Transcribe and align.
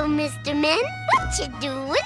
Hello, 0.00 0.16
Mr. 0.16 0.58
Men. 0.58 0.78
What 1.12 1.38
you 1.38 1.46
doing? 1.60 2.00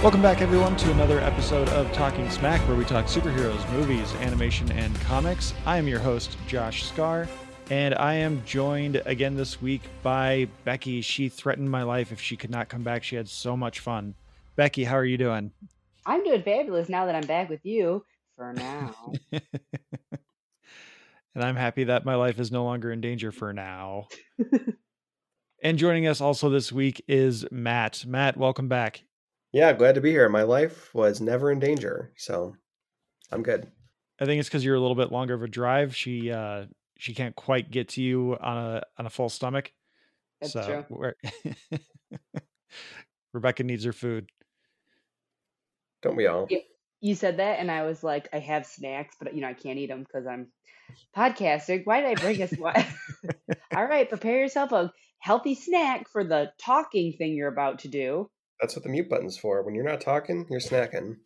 Welcome 0.00 0.22
back, 0.22 0.40
everyone, 0.40 0.76
to 0.76 0.92
another 0.92 1.18
episode 1.18 1.68
of 1.70 1.92
Talking 1.92 2.30
Smack, 2.30 2.60
where 2.68 2.76
we 2.76 2.84
talk 2.84 3.06
superheroes, 3.06 3.68
movies, 3.72 4.14
animation, 4.20 4.70
and 4.70 4.94
comics. 5.00 5.54
I 5.66 5.76
am 5.76 5.88
your 5.88 5.98
host, 5.98 6.36
Josh 6.46 6.84
Scar, 6.84 7.26
and 7.70 7.94
I 7.94 8.14
am 8.14 8.42
joined 8.46 9.02
again 9.04 9.36
this 9.36 9.60
week 9.60 9.82
by 10.02 10.48
Becky. 10.64 11.02
She 11.02 11.28
threatened 11.28 11.70
my 11.70 11.82
life 11.82 12.12
if 12.12 12.20
she 12.20 12.36
could 12.36 12.50
not 12.50 12.68
come 12.68 12.82
back. 12.82 13.04
She 13.04 13.16
had 13.16 13.28
so 13.28 13.56
much 13.56 13.80
fun. 13.80 14.14
Becky, 14.56 14.84
how 14.84 14.96
are 14.96 15.04
you 15.04 15.18
doing? 15.18 15.52
I'm 16.06 16.24
doing 16.24 16.42
fabulous 16.42 16.88
now 16.88 17.06
that 17.06 17.14
I'm 17.14 17.26
back 17.26 17.50
with 17.50 17.64
you 17.64 18.04
for 18.36 18.54
now. 18.54 18.94
and 19.32 19.42
I'm 21.36 21.56
happy 21.56 21.84
that 21.84 22.06
my 22.06 22.14
life 22.14 22.38
is 22.40 22.50
no 22.50 22.64
longer 22.64 22.90
in 22.90 23.02
danger 23.02 23.30
for 23.30 23.52
now. 23.52 24.08
and 25.62 25.78
joining 25.78 26.06
us 26.06 26.20
also 26.22 26.48
this 26.48 26.72
week 26.72 27.04
is 27.06 27.44
Matt. 27.50 28.04
Matt, 28.06 28.38
welcome 28.38 28.68
back. 28.68 29.02
Yeah, 29.52 29.72
glad 29.74 29.94
to 29.96 30.00
be 30.00 30.10
here. 30.10 30.28
My 30.28 30.42
life 30.42 30.94
was 30.94 31.20
never 31.20 31.50
in 31.50 31.58
danger, 31.58 32.12
so 32.16 32.54
I'm 33.30 33.42
good. 33.42 33.70
I 34.20 34.24
think 34.24 34.40
it's 34.40 34.48
because 34.48 34.64
you're 34.64 34.74
a 34.74 34.80
little 34.80 34.96
bit 34.96 35.12
longer 35.12 35.34
of 35.34 35.42
a 35.42 35.48
drive. 35.48 35.94
She 35.94 36.30
uh 36.32 36.64
she 36.98 37.14
can't 37.14 37.34
quite 37.34 37.70
get 37.70 37.88
to 37.90 38.02
you 38.02 38.36
on 38.40 38.58
a 38.58 38.82
on 38.98 39.06
a 39.06 39.10
full 39.10 39.28
stomach. 39.28 39.72
That's 40.40 40.52
so 40.52 40.84
true. 40.88 41.12
Rebecca 43.32 43.64
needs 43.64 43.84
her 43.84 43.92
food. 43.92 44.28
Don't 46.02 46.16
we 46.16 46.26
all? 46.26 46.46
Yeah. 46.50 46.58
You 47.00 47.14
said 47.14 47.36
that, 47.36 47.60
and 47.60 47.70
I 47.70 47.82
was 47.84 48.02
like, 48.02 48.28
I 48.32 48.40
have 48.40 48.66
snacks, 48.66 49.14
but 49.20 49.32
you 49.34 49.40
know 49.40 49.48
I 49.48 49.54
can't 49.54 49.78
eat 49.78 49.86
them 49.86 50.02
because 50.02 50.26
I'm 50.26 50.48
podcasting. 51.16 51.82
Why 51.84 52.00
did 52.00 52.18
I 52.18 52.20
bring 52.20 52.42
us? 52.42 52.52
Why? 52.58 52.92
All 53.76 53.86
right, 53.86 54.08
prepare 54.08 54.40
yourself 54.40 54.72
a 54.72 54.92
healthy 55.20 55.54
snack 55.54 56.08
for 56.08 56.24
the 56.24 56.52
talking 56.60 57.12
thing 57.12 57.34
you're 57.34 57.52
about 57.52 57.80
to 57.80 57.88
do. 57.88 58.28
That's 58.60 58.74
what 58.74 58.82
the 58.82 58.88
mute 58.88 59.08
button's 59.08 59.38
for. 59.38 59.62
When 59.62 59.76
you're 59.76 59.84
not 59.84 60.00
talking, 60.00 60.46
you're 60.50 60.58
snacking. 60.58 61.18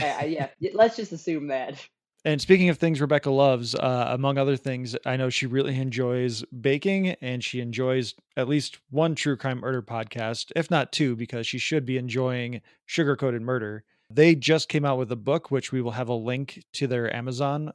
I, 0.00 0.10
I, 0.10 0.24
yeah, 0.58 0.70
let's 0.74 0.96
just 0.96 1.12
assume 1.12 1.48
that. 1.48 1.86
And 2.24 2.40
speaking 2.40 2.68
of 2.68 2.78
things 2.78 3.00
Rebecca 3.00 3.30
loves, 3.30 3.74
uh, 3.74 4.06
among 4.10 4.38
other 4.38 4.56
things, 4.56 4.94
I 5.04 5.16
know 5.16 5.28
she 5.28 5.46
really 5.46 5.76
enjoys 5.80 6.44
baking 6.60 7.08
and 7.20 7.42
she 7.42 7.60
enjoys 7.60 8.14
at 8.36 8.48
least 8.48 8.78
one 8.90 9.16
true 9.16 9.36
crime 9.36 9.58
murder 9.58 9.82
podcast, 9.82 10.52
if 10.54 10.70
not 10.70 10.92
two, 10.92 11.16
because 11.16 11.48
she 11.48 11.58
should 11.58 11.84
be 11.84 11.98
enjoying 11.98 12.60
Sugar 12.86 13.16
Coated 13.16 13.42
Murder. 13.42 13.82
They 14.08 14.36
just 14.36 14.68
came 14.68 14.84
out 14.84 14.98
with 14.98 15.10
a 15.10 15.16
book, 15.16 15.50
which 15.50 15.72
we 15.72 15.82
will 15.82 15.90
have 15.90 16.10
a 16.10 16.14
link 16.14 16.62
to 16.74 16.86
their 16.86 17.14
Amazon 17.14 17.72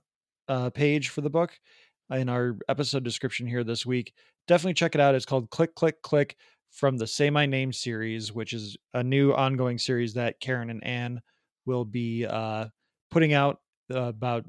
uh, 0.48 0.70
page 0.70 1.09
for 1.09 1.20
the 1.20 1.30
book 1.30 1.59
in 2.09 2.30
our 2.30 2.58
episode 2.70 3.04
description 3.04 3.48
here 3.48 3.66
this 3.66 3.86
week. 3.86 4.14
Definitely 4.48 4.76
check 4.76 4.95
it 4.95 5.02
out. 5.02 5.14
It's 5.14 5.26
called 5.26 5.50
Click, 5.50 5.76
Click, 5.76 6.02
Click 6.02 6.38
from 6.72 6.95
the 6.95 7.08
Say 7.08 7.30
My 7.30 7.45
Name 7.45 7.73
series, 7.73 8.32
which 8.32 8.54
is 8.54 8.78
a 8.94 9.04
new 9.04 9.34
ongoing 9.34 9.78
series 9.78 10.14
that 10.14 10.39
Karen 10.39 10.70
and 10.70 10.84
Anne 10.86 11.22
will 11.66 11.84
be 11.84 12.26
uh, 12.26 12.67
putting 13.11 13.34
out 13.34 13.59
Uh, 13.94 14.04
about 14.04 14.46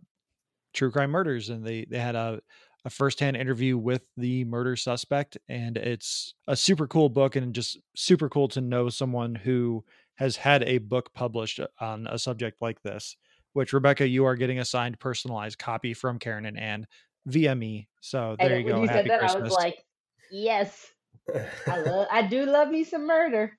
true 0.74 0.90
crime 0.90 1.10
murders 1.10 1.48
and 1.48 1.64
they 1.64 1.84
they 1.86 1.98
had 1.98 2.14
a 2.14 2.40
a 2.84 2.90
firsthand 2.90 3.36
interview 3.36 3.76
with 3.76 4.08
the 4.16 4.44
murder 4.44 4.76
suspect 4.76 5.36
and 5.48 5.76
it's 5.76 6.34
a 6.46 6.56
super 6.56 6.86
cool 6.86 7.08
book 7.08 7.36
and 7.36 7.54
just 7.54 7.78
super 7.96 8.28
cool 8.28 8.48
to 8.48 8.60
know 8.60 8.88
someone 8.88 9.34
who 9.34 9.84
has 10.16 10.36
had 10.36 10.62
a 10.64 10.78
book 10.78 11.12
published 11.14 11.60
uh, 11.60 11.66
on 11.80 12.06
a 12.08 12.18
subject 12.18 12.62
like 12.62 12.80
this 12.82 13.16
which 13.52 13.72
rebecca 13.72 14.06
you 14.06 14.24
are 14.24 14.36
getting 14.36 14.58
a 14.60 14.64
signed 14.64 14.98
personalized 15.00 15.58
copy 15.58 15.92
from 15.94 16.18
karen 16.18 16.46
and 16.46 16.58
anne 16.58 16.86
via 17.26 17.54
me 17.54 17.88
so 18.00 18.36
And 18.38 18.48
there 18.48 18.58
you 18.58 18.64
when 18.64 18.74
go 18.74 18.82
you 18.82 18.88
happy 18.88 19.08
said 19.08 19.08
that, 19.10 19.20
christmas 19.20 19.40
I 19.40 19.42
was 19.42 19.52
like, 19.52 19.84
yes, 20.30 20.86
I 21.66 21.78
love, 21.78 22.08
I 22.10 22.22
do 22.22 22.46
love 22.46 22.68
me 22.68 22.84
some 22.84 23.06
murder. 23.06 23.58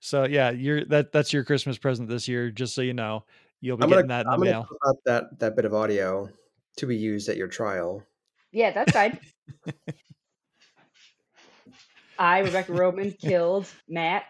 so 0.00 0.24
yeah 0.24 0.50
you're 0.50 0.84
that 0.86 1.12
that's 1.12 1.32
your 1.32 1.44
christmas 1.44 1.78
present 1.78 2.08
this 2.08 2.28
year 2.28 2.50
just 2.50 2.74
so 2.74 2.82
you 2.82 2.94
know 2.94 3.24
you'll 3.60 3.76
be 3.76 3.84
I'm 3.84 3.90
getting 3.90 4.06
gonna, 4.08 4.24
that 4.24 4.26
in 4.26 4.32
I'm 4.32 4.40
the 4.40 4.46
gonna 4.46 4.58
mail 4.58 4.68
out 4.86 4.96
that 5.04 5.38
that 5.38 5.56
bit 5.56 5.64
of 5.64 5.74
audio 5.74 6.28
to 6.76 6.86
be 6.86 6.96
used 6.96 7.28
at 7.28 7.36
your 7.36 7.48
trial. 7.48 8.02
Yeah, 8.52 8.72
that's 8.72 8.92
fine. 8.92 9.18
I, 12.18 12.38
Rebecca 12.40 12.72
Roman, 12.72 13.12
killed 13.12 13.66
Matt, 13.88 14.24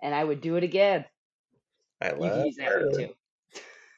and 0.00 0.14
I 0.14 0.22
would 0.22 0.40
do 0.40 0.56
it 0.56 0.62
again. 0.62 1.04
I 2.00 2.10
You 2.10 2.12
can 2.12 2.20
love 2.20 2.46
use 2.46 2.56
that 2.56 2.80
one 2.80 2.94
too. 2.94 3.14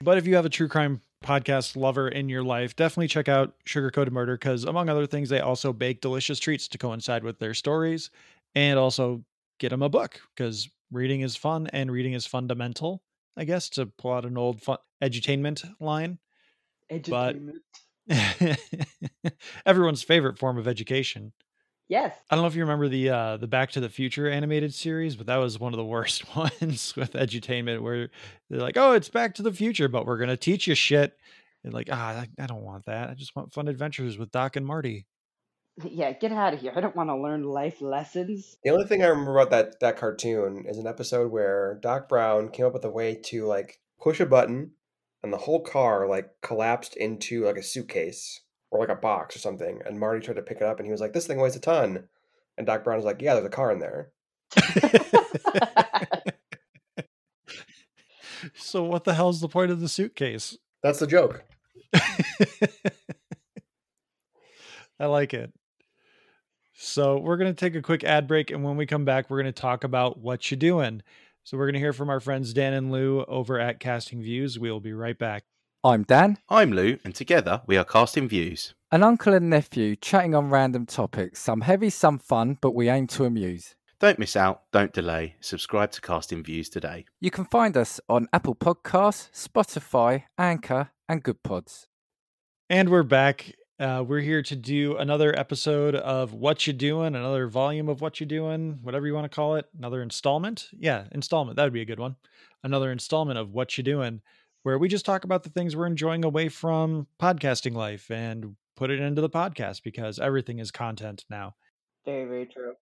But 0.02 0.18
if 0.18 0.26
you 0.26 0.36
have 0.36 0.46
a 0.46 0.50
true 0.50 0.68
crime 0.68 1.00
podcast 1.24 1.76
lover 1.76 2.08
in 2.08 2.28
your 2.28 2.42
life, 2.42 2.76
definitely 2.76 3.08
check 3.08 3.28
out 3.28 3.54
Sugar 3.64 3.90
Coated 3.90 4.12
Murder 4.12 4.34
because, 4.34 4.64
among 4.64 4.88
other 4.88 5.06
things, 5.06 5.28
they 5.28 5.40
also 5.40 5.72
bake 5.72 6.00
delicious 6.00 6.38
treats 6.38 6.68
to 6.68 6.78
coincide 6.78 7.24
with 7.24 7.38
their 7.38 7.54
stories 7.54 8.10
and 8.54 8.78
also 8.78 9.24
get 9.58 9.70
them 9.70 9.82
a 9.82 9.88
book 9.88 10.20
because 10.34 10.68
reading 10.92 11.22
is 11.22 11.36
fun 11.36 11.66
and 11.68 11.90
reading 11.90 12.12
is 12.12 12.26
fundamental, 12.26 13.02
I 13.36 13.44
guess, 13.44 13.68
to 13.70 13.86
pull 13.86 14.12
out 14.12 14.24
an 14.24 14.36
old 14.38 14.62
fun 14.62 14.78
edutainment 15.02 15.64
line. 15.80 16.18
But- 17.08 17.36
Edutainment. 17.36 17.58
Everyone's 19.66 20.02
favorite 20.02 20.38
form 20.38 20.58
of 20.58 20.68
education. 20.68 21.32
Yes. 21.88 22.16
I 22.30 22.34
don't 22.34 22.42
know 22.42 22.48
if 22.48 22.54
you 22.54 22.62
remember 22.62 22.88
the 22.88 23.10
uh 23.10 23.36
the 23.36 23.46
Back 23.46 23.70
to 23.72 23.80
the 23.80 23.88
Future 23.88 24.28
animated 24.28 24.72
series, 24.74 25.16
but 25.16 25.26
that 25.26 25.36
was 25.36 25.58
one 25.58 25.72
of 25.72 25.76
the 25.76 25.84
worst 25.84 26.34
ones 26.36 26.94
with 26.96 27.12
edutainment 27.12 27.80
where 27.80 28.08
they're 28.48 28.60
like, 28.60 28.76
"Oh, 28.76 28.92
it's 28.92 29.08
Back 29.10 29.34
to 29.36 29.42
the 29.42 29.52
Future, 29.52 29.88
but 29.88 30.06
we're 30.06 30.18
gonna 30.18 30.36
teach 30.36 30.66
you 30.66 30.74
shit." 30.74 31.14
And 31.62 31.72
like, 31.72 31.88
ah, 31.90 32.20
I, 32.20 32.28
I 32.38 32.46
don't 32.46 32.62
want 32.62 32.84
that. 32.86 33.10
I 33.10 33.14
just 33.14 33.34
want 33.36 33.52
fun 33.52 33.68
adventures 33.68 34.18
with 34.18 34.30
Doc 34.30 34.56
and 34.56 34.66
Marty. 34.66 35.06
Yeah, 35.82 36.12
get 36.12 36.30
out 36.30 36.54
of 36.54 36.60
here. 36.60 36.72
I 36.74 36.80
don't 36.80 36.94
want 36.94 37.10
to 37.10 37.16
learn 37.16 37.42
life 37.42 37.80
lessons. 37.80 38.56
The 38.62 38.70
only 38.70 38.86
thing 38.86 39.02
I 39.02 39.08
remember 39.08 39.36
about 39.38 39.50
that 39.50 39.80
that 39.80 39.96
cartoon 39.96 40.66
is 40.68 40.78
an 40.78 40.86
episode 40.86 41.32
where 41.32 41.80
Doc 41.82 42.08
Brown 42.08 42.50
came 42.50 42.66
up 42.66 42.74
with 42.74 42.84
a 42.84 42.90
way 42.90 43.16
to 43.24 43.44
like 43.44 43.80
push 44.00 44.20
a 44.20 44.26
button 44.26 44.70
and 45.24 45.32
the 45.32 45.38
whole 45.38 45.60
car 45.60 46.06
like 46.06 46.30
collapsed 46.42 46.96
into 46.96 47.44
like 47.44 47.56
a 47.56 47.62
suitcase 47.62 48.42
or 48.70 48.78
like 48.78 48.88
a 48.88 48.94
box 48.94 49.34
or 49.34 49.40
something. 49.40 49.80
And 49.84 49.98
Marty 49.98 50.24
tried 50.24 50.36
to 50.36 50.42
pick 50.42 50.58
it 50.58 50.62
up 50.62 50.78
and 50.78 50.86
he 50.86 50.92
was 50.92 51.00
like, 51.00 51.12
"This 51.12 51.26
thing 51.26 51.40
weighs 51.40 51.56
a 51.56 51.60
ton." 51.60 52.04
And 52.56 52.68
Doc 52.68 52.84
Brown 52.84 52.98
was 52.98 53.04
like, 53.04 53.20
"Yeah, 53.20 53.34
there's 53.34 53.46
a 53.46 53.50
car 53.50 53.72
in 53.72 53.80
there." 53.80 54.12
so 58.54 58.84
what 58.84 59.02
the 59.02 59.14
hell's 59.14 59.40
the 59.40 59.48
point 59.48 59.72
of 59.72 59.80
the 59.80 59.88
suitcase? 59.88 60.56
That's 60.84 61.00
the 61.00 61.08
joke. 61.08 61.42
I 65.00 65.06
like 65.06 65.34
it. 65.34 65.52
So 66.84 67.18
we're 67.18 67.38
going 67.38 67.52
to 67.52 67.58
take 67.58 67.74
a 67.74 67.82
quick 67.82 68.04
ad 68.04 68.28
break, 68.28 68.50
and 68.50 68.62
when 68.62 68.76
we 68.76 68.84
come 68.84 69.06
back, 69.06 69.30
we're 69.30 69.40
going 69.40 69.52
to 69.52 69.60
talk 69.60 69.84
about 69.84 70.18
what 70.18 70.50
you're 70.50 70.58
doing. 70.58 71.02
So 71.42 71.56
we're 71.56 71.64
going 71.64 71.74
to 71.74 71.80
hear 71.80 71.94
from 71.94 72.10
our 72.10 72.20
friends 72.20 72.52
Dan 72.52 72.74
and 72.74 72.92
Lou 72.92 73.24
over 73.24 73.58
at 73.58 73.80
Casting 73.80 74.22
Views. 74.22 74.58
We 74.58 74.70
will 74.70 74.80
be 74.80 74.92
right 74.92 75.18
back. 75.18 75.44
I'm 75.82 76.02
Dan, 76.02 76.38
I'm 76.48 76.72
Lou, 76.72 76.98
and 77.02 77.14
together 77.14 77.62
we 77.66 77.78
are 77.78 77.84
Casting 77.84 78.28
Views. 78.28 78.74
an 78.92 79.02
uncle 79.02 79.32
and 79.32 79.50
nephew 79.50 79.96
chatting 79.96 80.34
on 80.34 80.50
random 80.50 80.86
topics, 80.86 81.40
some 81.40 81.62
heavy, 81.62 81.90
some 81.90 82.18
fun, 82.18 82.58
but 82.60 82.74
we 82.74 82.88
aim 82.90 83.06
to 83.08 83.24
amuse. 83.24 83.74
Don't 83.98 84.18
miss 84.18 84.36
out, 84.36 84.64
don't 84.70 84.92
delay. 84.92 85.36
Subscribe 85.40 85.90
to 85.92 86.00
Casting 86.02 86.44
Views 86.44 86.68
today. 86.68 87.06
You 87.20 87.30
can 87.30 87.46
find 87.46 87.76
us 87.76 87.98
on 88.10 88.28
Apple 88.32 88.54
Podcasts, 88.54 89.30
Spotify, 89.32 90.24
Anchor, 90.38 90.90
and 91.08 91.22
Good 91.22 91.42
Pods. 91.42 91.88
And 92.68 92.90
we're 92.90 93.02
back. 93.02 93.54
Uh, 93.80 94.04
we're 94.06 94.20
here 94.20 94.40
to 94.40 94.54
do 94.54 94.96
another 94.98 95.36
episode 95.36 95.96
of 95.96 96.32
What 96.32 96.64
You 96.64 96.72
Doing, 96.72 97.16
another 97.16 97.48
volume 97.48 97.88
of 97.88 98.00
What 98.00 98.20
You 98.20 98.26
Doing, 98.26 98.78
whatever 98.82 99.04
you 99.04 99.14
want 99.14 99.24
to 99.24 99.34
call 99.34 99.56
it, 99.56 99.66
another 99.76 100.00
installment. 100.00 100.68
Yeah, 100.78 101.04
installment. 101.10 101.56
That 101.56 101.64
would 101.64 101.72
be 101.72 101.80
a 101.80 101.86
good 101.86 101.98
one. 101.98 102.14
Another 102.62 102.92
installment 102.92 103.36
of 103.36 103.52
What 103.52 103.76
You 103.76 103.82
Doing, 103.82 104.20
where 104.62 104.78
we 104.78 104.86
just 104.86 105.04
talk 105.04 105.24
about 105.24 105.42
the 105.42 105.50
things 105.50 105.74
we're 105.74 105.88
enjoying 105.88 106.24
away 106.24 106.48
from 106.48 107.08
podcasting 107.20 107.74
life 107.74 108.12
and 108.12 108.54
put 108.76 108.90
it 108.90 109.00
into 109.00 109.20
the 109.20 109.30
podcast 109.30 109.82
because 109.82 110.20
everything 110.20 110.60
is 110.60 110.70
content 110.70 111.24
now. 111.28 111.56
Very, 112.04 112.26
very 112.26 112.46
true. 112.46 112.74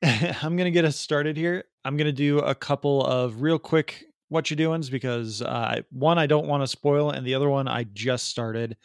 I'm 0.42 0.56
going 0.56 0.66
to 0.66 0.70
get 0.70 0.84
us 0.84 0.96
started 0.96 1.36
here. 1.36 1.64
I'm 1.84 1.96
going 1.96 2.06
to 2.06 2.12
do 2.12 2.38
a 2.38 2.54
couple 2.54 3.04
of 3.04 3.42
real 3.42 3.58
quick 3.58 4.04
what 4.28 4.50
you 4.50 4.56
doings 4.56 4.90
because 4.90 5.42
uh, 5.42 5.82
one 5.90 6.18
I 6.18 6.26
don't 6.26 6.46
want 6.46 6.62
to 6.62 6.66
spoil, 6.66 7.10
and 7.10 7.26
the 7.26 7.34
other 7.34 7.48
one 7.48 7.68
I 7.68 7.84
just 7.84 8.28
started. 8.28 8.76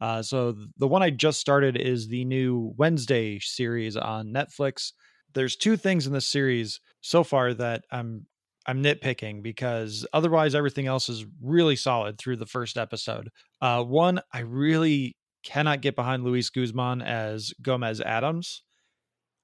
Uh, 0.00 0.22
so 0.22 0.56
the 0.78 0.88
one 0.88 1.02
I 1.02 1.10
just 1.10 1.40
started 1.40 1.76
is 1.76 2.08
the 2.08 2.24
new 2.24 2.72
Wednesday 2.76 3.38
series 3.38 3.96
on 3.96 4.32
Netflix. 4.32 4.92
There's 5.34 5.56
two 5.56 5.76
things 5.76 6.06
in 6.06 6.12
this 6.12 6.26
series 6.26 6.80
so 7.00 7.22
far 7.22 7.54
that 7.54 7.84
I'm 7.90 8.26
I'm 8.66 8.82
nitpicking 8.82 9.42
because 9.42 10.06
otherwise 10.12 10.54
everything 10.54 10.86
else 10.86 11.08
is 11.08 11.24
really 11.42 11.76
solid 11.76 12.18
through 12.18 12.36
the 12.36 12.46
first 12.46 12.76
episode. 12.76 13.30
Uh, 13.60 13.82
one, 13.82 14.20
I 14.32 14.40
really 14.40 15.16
cannot 15.42 15.80
get 15.80 15.96
behind 15.96 16.24
Luis 16.24 16.50
Guzman 16.50 17.02
as 17.02 17.52
Gomez 17.62 18.00
Addams. 18.00 18.62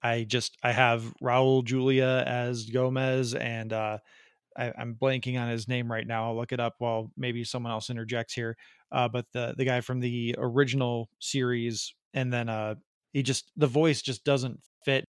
I 0.02 0.24
just 0.24 0.56
I 0.62 0.72
have 0.72 1.12
Raul 1.22 1.64
Julia 1.64 2.22
as 2.26 2.66
Gomez, 2.66 3.34
and 3.34 3.72
uh, 3.72 3.98
I, 4.56 4.72
am 4.78 4.96
blanking 5.00 5.40
on 5.40 5.48
his 5.48 5.68
name 5.68 5.90
right 5.90 6.06
now. 6.06 6.26
I'll 6.26 6.36
look 6.36 6.52
it 6.52 6.60
up 6.60 6.74
while 6.78 7.10
maybe 7.16 7.44
someone 7.44 7.72
else 7.72 7.90
interjects 7.90 8.34
here. 8.34 8.56
Uh, 8.92 9.08
but 9.08 9.26
the 9.32 9.54
the 9.56 9.64
guy 9.64 9.80
from 9.80 10.00
the 10.00 10.34
original 10.38 11.08
series, 11.18 11.94
and 12.14 12.32
then 12.32 12.48
uh, 12.48 12.74
he 13.12 13.22
just 13.22 13.50
the 13.56 13.66
voice 13.66 14.02
just 14.02 14.24
doesn't 14.24 14.60
fit. 14.84 15.04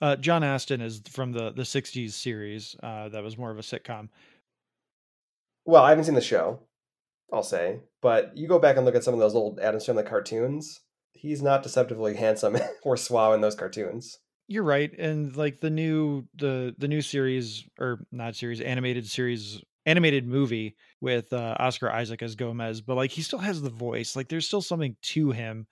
Uh, 0.00 0.16
John 0.16 0.42
Astin 0.42 0.80
is 0.80 1.02
from 1.10 1.32
the 1.32 1.52
the 1.52 1.62
'60s 1.62 2.12
series 2.12 2.74
uh, 2.82 3.08
that 3.10 3.22
was 3.22 3.36
more 3.36 3.50
of 3.50 3.58
a 3.58 3.62
sitcom. 3.62 4.08
Well, 5.64 5.84
I 5.84 5.90
haven't 5.90 6.04
seen 6.04 6.14
the 6.14 6.20
show, 6.20 6.60
I'll 7.32 7.42
say, 7.42 7.80
but 8.00 8.36
you 8.36 8.48
go 8.48 8.58
back 8.58 8.76
and 8.76 8.84
look 8.84 8.96
at 8.96 9.04
some 9.04 9.14
of 9.14 9.20
those 9.20 9.34
old 9.34 9.60
Addams 9.60 9.86
Family 9.86 10.02
cartoons. 10.02 10.80
He's 11.12 11.42
not 11.42 11.62
deceptively 11.62 12.16
handsome 12.16 12.56
or 12.82 12.96
suave 12.96 13.34
in 13.34 13.40
those 13.42 13.54
cartoons. 13.54 14.18
You're 14.48 14.64
right, 14.64 14.92
and 14.98 15.36
like 15.36 15.60
the 15.60 15.70
new 15.70 16.26
the 16.34 16.74
the 16.78 16.88
new 16.88 17.00
series 17.00 17.64
or 17.78 18.00
not 18.10 18.34
series 18.34 18.60
animated 18.60 19.06
series 19.06 19.62
animated 19.86 20.26
movie 20.26 20.76
with 21.00 21.32
uh, 21.32 21.56
Oscar 21.58 21.90
Isaac 21.90 22.22
as 22.22 22.34
Gomez, 22.34 22.80
but 22.80 22.96
like 22.96 23.10
he 23.10 23.22
still 23.22 23.38
has 23.38 23.60
the 23.60 23.70
voice. 23.70 24.14
Like 24.14 24.28
there's 24.28 24.46
still 24.46 24.62
something 24.62 24.96
to 25.02 25.30
him 25.30 25.66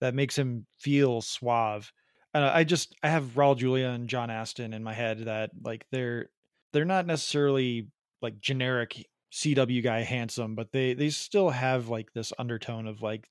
that 0.00 0.14
makes 0.14 0.36
him 0.36 0.66
feel 0.78 1.20
suave. 1.20 1.92
Uh, 2.34 2.50
I 2.52 2.64
just 2.64 2.94
I 3.02 3.08
have 3.08 3.34
Raul 3.34 3.56
Julia 3.56 3.88
and 3.88 4.08
John 4.08 4.30
Astin 4.30 4.74
in 4.74 4.82
my 4.82 4.92
head 4.92 5.26
that 5.26 5.50
like 5.62 5.86
they're 5.90 6.30
they're 6.72 6.84
not 6.84 7.06
necessarily 7.06 7.88
like 8.20 8.40
generic 8.40 9.06
CW 9.32 9.82
guy 9.82 10.00
handsome, 10.00 10.54
but 10.54 10.72
they 10.72 10.94
they 10.94 11.10
still 11.10 11.50
have 11.50 11.88
like 11.88 12.12
this 12.12 12.32
undertone 12.38 12.86
of 12.86 13.02
like 13.02 13.28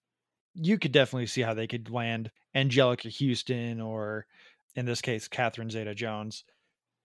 you 0.56 0.78
could 0.78 0.92
definitely 0.92 1.28
see 1.28 1.42
how 1.42 1.54
they 1.54 1.68
could 1.68 1.90
land 1.90 2.32
Anjelica 2.56 3.12
Huston 3.12 3.82
or 3.82 4.26
in 4.76 4.86
this 4.86 5.02
case 5.02 5.28
Catherine 5.28 5.70
Zeta 5.70 5.94
Jones. 5.94 6.44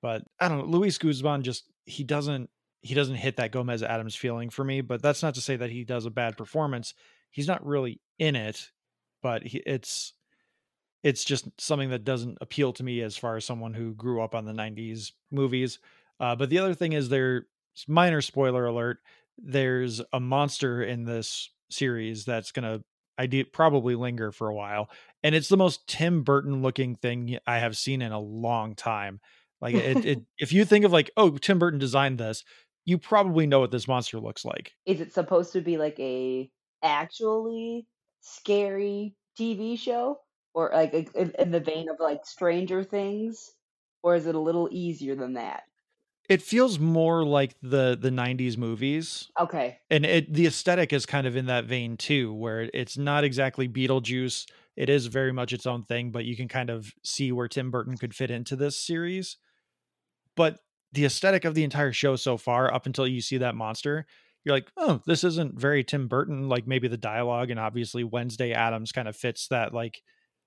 But 0.01 0.23
I 0.39 0.49
don't 0.49 0.59
know, 0.59 0.65
Luis 0.79 0.99
Guzman 0.99 1.43
just 1.43 1.65
he 1.85 2.05
doesn't 2.05 2.49
he 2.83 2.95
doesn't 2.95 3.17
hit 3.17 3.37
that 3.37 3.53
Gomez 3.53 3.83
Addams 3.83 4.15
feeling 4.15 4.51
for 4.51 4.65
me, 4.65 4.81
but 4.81 5.03
that's 5.03 5.23
not 5.23 5.35
to 5.35 5.41
say 5.41 5.57
that 5.57 5.71
he 5.71 5.85
does 5.85 6.07
a 6.07 6.11
bad 6.11 6.37
performance. 6.37 6.95
He's 7.31 7.49
not 7.49 7.67
really 7.67 8.01
in 8.19 8.37
it, 8.37 8.71
but 9.23 9.43
he, 9.43 9.59
it's 9.67 10.13
it's 11.03 11.25
just 11.25 11.49
something 11.61 11.91
that 11.91 12.05
doesn't 12.05 12.39
appeal 12.41 12.73
to 12.73 12.83
me 12.83 13.03
as 13.03 13.17
far 13.17 13.37
as 13.37 13.45
someone 13.45 13.75
who 13.75 13.95
grew 13.95 14.21
up 14.21 14.35
on 14.35 14.45
the 14.45 14.53
90s 14.53 15.13
movies. 15.31 15.79
Uh, 16.19 16.35
but 16.35 16.51
the 16.51 16.59
other 16.59 16.75
thing 16.75 16.93
is 16.93 17.09
there 17.09 17.47
minor 17.87 18.21
spoiler 18.21 18.67
alert, 18.67 18.99
there's 19.37 20.01
a 20.13 20.19
monster 20.19 20.83
in 20.83 21.05
this 21.05 21.51
series 21.71 22.25
that's 22.25 22.51
going 22.51 22.65
to 22.65 22.85
I 23.19 23.27
did 23.27 23.53
probably 23.53 23.97
linger 23.97 24.31
for 24.31 24.49
a 24.49 24.55
while. 24.55 24.89
And 25.25 25.35
it's 25.35 25.49
the 25.49 25.57
most 25.57 25.87
Tim 25.89 26.23
Burton 26.23 26.63
looking 26.63 26.95
thing 26.95 27.39
I 27.47 27.59
have 27.59 27.77
seen 27.77 28.01
in 28.01 28.13
a 28.13 28.21
long 28.21 28.77
time. 28.77 29.21
Like 29.61 29.75
it, 29.75 30.05
it 30.05 30.23
if 30.39 30.53
you 30.53 30.65
think 30.65 30.85
of 30.85 30.93
like, 30.93 31.11
oh, 31.17 31.31
Tim 31.31 31.59
Burton 31.59 31.81
designed 31.81 32.19
this, 32.19 32.45
you 32.89 32.97
probably 32.97 33.47
know 33.47 33.61
what 33.61 33.71
this 33.71 33.87
monster 33.87 34.19
looks 34.19 34.47
like. 34.47 34.73
Is 34.87 35.03
it 35.03 35.13
supposed 35.13 35.53
to 35.53 35.61
be 35.61 35.77
like 35.77 36.01
a 36.01 36.51
actually 36.83 37.87
scary 38.23 39.15
TV 39.39 39.79
show? 39.79 40.21
Or 40.55 40.71
like 40.73 40.95
in, 40.95 41.33
in 41.39 41.51
the 41.51 41.61
vein 41.61 41.91
of 41.91 41.97
like 42.01 42.25
Stranger 42.25 42.83
Things? 42.83 43.53
Or 44.03 44.15
is 44.15 44.27
it 44.27 44.35
a 44.35 44.41
little 44.41 44.71
easier 44.73 45.15
than 45.15 45.35
that? 45.35 45.65
It 46.31 46.41
feels 46.41 46.79
more 46.79 47.27
like 47.27 47.57
the 47.61 47.99
the 48.01 48.09
90s 48.09 48.57
movies. 48.57 49.31
Okay. 49.39 49.81
And 49.91 50.07
it 50.07 50.33
the 50.33 50.47
aesthetic 50.47 50.95
is 50.95 51.05
kind 51.05 51.27
of 51.27 51.37
in 51.37 51.45
that 51.45 51.67
vein 51.67 51.99
too, 51.99 52.33
where 52.33 52.71
it's 52.73 52.97
not 52.97 53.23
exactly 53.23 53.69
Beetlejuice. 53.69 54.47
It 54.77 54.89
is 54.89 55.09
very 55.09 55.33
much 55.33 55.53
its 55.53 55.67
own 55.67 55.83
thing, 55.83 56.11
but 56.11 56.25
you 56.25 56.37
can 56.37 56.49
kind 56.49 56.71
of 56.71 56.95
see 57.05 57.33
where 57.33 57.49
Tim 57.49 57.71
Burton 57.71 57.99
could 57.99 58.15
fit 58.15 58.31
into 58.31 58.57
this 58.57 58.79
series. 58.79 59.37
But 60.37 60.61
the 60.93 61.05
aesthetic 61.05 61.45
of 61.45 61.55
the 61.55 61.65
entire 61.65 61.93
show 61.93 62.17
so 62.17 62.37
far, 62.37 62.73
up 62.73 62.87
until 62.87 63.07
you 63.07 63.21
see 63.21 63.39
that 63.39 63.55
monster, 63.55 64.07
you're 64.45 64.55
like, 64.55 64.71
oh, 64.77 65.01
this 65.07 65.25
isn't 65.25 65.59
very 65.59 65.85
Tim 65.85 66.09
Burton. 66.09 66.49
Like 66.49 66.67
maybe 66.67 66.89
the 66.89 66.97
dialogue 66.97 67.51
and 67.51 67.61
obviously 67.61 68.05
Wednesday 68.05 68.53
Addams 68.53 68.93
kind 68.93 69.09
of 69.09 69.17
fits 69.17 69.49
that 69.49 69.75
like 69.75 70.01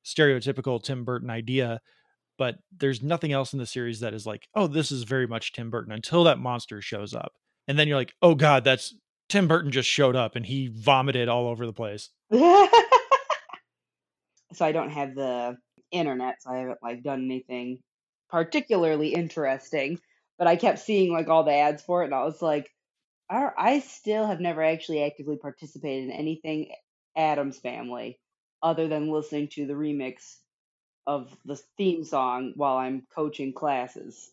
stereotypical 0.05 0.81
Tim 0.81 1.03
Burton 1.05 1.29
idea 1.29 1.81
but 2.41 2.57
there's 2.75 3.03
nothing 3.03 3.31
else 3.31 3.53
in 3.53 3.59
the 3.59 3.67
series 3.67 3.99
that 3.99 4.15
is 4.15 4.25
like, 4.25 4.47
oh, 4.55 4.65
this 4.65 4.91
is 4.91 5.03
very 5.03 5.27
much 5.27 5.53
Tim 5.53 5.69
Burton 5.69 5.93
until 5.93 6.23
that 6.23 6.39
monster 6.39 6.81
shows 6.81 7.13
up. 7.13 7.33
And 7.67 7.77
then 7.77 7.87
you're 7.87 7.97
like, 7.97 8.15
oh 8.23 8.33
God, 8.33 8.63
that's 8.63 8.95
Tim 9.29 9.47
Burton 9.47 9.71
just 9.71 9.87
showed 9.87 10.15
up 10.15 10.35
and 10.35 10.43
he 10.43 10.67
vomited 10.73 11.29
all 11.29 11.47
over 11.47 11.67
the 11.67 11.71
place. 11.71 12.09
so 12.31 12.67
I 14.59 14.71
don't 14.71 14.89
have 14.89 15.13
the 15.13 15.55
internet, 15.91 16.41
so 16.41 16.49
I 16.49 16.57
haven't 16.57 16.79
like 16.81 17.03
done 17.03 17.25
anything 17.25 17.77
particularly 18.31 19.13
interesting. 19.13 19.99
But 20.41 20.47
I 20.47 20.55
kept 20.55 20.79
seeing 20.79 21.13
like 21.13 21.27
all 21.27 21.43
the 21.43 21.53
ads 21.53 21.83
for 21.83 22.01
it, 22.01 22.05
and 22.05 22.15
I 22.15 22.23
was 22.23 22.41
like, 22.41 22.67
I 23.29 23.83
still 23.85 24.25
have 24.25 24.39
never 24.39 24.63
actually 24.63 25.03
actively 25.03 25.37
participated 25.37 26.05
in 26.05 26.11
anything 26.11 26.71
Addams 27.15 27.59
Family 27.59 28.17
other 28.63 28.87
than 28.87 29.11
listening 29.11 29.49
to 29.49 29.67
the 29.67 29.73
remix 29.73 30.37
of 31.05 31.29
the 31.45 31.59
theme 31.77 32.03
song 32.03 32.53
while 32.55 32.77
I'm 32.77 33.05
coaching 33.13 33.53
classes 33.53 34.31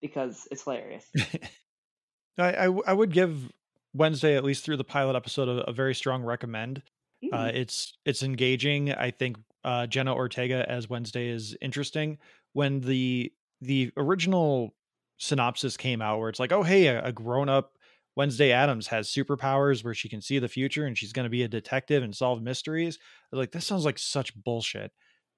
because 0.00 0.48
it's 0.50 0.64
hilarious. 0.64 1.04
I, 2.38 2.52
I, 2.52 2.64
I 2.86 2.92
would 2.94 3.12
give 3.12 3.52
Wednesday 3.92 4.38
at 4.38 4.44
least 4.44 4.64
through 4.64 4.78
the 4.78 4.84
pilot 4.84 5.14
episode 5.14 5.48
a, 5.48 5.68
a 5.68 5.72
very 5.74 5.94
strong 5.94 6.22
recommend. 6.22 6.82
Mm. 7.22 7.28
Uh, 7.34 7.52
it's 7.52 7.98
it's 8.06 8.22
engaging. 8.22 8.94
I 8.94 9.10
think 9.10 9.36
uh, 9.62 9.86
Jenna 9.86 10.14
Ortega 10.14 10.64
as 10.66 10.88
Wednesday 10.88 11.28
is 11.28 11.54
interesting. 11.60 12.16
When 12.54 12.80
the 12.80 13.30
the 13.60 13.92
original 13.98 14.72
synopsis 15.20 15.76
came 15.76 16.02
out, 16.02 16.18
where 16.18 16.28
it's 16.28 16.40
like, 16.40 16.52
oh 16.52 16.62
hey, 16.62 16.88
a, 16.88 17.04
a 17.04 17.12
grown 17.12 17.48
up 17.48 17.78
Wednesday 18.16 18.50
Addams 18.50 18.88
has 18.88 19.08
superpowers 19.08 19.84
where 19.84 19.94
she 19.94 20.08
can 20.08 20.20
see 20.20 20.40
the 20.40 20.48
future 20.48 20.84
and 20.84 20.98
she's 20.98 21.12
going 21.12 21.24
to 21.24 21.30
be 21.30 21.44
a 21.44 21.48
detective 21.48 22.02
and 22.02 22.14
solve 22.14 22.42
mysteries. 22.42 22.98
like, 23.30 23.52
this 23.52 23.66
sounds 23.66 23.84
like 23.84 23.98
such 23.98 24.34
bullshit 24.34 24.90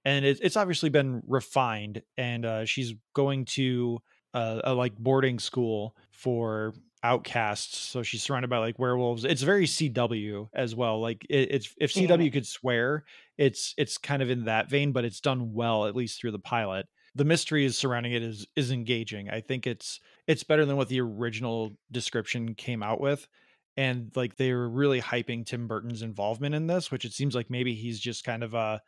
and 0.04 0.24
it, 0.24 0.38
it's 0.42 0.56
obviously 0.56 0.90
been 0.90 1.22
refined 1.26 2.02
and 2.16 2.44
uh, 2.44 2.64
she's 2.64 2.94
going 3.14 3.44
to 3.44 3.98
uh, 4.34 4.60
a 4.64 4.74
like 4.74 4.96
boarding 4.96 5.38
school 5.38 5.96
for 6.10 6.74
outcasts 7.04 7.78
so 7.78 8.02
she's 8.02 8.22
surrounded 8.22 8.48
by 8.48 8.58
like 8.58 8.78
werewolves 8.78 9.24
it's 9.24 9.42
very 9.42 9.66
cw 9.66 10.48
as 10.54 10.76
well 10.76 11.00
like 11.00 11.26
it, 11.28 11.48
it's 11.50 11.74
if 11.80 11.92
cw 11.92 12.24
yeah. 12.24 12.30
could 12.30 12.46
swear 12.46 13.02
it's 13.36 13.74
it's 13.76 13.98
kind 13.98 14.22
of 14.22 14.30
in 14.30 14.44
that 14.44 14.70
vein 14.70 14.92
but 14.92 15.04
it's 15.04 15.20
done 15.20 15.52
well 15.52 15.86
at 15.86 15.96
least 15.96 16.20
through 16.20 16.30
the 16.30 16.38
pilot 16.38 16.86
the 17.14 17.24
mystery 17.24 17.64
is 17.64 17.76
surrounding 17.76 18.12
it 18.12 18.22
is 18.22 18.46
is 18.56 18.70
engaging 18.70 19.28
i 19.30 19.40
think 19.40 19.66
it's 19.66 20.00
it's 20.26 20.44
better 20.44 20.64
than 20.64 20.76
what 20.76 20.88
the 20.88 21.00
original 21.00 21.76
description 21.90 22.54
came 22.54 22.82
out 22.82 23.00
with 23.00 23.28
and 23.76 24.10
like 24.14 24.36
they 24.36 24.52
were 24.52 24.68
really 24.68 25.00
hyping 25.00 25.44
tim 25.44 25.66
burton's 25.66 26.02
involvement 26.02 26.54
in 26.54 26.66
this 26.66 26.90
which 26.90 27.04
it 27.04 27.12
seems 27.12 27.34
like 27.34 27.50
maybe 27.50 27.74
he's 27.74 28.00
just 28.00 28.24
kind 28.24 28.42
of 28.42 28.54
a 28.54 28.80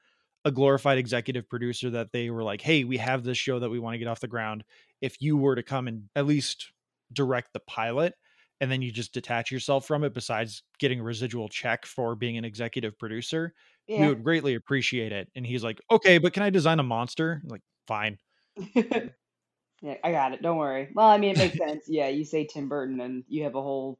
a 0.44 0.50
glorified 0.50 0.99
executive 0.99 1.49
producer 1.49 1.90
that 1.90 2.12
they 2.12 2.30
were 2.30 2.42
like, 2.42 2.60
hey, 2.60 2.84
we 2.84 2.99
have 2.99 3.25
this 3.25 3.38
show 3.38 3.58
that 3.58 3.70
we 3.70 3.78
want 3.78 3.94
to 3.94 3.99
get 3.99 4.08
off 4.08 4.20
the 4.20 4.28
ground. 4.28 4.64
If 5.00 5.20
you 5.20 5.37
were 5.37 5.56
to 5.56 5.62
come 5.62 5.88
and 5.88 6.04
at 6.14 6.26
least 6.26 6.72
direct 7.12 7.52
the 7.52 7.60
pilot, 7.60 8.14
and 8.60 8.70
then 8.70 8.82
you 8.82 8.92
just 8.92 9.12
detach 9.12 9.50
yourself 9.50 9.87
from 9.87 10.04
it, 10.04 10.14
besides 10.14 10.62
getting 10.78 11.00
a 11.00 11.02
residual 11.02 11.49
check 11.49 11.87
for 11.87 12.14
being 12.14 12.37
an 12.38 12.44
executive 12.44 12.99
producer, 12.99 13.52
yeah. 13.88 14.00
we 14.00 14.08
would 14.08 14.22
greatly 14.22 14.54
appreciate 14.54 15.12
it. 15.12 15.28
And 15.34 15.46
he's 15.46 15.64
like, 15.64 15.80
okay, 15.90 16.18
but 16.18 16.32
can 16.32 16.42
I 16.42 16.50
design 16.50 16.78
a 16.78 16.84
monster? 16.84 17.40
I'm 17.42 17.49
like, 17.49 17.62
fine. 17.86 18.18
yeah, 18.74 19.94
I 20.02 20.12
got 20.12 20.32
it. 20.32 20.42
Don't 20.42 20.56
worry. 20.56 20.88
Well, 20.94 21.06
I 21.06 21.18
mean, 21.18 21.32
it 21.32 21.38
makes 21.38 21.58
sense. 21.58 21.84
Yeah, 21.88 22.08
you 22.08 22.24
say 22.24 22.46
Tim 22.46 22.68
Burton, 22.68 23.00
and 23.00 23.24
you 23.28 23.44
have 23.44 23.54
a 23.54 23.62
whole 23.62 23.98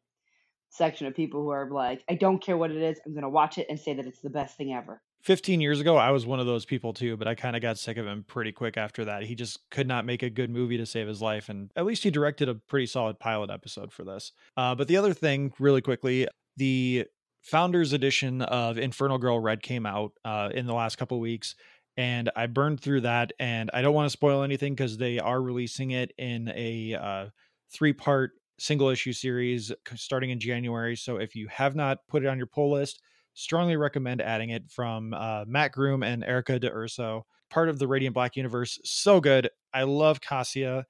section 0.71 1.07
of 1.07 1.15
people 1.15 1.43
who 1.43 1.51
are 1.51 1.71
like, 1.71 2.03
I 2.09 2.15
don't 2.15 2.43
care 2.43 2.57
what 2.57 2.71
it 2.71 2.83
is. 2.83 2.99
I'm 3.07 3.13
going 3.13 3.23
to 3.23 3.29
watch 3.29 3.59
it 3.59 3.67
and 3.69 3.79
say 3.79 3.95
that 3.95 4.07
it's 4.07 4.21
the 4.21 4.31
best 4.31 4.57
thing 4.57 4.73
ever. 4.73 5.01
15 5.23 5.61
years 5.61 5.81
ago, 5.81 5.97
I 5.97 6.11
was 6.11 6.27
one 6.27 6.39
of 6.39 6.47
those 6.47 6.67
people 6.67 6.93
too, 6.93 7.17
but 7.17 7.27
I 7.27 7.35
kind 7.35 7.57
of 7.57 7.63
got 7.63 7.79
sick 7.79 7.97
of 7.97 8.07
him 8.07 8.25
pretty 8.29 8.53
quick 8.53 8.77
after 8.77 9.07
that. 9.07 9.23
He 9.23 9.35
just 9.35 9.59
could 9.71 9.89
not 9.89 10.05
make 10.05 10.23
a 10.23 10.29
good 10.29 10.51
movie 10.51 10.77
to 10.77 10.85
save 10.85 11.09
his 11.09 11.23
life. 11.23 11.49
And 11.49 11.71
at 11.77 11.87
least 11.87 12.03
he 12.03 12.11
directed 12.11 12.49
a 12.49 12.55
pretty 12.55 12.87
solid 12.87 13.19
pilot 13.19 13.51
episode 13.51 13.91
for 13.91 14.05
this. 14.05 14.33
Uh, 14.57 14.75
but 14.75 14.87
the 14.87 14.99
other 14.99 15.15
thing, 15.15 15.53
really 15.59 15.81
quickly, 15.81 16.29
the 16.59 17.07
founders 17.41 17.95
edition 17.95 18.43
of 18.43 18.77
Inferno 18.77 19.17
Girl 19.17 19.41
Red 19.41 19.63
came 19.63 19.87
out 19.87 20.13
uh, 20.27 20.51
in 20.53 20.67
the 20.67 20.75
last 20.75 20.97
couple 20.97 21.19
weeks. 21.21 21.55
And 21.97 22.31
I 22.35 22.47
burned 22.47 22.81
through 22.81 23.03
that. 23.03 23.33
And 23.39 23.71
I 23.73 23.83
don't 23.83 23.95
want 23.95 24.07
to 24.07 24.11
spoil 24.11 24.43
anything 24.43 24.75
because 24.75 24.97
they 24.97 25.19
are 25.19 25.41
releasing 25.41 25.93
it 25.93 26.13
in 26.19 26.53
a 26.55 26.95
uh, 26.95 27.27
three 27.73 27.93
part 27.93 28.33
single 28.59 28.89
issue 28.89 29.13
series 29.13 29.73
starting 29.95 30.31
in 30.31 30.41
January. 30.41 30.97
So 30.97 31.17
if 31.17 31.35
you 31.35 31.49
have 31.49 31.75
not 31.75 31.99
put 32.09 32.25
it 32.25 32.29
on 32.29 32.39
your 32.39 32.47
pull 32.47 32.73
list, 32.73 33.01
strongly 33.35 33.77
recommend 33.77 34.21
adding 34.21 34.51
it 34.51 34.71
from 34.71 35.13
uh, 35.15 35.45
Matt 35.47 35.73
Groom 35.73 36.03
and 36.03 36.25
Erica 36.25 36.59
D'Urso, 36.59 37.27
part 37.51 37.69
of 37.69 37.79
the 37.79 37.89
Radiant 37.89 38.15
Black 38.15 38.37
universe. 38.37 38.79
So 38.85 39.21
good. 39.21 39.49
I 39.73 39.83
love 39.83 40.21
Cassia 40.21 40.87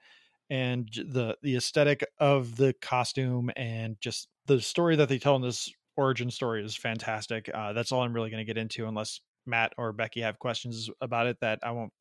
and 0.50 0.88
the 1.08 1.36
the 1.42 1.56
aesthetic 1.56 2.04
of 2.18 2.56
the 2.56 2.74
costume 2.82 3.50
and 3.56 3.96
just 4.00 4.28
the 4.46 4.60
story 4.60 4.94
that 4.96 5.08
they 5.08 5.18
tell 5.18 5.36
in 5.36 5.42
this 5.42 5.72
origin 5.96 6.30
story 6.30 6.62
is 6.62 6.76
fantastic. 6.76 7.50
Uh, 7.52 7.72
that's 7.72 7.92
all 7.92 8.02
I'm 8.02 8.12
really 8.12 8.30
going 8.30 8.44
to 8.44 8.46
get 8.46 8.60
into, 8.60 8.86
unless 8.86 9.20
Matt 9.46 9.72
or 9.76 9.92
Becky 9.92 10.20
have 10.20 10.38
questions 10.38 10.90
about 11.00 11.26
it 11.26 11.38
that 11.40 11.60
I 11.62 11.70
won't 11.70 11.92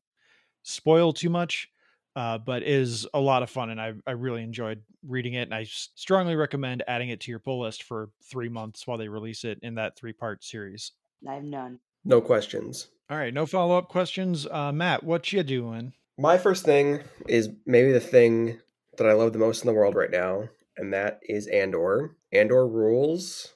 spoil 0.62 1.12
too 1.12 1.30
much. 1.30 1.68
Uh, 2.16 2.38
but 2.38 2.62
is 2.62 3.08
a 3.12 3.18
lot 3.18 3.42
of 3.42 3.50
fun, 3.50 3.70
and 3.70 3.80
I 3.80 3.92
I 4.06 4.12
really 4.12 4.44
enjoyed 4.44 4.82
reading 5.04 5.34
it, 5.34 5.42
and 5.42 5.54
I 5.54 5.64
strongly 5.64 6.36
recommend 6.36 6.84
adding 6.86 7.08
it 7.08 7.18
to 7.22 7.32
your 7.32 7.40
pull 7.40 7.62
list 7.62 7.82
for 7.82 8.10
three 8.22 8.48
months 8.48 8.86
while 8.86 8.96
they 8.96 9.08
release 9.08 9.42
it 9.42 9.58
in 9.62 9.74
that 9.74 9.96
three 9.96 10.12
part 10.12 10.44
series. 10.44 10.92
I 11.28 11.34
have 11.34 11.42
none. 11.42 11.80
No 12.04 12.20
questions. 12.20 12.86
All 13.10 13.16
right, 13.16 13.34
no 13.34 13.46
follow 13.46 13.76
up 13.76 13.88
questions. 13.88 14.46
Uh, 14.46 14.70
Matt, 14.70 15.02
what 15.02 15.32
you 15.32 15.42
doing? 15.42 15.92
My 16.16 16.38
first 16.38 16.64
thing 16.64 17.00
is 17.28 17.50
maybe 17.66 17.90
the 17.90 17.98
thing 17.98 18.60
that 18.96 19.08
I 19.08 19.12
love 19.14 19.32
the 19.32 19.40
most 19.40 19.64
in 19.64 19.66
the 19.66 19.74
world 19.74 19.96
right 19.96 20.10
now, 20.10 20.48
and 20.76 20.92
that 20.92 21.18
is 21.28 21.48
Andor. 21.48 22.16
Andor 22.32 22.66
rules. 22.68 23.53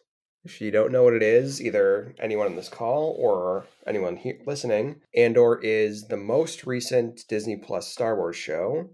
If 0.49 0.63
you 0.63 0.71
don't 0.71 0.93
know 0.93 1.03
what 1.03 1.13
it 1.13 1.23
is, 1.23 1.61
either 1.61 2.15
anyone 2.19 2.47
on 2.47 2.57
this 2.57 2.71
call 2.71 3.15
or 3.19 3.67
anyone 3.87 4.17
here 4.17 4.39
listening, 4.47 5.03
Andor 5.15 5.61
is 5.63 6.09
the 6.09 6.17
most 6.17 6.67
recent 6.67 7.29
Disney 7.29 7.59
Plus 7.59 7.87
Star 7.87 8.17
Wars 8.17 8.37
show 8.37 8.89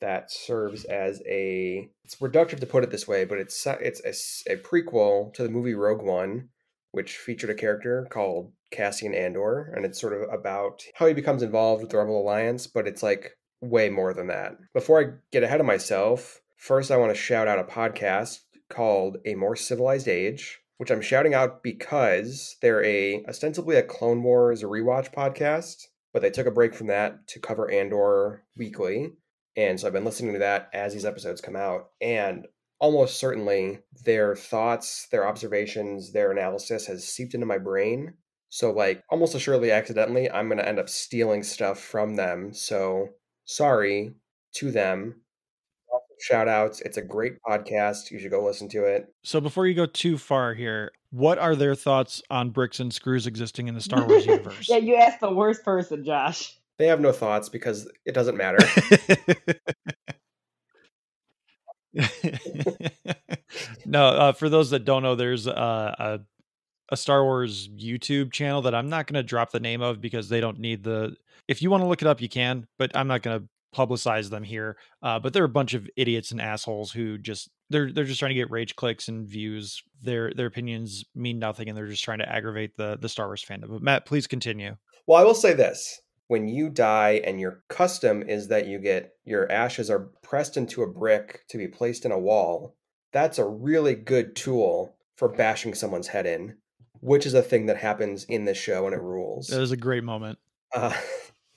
that 0.00 0.30
serves 0.30 0.84
as 0.84 1.20
a. 1.26 1.90
It's 2.04 2.14
reductive 2.20 2.60
to 2.60 2.66
put 2.66 2.84
it 2.84 2.92
this 2.92 3.08
way, 3.08 3.24
but 3.24 3.38
it's 3.38 3.66
it's 3.66 4.44
a, 4.48 4.52
a 4.52 4.56
prequel 4.56 5.34
to 5.34 5.42
the 5.42 5.48
movie 5.48 5.74
Rogue 5.74 6.00
One, 6.00 6.50
which 6.92 7.16
featured 7.16 7.50
a 7.50 7.54
character 7.54 8.06
called 8.08 8.52
Cassian 8.70 9.14
Andor, 9.14 9.72
and 9.74 9.84
it's 9.84 10.00
sort 10.00 10.12
of 10.12 10.32
about 10.32 10.84
how 10.94 11.08
he 11.08 11.12
becomes 11.12 11.42
involved 11.42 11.82
with 11.82 11.90
the 11.90 11.98
Rebel 11.98 12.22
Alliance, 12.22 12.68
but 12.68 12.86
it's 12.86 13.02
like 13.02 13.36
way 13.60 13.90
more 13.90 14.14
than 14.14 14.28
that. 14.28 14.52
Before 14.72 15.00
I 15.00 15.14
get 15.32 15.42
ahead 15.42 15.58
of 15.58 15.66
myself, 15.66 16.40
first 16.56 16.92
I 16.92 16.98
want 16.98 17.10
to 17.10 17.20
shout 17.20 17.48
out 17.48 17.58
a 17.58 17.64
podcast 17.64 18.42
called 18.68 19.16
A 19.26 19.34
More 19.34 19.56
Civilized 19.56 20.06
Age, 20.06 20.60
which 20.78 20.90
I'm 20.90 21.00
shouting 21.00 21.34
out 21.34 21.62
because 21.62 22.56
they're 22.62 22.84
a 22.84 23.24
ostensibly 23.28 23.76
a 23.76 23.82
Clone 23.82 24.22
Wars 24.22 24.62
rewatch 24.62 25.12
podcast, 25.12 25.84
but 26.12 26.22
they 26.22 26.30
took 26.30 26.46
a 26.46 26.50
break 26.50 26.74
from 26.74 26.88
that 26.88 27.26
to 27.28 27.40
cover 27.40 27.70
Andor 27.70 28.44
weekly. 28.56 29.12
And 29.56 29.78
so 29.78 29.86
I've 29.86 29.92
been 29.92 30.04
listening 30.04 30.32
to 30.32 30.40
that 30.40 30.68
as 30.72 30.92
these 30.92 31.04
episodes 31.04 31.40
come 31.40 31.56
out. 31.56 31.90
And 32.00 32.46
almost 32.80 33.18
certainly 33.18 33.78
their 34.04 34.34
thoughts, 34.34 35.06
their 35.10 35.26
observations, 35.26 36.12
their 36.12 36.32
analysis 36.32 36.86
has 36.86 37.06
seeped 37.06 37.34
into 37.34 37.46
my 37.46 37.58
brain. 37.58 38.14
So, 38.50 38.72
like, 38.72 39.02
almost 39.10 39.34
assuredly 39.34 39.70
accidentally, 39.72 40.30
I'm 40.30 40.48
going 40.48 40.58
to 40.58 40.68
end 40.68 40.78
up 40.78 40.88
stealing 40.88 41.42
stuff 41.42 41.80
from 41.80 42.16
them. 42.16 42.52
So, 42.52 43.08
sorry 43.44 44.14
to 44.56 44.70
them. 44.70 45.22
Shout 46.20 46.48
outs. 46.48 46.80
It's 46.80 46.96
a 46.96 47.02
great 47.02 47.34
podcast. 47.46 48.10
You 48.10 48.18
should 48.18 48.30
go 48.30 48.44
listen 48.44 48.68
to 48.70 48.84
it. 48.84 49.12
So 49.22 49.40
before 49.40 49.66
you 49.66 49.74
go 49.74 49.86
too 49.86 50.16
far 50.18 50.54
here, 50.54 50.92
what 51.10 51.38
are 51.38 51.54
their 51.54 51.74
thoughts 51.74 52.22
on 52.30 52.50
bricks 52.50 52.80
and 52.80 52.92
screws 52.92 53.26
existing 53.26 53.68
in 53.68 53.74
the 53.74 53.80
Star 53.80 54.06
Wars 54.06 54.26
universe? 54.26 54.66
yeah, 54.68 54.76
you 54.78 54.96
asked 54.96 55.20
the 55.20 55.32
worst 55.32 55.64
person, 55.64 56.04
Josh. 56.04 56.58
They 56.78 56.86
have 56.86 57.00
no 57.00 57.12
thoughts 57.12 57.48
because 57.48 57.90
it 58.04 58.12
doesn't 58.14 58.36
matter. 58.36 58.58
no, 63.86 64.06
uh, 64.06 64.32
for 64.32 64.48
those 64.48 64.70
that 64.70 64.84
don't 64.84 65.04
know, 65.04 65.14
there's 65.14 65.46
uh, 65.46 65.94
a 65.98 66.20
a 66.90 66.96
Star 66.96 67.24
Wars 67.24 67.68
YouTube 67.68 68.32
channel 68.32 68.62
that 68.62 68.74
I'm 68.74 68.88
not 68.88 69.06
going 69.06 69.14
to 69.14 69.22
drop 69.22 69.52
the 69.52 69.60
name 69.60 69.82
of 69.82 70.00
because 70.00 70.28
they 70.28 70.40
don't 70.40 70.58
need 70.58 70.82
the. 70.84 71.16
If 71.48 71.62
you 71.62 71.70
want 71.70 71.82
to 71.82 71.86
look 71.86 72.02
it 72.02 72.08
up, 72.08 72.20
you 72.20 72.28
can, 72.28 72.66
but 72.78 72.94
I'm 72.96 73.06
not 73.06 73.22
going 73.22 73.40
to 73.40 73.48
publicize 73.74 74.30
them 74.30 74.42
here. 74.42 74.76
Uh, 75.02 75.18
but 75.18 75.32
they're 75.32 75.44
a 75.44 75.48
bunch 75.48 75.74
of 75.74 75.88
idiots 75.96 76.30
and 76.30 76.40
assholes 76.40 76.92
who 76.92 77.18
just 77.18 77.50
they're 77.70 77.92
they're 77.92 78.04
just 78.04 78.20
trying 78.20 78.30
to 78.30 78.34
get 78.34 78.50
rage 78.50 78.76
clicks 78.76 79.08
and 79.08 79.26
views. 79.26 79.82
Their 80.02 80.32
their 80.32 80.46
opinions 80.46 81.04
mean 81.14 81.38
nothing, 81.38 81.68
and 81.68 81.76
they're 81.76 81.86
just 81.86 82.04
trying 82.04 82.18
to 82.18 82.28
aggravate 82.30 82.76
the 82.76 82.96
the 83.00 83.08
Star 83.08 83.26
Wars 83.26 83.44
fandom. 83.44 83.70
But 83.70 83.82
Matt, 83.82 84.06
please 84.06 84.26
continue. 84.26 84.76
Well, 85.06 85.20
I 85.20 85.24
will 85.24 85.34
say 85.34 85.52
this. 85.52 86.00
When 86.28 86.48
you 86.48 86.70
die 86.70 87.20
and 87.24 87.38
your 87.38 87.62
custom 87.68 88.22
is 88.22 88.48
that 88.48 88.66
you 88.66 88.78
get 88.78 89.12
your 89.24 89.50
ashes 89.52 89.90
are 89.90 90.10
pressed 90.22 90.56
into 90.56 90.82
a 90.82 90.90
brick 90.90 91.42
to 91.48 91.58
be 91.58 91.68
placed 91.68 92.06
in 92.06 92.12
a 92.12 92.18
wall, 92.18 92.76
that's 93.12 93.38
a 93.38 93.46
really 93.46 93.94
good 93.94 94.34
tool 94.34 94.96
for 95.16 95.28
bashing 95.28 95.74
someone's 95.74 96.08
head 96.08 96.26
in, 96.26 96.56
which 97.00 97.26
is 97.26 97.34
a 97.34 97.42
thing 97.42 97.66
that 97.66 97.76
happens 97.76 98.24
in 98.24 98.46
this 98.46 98.56
show 98.56 98.86
and 98.86 98.94
it 98.94 99.02
rules. 99.02 99.48
That 99.48 99.60
is 99.60 99.70
a 99.70 99.76
great 99.76 100.02
moment. 100.02 100.38
Uh, 100.74 100.94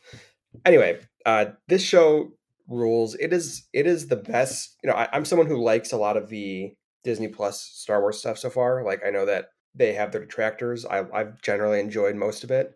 anyway, 0.65 0.99
uh, 1.27 1.51
this 1.67 1.83
show 1.83 2.31
rules. 2.67 3.15
It 3.15 3.33
is 3.33 3.67
it 3.73 3.85
is 3.85 4.07
the 4.07 4.15
best. 4.15 4.77
You 4.81 4.89
know, 4.89 4.95
I, 4.95 5.09
I'm 5.11 5.25
someone 5.25 5.47
who 5.47 5.61
likes 5.61 5.91
a 5.91 5.97
lot 5.97 6.17
of 6.17 6.29
the 6.29 6.73
Disney 7.03 7.27
Plus 7.27 7.61
Star 7.61 7.99
Wars 8.01 8.17
stuff 8.17 8.39
so 8.39 8.49
far. 8.49 8.83
Like 8.83 9.01
I 9.05 9.11
know 9.11 9.25
that 9.25 9.49
they 9.75 9.93
have 9.93 10.11
their 10.11 10.21
detractors. 10.21 10.85
I, 10.85 11.03
I've 11.13 11.41
generally 11.41 11.81
enjoyed 11.81 12.15
most 12.15 12.43
of 12.45 12.49
it. 12.49 12.71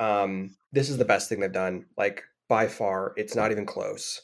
Um, 0.00 0.56
this 0.72 0.90
is 0.90 0.98
the 0.98 1.04
best 1.04 1.28
thing 1.28 1.38
they've 1.38 1.52
done. 1.52 1.86
Like 1.96 2.24
by 2.48 2.66
far, 2.66 3.12
it's 3.16 3.36
not 3.36 3.52
even 3.52 3.64
close. 3.64 4.20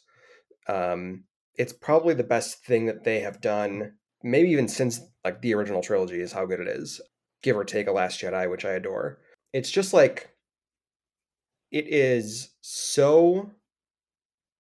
Um, 0.66 1.24
it's 1.54 1.72
probably 1.72 2.14
the 2.14 2.24
best 2.24 2.64
thing 2.64 2.86
that 2.86 3.04
they 3.04 3.20
have 3.20 3.40
done. 3.40 3.92
Maybe 4.24 4.50
even 4.50 4.66
since 4.66 5.00
like 5.24 5.40
the 5.42 5.54
original 5.54 5.80
trilogy 5.80 6.20
is 6.20 6.32
how 6.32 6.44
good 6.44 6.60
it 6.60 6.68
is. 6.68 7.00
Give 7.42 7.56
or 7.56 7.64
take 7.64 7.86
a 7.86 7.92
Last 7.92 8.20
Jedi, 8.20 8.50
which 8.50 8.64
I 8.64 8.72
adore. 8.72 9.20
It's 9.52 9.70
just 9.70 9.92
like 9.92 10.28
it 11.70 11.86
is 11.88 12.50
so 12.60 13.50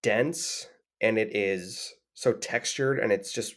dense 0.02 0.68
and 1.00 1.18
it 1.18 1.34
is 1.34 1.94
so 2.14 2.32
textured 2.32 2.98
and 2.98 3.12
it's 3.12 3.32
just 3.32 3.56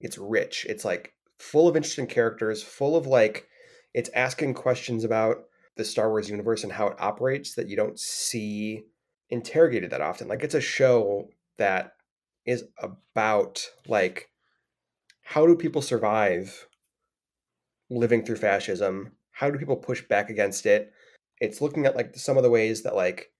it's 0.00 0.18
rich. 0.18 0.66
It's 0.68 0.84
like 0.84 1.14
full 1.38 1.68
of 1.68 1.76
interesting 1.76 2.06
characters 2.06 2.62
full 2.62 2.96
of 2.96 3.06
like 3.06 3.48
it's 3.94 4.10
asking 4.14 4.54
questions 4.54 5.04
about 5.04 5.44
the 5.76 5.84
star 5.84 6.08
wars 6.10 6.30
universe 6.30 6.62
and 6.62 6.72
how 6.72 6.86
it 6.86 6.96
operates 7.00 7.54
that 7.54 7.68
you 7.68 7.76
don't 7.76 7.98
see 7.98 8.84
interrogated 9.30 9.90
that 9.90 10.00
often. 10.00 10.28
Like 10.28 10.42
it's 10.42 10.54
a 10.54 10.60
show 10.60 11.28
that 11.58 11.94
is 12.46 12.64
about 12.78 13.66
like 13.86 14.30
how 15.22 15.46
do 15.46 15.54
people 15.54 15.82
survive 15.82 16.66
living 17.88 18.24
through 18.24 18.36
fascism? 18.36 19.12
How 19.30 19.50
do 19.50 19.58
people 19.58 19.76
push 19.76 20.02
back 20.02 20.30
against 20.30 20.66
it 20.66 20.92
it's 21.40 21.60
looking 21.60 21.86
at 21.86 21.96
like 21.96 22.14
some 22.16 22.36
of 22.36 22.42
the 22.42 22.50
ways 22.50 22.82
that 22.82 22.94
like 22.94 23.30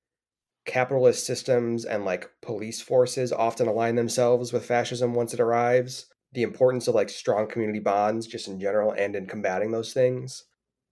capitalist 0.67 1.27
systems 1.27 1.85
and 1.85 2.05
like 2.05 2.31
police 2.43 2.81
forces 2.81 3.33
often 3.33 3.69
align 3.69 3.97
themselves 3.97 4.53
with 4.53 4.65
fascism 4.65 5.15
once 5.15 5.35
it 5.35 5.41
arrives. 5.41 6.07
The 6.33 6.43
importance 6.43 6.87
of 6.89 6.95
like 6.95 7.09
strong 7.11 7.49
community 7.49 7.81
bonds 7.81 8.27
just 8.27 8.49
in 8.49 8.61
general 8.61 8.93
and 8.93 9.17
in 9.17 9.27
combating 9.27 9.73
those 9.73 9.93
things. 9.93 10.45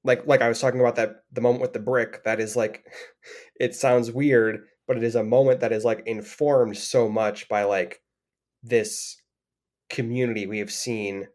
Like 0.04 0.26
like 0.26 0.42
i 0.42 0.48
was 0.48 0.60
talking 0.60 0.80
about 0.80 0.96
that 0.96 1.24
the 1.32 1.40
moment 1.40 1.60
with 1.60 1.72
the 1.72 1.80
brick 1.80 2.22
that 2.24 2.40
is 2.40 2.54
like 2.54 2.86
it 3.60 3.74
sounds 3.74 4.12
weird 4.12 4.60
but 4.86 4.96
it 4.96 5.02
is 5.02 5.16
a 5.16 5.24
moment 5.24 5.60
that 5.60 5.72
is 5.72 5.84
like 5.84 6.02
informed 6.06 6.76
so 6.76 7.08
much 7.08 7.48
by 7.48 7.64
like 7.64 8.00
this 8.62 9.20
community 9.90 10.46
we 10.46 10.60
have 10.60 10.70
seen 10.70 11.26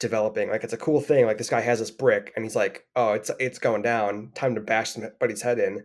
developing 0.00 0.48
like 0.48 0.64
it's 0.64 0.72
a 0.72 0.78
cool 0.78 1.00
thing 1.00 1.26
like 1.26 1.38
this 1.38 1.50
guy 1.50 1.60
has 1.60 1.78
this 1.78 1.90
brick 1.90 2.32
and 2.34 2.44
he's 2.44 2.56
like 2.56 2.86
oh 2.96 3.12
it's 3.12 3.30
it's 3.38 3.58
going 3.58 3.82
down 3.82 4.32
time 4.34 4.54
to 4.54 4.60
bash 4.60 4.90
somebody's 4.90 5.42
head 5.42 5.58
in. 5.58 5.84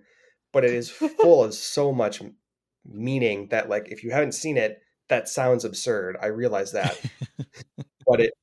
But 0.51 0.63
it 0.63 0.71
is 0.73 0.89
full 1.21 1.43
of 1.43 1.53
so 1.53 1.91
much 1.91 2.21
meaning 2.85 3.49
that 3.49 3.69
like 3.69 3.89
if 3.89 4.03
you 4.03 4.11
haven't 4.11 4.31
seen 4.31 4.57
it 4.57 4.79
that 5.09 5.29
sounds 5.29 5.63
absurd. 5.63 6.17
I 6.21 6.27
realize 6.27 6.71
that. 6.71 6.99
But 8.07 8.21
it 8.21 8.33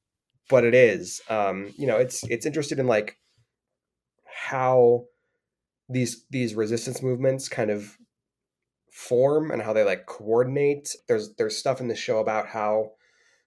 but 0.49 0.64
it 0.64 0.75
is. 0.75 1.21
Um 1.29 1.73
you 1.76 1.87
know 1.87 1.97
it's 1.97 2.23
it's 2.25 2.47
interested 2.47 2.79
in 2.79 2.87
like 2.87 3.17
how 4.25 5.05
these 5.88 6.25
these 6.31 6.55
resistance 6.55 7.02
movements 7.02 7.49
kind 7.49 7.71
of 7.71 7.97
form 8.91 9.50
and 9.50 9.62
how 9.62 9.73
they 9.73 9.85
like 9.85 10.07
coordinate. 10.07 10.95
There's 11.09 11.35
there's 11.35 11.57
stuff 11.57 11.81
in 11.81 11.88
the 11.88 11.97
show 11.97 12.19
about 12.19 12.49
how 12.49 12.93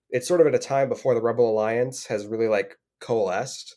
it's 0.09 0.27
sort 0.27 0.41
of 0.41 0.47
at 0.47 0.55
a 0.55 0.59
time 0.59 0.89
before 0.89 1.13
the 1.13 1.21
rebel 1.21 1.50
alliance 1.50 2.05
has 2.07 2.27
really 2.27 2.47
like 2.47 2.77
coalesced 3.00 3.75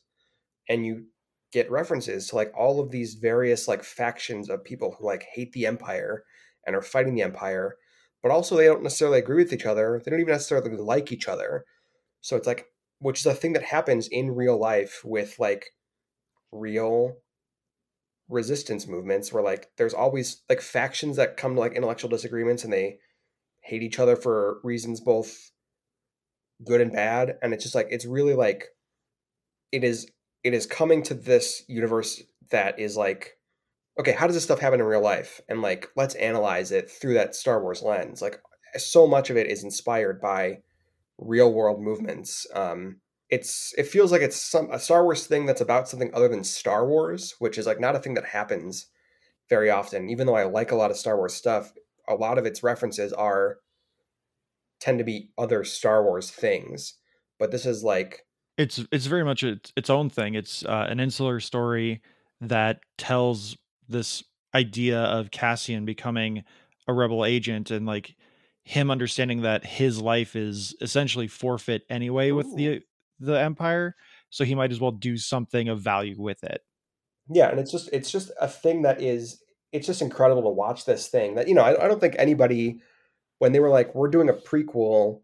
and 0.69 0.85
you 0.85 1.07
get 1.53 1.71
references 1.71 2.29
to 2.29 2.37
like 2.37 2.53
all 2.57 2.81
of 2.81 2.91
these 2.91 3.15
various 3.15 3.67
like 3.67 3.83
factions 3.83 4.51
of 4.51 4.65
people 4.65 4.97
who 4.99 5.07
like 5.07 5.25
hate 5.35 5.53
the 5.53 5.67
empire 5.67 6.25
and 6.67 6.77
are 6.77 6.83
fighting 6.83 7.15
the 7.15 7.23
empire 7.23 7.77
but 8.23 8.31
also 8.33 8.57
they 8.57 8.67
don't 8.67 8.83
necessarily 8.83 9.19
agree 9.19 9.43
with 9.43 9.53
each 9.53 9.67
other 9.67 10.01
they 10.05 10.11
don't 10.11 10.21
even 10.21 10.33
necessarily 10.33 10.77
like 10.77 11.13
each 11.13 11.29
other. 11.29 11.65
So 12.21 12.37
it's 12.37 12.47
like 12.47 12.67
which 13.01 13.21
is 13.21 13.27
a 13.27 13.35
thing 13.35 13.53
that 13.53 13.63
happens 13.63 14.09
in 14.09 14.35
real 14.35 14.59
life 14.59 15.03
with 15.05 15.37
like 15.39 15.67
real 16.51 17.17
resistance 18.29 18.87
movements 18.87 19.33
where 19.33 19.43
like 19.43 19.69
there's 19.77 19.95
always 19.95 20.43
like 20.49 20.61
factions 20.61 21.17
that 21.17 21.37
come 21.37 21.55
to 21.55 21.61
like 21.61 21.75
intellectual 21.75 22.11
disagreements 22.11 22.65
and 22.65 22.73
they 22.73 22.99
hate 23.61 23.83
each 23.83 23.99
other 23.99 24.17
for 24.17 24.59
reasons 24.63 25.01
both 25.01 25.51
good 26.65 26.81
and 26.81 26.93
bad 26.93 27.37
and 27.43 27.55
it's 27.55 27.63
just 27.63 27.75
like 27.75 27.89
it's 27.91 28.05
really 28.05 28.35
like 28.35 28.65
it 29.73 29.85
is 29.85 30.11
it 30.45 30.55
is 30.55 30.67
coming 30.67 31.03
to 31.03 31.15
this 31.15 31.63
universe 31.69 32.23
that 32.51 32.79
is 32.79 32.97
like 32.97 33.37
okay 33.99 34.13
how 34.13 34.27
does 34.27 34.37
this 34.37 34.45
stuff 34.45 34.61
happen 34.61 34.81
in 34.81 34.87
real 34.87 35.03
life? 35.03 35.41
And 35.49 35.63
like 35.63 35.89
let's 35.97 36.15
analyze 36.17 36.73
it 36.73 36.91
through 36.91 37.15
that 37.15 37.35
star 37.35 37.63
wars 37.63 37.83
lens. 37.83 38.23
Like 38.23 38.41
so 38.77 39.07
much 39.07 39.31
of 39.31 39.37
it 39.37 39.49
is 39.49 39.65
inspired 39.65 40.21
by 40.21 40.59
real 41.19 41.53
world 41.53 41.81
movements. 41.81 42.47
Um 42.55 43.01
it's 43.31 43.75
it 43.77 43.87
feels 43.87 44.11
like 44.11 44.23
it's 44.23 44.41
some 44.41 44.71
a 44.71 44.79
Star 44.79 45.05
Wars 45.05 45.27
thing 45.27 45.45
that's 45.45 45.61
about 45.61 45.89
something 45.89 46.11
other 46.15 46.29
than 46.29 46.45
Star 46.45 46.87
Wars, 46.87 47.35
which 47.39 47.59
is 47.59 47.67
like 47.67 47.81
not 47.81 47.95
a 47.95 47.99
thing 47.99 48.15
that 48.15 48.25
happens 48.25 48.87
very 49.51 49.71
often. 49.71 50.09
Even 50.09 50.27
though 50.27 50.37
I 50.37 50.45
like 50.45 50.73
a 50.73 50.77
lot 50.77 50.91
of 50.91 50.97
Star 50.97 51.17
Wars 51.17 51.35
stuff, 51.35 51.73
a 52.09 52.15
lot 52.15 52.39
of 52.39 52.47
its 52.47 52.63
references 52.63 53.13
are 53.13 53.59
tend 54.81 54.99
to 54.99 55.05
be 55.05 55.31
other 55.39 55.65
Star 55.65 56.03
Wars 56.03 56.31
things. 56.31 56.95
But 57.39 57.51
this 57.51 57.67
is 57.67 57.83
like 57.83 58.25
it's 58.57 58.85
it's 58.91 59.07
very 59.07 59.25
much 59.25 59.43
its, 59.43 59.73
its 59.77 59.91
own 59.91 60.11
thing. 60.11 60.35
It's 60.35 60.65
uh, 60.65 60.87
an 60.89 61.01
insular 61.01 61.41
story 61.41 62.03
that 62.41 62.81
tells 62.97 63.57
this 63.89 64.25
idea 64.55 65.01
of 65.01 65.31
Cassian 65.31 65.85
becoming 65.85 66.45
a 66.87 66.93
rebel 66.93 67.25
agent 67.25 67.71
and 67.71 67.87
like 67.87 68.17
him 68.65 68.91
understanding 68.91 69.43
that 69.43 69.65
his 69.65 70.01
life 70.01 70.37
is 70.37 70.75
essentially 70.81 71.29
forfeit 71.29 71.83
anyway 71.89 72.31
with 72.31 72.55
the 72.57 72.81
the 73.21 73.33
empire 73.33 73.97
so 74.31 74.45
he 74.45 74.55
might 74.55 74.71
as 74.71 74.81
well 74.81 74.91
do 74.91 75.17
something 75.17 75.69
of 75.69 75.81
value 75.81 76.15
with 76.19 76.45
it 76.45 76.61
yeah 77.31 77.49
and 77.49 77.59
it's 77.59 77.73
just 77.73 77.89
it's 77.93 78.11
just 78.11 78.31
a 78.41 78.47
thing 78.47 78.83
that 78.83 79.01
is 79.01 79.43
it's 79.73 79.87
just 79.87 80.03
incredible 80.03 80.43
to 80.43 80.51
watch 80.51 80.85
this 80.85 81.09
thing 81.09 81.35
that 81.35 81.49
you 81.49 81.55
know 81.55 81.63
I, 81.63 81.85
I 81.85 81.89
don't 81.89 82.01
think 82.01 82.15
anybody 82.19 82.81
when 83.39 83.53
they 83.53 83.61
were 83.61 83.71
like 83.71 83.95
we're 83.95 84.09
doing 84.09 84.29
a 84.29 84.35
prequel 84.35 85.23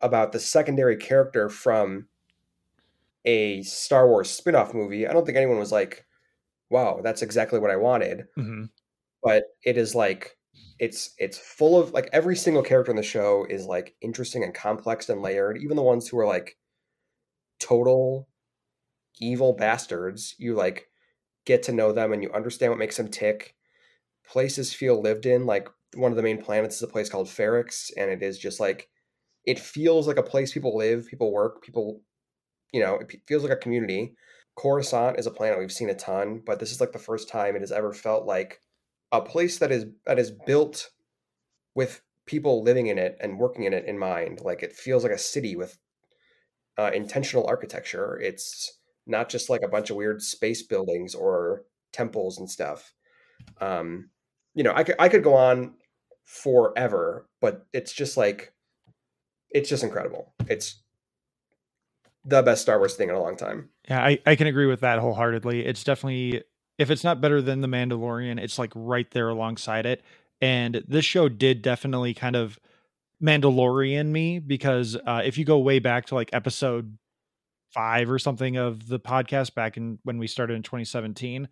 about 0.00 0.32
the 0.32 0.40
secondary 0.40 0.96
character 0.96 1.48
from 1.48 2.08
a 3.24 3.62
star 3.62 4.08
wars 4.08 4.30
spin-off 4.30 4.74
movie. 4.74 5.06
I 5.06 5.12
don't 5.12 5.24
think 5.24 5.36
anyone 5.36 5.58
was 5.58 5.72
like 5.72 6.06
wow 6.70 7.00
that's 7.02 7.22
exactly 7.22 7.58
what 7.58 7.70
i 7.70 7.76
wanted. 7.76 8.26
Mhm. 8.38 8.70
but 9.22 9.44
it 9.64 9.76
is 9.78 9.94
like 9.94 10.38
it's 10.80 11.14
it's 11.18 11.38
full 11.38 11.78
of 11.78 11.92
like 11.92 12.08
every 12.12 12.36
single 12.36 12.62
character 12.62 12.90
in 12.92 12.96
the 12.96 13.02
show 13.04 13.46
is 13.50 13.66
like 13.66 13.94
interesting 14.02 14.44
and 14.44 14.54
complex 14.54 15.08
and 15.08 15.22
layered. 15.22 15.58
Even 15.58 15.76
the 15.76 15.82
ones 15.82 16.08
who 16.08 16.18
are 16.18 16.26
like 16.26 16.58
total 17.58 18.28
evil 19.20 19.52
bastards 19.52 20.34
you 20.38 20.54
like 20.54 20.88
get 21.44 21.62
to 21.64 21.72
know 21.72 21.92
them 21.92 22.12
and 22.12 22.22
you 22.22 22.32
understand 22.32 22.72
what 22.72 22.78
makes 22.78 22.96
them 22.96 23.08
tick. 23.08 23.56
Places 24.26 24.74
feel 24.74 25.00
lived 25.00 25.26
in 25.26 25.46
like 25.46 25.68
one 25.94 26.12
of 26.12 26.16
the 26.16 26.22
main 26.22 26.42
planets 26.42 26.76
is 26.76 26.82
a 26.82 26.88
place 26.88 27.08
called 27.08 27.26
Ferrix 27.26 27.90
and 27.96 28.10
it 28.10 28.22
is 28.22 28.38
just 28.38 28.60
like 28.60 28.88
it 29.44 29.58
feels 29.58 30.06
like 30.06 30.16
a 30.16 30.22
place 30.22 30.52
people 30.52 30.76
live 30.76 31.06
people 31.08 31.32
work 31.32 31.62
people 31.62 32.00
you 32.72 32.80
know 32.80 32.96
it 32.96 33.12
feels 33.26 33.42
like 33.42 33.52
a 33.52 33.56
community. 33.56 34.14
Coruscant 34.54 35.18
is 35.18 35.26
a 35.26 35.30
planet 35.30 35.58
we've 35.58 35.72
seen 35.72 35.90
a 35.90 35.94
ton 35.94 36.42
but 36.44 36.58
this 36.58 36.72
is 36.72 36.80
like 36.80 36.92
the 36.92 36.98
first 36.98 37.28
time 37.28 37.56
it 37.56 37.60
has 37.60 37.72
ever 37.72 37.92
felt 37.92 38.26
like 38.26 38.60
a 39.10 39.20
place 39.20 39.58
that 39.58 39.72
is 39.72 39.86
that 40.06 40.18
is 40.18 40.30
built 40.46 40.90
with 41.74 42.02
people 42.26 42.62
living 42.62 42.86
in 42.86 42.98
it 42.98 43.16
and 43.20 43.38
working 43.38 43.64
in 43.64 43.72
it 43.72 43.84
in 43.86 43.98
mind. 43.98 44.40
Like 44.42 44.62
it 44.62 44.72
feels 44.74 45.02
like 45.02 45.12
a 45.12 45.18
city 45.18 45.56
with 45.56 45.76
uh, 46.78 46.90
intentional 46.94 47.46
architecture. 47.46 48.18
It's 48.22 48.78
not 49.06 49.28
just 49.28 49.50
like 49.50 49.62
a 49.62 49.68
bunch 49.68 49.90
of 49.90 49.96
weird 49.96 50.22
space 50.22 50.62
buildings 50.62 51.14
or 51.14 51.64
temples 51.92 52.38
and 52.38 52.50
stuff. 52.50 52.94
Um 53.60 54.10
you 54.54 54.62
know 54.62 54.72
i 54.74 54.84
could 54.84 54.96
i 54.98 55.08
could 55.08 55.22
go 55.22 55.34
on 55.34 55.74
forever 56.24 57.26
but 57.40 57.66
it's 57.72 57.92
just 57.92 58.16
like 58.16 58.52
it's 59.54 59.68
just 59.68 59.84
incredible. 59.84 60.32
It's 60.48 60.82
the 62.24 62.42
best 62.42 62.62
star 62.62 62.78
wars 62.78 62.94
thing 62.94 63.08
in 63.08 63.14
a 63.14 63.20
long 63.20 63.36
time. 63.36 63.68
Yeah 63.88 64.02
I, 64.02 64.18
I 64.24 64.36
can 64.36 64.46
agree 64.46 64.66
with 64.66 64.80
that 64.80 64.98
wholeheartedly. 64.98 65.66
It's 65.66 65.84
definitely 65.84 66.42
if 66.78 66.90
it's 66.90 67.04
not 67.04 67.20
better 67.20 67.42
than 67.42 67.60
the 67.60 67.68
mandalorian 67.68 68.40
it's 68.40 68.58
like 68.58 68.72
right 68.74 69.10
there 69.10 69.28
alongside 69.28 69.86
it. 69.86 70.02
And 70.40 70.82
this 70.88 71.04
show 71.04 71.28
did 71.28 71.62
definitely 71.62 72.14
kind 72.14 72.34
of 72.34 72.58
mandalorian 73.22 74.06
me 74.06 74.40
because 74.40 74.96
uh, 75.06 75.22
if 75.24 75.38
you 75.38 75.44
go 75.44 75.58
way 75.58 75.78
back 75.78 76.06
to 76.06 76.16
like 76.16 76.30
episode 76.32 76.96
five 77.72 78.10
or 78.10 78.18
something 78.18 78.56
of 78.56 78.86
the 78.88 78.98
podcast 78.98 79.54
back 79.54 79.76
in 79.76 79.98
when 80.02 80.18
we 80.18 80.26
started 80.26 80.54
in 80.54 80.62
2017 80.62 81.48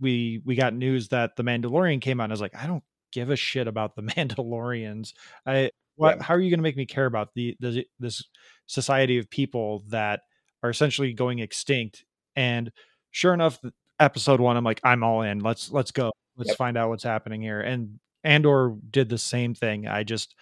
we 0.00 0.42
we 0.44 0.54
got 0.54 0.74
news 0.74 1.08
that 1.08 1.36
the 1.36 1.42
mandalorian 1.42 2.00
came 2.00 2.20
out 2.20 2.24
and 2.24 2.32
i 2.32 2.34
was 2.34 2.40
like 2.40 2.54
i 2.54 2.66
don't 2.66 2.82
give 3.12 3.30
a 3.30 3.36
shit 3.36 3.66
about 3.68 3.96
the 3.96 4.02
mandalorians. 4.14 5.12
I 5.46 5.70
what 5.96 6.16
Yeah. 6.18 6.22
how 6.24 6.34
are 6.34 6.40
you 6.40 6.50
going 6.50 6.58
to 6.58 6.62
make 6.62 6.76
me 6.76 6.86
care 6.86 7.06
about 7.06 7.30
the, 7.34 7.56
the 7.60 7.84
this 7.98 8.22
society 8.66 9.18
of 9.18 9.28
people 9.30 9.84
that 9.88 10.20
are 10.62 10.70
essentially 10.70 11.12
going 11.12 11.38
extinct? 11.40 12.04
And 12.36 12.70
sure 13.10 13.34
enough 13.34 13.58
episode 14.00 14.40
one 14.40 14.56
i'm 14.56 14.62
like 14.64 14.80
i'm 14.84 15.02
all 15.02 15.22
in. 15.22 15.40
Let's 15.40 15.70
let's 15.72 15.90
go. 15.90 16.12
Let's 16.36 16.50
Yep. 16.50 16.56
find 16.58 16.76
out 16.78 16.88
what's 16.90 17.02
happening 17.02 17.42
here. 17.42 17.60
And 17.60 17.98
andor 18.22 18.76
did 18.90 19.08
the 19.08 19.18
same 19.18 19.54
thing. 19.54 19.88
I 19.88 20.04
just 20.04 20.36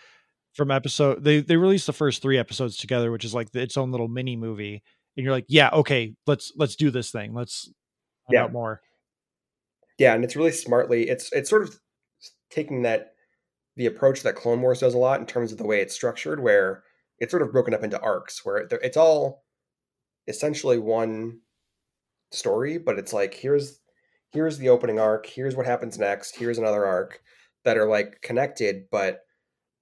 from 0.54 0.70
episode 0.70 1.22
they 1.24 1.40
they 1.40 1.56
released 1.56 1.86
the 1.86 1.92
first 1.94 2.20
three 2.22 2.36
episodes 2.38 2.76
together 2.76 3.10
which 3.10 3.24
is 3.24 3.34
like 3.34 3.54
its 3.54 3.76
own 3.78 3.90
little 3.92 4.08
mini 4.08 4.36
movie. 4.36 4.82
And 5.16 5.24
you're 5.24 5.32
like 5.32 5.46
yeah 5.48 5.70
okay 5.72 6.14
let's 6.26 6.52
let's 6.56 6.76
do 6.76 6.90
this 6.90 7.10
thing. 7.10 7.32
Let's 7.32 7.64
find 8.26 8.34
Yeah. 8.34 8.44
out 8.44 8.52
more. 8.52 8.82
Yeah 9.98 10.14
and 10.14 10.22
it's 10.24 10.36
really 10.36 10.52
smartly 10.52 11.08
it's 11.08 11.32
it's 11.32 11.48
sort 11.48 11.62
of 11.62 11.78
taking 12.50 12.82
that 12.82 13.14
the 13.76 13.86
approach 13.86 14.22
that 14.22 14.36
clone 14.36 14.60
wars 14.62 14.80
does 14.80 14.94
a 14.94 14.98
lot 14.98 15.20
in 15.20 15.26
terms 15.26 15.52
of 15.52 15.58
the 15.58 15.66
way 15.66 15.80
it's 15.80 15.94
structured 15.94 16.40
where 16.42 16.82
it's 17.18 17.30
sort 17.30 17.42
of 17.42 17.52
broken 17.52 17.74
up 17.74 17.82
into 17.82 18.00
arcs 18.00 18.44
where 18.44 18.58
it's 18.58 18.96
all 18.96 19.44
essentially 20.28 20.78
one 20.78 21.40
story 22.32 22.78
but 22.78 22.98
it's 22.98 23.12
like 23.12 23.34
here's 23.34 23.80
here's 24.30 24.58
the 24.58 24.68
opening 24.68 24.98
arc 24.98 25.26
here's 25.26 25.54
what 25.56 25.66
happens 25.66 25.98
next 25.98 26.36
here's 26.36 26.58
another 26.58 26.84
arc 26.84 27.20
that 27.64 27.76
are 27.76 27.88
like 27.88 28.20
connected 28.22 28.84
but 28.90 29.20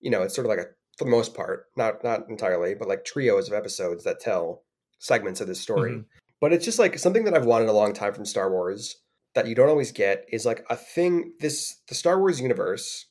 you 0.01 0.11
know 0.11 0.23
it's 0.23 0.35
sort 0.35 0.47
of 0.47 0.51
like 0.51 0.59
a 0.59 0.67
for 0.99 1.05
the 1.05 1.11
most 1.11 1.35
part 1.35 1.67
not 1.77 2.05
not 2.05 2.29
entirely 2.29 2.75
but 2.75 2.89
like 2.89 3.05
trios 3.05 3.49
of 3.49 3.55
episodes 3.55 4.05
that 4.05 4.21
tell 4.21 4.63
segments 4.99 5.41
of 5.41 5.47
this 5.47 5.61
story 5.61 5.93
Mhm. 5.93 6.05
but 6.41 6.53
it's 6.53 6.65
just 6.65 6.79
like 6.79 6.99
something 6.99 7.25
that 7.25 7.35
i've 7.35 7.47
wanted 7.47 7.69
a 7.69 7.73
long 7.73 7.93
time 7.93 8.13
from 8.13 8.25
star 8.27 8.51
wars 8.51 8.97
that 9.35 9.47
you 9.47 9.55
don't 9.55 9.69
always 9.69 9.93
get 9.93 10.25
is 10.33 10.47
like 10.47 10.65
a 10.71 10.77
thing 10.77 11.33
this 11.41 11.81
the 11.89 11.95
star 11.95 12.19
wars 12.19 12.41
universe 12.41 13.07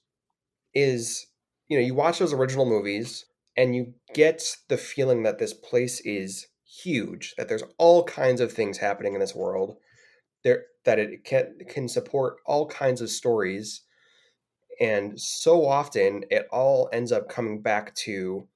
is 0.74 1.28
you 1.68 1.78
know 1.78 1.86
you 1.86 1.94
watch 1.94 2.20
those 2.20 2.34
original 2.34 2.66
movies 2.66 3.26
and 3.56 3.76
you 3.76 3.94
get 4.14 4.58
the 4.70 4.78
feeling 4.78 5.24
that 5.24 5.38
this 5.38 5.54
place 5.54 6.00
is 6.02 6.48
huge 6.66 7.36
that 7.38 7.48
there's 7.48 7.64
all 7.78 8.04
kinds 8.04 8.42
of 8.42 8.52
things 8.52 8.78
happening 8.78 9.14
in 9.14 9.20
this 9.20 9.36
world 9.36 9.78
there 10.44 10.64
that 10.86 11.00
it 11.00 11.24
can 11.24 11.54
can 11.70 11.88
support 11.88 12.38
all 12.46 12.68
kinds 12.68 13.02
of 13.02 13.10
stories 13.10 13.82
and 14.82 15.20
so 15.20 15.66
often 15.66 16.24
it 16.32 16.48
all 16.52 16.90
ends 16.92 17.12
up 17.12 17.30
coming 17.30 17.62
back 17.62 17.94
to 17.94 18.48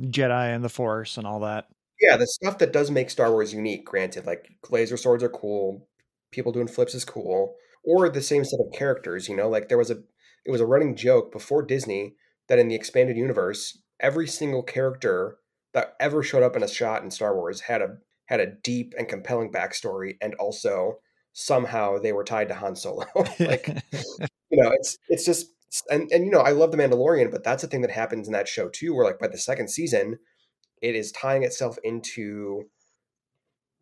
jedi 0.00 0.54
and 0.54 0.64
the 0.64 0.68
force 0.68 1.16
and 1.16 1.26
all 1.26 1.40
that. 1.40 1.66
Yeah 2.00 2.16
the 2.16 2.26
stuff 2.26 2.58
that 2.58 2.72
does 2.72 2.90
make 2.90 3.10
star 3.10 3.30
wars 3.30 3.54
unique 3.54 3.84
granted 3.84 4.26
like 4.26 4.50
laser 4.70 4.96
swords 4.96 5.22
are 5.22 5.28
cool 5.28 5.86
people 6.32 6.52
doing 6.52 6.66
flips 6.66 6.94
is 6.94 7.04
cool 7.04 7.54
or 7.84 8.08
the 8.08 8.22
same 8.22 8.44
set 8.44 8.60
of 8.60 8.72
characters 8.72 9.28
you 9.28 9.36
know 9.36 9.48
like 9.48 9.68
there 9.68 9.78
was 9.78 9.90
a 9.90 9.98
it 10.44 10.50
was 10.50 10.60
a 10.60 10.66
running 10.66 10.96
joke 10.96 11.30
before 11.30 11.62
disney 11.62 12.16
that 12.48 12.58
in 12.58 12.68
the 12.68 12.74
expanded 12.74 13.16
universe 13.16 13.78
every 14.00 14.26
single 14.26 14.62
character 14.62 15.36
that 15.72 15.94
ever 16.00 16.22
showed 16.22 16.42
up 16.42 16.56
in 16.56 16.62
a 16.62 16.68
shot 16.68 17.02
in 17.02 17.10
star 17.10 17.36
wars 17.36 17.60
had 17.60 17.80
a 17.80 17.96
had 18.26 18.40
a 18.40 18.54
deep 18.62 18.94
and 18.98 19.08
compelling 19.08 19.52
backstory 19.52 20.16
and 20.20 20.34
also 20.34 20.98
somehow 21.32 21.98
they 21.98 22.12
were 22.12 22.24
tied 22.24 22.48
to 22.48 22.54
han 22.54 22.76
solo. 22.76 23.06
Like 23.40 23.68
you 24.50 24.62
know 24.62 24.70
it's 24.72 24.98
it's 25.08 25.24
just 25.24 25.46
and 25.90 26.10
and 26.12 26.24
you 26.24 26.30
know 26.30 26.40
i 26.40 26.50
love 26.50 26.70
the 26.70 26.76
mandalorian 26.76 27.30
but 27.30 27.42
that's 27.42 27.64
a 27.64 27.66
thing 27.66 27.80
that 27.80 27.90
happens 27.90 28.26
in 28.26 28.32
that 28.34 28.48
show 28.48 28.68
too 28.68 28.94
where 28.94 29.06
like 29.06 29.18
by 29.18 29.28
the 29.28 29.38
second 29.38 29.68
season 29.68 30.18
it 30.82 30.94
is 30.94 31.12
tying 31.12 31.42
itself 31.42 31.78
into 31.82 32.64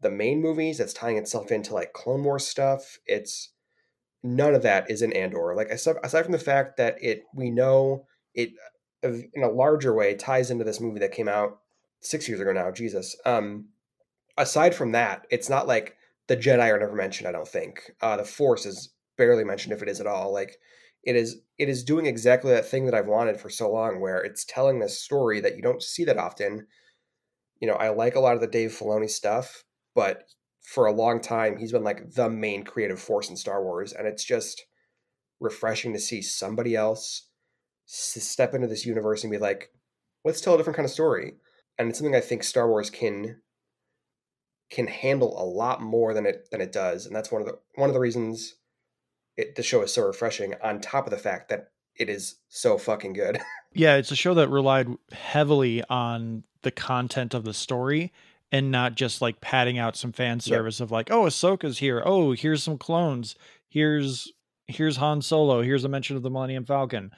the 0.00 0.10
main 0.10 0.40
movies 0.40 0.80
it's 0.80 0.92
tying 0.92 1.16
itself 1.16 1.50
into 1.50 1.74
like 1.74 1.92
clone 1.92 2.24
wars 2.24 2.46
stuff 2.46 2.98
it's 3.06 3.52
none 4.22 4.54
of 4.54 4.62
that 4.62 4.90
is 4.90 5.02
in 5.02 5.12
andor. 5.12 5.54
Like 5.54 5.68
aside, 5.68 5.96
aside 6.02 6.22
from 6.22 6.32
the 6.32 6.38
fact 6.38 6.76
that 6.76 6.96
it 7.02 7.24
we 7.34 7.50
know 7.50 8.06
it 8.34 8.50
uh, 9.04 9.12
in 9.34 9.42
a 9.42 9.50
larger 9.50 9.94
way 9.94 10.14
ties 10.14 10.50
into 10.50 10.64
this 10.64 10.80
movie 10.80 11.00
that 11.00 11.12
came 11.12 11.28
out 11.28 11.58
six 12.00 12.28
years 12.28 12.40
ago 12.40 12.52
now 12.52 12.70
jesus. 12.70 13.16
Um 13.24 13.68
aside 14.36 14.74
from 14.74 14.92
that 14.92 15.26
it's 15.30 15.48
not 15.48 15.66
like 15.66 15.96
the 16.28 16.36
jedi 16.36 16.72
are 16.72 16.78
never 16.78 16.94
mentioned 16.94 17.28
i 17.28 17.32
don't 17.32 17.48
think. 17.48 17.90
Uh 18.00 18.16
the 18.16 18.24
force 18.24 18.66
is 18.66 18.90
barely 19.16 19.44
mentioned 19.44 19.72
if 19.72 19.82
it 19.82 19.88
is 19.88 20.00
at 20.00 20.06
all. 20.06 20.32
Like 20.32 20.56
it 21.02 21.16
is 21.16 21.40
it 21.58 21.68
is 21.68 21.84
doing 21.84 22.06
exactly 22.06 22.52
that 22.52 22.66
thing 22.66 22.84
that 22.84 22.94
i've 22.94 23.06
wanted 23.06 23.40
for 23.40 23.48
so 23.48 23.70
long 23.70 24.00
where 24.00 24.18
it's 24.18 24.44
telling 24.44 24.78
this 24.78 25.02
story 25.02 25.40
that 25.40 25.56
you 25.56 25.62
don't 25.62 25.82
see 25.82 26.04
that 26.04 26.18
often. 26.18 26.66
You 27.60 27.68
know 27.68 27.74
i 27.74 27.88
like 27.90 28.14
a 28.14 28.20
lot 28.20 28.34
of 28.34 28.40
the 28.40 28.46
dave 28.46 28.70
filoni 28.70 29.08
stuff 29.08 29.64
but 29.94 30.24
for 30.62 30.86
a 30.86 30.92
long 30.92 31.20
time 31.20 31.56
he's 31.56 31.72
been 31.72 31.84
like 31.84 32.12
the 32.12 32.28
main 32.28 32.62
creative 32.62 33.00
force 33.00 33.30
in 33.30 33.36
star 33.36 33.62
wars 33.62 33.92
and 33.92 34.06
it's 34.06 34.24
just 34.24 34.66
refreshing 35.40 35.92
to 35.92 35.98
see 35.98 36.22
somebody 36.22 36.76
else 36.76 37.28
step 37.86 38.54
into 38.54 38.68
this 38.68 38.86
universe 38.86 39.24
and 39.24 39.30
be 39.30 39.38
like 39.38 39.70
let's 40.24 40.40
tell 40.40 40.54
a 40.54 40.56
different 40.56 40.76
kind 40.76 40.84
of 40.86 40.92
story. 40.92 41.34
And 41.78 41.88
it's 41.88 41.98
something 41.98 42.14
i 42.14 42.20
think 42.20 42.42
star 42.42 42.68
wars 42.68 42.90
can 42.90 43.40
can 44.70 44.86
handle 44.86 45.40
a 45.42 45.44
lot 45.44 45.80
more 45.80 46.12
than 46.14 46.26
it 46.26 46.48
than 46.50 46.60
it 46.60 46.72
does 46.72 47.06
and 47.06 47.16
that's 47.16 47.32
one 47.32 47.40
of 47.40 47.48
the 47.48 47.58
one 47.74 47.88
of 47.88 47.94
the 47.94 48.00
reasons 48.00 48.56
it, 49.36 49.56
the 49.56 49.62
show 49.62 49.80
is 49.82 49.92
so 49.92 50.02
refreshing 50.02 50.54
on 50.62 50.80
top 50.80 51.06
of 51.06 51.10
the 51.10 51.16
fact 51.18 51.48
that 51.48 51.70
it 51.96 52.08
is 52.08 52.36
so 52.48 52.78
fucking 52.78 53.14
good. 53.14 53.38
Yeah 53.72 53.96
it's 53.96 54.10
a 54.10 54.16
show 54.16 54.34
that 54.34 54.48
relied 54.48 54.88
heavily 55.12 55.84
on 55.84 56.42
the 56.62 56.72
content 56.72 57.34
of 57.34 57.44
the 57.44 57.54
story 57.54 58.12
and 58.52 58.70
not 58.70 58.94
just 58.94 59.20
like 59.20 59.40
padding 59.40 59.78
out 59.78 59.96
some 59.96 60.12
fan 60.12 60.40
service 60.40 60.80
of 60.80 60.90
like, 60.90 61.10
oh, 61.10 61.24
Ahsoka's 61.24 61.78
here. 61.78 62.02
Oh, 62.04 62.32
here's 62.32 62.62
some 62.62 62.78
clones. 62.78 63.36
Here's 63.68 64.32
here's 64.66 64.96
Han 64.96 65.22
Solo. 65.22 65.62
Here's 65.62 65.84
a 65.84 65.88
mention 65.88 66.16
of 66.16 66.22
the 66.22 66.30
Millennium 66.30 66.64
Falcon. 66.64 67.10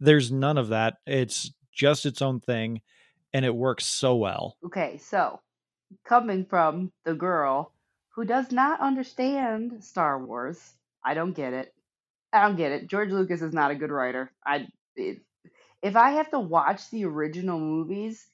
There's 0.00 0.30
none 0.30 0.58
of 0.58 0.68
that. 0.68 0.98
It's 1.06 1.52
just 1.72 2.06
its 2.06 2.22
own 2.22 2.40
thing, 2.40 2.80
and 3.32 3.44
it 3.44 3.54
works 3.54 3.84
so 3.84 4.16
well. 4.16 4.56
Okay, 4.64 4.98
so 4.98 5.40
coming 6.04 6.44
from 6.44 6.92
the 7.04 7.14
girl 7.14 7.72
who 8.14 8.24
does 8.24 8.50
not 8.50 8.80
understand 8.80 9.84
Star 9.84 10.24
Wars, 10.24 10.74
I 11.04 11.14
don't 11.14 11.34
get 11.34 11.52
it. 11.52 11.72
I 12.32 12.42
don't 12.42 12.56
get 12.56 12.72
it. 12.72 12.88
George 12.88 13.10
Lucas 13.10 13.42
is 13.42 13.52
not 13.52 13.70
a 13.70 13.76
good 13.76 13.90
writer. 13.90 14.30
I 14.44 14.68
it, 14.96 15.18
if 15.82 15.96
I 15.96 16.12
have 16.12 16.30
to 16.30 16.40
watch 16.40 16.90
the 16.90 17.04
original 17.04 17.60
movies 17.60 18.26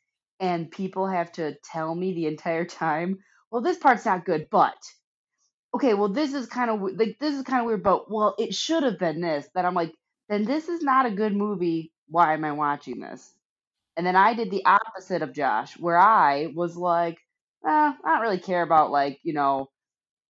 and 0.43 0.71
people 0.71 1.07
have 1.07 1.31
to 1.33 1.55
tell 1.65 1.95
me 1.95 2.13
the 2.13 2.27
entire 2.27 2.67
time, 2.67 3.21
well, 3.51 3.63
this 3.63 3.79
part's 3.79 4.05
not 4.05 4.27
good, 4.27 4.49
but 4.51 4.77
okay, 5.75 5.95
well, 5.95 6.09
this 6.09 6.35
is 6.35 6.47
kind 6.47 6.69
of 6.69 6.83
like 6.99 7.17
this 7.21 7.35
is 7.35 7.45
kind 7.45 7.61
of 7.61 7.67
weird, 7.67 7.85
but 7.85 8.11
well, 8.11 8.35
it 8.39 8.55
should 8.55 8.83
have 8.83 8.99
been 8.99 9.21
this. 9.21 9.47
That 9.55 9.65
I'm 9.65 9.75
like, 9.75 9.95
then 10.29 10.45
this 10.45 10.69
is 10.69 10.83
not 10.83 11.07
a 11.07 11.11
good 11.13 11.35
movie. 11.35 11.93
Why 12.09 12.35
am 12.35 12.45
I 12.45 12.53
watching 12.53 13.01
this? 13.01 13.33
And 13.97 14.07
then 14.07 14.17
I 14.17 14.35
did 14.35 14.51
the 14.51 14.65
opposite 14.67 15.23
of 15.23 15.33
Josh, 15.33 15.79
where 15.79 15.99
I 15.99 16.49
was 16.55 16.77
like, 16.77 17.19
eh, 17.67 17.71
I 17.71 17.97
don't 18.05 18.23
really 18.23 18.41
care 18.41 18.63
about 18.63 18.91
like 18.91 19.21
you 19.23 19.35
know, 19.35 19.71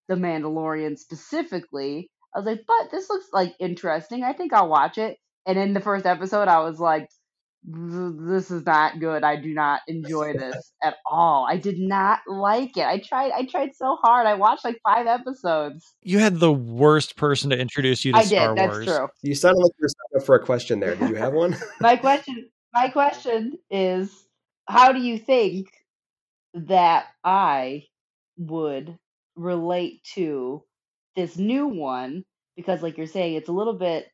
the 0.09 0.17
Mandalorian 0.17 0.99
specifically. 0.99 2.11
I 2.35 2.39
was 2.41 2.47
like, 2.47 2.65
but 2.67 2.91
this 2.91 3.09
looks 3.09 3.29
like 3.33 3.55
interesting. 3.59 4.25
I 4.25 4.35
think 4.35 4.53
I'll 4.53 4.69
watch 4.69 4.99
it. 4.99 5.17
And 5.47 5.59
in 5.59 5.73
the 5.73 5.81
first 5.81 6.07
episode, 6.07 6.49
I 6.49 6.61
was 6.61 6.79
like, 6.79 7.09
this 7.65 8.51
is 8.51 8.67
not 8.67 8.99
good. 8.99 9.23
I 9.23 9.37
do 9.37 9.55
not 9.55 9.81
enjoy 9.87 10.33
this 10.39 10.73
at 10.83 10.97
all. 11.07 11.47
I 11.49 11.57
did 11.57 11.79
not 11.79 12.21
like 12.27 12.77
it. 12.77 12.85
I 12.87 12.99
tried 12.99 13.33
I 13.33 13.45
tried 13.45 13.75
so 13.75 13.97
hard. 14.03 14.27
I 14.27 14.35
watched 14.35 14.65
like 14.65 14.81
5 14.85 15.07
episodes. 15.07 15.95
You 16.03 16.19
had 16.19 16.41
the 16.41 16.53
worst 16.53 17.17
person 17.17 17.51
to 17.51 17.59
introduce 17.59 18.05
you 18.05 18.13
to 18.13 18.19
I 18.19 18.25
Star 18.25 18.55
did. 18.55 18.63
Wars. 18.63 18.87
That's 18.87 18.99
true. 18.99 19.09
You 19.23 19.35
sounded 19.35 19.61
like 19.61 19.73
you 19.79 19.85
were 19.85 19.89
set 19.89 20.21
up 20.21 20.27
for 20.27 20.35
a 20.35 20.45
question 20.45 20.81
there. 20.81 20.97
Did 20.97 21.11
you 21.11 21.17
have 21.17 21.33
one? 21.33 21.57
My 21.81 21.97
question 21.97 22.49
my 22.73 22.89
question 22.89 23.59
is 23.71 24.11
how 24.67 24.93
do 24.93 25.01
you 25.01 25.19
think 25.19 25.69
that 26.55 27.07
I 27.23 27.85
would 28.39 28.97
relate 29.37 30.03
to 30.15 30.63
this 31.17 31.37
new 31.37 31.67
one 31.67 32.25
because 32.57 32.83
like 32.83 32.97
you're 32.97 33.07
saying 33.07 33.35
it's 33.35 33.49
a 33.49 33.53
little 33.53 33.75
bit 33.75 34.07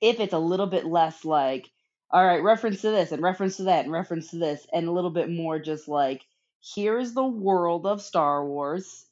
if 0.00 0.20
it's 0.20 0.32
a 0.32 0.38
little 0.38 0.66
bit 0.66 0.84
less 0.84 1.24
like 1.24 1.68
all 2.14 2.24
right 2.24 2.44
reference 2.44 2.80
to 2.80 2.90
this 2.90 3.10
and 3.10 3.22
reference 3.22 3.56
to 3.56 3.64
that 3.64 3.84
and 3.84 3.92
reference 3.92 4.30
to 4.30 4.36
this 4.36 4.66
and 4.72 4.86
a 4.86 4.92
little 4.92 5.10
bit 5.10 5.28
more 5.28 5.58
just 5.58 5.88
like 5.88 6.22
here's 6.74 7.12
the 7.12 7.26
world 7.26 7.86
of 7.86 8.00
Star 8.00 8.46
Wars. 8.46 9.04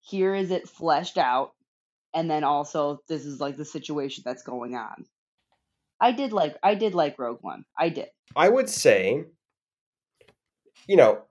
Here 0.00 0.34
is 0.34 0.50
it 0.50 0.68
fleshed 0.68 1.18
out. 1.18 1.52
And 2.12 2.30
then 2.30 2.42
also 2.42 3.00
this 3.08 3.24
is 3.24 3.40
like 3.40 3.56
the 3.56 3.64
situation 3.64 4.24
that's 4.26 4.42
going 4.42 4.74
on. 4.74 5.06
I 6.00 6.12
did 6.12 6.32
like 6.32 6.56
I 6.62 6.74
did 6.74 6.94
like 6.94 7.18
Rogue 7.18 7.38
One. 7.42 7.64
I 7.78 7.90
did. 7.90 8.08
I 8.34 8.48
would 8.48 8.68
say, 8.68 9.24
you 10.86 10.96
know, 10.96 11.22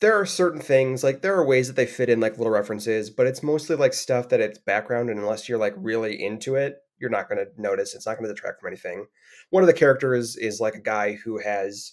there 0.00 0.18
are 0.18 0.26
certain 0.26 0.60
things 0.60 1.04
like 1.04 1.22
there 1.22 1.36
are 1.36 1.46
ways 1.46 1.68
that 1.68 1.76
they 1.76 1.86
fit 1.86 2.08
in 2.08 2.20
like 2.20 2.36
little 2.36 2.52
references, 2.52 3.10
but 3.10 3.26
it's 3.26 3.42
mostly 3.42 3.76
like 3.76 3.94
stuff 3.94 4.28
that 4.30 4.40
it's 4.40 4.58
background, 4.58 5.08
and 5.08 5.18
unless 5.18 5.48
you're 5.48 5.58
like 5.58 5.74
really 5.76 6.22
into 6.22 6.56
it, 6.56 6.78
you're 6.98 7.10
not 7.10 7.28
going 7.28 7.38
to 7.38 7.60
notice. 7.60 7.94
It's 7.94 8.06
not 8.06 8.16
going 8.16 8.28
to 8.28 8.34
detract 8.34 8.60
from 8.60 8.68
anything. 8.68 9.06
One 9.50 9.62
of 9.62 9.66
the 9.66 9.72
characters 9.72 10.36
is 10.36 10.60
like 10.60 10.74
a 10.74 10.80
guy 10.80 11.12
who 11.12 11.38
has 11.38 11.92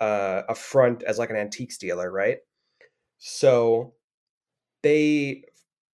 uh, 0.00 0.42
a 0.48 0.54
front 0.54 1.02
as 1.02 1.18
like 1.18 1.30
an 1.30 1.36
antiques 1.36 1.78
dealer, 1.78 2.10
right? 2.10 2.38
So 3.18 3.94
they 4.82 5.44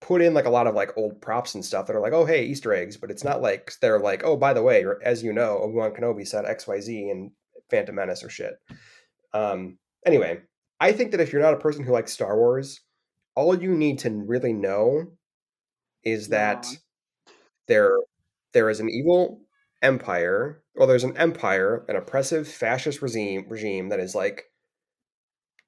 put 0.00 0.20
in 0.20 0.34
like 0.34 0.44
a 0.44 0.50
lot 0.50 0.66
of 0.66 0.74
like 0.74 0.96
old 0.98 1.20
props 1.22 1.54
and 1.54 1.64
stuff 1.64 1.86
that 1.86 1.96
are 1.96 2.00
like, 2.00 2.12
oh 2.12 2.26
hey, 2.26 2.44
Easter 2.44 2.74
eggs, 2.74 2.96
but 2.96 3.10
it's 3.10 3.24
not 3.24 3.40
like 3.40 3.72
they're 3.80 4.00
like, 4.00 4.22
oh 4.24 4.36
by 4.36 4.52
the 4.52 4.62
way, 4.62 4.84
as 5.02 5.22
you 5.22 5.32
know, 5.32 5.58
Obi 5.58 5.74
Wan 5.74 5.92
Kenobi 5.92 6.26
said 6.26 6.44
X 6.44 6.66
Y 6.66 6.80
Z 6.80 7.08
and 7.10 7.30
Phantom 7.70 7.94
Menace 7.94 8.22
or 8.22 8.28
shit. 8.28 8.54
Um, 9.32 9.78
anyway, 10.04 10.40
I 10.80 10.92
think 10.92 11.10
that 11.12 11.20
if 11.20 11.32
you're 11.32 11.42
not 11.42 11.54
a 11.54 11.58
person 11.58 11.82
who 11.84 11.92
likes 11.92 12.12
Star 12.12 12.36
Wars, 12.36 12.80
all 13.34 13.58
you 13.58 13.70
need 13.70 13.98
to 14.00 14.10
really 14.10 14.52
know 14.52 15.06
is 16.04 16.28
that 16.28 16.66
Wrong. 16.66 16.78
There 18.54 18.70
is 18.70 18.80
an 18.80 18.88
evil 18.88 19.42
empire, 19.82 20.62
or 20.76 20.86
there's 20.86 21.04
an 21.04 21.16
empire, 21.16 21.84
an 21.88 21.96
oppressive 21.96 22.48
fascist 22.48 23.02
regime 23.02 23.44
regime 23.48 23.90
that 23.90 24.00
is 24.00 24.14
like 24.14 24.44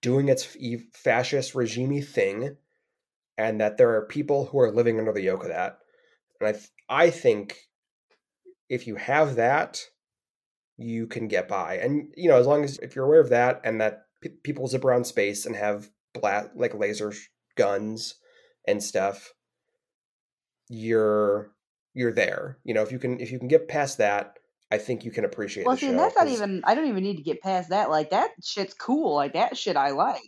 doing 0.00 0.28
its 0.28 0.56
fascist 0.94 1.52
regimey 1.54 2.04
thing, 2.04 2.56
and 3.36 3.60
that 3.60 3.76
there 3.76 3.94
are 3.94 4.06
people 4.06 4.46
who 4.46 4.58
are 4.58 4.72
living 4.72 4.98
under 4.98 5.12
the 5.12 5.22
yoke 5.22 5.42
of 5.42 5.50
that. 5.50 5.78
And 6.40 6.48
I 6.48 6.52
th- 6.52 6.70
I 6.88 7.10
think 7.10 7.58
if 8.68 8.86
you 8.86 8.96
have 8.96 9.36
that, 9.36 9.82
you 10.76 11.06
can 11.06 11.28
get 11.28 11.48
by. 11.48 11.78
And 11.78 12.12
you 12.16 12.28
know, 12.28 12.38
as 12.38 12.46
long 12.46 12.64
as 12.64 12.78
if 12.78 12.94
you're 12.94 13.06
aware 13.06 13.20
of 13.20 13.30
that 13.30 13.60
and 13.64 13.80
that 13.80 14.06
people 14.42 14.66
zip 14.66 14.84
around 14.84 15.06
space 15.06 15.46
and 15.46 15.56
have 15.56 15.90
bla- 16.14 16.50
like 16.54 16.74
laser 16.74 17.12
guns 17.56 18.14
and 18.66 18.82
stuff, 18.82 19.32
you're 20.68 21.52
you're 21.96 22.12
there. 22.12 22.58
You 22.62 22.74
know, 22.74 22.82
if 22.82 22.92
you 22.92 22.98
can 22.98 23.18
if 23.20 23.32
you 23.32 23.38
can 23.38 23.48
get 23.48 23.68
past 23.68 23.98
that, 23.98 24.38
I 24.70 24.78
think 24.78 25.04
you 25.04 25.10
can 25.10 25.24
appreciate 25.24 25.66
Well, 25.66 25.74
the 25.76 25.80
see, 25.80 25.86
show. 25.88 25.96
that's 25.96 26.14
not 26.14 26.28
even. 26.28 26.62
I 26.64 26.74
don't 26.74 26.86
even 26.88 27.02
need 27.02 27.16
to 27.16 27.22
get 27.22 27.40
past 27.40 27.70
that. 27.70 27.88
Like 27.90 28.10
that 28.10 28.32
shit's 28.44 28.74
cool. 28.74 29.14
Like 29.14 29.32
that 29.32 29.56
shit 29.56 29.76
I 29.76 29.90
like. 29.90 30.22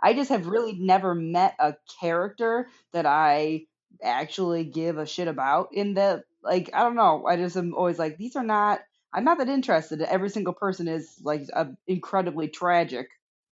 I 0.00 0.14
just 0.14 0.30
have 0.30 0.46
really 0.46 0.74
never 0.78 1.14
met 1.14 1.56
a 1.58 1.74
character 2.00 2.68
that 2.92 3.04
I 3.04 3.62
actually 4.02 4.64
give 4.64 4.96
a 4.96 5.06
shit 5.06 5.26
about. 5.26 5.70
In 5.72 5.94
the 5.94 6.22
like, 6.42 6.70
I 6.72 6.84
don't 6.84 6.94
know. 6.94 7.26
I 7.26 7.36
just 7.36 7.56
am 7.56 7.74
always 7.74 7.98
like, 7.98 8.16
these 8.16 8.36
are 8.36 8.44
not. 8.44 8.80
I'm 9.12 9.24
not 9.24 9.38
that 9.38 9.48
interested. 9.48 10.00
Every 10.02 10.30
single 10.30 10.52
person 10.52 10.86
is 10.86 11.16
like 11.24 11.42
a, 11.52 11.68
incredibly 11.88 12.46
tragic 12.46 13.08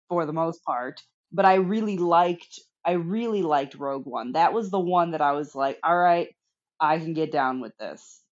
for 0.10 0.26
the 0.26 0.34
most 0.34 0.64
part. 0.66 1.02
But 1.32 1.46
I 1.46 1.56
really 1.56 1.98
liked. 1.98 2.60
I 2.84 2.94
really 2.94 3.44
liked 3.44 3.76
Rogue 3.76 4.08
One. 4.08 4.32
That 4.32 4.54
was 4.54 4.72
the 4.72 4.80
one 4.80 5.12
that 5.12 5.22
I 5.22 5.34
was 5.34 5.54
like, 5.54 5.78
all 5.84 5.96
right, 5.98 6.30
I 6.82 6.98
can 6.98 7.14
get 7.14 7.32
down 7.32 7.62
with 7.62 7.78
this. 7.78 8.24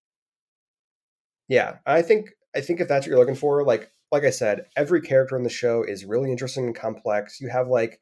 Yeah, 1.48 1.76
I 1.86 2.02
think 2.02 2.30
I 2.54 2.60
think 2.60 2.80
if 2.80 2.88
that's 2.88 3.06
what 3.06 3.10
you're 3.10 3.18
looking 3.18 3.36
for, 3.36 3.64
like 3.64 3.90
like 4.12 4.24
I 4.24 4.30
said, 4.30 4.66
every 4.76 5.00
character 5.00 5.36
in 5.36 5.44
the 5.44 5.48
show 5.48 5.84
is 5.84 6.04
really 6.04 6.32
interesting 6.32 6.66
and 6.66 6.74
complex. 6.74 7.40
You 7.40 7.48
have 7.48 7.68
like 7.68 8.00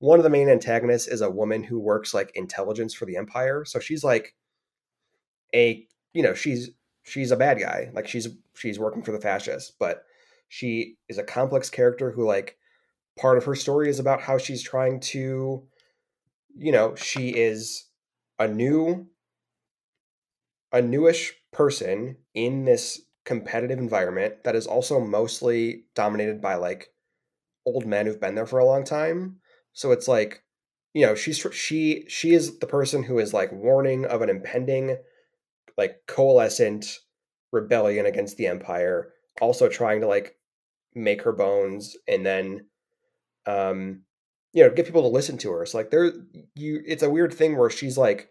one 0.00 0.18
of 0.18 0.24
the 0.24 0.30
main 0.30 0.48
antagonists 0.48 1.06
is 1.06 1.20
a 1.20 1.30
woman 1.30 1.62
who 1.62 1.78
works 1.78 2.12
like 2.12 2.32
intelligence 2.34 2.92
for 2.92 3.06
the 3.06 3.16
Empire, 3.16 3.64
so 3.64 3.78
she's 3.78 4.02
like 4.04 4.34
a 5.54 5.86
you 6.12 6.22
know 6.22 6.34
she's 6.34 6.70
she's 7.04 7.30
a 7.30 7.36
bad 7.36 7.60
guy, 7.60 7.90
like 7.94 8.08
she's 8.08 8.28
she's 8.54 8.78
working 8.78 9.02
for 9.02 9.12
the 9.12 9.20
fascists, 9.20 9.72
but 9.78 10.04
she 10.48 10.96
is 11.08 11.18
a 11.18 11.24
complex 11.24 11.70
character 11.70 12.10
who 12.10 12.26
like 12.26 12.58
part 13.16 13.38
of 13.38 13.44
her 13.44 13.54
story 13.54 13.88
is 13.88 14.00
about 14.00 14.20
how 14.20 14.38
she's 14.38 14.62
trying 14.62 14.98
to 14.98 15.62
you 16.56 16.72
know 16.72 16.94
she 16.96 17.30
is 17.30 17.86
a 18.38 18.48
new 18.48 19.08
a 20.74 20.82
newish 20.82 21.32
person 21.52 22.16
in 22.34 22.64
this 22.64 23.00
competitive 23.24 23.78
environment 23.78 24.42
that 24.44 24.56
is 24.56 24.66
also 24.66 25.00
mostly 25.00 25.84
dominated 25.94 26.42
by 26.42 26.56
like 26.56 26.88
old 27.64 27.86
men 27.86 28.04
who've 28.04 28.20
been 28.20 28.34
there 28.34 28.44
for 28.44 28.58
a 28.58 28.64
long 28.66 28.84
time. 28.84 29.36
So 29.72 29.92
it's 29.92 30.08
like, 30.08 30.42
you 30.92 31.06
know, 31.06 31.14
she's 31.14 31.38
she 31.52 32.04
she 32.08 32.34
is 32.34 32.58
the 32.58 32.66
person 32.66 33.04
who 33.04 33.18
is 33.18 33.32
like 33.32 33.52
warning 33.52 34.04
of 34.04 34.20
an 34.20 34.28
impending 34.28 34.98
like 35.78 36.00
coalescent 36.06 36.86
rebellion 37.52 38.04
against 38.04 38.36
the 38.36 38.48
empire, 38.48 39.12
also 39.40 39.68
trying 39.68 40.00
to 40.00 40.08
like 40.08 40.36
make 40.94 41.22
her 41.22 41.32
bones 41.32 41.96
and 42.06 42.26
then 42.26 42.66
um 43.46 44.02
you 44.52 44.62
know, 44.62 44.70
get 44.70 44.86
people 44.86 45.02
to 45.02 45.08
listen 45.08 45.38
to 45.38 45.50
her. 45.52 45.66
So 45.66 45.78
like 45.78 45.90
there 45.90 46.12
you 46.56 46.82
it's 46.84 47.02
a 47.04 47.10
weird 47.10 47.32
thing 47.32 47.56
where 47.56 47.70
she's 47.70 47.96
like 47.96 48.28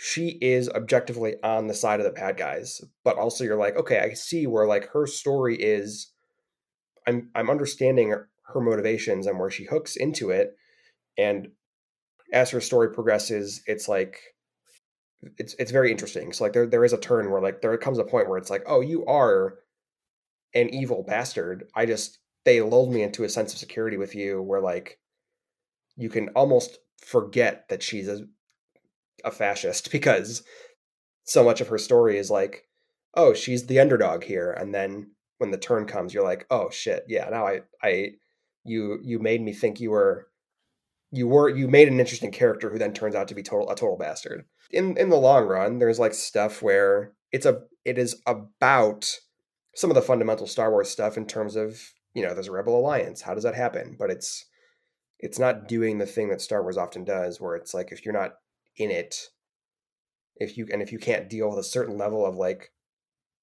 she 0.00 0.38
is 0.40 0.68
objectively 0.68 1.34
on 1.42 1.66
the 1.66 1.74
side 1.74 1.98
of 1.98 2.06
the 2.06 2.12
bad 2.12 2.36
guys, 2.36 2.80
but 3.02 3.18
also 3.18 3.42
you're 3.42 3.58
like, 3.58 3.76
okay, 3.76 3.98
I 3.98 4.14
see 4.14 4.46
where 4.46 4.64
like 4.64 4.90
her 4.90 5.08
story 5.08 5.56
is. 5.56 6.12
I'm 7.04 7.30
I'm 7.34 7.50
understanding 7.50 8.10
her, 8.10 8.28
motivations 8.54 9.26
and 9.26 9.40
where 9.40 9.50
she 9.50 9.64
hooks 9.64 9.96
into 9.96 10.30
it, 10.30 10.54
and 11.18 11.48
as 12.32 12.50
her 12.50 12.60
story 12.60 12.92
progresses, 12.92 13.60
it's 13.66 13.88
like 13.88 14.20
it's 15.36 15.54
it's 15.58 15.72
very 15.72 15.90
interesting. 15.90 16.32
So 16.32 16.44
like 16.44 16.52
there 16.52 16.68
there 16.68 16.84
is 16.84 16.92
a 16.92 16.98
turn 16.98 17.32
where 17.32 17.42
like 17.42 17.60
there 17.60 17.76
comes 17.76 17.98
a 17.98 18.04
point 18.04 18.28
where 18.28 18.38
it's 18.38 18.50
like, 18.50 18.62
oh, 18.68 18.80
you 18.80 19.04
are 19.06 19.56
an 20.54 20.72
evil 20.72 21.02
bastard. 21.02 21.64
I 21.74 21.86
just 21.86 22.18
they 22.44 22.60
lulled 22.60 22.92
me 22.92 23.02
into 23.02 23.24
a 23.24 23.28
sense 23.28 23.52
of 23.52 23.58
security 23.58 23.96
with 23.96 24.14
you 24.14 24.40
where 24.42 24.60
like 24.60 25.00
you 25.96 26.08
can 26.08 26.28
almost 26.36 26.78
forget 27.04 27.68
that 27.68 27.82
she's 27.82 28.06
a 28.06 28.28
a 29.24 29.30
fascist 29.30 29.90
because 29.92 30.42
so 31.24 31.44
much 31.44 31.60
of 31.60 31.68
her 31.68 31.78
story 31.78 32.18
is 32.18 32.30
like, 32.30 32.64
oh, 33.14 33.34
she's 33.34 33.66
the 33.66 33.80
underdog 33.80 34.24
here, 34.24 34.52
and 34.52 34.74
then 34.74 35.10
when 35.38 35.50
the 35.50 35.58
turn 35.58 35.86
comes, 35.86 36.12
you're 36.12 36.24
like, 36.24 36.46
oh 36.50 36.70
shit, 36.70 37.04
yeah, 37.08 37.28
now 37.28 37.46
I, 37.46 37.60
I, 37.82 38.10
you, 38.64 38.98
you 39.02 39.18
made 39.18 39.40
me 39.40 39.52
think 39.52 39.80
you 39.80 39.90
were 39.90 40.28
you 41.10 41.26
were 41.26 41.48
you 41.48 41.68
made 41.68 41.88
an 41.88 42.00
interesting 42.00 42.30
character 42.30 42.70
who 42.70 42.78
then 42.78 42.92
turns 42.92 43.14
out 43.14 43.28
to 43.28 43.34
be 43.34 43.42
total 43.42 43.70
a 43.70 43.74
total 43.74 43.96
bastard. 43.96 44.44
In 44.70 44.96
in 44.96 45.08
the 45.08 45.16
long 45.16 45.46
run, 45.46 45.78
there's 45.78 45.98
like 45.98 46.14
stuff 46.14 46.62
where 46.62 47.12
it's 47.32 47.46
a 47.46 47.62
it 47.84 47.98
is 47.98 48.20
about 48.26 49.18
some 49.74 49.90
of 49.90 49.94
the 49.94 50.02
fundamental 50.02 50.46
Star 50.46 50.70
Wars 50.70 50.90
stuff 50.90 51.16
in 51.16 51.26
terms 51.26 51.56
of 51.56 51.80
you 52.14 52.22
know 52.22 52.34
there's 52.34 52.48
a 52.48 52.52
Rebel 52.52 52.78
Alliance. 52.78 53.22
How 53.22 53.34
does 53.34 53.44
that 53.44 53.54
happen? 53.54 53.96
But 53.98 54.10
it's 54.10 54.44
it's 55.18 55.38
not 55.38 55.66
doing 55.66 55.98
the 55.98 56.06
thing 56.06 56.28
that 56.28 56.40
Star 56.40 56.62
Wars 56.62 56.76
often 56.76 57.04
does, 57.04 57.40
where 57.40 57.56
it's 57.56 57.72
like 57.72 57.90
if 57.90 58.04
you're 58.04 58.14
not 58.14 58.34
in 58.78 58.90
it, 58.90 59.16
if 60.36 60.56
you 60.56 60.68
and 60.72 60.82
if 60.82 60.92
you 60.92 60.98
can't 60.98 61.28
deal 61.28 61.48
with 61.48 61.58
a 61.58 61.64
certain 61.64 61.98
level 61.98 62.24
of 62.24 62.36
like 62.36 62.72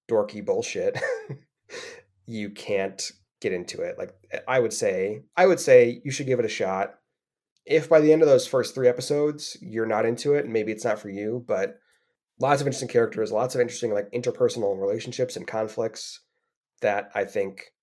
dorky 0.10 0.43
bullshit, 0.43 1.00
you 2.26 2.50
can't 2.50 3.12
get 3.41 3.54
into 3.54 3.82
it. 3.82 3.98
Like 3.98 4.13
eh, 4.32 4.39
I 4.48 4.60
would 4.60 4.74
say, 4.74 5.24
I 5.36 5.45
would 5.45 5.60
say 5.60 6.02
you 6.04 6.12
should 6.12 6.28
give 6.28 6.39
it 6.39 6.45
a 6.45 6.50
shot. 6.50 6.95
If 7.65 7.89
by 7.89 8.00
the 8.00 8.13
end 8.13 8.21
of 8.21 8.28
those 8.28 8.48
first 8.48 8.76
three 8.76 8.88
episodes 8.88 9.58
you're 9.62 9.86
not 9.86 10.06
into 10.06 10.34
it, 10.34 10.48
maybe 10.48 10.71
it's 10.71 10.86
not 10.86 11.00
for 11.00 11.10
you. 11.10 11.43
But 11.48 11.80
lots 12.39 12.62
of 12.62 12.67
interesting 12.67 12.89
characters, 12.89 13.32
lots 13.32 13.56
of 13.56 13.62
interesting 13.62 13.93
like 13.93 14.12
interpersonal 14.12 14.80
relationships 14.80 15.36
and 15.36 15.48
conflicts 15.48 16.21
that 16.82 17.10
I 17.15 17.26
think 17.26 17.74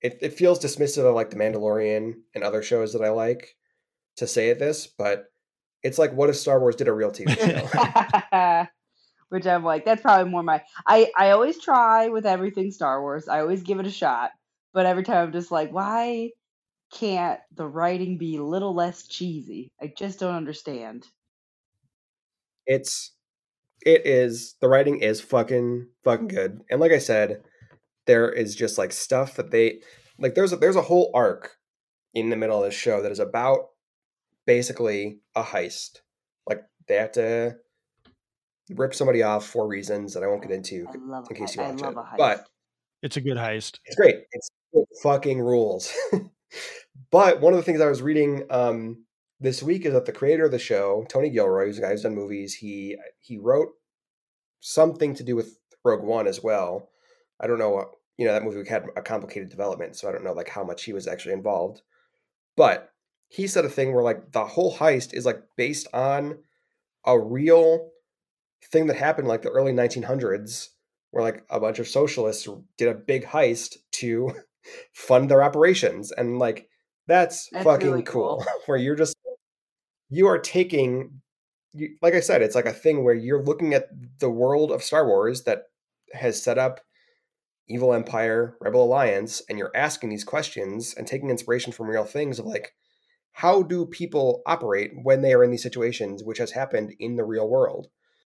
it, 0.00 0.18
it 0.20 0.34
feels 0.34 0.58
dismissive 0.58 1.04
of 1.04 1.14
like 1.14 1.30
the 1.30 1.36
Mandalorian 1.36 2.14
and 2.34 2.44
other 2.44 2.62
shows 2.62 2.92
that 2.92 3.02
I 3.02 3.10
like 3.10 3.56
to 4.16 4.26
say 4.26 4.52
this, 4.52 4.86
but 4.86 5.31
it's 5.82 5.98
like 5.98 6.12
what 6.12 6.30
if 6.30 6.36
Star 6.36 6.60
Wars 6.60 6.76
did 6.76 6.88
a 6.88 6.92
real 6.92 7.10
TV 7.10 7.36
show? 7.38 8.66
Which 9.28 9.46
I'm 9.46 9.64
like, 9.64 9.84
that's 9.84 10.02
probably 10.02 10.30
more 10.30 10.42
my. 10.42 10.62
I 10.86 11.10
I 11.16 11.30
always 11.30 11.58
try 11.58 12.08
with 12.08 12.26
everything 12.26 12.70
Star 12.70 13.00
Wars. 13.00 13.28
I 13.28 13.40
always 13.40 13.62
give 13.62 13.80
it 13.80 13.86
a 13.86 13.90
shot, 13.90 14.30
but 14.74 14.86
every 14.86 15.02
time 15.02 15.26
I'm 15.26 15.32
just 15.32 15.50
like, 15.50 15.72
why 15.72 16.30
can't 16.92 17.40
the 17.54 17.66
writing 17.66 18.18
be 18.18 18.36
a 18.36 18.44
little 18.44 18.74
less 18.74 19.06
cheesy? 19.08 19.72
I 19.80 19.92
just 19.96 20.20
don't 20.20 20.34
understand. 20.34 21.06
it's 22.66 23.12
it 23.84 24.06
is 24.06 24.54
the 24.60 24.68
writing 24.68 25.00
is 25.00 25.20
fucking 25.20 25.88
fucking 26.04 26.28
mm-hmm. 26.28 26.36
good. 26.36 26.60
And 26.70 26.80
like 26.80 26.92
I 26.92 26.98
said, 26.98 27.42
there 28.06 28.30
is 28.30 28.54
just 28.54 28.78
like 28.78 28.92
stuff 28.92 29.34
that 29.36 29.50
they 29.50 29.80
like 30.18 30.34
there's 30.34 30.52
a, 30.52 30.56
there's 30.56 30.76
a 30.76 30.82
whole 30.82 31.10
arc 31.14 31.56
in 32.14 32.30
the 32.30 32.36
middle 32.36 32.58
of 32.62 32.64
this 32.64 32.74
show 32.78 33.02
that 33.02 33.12
is 33.12 33.18
about 33.18 33.68
basically 34.46 35.18
a 35.34 35.42
heist. 35.42 36.00
Like 36.48 36.62
they 36.88 36.96
have 36.96 37.12
to 37.12 37.56
rip 38.70 38.94
somebody 38.94 39.22
off 39.22 39.46
for 39.46 39.66
reasons 39.66 40.14
that 40.14 40.22
I 40.22 40.26
won't 40.26 40.42
get 40.42 40.50
into 40.50 40.86
in 41.30 41.36
case 41.36 41.54
hei- 41.54 41.62
you 41.62 41.68
I 41.68 41.70
watch 41.72 41.80
love 41.82 41.92
it. 41.92 41.98
a 41.98 42.00
heist. 42.02 42.16
But 42.18 42.46
It's 43.02 43.16
a 43.16 43.20
good 43.20 43.36
heist. 43.36 43.78
it's 43.84 43.96
great. 43.96 44.16
It's 44.32 44.48
it 44.72 44.88
fucking 45.02 45.40
rules. 45.40 45.92
but 47.10 47.40
one 47.40 47.52
of 47.52 47.58
the 47.58 47.62
things 47.64 47.80
I 47.80 47.88
was 47.88 48.02
reading 48.02 48.44
um, 48.50 49.04
this 49.40 49.62
week 49.62 49.84
is 49.84 49.92
that 49.92 50.06
the 50.06 50.12
creator 50.12 50.46
of 50.46 50.50
the 50.52 50.58
show, 50.58 51.04
Tony 51.08 51.28
Gilroy, 51.30 51.66
who's 51.66 51.78
a 51.78 51.82
guy 51.82 51.90
who's 51.90 52.02
done 52.02 52.14
movies, 52.14 52.54
he 52.54 52.96
he 53.20 53.38
wrote 53.38 53.68
something 54.60 55.14
to 55.16 55.24
do 55.24 55.36
with 55.36 55.58
Rogue 55.84 56.02
One 56.04 56.26
as 56.26 56.42
well. 56.42 56.88
I 57.40 57.46
don't 57.46 57.58
know 57.58 57.70
what 57.70 57.90
you 58.16 58.26
know 58.26 58.32
that 58.32 58.44
movie 58.44 58.68
had 58.68 58.86
a 58.96 59.02
complicated 59.02 59.48
development, 59.50 59.96
so 59.96 60.08
I 60.08 60.12
don't 60.12 60.24
know 60.24 60.32
like 60.32 60.48
how 60.48 60.64
much 60.64 60.84
he 60.84 60.92
was 60.92 61.06
actually 61.08 61.34
involved. 61.34 61.82
But 62.56 62.91
he 63.32 63.46
said 63.46 63.64
a 63.64 63.70
thing 63.70 63.94
where 63.94 64.04
like 64.04 64.32
the 64.32 64.44
whole 64.44 64.76
heist 64.76 65.14
is 65.14 65.24
like 65.24 65.42
based 65.56 65.88
on 65.94 66.38
a 67.06 67.18
real 67.18 67.90
thing 68.70 68.86
that 68.86 68.96
happened 68.96 69.26
like 69.26 69.40
the 69.40 69.48
early 69.48 69.72
1900s 69.72 70.68
where 71.12 71.24
like 71.24 71.42
a 71.48 71.58
bunch 71.58 71.78
of 71.78 71.88
socialists 71.88 72.46
did 72.76 72.88
a 72.88 72.94
big 72.94 73.24
heist 73.24 73.78
to 73.90 74.32
fund 74.92 75.30
their 75.30 75.42
operations 75.42 76.12
and 76.12 76.38
like 76.38 76.68
that's, 77.08 77.48
That's 77.50 77.64
fucking 77.64 77.90
really 77.90 78.02
cool. 78.02 78.44
cool. 78.44 78.52
where 78.66 78.78
you're 78.78 78.94
just 78.94 79.16
you 80.10 80.26
are 80.26 80.38
taking 80.38 81.22
you, 81.72 81.96
like 82.02 82.14
i 82.14 82.20
said 82.20 82.42
it's 82.42 82.54
like 82.54 82.66
a 82.66 82.72
thing 82.72 83.02
where 83.02 83.14
you're 83.14 83.42
looking 83.42 83.72
at 83.72 83.88
the 84.18 84.30
world 84.30 84.70
of 84.70 84.82
star 84.82 85.06
wars 85.06 85.44
that 85.44 85.62
has 86.12 86.40
set 86.40 86.58
up 86.58 86.80
evil 87.66 87.94
empire 87.94 88.56
rebel 88.60 88.84
alliance 88.84 89.42
and 89.48 89.58
you're 89.58 89.74
asking 89.74 90.10
these 90.10 90.22
questions 90.22 90.92
and 90.94 91.06
taking 91.06 91.30
inspiration 91.30 91.72
from 91.72 91.88
real 91.88 92.04
things 92.04 92.38
of 92.38 92.44
like 92.44 92.74
how 93.32 93.62
do 93.62 93.86
people 93.86 94.42
operate 94.46 94.92
when 95.02 95.22
they 95.22 95.32
are 95.32 95.44
in 95.44 95.50
these 95.50 95.62
situations 95.62 96.22
which 96.24 96.38
has 96.38 96.52
happened 96.52 96.94
in 96.98 97.16
the 97.16 97.24
real 97.24 97.48
world 97.48 97.88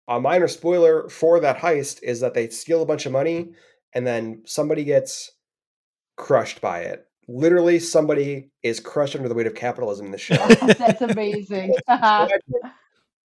a 0.07 0.19
minor 0.19 0.47
spoiler 0.47 1.09
for 1.09 1.39
that 1.39 1.57
heist 1.57 1.99
is 2.03 2.19
that 2.19 2.33
they 2.33 2.47
steal 2.49 2.81
a 2.81 2.85
bunch 2.85 3.05
of 3.05 3.11
money 3.11 3.51
and 3.93 4.05
then 4.05 4.41
somebody 4.45 4.83
gets 4.83 5.31
crushed 6.15 6.61
by 6.61 6.79
it 6.79 7.05
literally 7.27 7.79
somebody 7.79 8.51
is 8.63 8.79
crushed 8.79 9.15
under 9.15 9.27
the 9.27 9.35
weight 9.35 9.47
of 9.47 9.55
capitalism 9.55 10.05
in 10.05 10.11
the 10.11 10.17
show 10.17 10.35
that's 10.77 11.01
amazing. 11.01 11.73
Uh-huh. 11.87 12.27
tragic. 12.27 12.43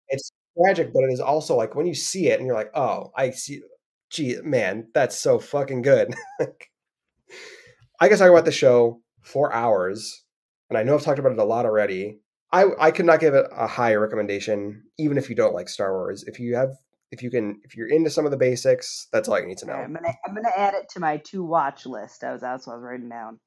it's 0.10 0.32
tragic, 0.58 0.94
but 0.94 1.04
it 1.04 1.12
is 1.12 1.20
also 1.20 1.56
like 1.56 1.76
when 1.76 1.86
you 1.86 1.94
see 1.94 2.28
it 2.28 2.40
and 2.40 2.48
you're 2.48 2.56
like, 2.56 2.72
oh, 2.74 3.12
I 3.16 3.32
see. 3.32 3.62
Gee, 4.10 4.38
man, 4.44 4.88
that's 4.94 5.18
so 5.20 5.40
fucking 5.40 5.82
good. 5.82 6.14
I 8.00 8.08
guess 8.08 8.22
I 8.22 8.28
about 8.28 8.46
the 8.46 8.52
show 8.52 9.02
for 9.22 9.52
hours, 9.52 10.24
and 10.70 10.78
I 10.78 10.84
know 10.84 10.96
I've 10.96 11.04
talked 11.04 11.20
about 11.20 11.32
it 11.34 11.40
a 11.40 11.44
lot 11.44 11.66
already. 11.66 12.20
I 12.52 12.66
I 12.80 12.92
could 12.92 13.06
not 13.06 13.20
give 13.20 13.34
it 13.34 13.46
a 13.52 13.68
high 13.68 13.96
recommendation, 13.96 14.84
even 14.98 15.18
if 15.18 15.30
you 15.30 15.36
don't 15.36 15.54
like 15.54 15.70
Star 15.70 15.92
Wars. 15.94 16.24
If 16.24 16.40
you 16.40 16.56
have, 16.56 16.72
if 17.12 17.22
you 17.24 17.30
can, 17.32 17.60
if 17.64 17.76
you're 17.76 17.88
into 17.90 18.10
some 18.10 18.26
of 18.26 18.32
the 18.32 18.38
basics, 18.38 19.08
that's 19.12 19.28
all 19.28 19.40
you 19.40 19.48
need 19.48 19.58
to 19.60 19.66
know. 19.66 19.74
Alright, 19.74 19.88
I'm 19.88 19.94
gonna 19.94 20.14
I'm 20.28 20.36
gonna 20.36 20.50
add 20.56 20.74
it 20.74 20.88
to 20.90 21.00
my 21.00 21.18
to 21.18 21.44
watch 21.44 21.86
list. 21.86 22.24
I 22.24 22.32
was 22.34 22.42
that's 22.42 22.68
what 22.68 22.74
I 22.74 22.76
was 22.78 22.84
writing 22.84 23.10
down. 23.10 23.40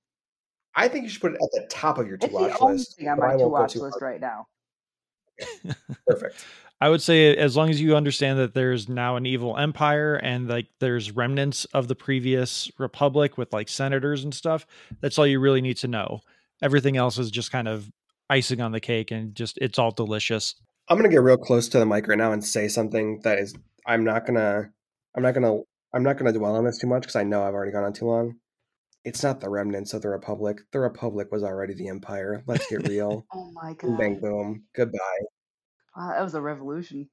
I 0.74 0.88
think 0.88 1.04
you 1.04 1.08
should 1.10 1.22
put 1.22 1.32
it 1.32 1.40
at 1.42 1.62
the 1.62 1.66
top 1.68 1.98
of 1.98 2.06
your 2.06 2.18
to 2.18 2.26
It's 2.26 2.34
the 2.34 2.40
watch 2.40 2.56
only 2.60 2.74
list. 2.74 2.96
thing 2.96 3.08
on 3.08 3.22
I 3.22 3.26
my 3.28 3.32
to 3.32 3.38
won't 3.38 3.52
watch 3.52 3.76
list 3.76 3.98
hard. 4.00 4.12
right 4.12 4.20
now. 4.20 4.46
Perfect. 6.06 6.44
I 6.80 6.88
would 6.88 7.02
say 7.02 7.36
as 7.36 7.56
long 7.56 7.70
as 7.70 7.80
you 7.80 7.96
understand 7.96 8.38
that 8.38 8.54
there's 8.54 8.88
now 8.88 9.16
an 9.16 9.26
evil 9.26 9.56
empire 9.56 10.14
and 10.14 10.48
like 10.48 10.66
there's 10.78 11.10
remnants 11.10 11.64
of 11.66 11.88
the 11.88 11.96
previous 11.96 12.70
republic 12.78 13.36
with 13.36 13.52
like 13.52 13.68
senators 13.68 14.22
and 14.22 14.32
stuff, 14.32 14.66
that's 15.00 15.18
all 15.18 15.26
you 15.26 15.40
really 15.40 15.60
need 15.60 15.76
to 15.78 15.88
know. 15.88 16.20
Everything 16.62 16.96
else 16.96 17.18
is 17.18 17.30
just 17.30 17.52
kind 17.52 17.68
of 17.68 17.88
icing 18.30 18.60
on 18.60 18.72
the 18.72 18.80
cake 18.80 19.10
and 19.10 19.34
just 19.34 19.58
it's 19.60 19.78
all 19.78 19.90
delicious. 19.90 20.54
I'm 20.88 20.96
gonna 20.96 21.08
get 21.08 21.22
real 21.22 21.36
close 21.36 21.68
to 21.68 21.78
the 21.78 21.86
mic 21.86 22.08
right 22.08 22.18
now 22.18 22.32
and 22.32 22.44
say 22.44 22.68
something 22.68 23.20
that 23.24 23.38
is 23.38 23.54
I'm 23.86 24.04
not 24.04 24.26
gonna 24.26 24.70
I'm 25.14 25.22
not 25.22 25.34
gonna 25.34 25.58
I'm 25.94 26.02
not 26.02 26.18
gonna 26.18 26.32
dwell 26.32 26.56
on 26.56 26.64
this 26.64 26.78
too 26.78 26.86
much 26.86 27.02
because 27.02 27.16
I 27.16 27.24
know 27.24 27.42
I've 27.42 27.54
already 27.54 27.72
gone 27.72 27.84
on 27.84 27.92
too 27.92 28.06
long. 28.06 28.36
It's 29.04 29.22
not 29.22 29.40
the 29.40 29.48
remnants 29.48 29.94
of 29.94 30.02
the 30.02 30.08
Republic. 30.08 30.58
The 30.72 30.80
Republic 30.80 31.28
was 31.30 31.42
already 31.42 31.74
the 31.74 31.88
Empire. 31.88 32.42
Let's 32.46 32.66
get 32.68 32.86
real. 32.88 33.26
Oh 33.34 33.50
my 33.52 33.74
Boom, 33.74 33.92
god. 33.92 33.98
bang 33.98 34.20
boom. 34.20 34.64
Goodbye. 34.74 34.98
Wow, 35.96 36.10
that 36.10 36.22
was 36.22 36.34
a 36.34 36.40
revolution. 36.40 37.08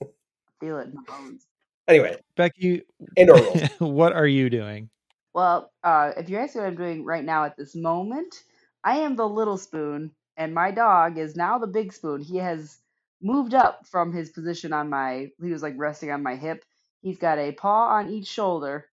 Feel 0.60 0.78
it 0.78 0.88
in 0.88 0.94
my 0.94 1.02
bones. 1.06 1.46
Anyway, 1.88 2.16
Becky, 2.36 2.82
Andor 3.16 3.34
rules. 3.34 3.62
what 3.78 4.12
are 4.12 4.26
you 4.26 4.48
doing? 4.50 4.90
Well, 5.34 5.72
uh, 5.82 6.12
if 6.16 6.28
you're 6.28 6.40
asking 6.40 6.62
what 6.62 6.68
I'm 6.68 6.76
doing 6.76 7.04
right 7.04 7.24
now 7.24 7.44
at 7.44 7.56
this 7.56 7.74
moment, 7.74 8.42
I 8.84 8.98
am 8.98 9.16
the 9.16 9.28
little 9.28 9.58
spoon, 9.58 10.14
and 10.36 10.54
my 10.54 10.70
dog 10.70 11.18
is 11.18 11.36
now 11.36 11.58
the 11.58 11.66
big 11.66 11.92
spoon. 11.92 12.20
He 12.20 12.38
has 12.38 12.78
moved 13.20 13.54
up 13.54 13.86
from 13.86 14.12
his 14.12 14.30
position 14.30 14.72
on 14.72 14.88
my, 14.88 15.28
he 15.42 15.50
was 15.50 15.62
like 15.62 15.74
resting 15.76 16.10
on 16.10 16.22
my 16.22 16.36
hip. 16.36 16.64
He's 17.02 17.18
got 17.18 17.38
a 17.38 17.52
paw 17.52 17.88
on 17.96 18.10
each 18.10 18.26
shoulder, 18.26 18.86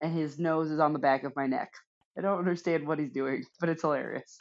and 0.00 0.12
his 0.12 0.38
nose 0.38 0.70
is 0.70 0.80
on 0.80 0.92
the 0.92 0.98
back 0.98 1.24
of 1.24 1.34
my 1.36 1.46
neck. 1.46 1.72
I 2.16 2.20
don't 2.20 2.38
understand 2.38 2.86
what 2.86 2.98
he's 2.98 3.12
doing, 3.12 3.44
but 3.60 3.68
it's 3.68 3.82
hilarious. 3.82 4.40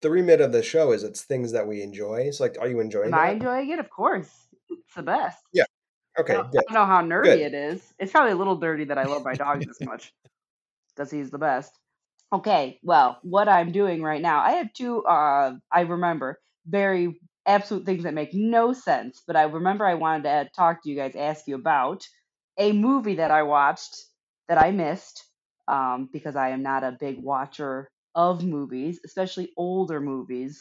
The 0.00 0.10
remit 0.10 0.40
of 0.40 0.52
the 0.52 0.62
show 0.62 0.92
is 0.92 1.02
it's 1.02 1.22
things 1.24 1.52
that 1.52 1.66
we 1.66 1.82
enjoy. 1.82 2.30
So 2.30 2.44
like 2.44 2.56
are 2.60 2.68
you 2.68 2.80
enjoying 2.80 3.08
Am 3.08 3.14
I 3.14 3.26
that? 3.28 3.32
enjoying 3.34 3.70
it? 3.70 3.78
Of 3.80 3.90
course. 3.90 4.30
It's 4.70 4.94
the 4.94 5.02
best. 5.02 5.42
Yeah. 5.52 5.64
Okay, 6.18 6.34
I 6.34 6.36
don't. 6.36 6.46
I 6.48 6.62
don't 6.62 6.74
know 6.74 6.86
how 6.86 7.02
nerdy 7.02 7.24
Good. 7.24 7.40
it 7.40 7.54
is. 7.54 7.94
It's 7.98 8.12
probably 8.12 8.32
a 8.32 8.36
little 8.36 8.56
dirty 8.56 8.84
that 8.84 8.98
I 8.98 9.04
love 9.04 9.24
my 9.24 9.34
dog 9.34 9.64
this 9.64 9.80
much 9.82 10.12
because 10.96 11.10
he's 11.10 11.30
the 11.30 11.38
best. 11.38 11.78
Okay, 12.32 12.78
well, 12.82 13.18
what 13.22 13.48
I'm 13.48 13.72
doing 13.72 14.02
right 14.02 14.20
now, 14.20 14.40
I 14.40 14.52
have 14.52 14.72
two, 14.74 15.02
uh, 15.04 15.54
I 15.72 15.80
remember, 15.82 16.38
very 16.66 17.18
absolute 17.46 17.86
things 17.86 18.02
that 18.04 18.12
make 18.12 18.34
no 18.34 18.72
sense, 18.74 19.22
but 19.26 19.34
I 19.36 19.44
remember 19.44 19.86
I 19.86 19.94
wanted 19.94 20.24
to 20.24 20.50
talk 20.54 20.82
to 20.82 20.90
you 20.90 20.96
guys, 20.96 21.16
ask 21.16 21.46
you 21.46 21.54
about 21.54 22.06
a 22.58 22.72
movie 22.72 23.16
that 23.16 23.30
I 23.30 23.44
watched 23.44 23.96
that 24.48 24.58
I 24.58 24.72
missed 24.72 25.24
um, 25.68 26.10
because 26.12 26.36
I 26.36 26.50
am 26.50 26.62
not 26.62 26.84
a 26.84 26.96
big 27.00 27.18
watcher 27.22 27.90
of 28.14 28.44
movies, 28.44 29.00
especially 29.06 29.52
older 29.56 29.98
movies. 30.00 30.60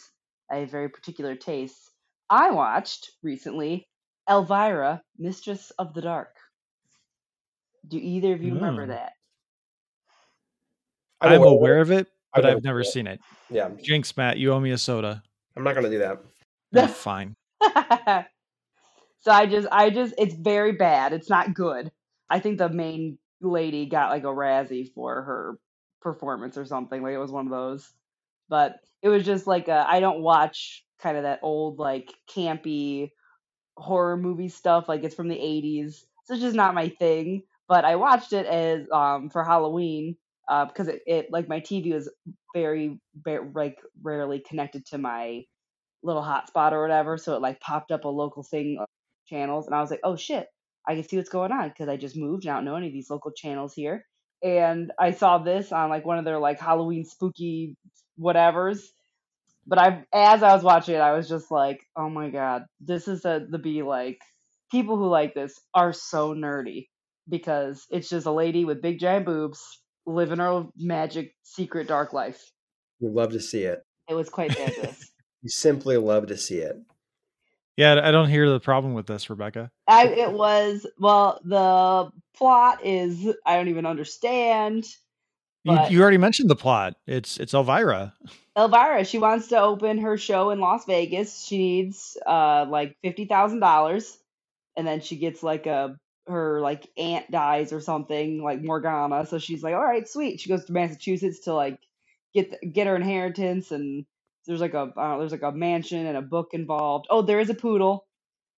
I 0.49 0.58
have 0.58 0.71
very 0.71 0.89
particular 0.89 1.36
tastes. 1.36 1.89
I 2.30 2.51
watched 2.51 3.12
recently 3.23 3.89
Elvira, 4.30 5.01
Mistress 5.17 5.71
of 5.71 5.93
the 5.93 6.01
Dark. 6.01 6.36
Do 7.88 7.97
either 7.97 8.34
of 8.34 8.43
you 8.43 8.53
remember 8.53 8.86
Mm. 8.86 8.88
that? 8.88 9.16
I'm, 11.21 11.41
aware 11.41 11.47
of 11.47 11.51
aware 11.51 11.77
it. 11.80 11.82
of 11.82 11.91
it, 11.91 12.08
I've 12.34 12.43
but 12.43 12.45
I've 12.45 12.63
never 12.63 12.80
never 12.80 12.84
seen 12.84 12.91
seen 13.06 13.08
it. 13.08 13.21
Yeah, 13.49 13.69
Jinx, 13.82 14.15
Matt, 14.17 14.38
you 14.38 14.51
owe 14.53 14.60
me 14.60 14.71
a 14.71 14.77
soda. 14.77 15.23
I'm 15.56 15.63
not 15.63 15.75
gonna 15.75 15.89
do 15.89 15.99
that. 15.99 16.19
Oh, 16.75 16.88
fine. 16.88 17.36
so 19.19 19.32
I 19.32 19.45
just, 19.47 19.67
I 19.71 19.89
just, 19.89 20.13
it's 20.17 20.36
very 20.36 20.73
bad. 20.73 21.13
It's 21.13 21.30
not 21.30 21.53
good. 21.53 21.91
I 22.30 22.39
think 22.39 22.58
the 22.58 22.69
main 22.69 23.17
lady 23.41 23.86
got 23.86 24.10
like 24.12 24.23
a 24.23 24.27
Razzie 24.27 24.91
for 24.93 25.21
her 25.21 25.60
performance 26.01 26.58
or 26.58 26.65
something. 26.65 27.01
Like 27.01 27.13
it 27.13 27.17
was 27.19 27.32
one 27.32 27.45
of 27.45 27.51
those. 27.51 27.91
but 28.49 28.77
it 29.01 29.10
was 29.10 29.23
just 29.25 29.47
like 29.47 29.69
I 29.69 29.86
I 29.97 29.99
don't 29.99 30.21
watch 30.21 30.84
kind 30.99 31.17
of 31.17 31.23
that 31.23 31.39
old 31.43 31.80
like 31.80 32.13
campy 32.30 33.12
horror 33.77 34.17
movie 34.17 34.49
stuff 34.49 34.89
like 34.89 35.03
it's 35.03 35.13
from 35.13 35.27
the 35.27 35.36
80s 35.36 36.06
so 36.25 36.34
it's 36.34 36.41
just 36.41 36.56
not 36.56 36.73
my 36.73 36.89
thing 36.89 37.43
but 37.67 37.86
i 37.86 37.95
watched 37.95 38.34
it 38.34 38.47
as 38.47 38.88
um 38.91 39.30
for 39.30 39.43
halloween 39.43 40.15
uh 40.49 40.65
because 40.65 40.88
it, 40.88 41.01
it 41.05 41.27
like 41.31 41.47
my 41.47 41.60
tv 41.60 41.93
was 41.93 42.10
very, 42.55 42.99
very 43.23 43.49
like 43.53 43.77
rarely 44.01 44.43
connected 44.47 44.86
to 44.86 44.97
my 44.97 45.43
little 46.03 46.21
hotspot 46.23 46.71
or 46.71 46.81
whatever 46.81 47.17
so 47.17 47.36
it 47.36 47.41
like 47.41 47.60
popped 47.60 47.91
up 47.91 48.05
a 48.05 48.10
local 48.10 48.43
thing 48.43 48.83
channels 49.27 49.67
and 49.67 49.75
i 49.75 49.81
was 49.81 49.91
like 49.91 50.01
oh 50.03 50.15
shit 50.15 50.47
i 50.88 50.95
can 50.95 51.03
see 51.03 51.17
what's 51.17 51.29
going 51.29 51.51
on 51.51 51.69
because 51.69 51.89
i 51.89 51.97
just 51.97 52.17
moved 52.17 52.45
and 52.45 52.51
i 52.51 52.55
don't 52.55 52.65
know 52.65 52.75
any 52.75 52.88
of 52.88 52.93
these 52.93 53.10
local 53.10 53.31
channels 53.31 53.73
here 53.73 54.05
and 54.43 54.91
i 54.99 55.12
saw 55.12 55.38
this 55.38 55.71
on 55.71 55.89
like 55.89 56.05
one 56.05 56.19
of 56.19 56.25
their 56.25 56.39
like 56.39 56.60
halloween 56.60 57.05
spooky 57.05 57.75
whatevers 58.19 58.79
but 59.67 59.79
I, 59.79 60.03
as 60.13 60.43
I 60.43 60.53
was 60.55 60.63
watching 60.63 60.95
it, 60.95 61.01
I 61.01 61.13
was 61.13 61.27
just 61.29 61.51
like, 61.51 61.81
oh 61.97 62.10
my 62.10 62.29
god, 62.29 62.63
this 62.79 63.07
is 63.07 63.25
a 63.25 63.45
the 63.49 63.60
be 63.60 63.83
like 63.83 64.19
people 64.71 64.97
who 64.97 65.07
like 65.07 65.33
this 65.33 65.60
are 65.73 65.93
so 65.93 66.33
nerdy 66.33 66.88
because 67.29 67.86
it's 67.89 68.10
just 68.10 68.25
a 68.25 68.31
lady 68.31 68.65
with 68.65 68.81
big 68.81 68.99
giant 68.99 69.25
boobs 69.25 69.62
living 70.08 70.39
our 70.39 70.67
magic 70.78 71.36
secret 71.43 71.88
dark 71.88 72.13
life. 72.13 72.52
You 73.00 73.10
love 73.10 73.32
to 73.34 73.39
see 73.39 73.63
it. 73.63 73.84
It 74.10 74.15
was 74.15 74.30
quite 74.30 74.56
fabulous. 74.56 75.12
You 75.43 75.52
simply 75.52 75.98
love 75.98 76.28
to 76.28 76.36
see 76.36 76.58
it. 76.58 76.76
Yeah, 77.78 78.02
I 78.04 78.10
don't 78.10 78.28
hear 78.28 78.50
the 78.50 78.60
problem 78.60 78.96
with 78.96 79.06
this, 79.06 79.30
Rebecca. 79.30 79.70
I 79.88 80.08
it 80.08 80.32
was 80.34 80.88
well, 80.98 81.39
the 81.43 82.10
plot 82.36 82.84
is 82.84 83.36
I 83.46 83.56
don't 83.56 83.67
even 83.67 83.86
understand. 83.86 84.88
You, 85.63 85.78
you 85.89 86.02
already 86.02 86.17
mentioned 86.17 86.50
the 86.50 86.56
plot. 86.56 86.96
It's 87.06 87.38
it's 87.38 87.54
Elvira. 87.54 88.15
Elvira, 88.58 89.06
she 89.06 89.20
wants 89.20 89.50
to 89.50 89.62
open 89.62 90.00
her 90.00 90.17
show 90.17 90.50
in 90.50 90.60
Las 90.60 90.86
Vegas. 90.86 91.46
She 91.46 91.58
needs 91.60 92.17
uh 92.26 92.65
like 92.67 92.98
fifty 93.04 93.26
thousand 93.26 93.60
dollars, 93.60 94.17
and 94.76 94.88
then 94.88 95.00
she 95.02 95.17
gets 95.17 95.43
like 95.43 95.67
a 95.67 95.98
her 96.27 96.61
like 96.61 96.89
aunt 96.97 97.29
dies 97.31 97.73
or 97.73 97.81
something 97.81 98.43
like 98.43 98.61
Morgana. 98.61 99.25
So 99.25 99.39
she's 99.39 99.63
like, 99.63 99.75
all 99.75 99.83
right, 99.85 100.07
sweet. 100.07 100.39
She 100.39 100.49
goes 100.49 100.65
to 100.65 100.73
Massachusetts 100.73 101.41
to 101.41 101.53
like 101.53 101.79
get 102.33 102.51
the, 102.51 102.67
get 102.67 102.87
her 102.87 102.95
inheritance, 102.95 103.71
and 103.71 104.05
there's 104.45 104.61
like 104.61 104.73
a 104.73 104.91
know, 104.95 105.19
there's 105.19 105.31
like 105.31 105.43
a 105.43 105.51
mansion 105.51 106.05
and 106.05 106.17
a 106.17 106.21
book 106.21 106.49
involved. 106.53 107.07
Oh, 107.09 107.21
there 107.21 107.39
is 107.39 107.49
a 107.49 107.55
poodle, 107.55 108.05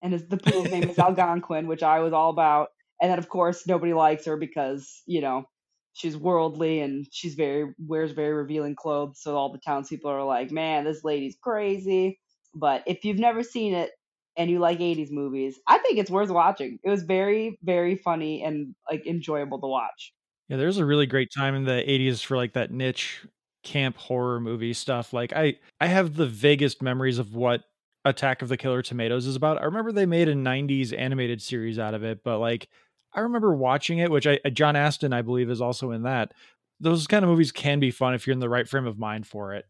and 0.02 0.12
the 0.12 0.36
poodle's 0.36 0.70
name 0.70 0.88
is 0.88 0.98
Algonquin, 1.00 1.66
which 1.66 1.82
I 1.82 2.00
was 2.00 2.12
all 2.12 2.30
about. 2.30 2.68
And 3.00 3.10
then 3.10 3.18
of 3.18 3.28
course 3.28 3.66
nobody 3.66 3.94
likes 3.94 4.26
her 4.26 4.36
because 4.36 5.02
you 5.06 5.20
know 5.20 5.44
she's 5.94 6.16
worldly 6.16 6.80
and 6.80 7.06
she's 7.10 7.34
very 7.34 7.74
wears 7.78 8.12
very 8.12 8.32
revealing 8.32 8.76
clothes 8.76 9.20
so 9.20 9.36
all 9.36 9.52
the 9.52 9.58
townspeople 9.58 10.10
are 10.10 10.24
like 10.24 10.50
man 10.50 10.84
this 10.84 11.02
lady's 11.04 11.36
crazy 11.42 12.18
but 12.54 12.82
if 12.86 13.04
you've 13.04 13.18
never 13.18 13.42
seen 13.42 13.74
it 13.74 13.90
and 14.36 14.50
you 14.50 14.58
like 14.58 14.80
80s 14.80 15.10
movies 15.10 15.58
i 15.66 15.78
think 15.78 15.98
it's 15.98 16.10
worth 16.10 16.30
watching 16.30 16.78
it 16.82 16.90
was 16.90 17.02
very 17.02 17.58
very 17.62 17.96
funny 17.96 18.42
and 18.42 18.74
like 18.90 19.06
enjoyable 19.06 19.60
to 19.60 19.66
watch 19.66 20.12
Yeah, 20.48 20.56
there's 20.56 20.78
a 20.78 20.84
really 20.84 21.06
great 21.06 21.30
time 21.36 21.54
in 21.54 21.64
the 21.64 21.88
80s 21.90 22.22
for 22.22 22.36
like 22.36 22.54
that 22.54 22.70
niche 22.70 23.24
camp 23.62 23.96
horror 23.96 24.40
movie 24.40 24.72
stuff. 24.72 25.12
Like 25.12 25.32
I 25.32 25.56
I 25.80 25.86
have 25.86 26.16
the 26.16 26.26
vaguest 26.26 26.82
memories 26.82 27.18
of 27.18 27.34
what 27.34 27.62
Attack 28.04 28.42
of 28.42 28.48
the 28.48 28.56
Killer 28.56 28.82
Tomatoes 28.82 29.26
is 29.26 29.36
about. 29.36 29.60
I 29.60 29.64
remember 29.64 29.92
they 29.92 30.06
made 30.06 30.28
a 30.28 30.34
90s 30.34 30.92
animated 30.92 31.42
series 31.42 31.78
out 31.78 31.94
of 31.94 32.02
it, 32.02 32.24
but 32.24 32.38
like 32.38 32.68
I 33.12 33.20
remember 33.20 33.54
watching 33.54 33.98
it, 33.98 34.10
which 34.10 34.26
I 34.26 34.40
uh, 34.44 34.50
John 34.50 34.76
Astin 34.76 35.12
I 35.12 35.22
believe 35.22 35.50
is 35.50 35.60
also 35.60 35.90
in 35.90 36.02
that. 36.04 36.32
Those 36.80 37.06
kind 37.06 37.24
of 37.24 37.30
movies 37.30 37.52
can 37.52 37.78
be 37.78 37.90
fun 37.90 38.14
if 38.14 38.26
you're 38.26 38.32
in 38.32 38.40
the 38.40 38.48
right 38.48 38.66
frame 38.66 38.86
of 38.86 38.98
mind 38.98 39.26
for 39.26 39.52
it. 39.52 39.66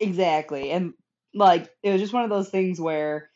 exactly 0.00 0.70
and 0.70 0.94
like 1.34 1.70
it 1.82 1.90
was 1.90 2.00
just 2.00 2.12
one 2.12 2.24
of 2.24 2.30
those 2.30 2.50
things 2.50 2.80
where 2.80 3.30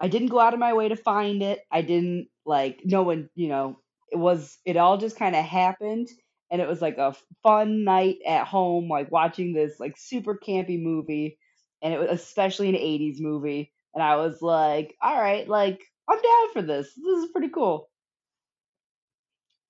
i 0.00 0.08
didn't 0.08 0.28
go 0.28 0.40
out 0.40 0.54
of 0.54 0.60
my 0.60 0.72
way 0.72 0.88
to 0.88 0.96
find 0.96 1.42
it. 1.42 1.60
I 1.70 1.82
didn't 1.82 2.28
like 2.46 2.80
no 2.84 3.02
one 3.02 3.28
you 3.34 3.48
know 3.48 3.78
it 4.10 4.18
was 4.18 4.58
it 4.64 4.76
all 4.76 4.98
just 4.98 5.16
kind 5.16 5.36
of 5.36 5.44
happened 5.44 6.08
and 6.50 6.60
it 6.60 6.68
was 6.68 6.82
like 6.82 6.98
a 6.98 7.14
fun 7.42 7.84
night 7.84 8.16
at 8.26 8.46
home 8.46 8.88
like 8.88 9.10
watching 9.12 9.52
this 9.52 9.78
like 9.78 9.96
super 9.96 10.34
campy 10.36 10.82
movie 10.82 11.38
and 11.82 11.94
it 11.94 12.00
was 12.00 12.10
especially 12.10 12.68
an 12.68 12.74
80s 12.74 13.20
movie 13.20 13.72
and 13.94 14.02
i 14.02 14.16
was 14.16 14.42
like 14.42 14.96
all 15.00 15.20
right 15.20 15.48
like 15.48 15.80
i'm 16.08 16.16
down 16.16 16.52
for 16.52 16.62
this. 16.62 16.88
This 16.94 17.24
is 17.24 17.30
pretty 17.30 17.50
cool. 17.50 17.88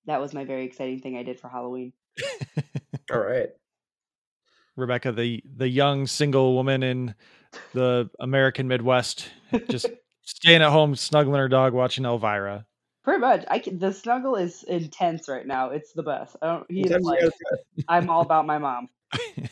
That 0.05 0.19
was 0.19 0.33
my 0.33 0.45
very 0.45 0.65
exciting 0.65 0.99
thing 0.99 1.17
i 1.17 1.23
did 1.23 1.39
for 1.39 1.49
halloween. 1.49 1.93
All 3.11 3.19
right. 3.19 3.49
Rebecca, 4.75 5.11
the 5.11 5.43
the 5.55 5.67
young 5.67 6.07
single 6.07 6.55
woman 6.55 6.81
in 6.81 7.13
the 7.73 8.09
American 8.19 8.67
Midwest, 8.67 9.29
just 9.69 9.87
staying 10.37 10.61
at 10.61 10.69
home, 10.71 10.95
snuggling 10.95 11.39
her 11.39 11.47
dog, 11.49 11.73
watching 11.73 12.05
Elvira. 12.05 12.65
pretty 13.03 13.19
much 13.19 13.43
i 13.49 13.57
can 13.59 13.79
the 13.79 13.91
snuggle 13.91 14.35
is 14.35 14.63
intense 14.63 15.27
right 15.27 15.47
now 15.47 15.69
it's 15.69 15.91
the 15.93 16.03
best 16.03 16.35
i 16.41 16.47
don't 16.47 16.65
he's 16.69 16.83
Sometimes 16.87 17.03
you 17.03 17.09
like 17.09 17.19
gotta 17.21 17.31
do 17.31 17.57
it. 17.77 17.85
i'm 17.87 18.09
all 18.09 18.21
about 18.21 18.45
my 18.45 18.57
mom 18.59 18.87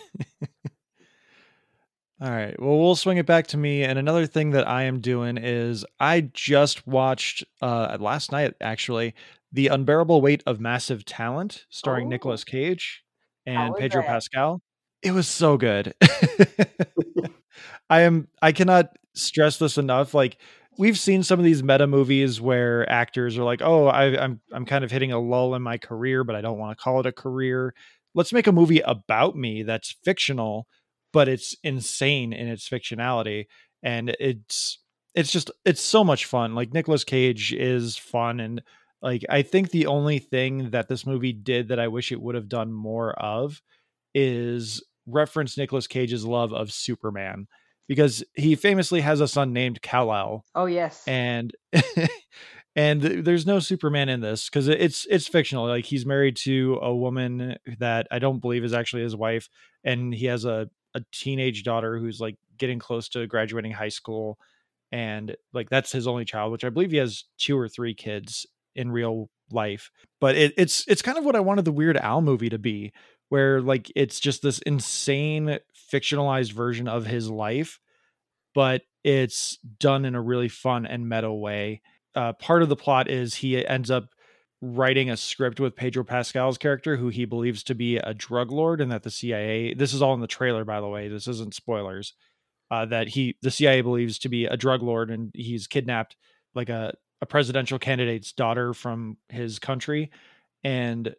All 2.22 2.30
right. 2.30 2.60
Well, 2.62 2.78
we'll 2.78 2.98
swing 2.98 3.18
it 3.18 3.26
back 3.26 3.48
to 3.48 3.58
me. 3.58 3.84
And 3.84 3.98
another 3.98 4.26
thing 4.26 4.52
that 4.52 4.68
I 4.68 4.84
am 4.84 5.00
doing 5.00 5.38
is 5.38 5.86
I 6.02 6.22
just 6.34 6.86
watched 6.86 7.46
uh 7.62 7.96
last 8.00 8.32
night 8.34 8.56
actually 8.60 9.16
The 9.54 9.68
Unbearable 9.68 10.20
Weight 10.22 10.44
of 10.46 10.60
Massive 10.60 11.06
Talent 11.06 11.66
starring 11.70 12.08
Oh. 12.08 12.10
Nicolas 12.10 12.44
Cage 12.44 13.04
and 13.46 13.74
Pedro 13.76 14.02
it? 14.04 14.08
Pascal. 14.08 14.62
It 15.02 15.12
was 15.12 15.28
so 15.30 15.56
good. 15.56 15.94
I 17.90 18.02
am 18.02 18.28
I 18.42 18.52
cannot 18.52 18.98
stress 19.16 19.58
this 19.58 19.78
enough 19.78 20.14
like 20.14 20.38
we've 20.80 20.98
seen 20.98 21.22
some 21.22 21.38
of 21.38 21.46
these 21.46 21.62
meta 21.62 21.86
movies 21.86 22.40
where 22.40 22.90
actors 22.90 23.38
are 23.38 23.44
like, 23.44 23.62
"Oh, 23.62 23.88
I, 23.88 24.18
I'm 24.24 24.40
I'm 24.52 24.66
kind 24.66 24.84
of 24.84 24.90
hitting 24.90 25.12
a 25.12 25.20
lull 25.20 25.54
in 25.54 25.62
my 25.62 25.78
career, 25.78 26.24
but 26.24 26.36
I 26.36 26.42
don't 26.42 26.58
want 26.58 26.76
to 26.76 26.82
call 26.82 27.02
it 27.02 27.06
a 27.06 27.12
career. 27.12 27.76
Let's 28.16 28.34
make 28.34 28.48
a 28.48 28.52
movie 28.52 28.80
about 28.80 29.36
me 29.36 29.62
that's 29.64 29.96
fictional, 30.04 30.68
but 31.14 31.28
it's 31.28 31.56
insane 31.64 32.34
in 32.34 32.48
its 32.48 32.68
fictionality, 32.68 33.46
and 33.84 34.16
it's 34.20 34.80
it's 35.14 35.32
just 35.32 35.52
it's 35.66 35.82
so 35.82 36.04
much 36.04 36.26
fun. 36.26 36.56
Like 36.56 36.74
Nicolas 36.74 37.04
Cage 37.04 37.54
is 37.54 37.98
fun, 37.98 38.40
and 38.40 38.64
like 39.02 39.24
I 39.30 39.42
think 39.44 39.70
the 39.70 39.88
only 39.88 40.20
thing 40.20 40.72
that 40.72 40.88
this 40.88 41.06
movie 41.06 41.34
did 41.34 41.68
that 41.68 41.80
I 41.80 41.90
wish 41.90 42.12
it 42.12 42.22
would 42.22 42.36
have 42.36 42.50
done 42.50 42.72
more 42.72 43.12
of 43.14 43.62
is 44.16 44.84
reference 45.06 45.58
Nicolas 45.58 45.88
Cage's 45.88 46.26
love 46.26 46.54
of 46.54 46.72
Superman 46.72 47.48
because 47.90 48.24
he 48.36 48.56
famously 48.56 49.02
has 49.02 49.20
a 49.20 49.28
son 49.28 49.52
named 49.52 49.82
Kal-El 49.82 50.46
Oh 50.56 50.68
yes. 50.68 51.04
and 51.06 51.52
and 52.76 53.02
there's 53.02 53.46
no 53.46 53.60
superman 53.60 54.08
in 54.08 54.22
this 54.22 54.48
because 54.48 54.68
it's 54.70 55.06
it's 55.10 55.28
fictional 55.28 55.68
like 55.68 55.86
he's 55.86 56.06
married 56.06 56.38
to 56.38 56.80
a 56.82 56.96
woman 56.96 57.58
that 57.80 58.08
i 58.12 58.20
don't 58.20 58.40
believe 58.40 58.64
is 58.64 58.74
actually 58.74 59.02
his 59.02 59.16
wife 59.16 59.50
and 59.84 60.14
he 60.14 60.28
has 60.28 60.46
a, 60.46 60.70
a 60.94 61.02
teenage 61.12 61.64
daughter 61.64 61.98
who's 61.98 62.22
like 62.22 62.38
getting 62.58 62.80
close 62.80 63.10
to 63.10 63.26
graduating 63.28 63.72
high 63.72 63.90
school 63.90 64.38
and 64.92 65.36
like 65.52 65.70
that's 65.70 65.92
his 65.92 66.08
only 66.08 66.26
child 66.26 66.52
which 66.52 66.64
i 66.64 66.70
believe 66.70 66.92
he 66.92 66.98
has 66.98 67.26
two 67.38 67.58
or 67.58 67.68
three 67.68 67.94
kids 67.94 68.46
in 68.76 68.92
real 68.92 69.30
life 69.52 69.90
but 70.22 70.36
it, 70.38 70.54
it's 70.56 70.86
it's 70.88 71.02
kind 71.02 71.18
of 71.18 71.26
what 71.26 71.36
i 71.36 71.40
wanted 71.40 71.66
the 71.66 71.72
weird 71.72 71.98
al 71.98 72.22
movie 72.22 72.50
to 72.50 72.60
be 72.60 72.94
where 73.30 73.62
like 73.62 73.92
it's 73.96 74.20
just 74.20 74.42
this 74.42 74.60
insane 74.60 75.58
fictionalized 75.92 76.52
version 76.52 76.88
of 76.88 77.06
his 77.06 77.30
life 77.30 77.80
but 78.54 78.82
it's 79.04 79.58
done 79.80 80.06
in 80.06 80.16
a 80.16 80.22
really 80.22 80.50
fun 80.50 80.86
and 80.86 81.08
meta 81.08 81.32
way. 81.32 81.82
Uh, 82.16 82.34
part 82.34 82.64
of 82.64 82.70
the 82.70 82.76
plot 82.76 83.10
is 83.10 83.36
he 83.36 83.66
ends 83.66 83.92
up 83.92 84.10
writing 84.62 85.10
a 85.10 85.16
script 85.16 85.60
with 85.60 85.76
Pedro 85.76 86.04
Pascal's 86.04 86.58
character, 86.58 86.98
who 86.98 87.08
he 87.08 87.26
believes 87.26 87.64
to 87.64 87.76
be 87.76 87.98
a 87.98 88.14
drug 88.14 88.52
lord, 88.52 88.82
and 88.82 88.92
that 88.92 89.04
the 89.04 89.12
CIA. 89.12 89.74
This 89.74 89.94
is 89.94 90.02
all 90.02 90.14
in 90.14 90.20
the 90.20 90.28
trailer, 90.28 90.66
by 90.66 90.82
the 90.82 90.88
way. 90.88 91.08
This 91.08 91.28
isn't 91.28 91.54
spoilers. 91.54 92.14
Uh, 92.72 92.86
that 92.86 93.08
he, 93.08 93.36
the 93.42 93.50
CIA, 93.50 93.82
believes 93.82 94.20
to 94.20 94.30
be 94.30 94.46
a 94.46 94.58
drug 94.58 94.84
lord, 94.84 95.10
and 95.10 95.32
he's 95.34 95.68
kidnapped 95.68 96.16
like 96.54 96.70
a 96.70 96.94
a 97.22 97.26
presidential 97.26 97.80
candidate's 97.80 98.32
daughter 98.32 98.74
from 98.74 99.18
his 99.30 99.60
country, 99.60 100.12
and 100.64 101.16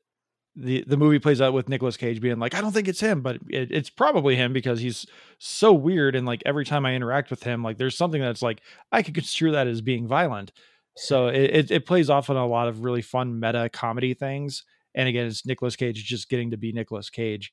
the 0.56 0.84
the 0.86 0.96
movie 0.96 1.18
plays 1.18 1.40
out 1.40 1.52
with 1.52 1.68
Nicolas 1.68 1.96
Cage 1.96 2.20
being 2.20 2.38
like, 2.38 2.54
I 2.54 2.60
don't 2.60 2.72
think 2.72 2.88
it's 2.88 3.00
him, 3.00 3.22
but 3.22 3.36
it, 3.48 3.70
it's 3.70 3.90
probably 3.90 4.36
him 4.36 4.52
because 4.52 4.80
he's 4.80 5.06
so 5.38 5.72
weird. 5.72 6.16
And 6.16 6.26
like 6.26 6.42
every 6.44 6.64
time 6.64 6.84
I 6.84 6.94
interact 6.94 7.30
with 7.30 7.42
him, 7.42 7.62
like 7.62 7.78
there's 7.78 7.96
something 7.96 8.20
that's 8.20 8.42
like 8.42 8.60
I 8.90 9.02
could 9.02 9.14
construe 9.14 9.52
that 9.52 9.66
as 9.66 9.80
being 9.80 10.06
violent. 10.08 10.52
So 10.96 11.28
it, 11.28 11.50
it, 11.54 11.70
it 11.70 11.86
plays 11.86 12.10
off 12.10 12.30
on 12.30 12.36
a 12.36 12.46
lot 12.46 12.68
of 12.68 12.84
really 12.84 13.02
fun 13.02 13.38
meta 13.38 13.70
comedy 13.72 14.12
things. 14.12 14.64
And 14.94 15.08
again, 15.08 15.26
it's 15.26 15.46
Nicolas 15.46 15.76
Cage 15.76 16.04
just 16.04 16.28
getting 16.28 16.50
to 16.50 16.56
be 16.56 16.72
Nicolas 16.72 17.10
Cage. 17.10 17.52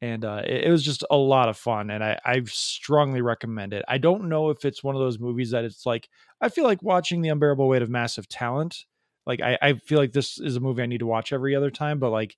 And 0.00 0.24
uh, 0.24 0.42
it, 0.44 0.64
it 0.64 0.70
was 0.70 0.82
just 0.82 1.04
a 1.10 1.16
lot 1.16 1.48
of 1.48 1.56
fun. 1.56 1.90
And 1.90 2.02
I, 2.02 2.18
I 2.24 2.42
strongly 2.46 3.22
recommend 3.22 3.72
it. 3.72 3.84
I 3.86 3.98
don't 3.98 4.28
know 4.28 4.50
if 4.50 4.64
it's 4.64 4.82
one 4.82 4.96
of 4.96 5.00
those 5.00 5.20
movies 5.20 5.52
that 5.52 5.64
it's 5.64 5.86
like, 5.86 6.08
I 6.40 6.48
feel 6.48 6.64
like 6.64 6.82
watching 6.82 7.22
The 7.22 7.28
Unbearable 7.28 7.68
Weight 7.68 7.82
of 7.82 7.88
Massive 7.88 8.28
Talent 8.28 8.84
like 9.26 9.40
I, 9.40 9.58
I 9.60 9.72
feel 9.74 9.98
like 9.98 10.12
this 10.12 10.38
is 10.38 10.56
a 10.56 10.60
movie 10.60 10.82
I 10.82 10.86
need 10.86 11.00
to 11.00 11.06
watch 11.06 11.32
every 11.32 11.54
other 11.54 11.70
time, 11.70 11.98
but 11.98 12.10
like 12.10 12.36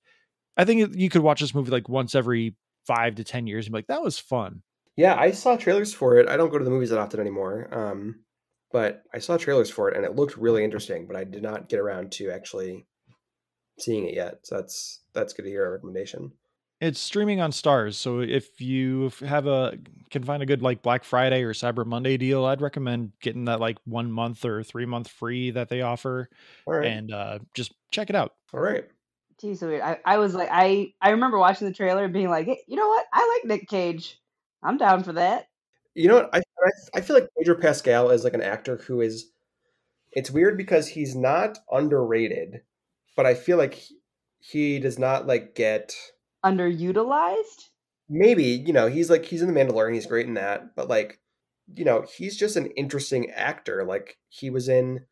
I 0.57 0.65
think 0.65 0.95
you 0.95 1.09
could 1.09 1.21
watch 1.21 1.41
this 1.41 1.55
movie 1.55 1.71
like 1.71 1.89
once 1.89 2.15
every 2.15 2.55
five 2.85 3.15
to 3.15 3.23
ten 3.23 3.47
years 3.47 3.65
and 3.65 3.73
be 3.73 3.79
like, 3.79 3.87
that 3.87 4.03
was 4.03 4.19
fun. 4.19 4.61
Yeah, 4.95 5.15
I 5.15 5.31
saw 5.31 5.57
trailers 5.57 5.93
for 5.93 6.17
it. 6.17 6.29
I 6.29 6.37
don't 6.37 6.49
go 6.49 6.57
to 6.57 6.63
the 6.63 6.71
movies 6.71 6.89
that 6.89 6.99
often 6.99 7.19
anymore. 7.19 7.67
Um, 7.71 8.23
but 8.71 9.03
I 9.13 9.19
saw 9.19 9.37
trailers 9.37 9.69
for 9.69 9.89
it 9.89 9.97
and 9.97 10.05
it 10.05 10.15
looked 10.15 10.37
really 10.37 10.63
interesting, 10.63 11.05
but 11.07 11.15
I 11.15 11.23
did 11.23 11.43
not 11.43 11.69
get 11.69 11.79
around 11.79 12.11
to 12.13 12.31
actually 12.31 12.85
seeing 13.79 14.07
it 14.07 14.15
yet. 14.15 14.39
So 14.43 14.55
that's 14.55 15.01
that's 15.13 15.33
good 15.33 15.43
to 15.43 15.49
hear 15.49 15.65
a 15.65 15.71
recommendation. 15.71 16.31
It's 16.85 16.99
streaming 16.99 17.41
on 17.41 17.51
Starz, 17.51 17.95
so 17.95 18.19
if 18.19 18.61
you 18.61 19.11
have 19.21 19.47
a 19.47 19.75
can 20.11 20.23
find 20.23 20.43
a 20.43 20.45
good 20.45 20.61
like 20.61 20.83
Black 20.83 21.03
Friday 21.03 21.41
or 21.41 21.51
Cyber 21.53 21.83
Monday 21.83 22.15
deal, 22.15 22.45
I'd 22.45 22.61
recommend 22.61 23.13
getting 23.21 23.45
that 23.45 23.59
like 23.59 23.77
one 23.85 24.11
month 24.11 24.45
or 24.45 24.61
three 24.61 24.85
month 24.85 25.07
free 25.07 25.49
that 25.49 25.69
they 25.69 25.81
offer, 25.81 26.29
All 26.67 26.75
right. 26.75 26.85
and 26.85 27.11
uh, 27.11 27.39
just 27.55 27.73
check 27.89 28.11
it 28.11 28.15
out. 28.15 28.35
All 28.53 28.59
right. 28.59 28.85
Geez, 29.41 29.61
so 29.61 29.67
weird. 29.67 29.81
I, 29.81 29.99
I 30.05 30.17
was 30.19 30.35
like, 30.35 30.49
I, 30.51 30.93
I 31.01 31.09
remember 31.09 31.39
watching 31.39 31.67
the 31.67 31.73
trailer 31.73 32.03
and 32.03 32.13
being 32.13 32.29
like, 32.29 32.45
hey, 32.45 32.61
you 32.67 32.75
know 32.75 32.87
what? 32.87 33.07
I 33.11 33.35
like 33.35 33.49
Nick 33.49 33.67
Cage. 33.67 34.21
I'm 34.61 34.77
down 34.77 35.03
for 35.03 35.13
that. 35.13 35.47
You 35.95 36.07
know 36.07 36.15
what? 36.15 36.29
I 36.33 36.37
I, 36.37 36.99
I 36.99 37.01
feel 37.01 37.15
like 37.15 37.29
Pedro 37.35 37.55
Pascal 37.55 38.11
is 38.11 38.23
like 38.23 38.35
an 38.35 38.43
actor 38.43 38.77
who 38.77 39.01
is. 39.01 39.31
It's 40.11 40.29
weird 40.29 40.55
because 40.55 40.87
he's 40.87 41.15
not 41.15 41.57
underrated, 41.71 42.61
but 43.15 43.25
I 43.25 43.33
feel 43.33 43.57
like 43.57 43.73
he, 43.73 43.97
he 44.39 44.79
does 44.79 44.99
not 44.99 45.25
like 45.25 45.55
get 45.55 45.95
Underutilized? 46.45 47.69
maybe 48.09 48.43
you 48.43 48.73
know 48.73 48.87
he's 48.87 49.09
like 49.09 49.25
he's 49.25 49.41
in 49.41 49.53
the 49.53 49.59
Mandalorian. 49.59 49.93
He's 49.93 50.05
great 50.05 50.27
in 50.27 50.35
that, 50.35 50.75
but 50.75 50.87
like 50.87 51.19
you 51.73 51.85
know 51.85 52.05
he's 52.17 52.37
just 52.37 52.55
an 52.55 52.67
interesting 52.67 53.31
actor. 53.31 53.83
Like 53.83 54.17
he 54.29 54.49
was 54.49 54.69
in 54.69 55.05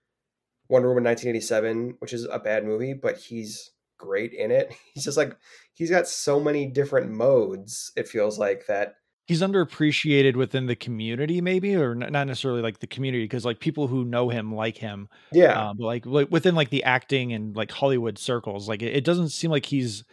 Wonder 0.69 0.89
Woman 0.89 1.03
1987, 1.03 1.95
which 1.99 2.13
is 2.13 2.25
a 2.25 2.39
bad 2.39 2.65
movie, 2.65 2.93
but 2.93 3.17
he's 3.17 3.71
great 3.97 4.33
in 4.33 4.51
it. 4.51 4.73
He's 4.93 5.05
just 5.05 5.17
like 5.17 5.37
he's 5.73 5.89
got 5.89 6.07
so 6.07 6.39
many 6.39 6.65
different 6.65 7.11
modes. 7.11 7.91
It 7.95 8.07
feels 8.07 8.37
like 8.37 8.67
that. 8.67 8.95
He's 9.25 9.41
underappreciated 9.41 10.35
within 10.35 10.65
the 10.65 10.75
community, 10.75 11.39
maybe, 11.39 11.73
or 11.77 11.95
not 11.95 12.11
necessarily 12.27 12.61
like 12.61 12.79
the 12.79 12.87
community, 12.87 13.23
because 13.23 13.45
like 13.45 13.61
people 13.61 13.87
who 13.87 14.03
know 14.03 14.27
him 14.27 14.53
like 14.53 14.75
him, 14.75 15.07
Yeah, 15.31 15.57
uh, 15.57 15.73
but 15.73 15.85
like, 15.85 16.05
like 16.05 16.29
within 16.29 16.55
like 16.55 16.69
the 16.69 16.83
acting 16.83 17.31
and 17.31 17.55
like 17.55 17.71
Hollywood 17.71 18.17
circles, 18.17 18.67
like 18.67 18.81
it, 18.81 18.93
it 18.93 19.05
doesn't 19.05 19.29
seem 19.29 19.49
like 19.49 19.65
he's 19.65 20.03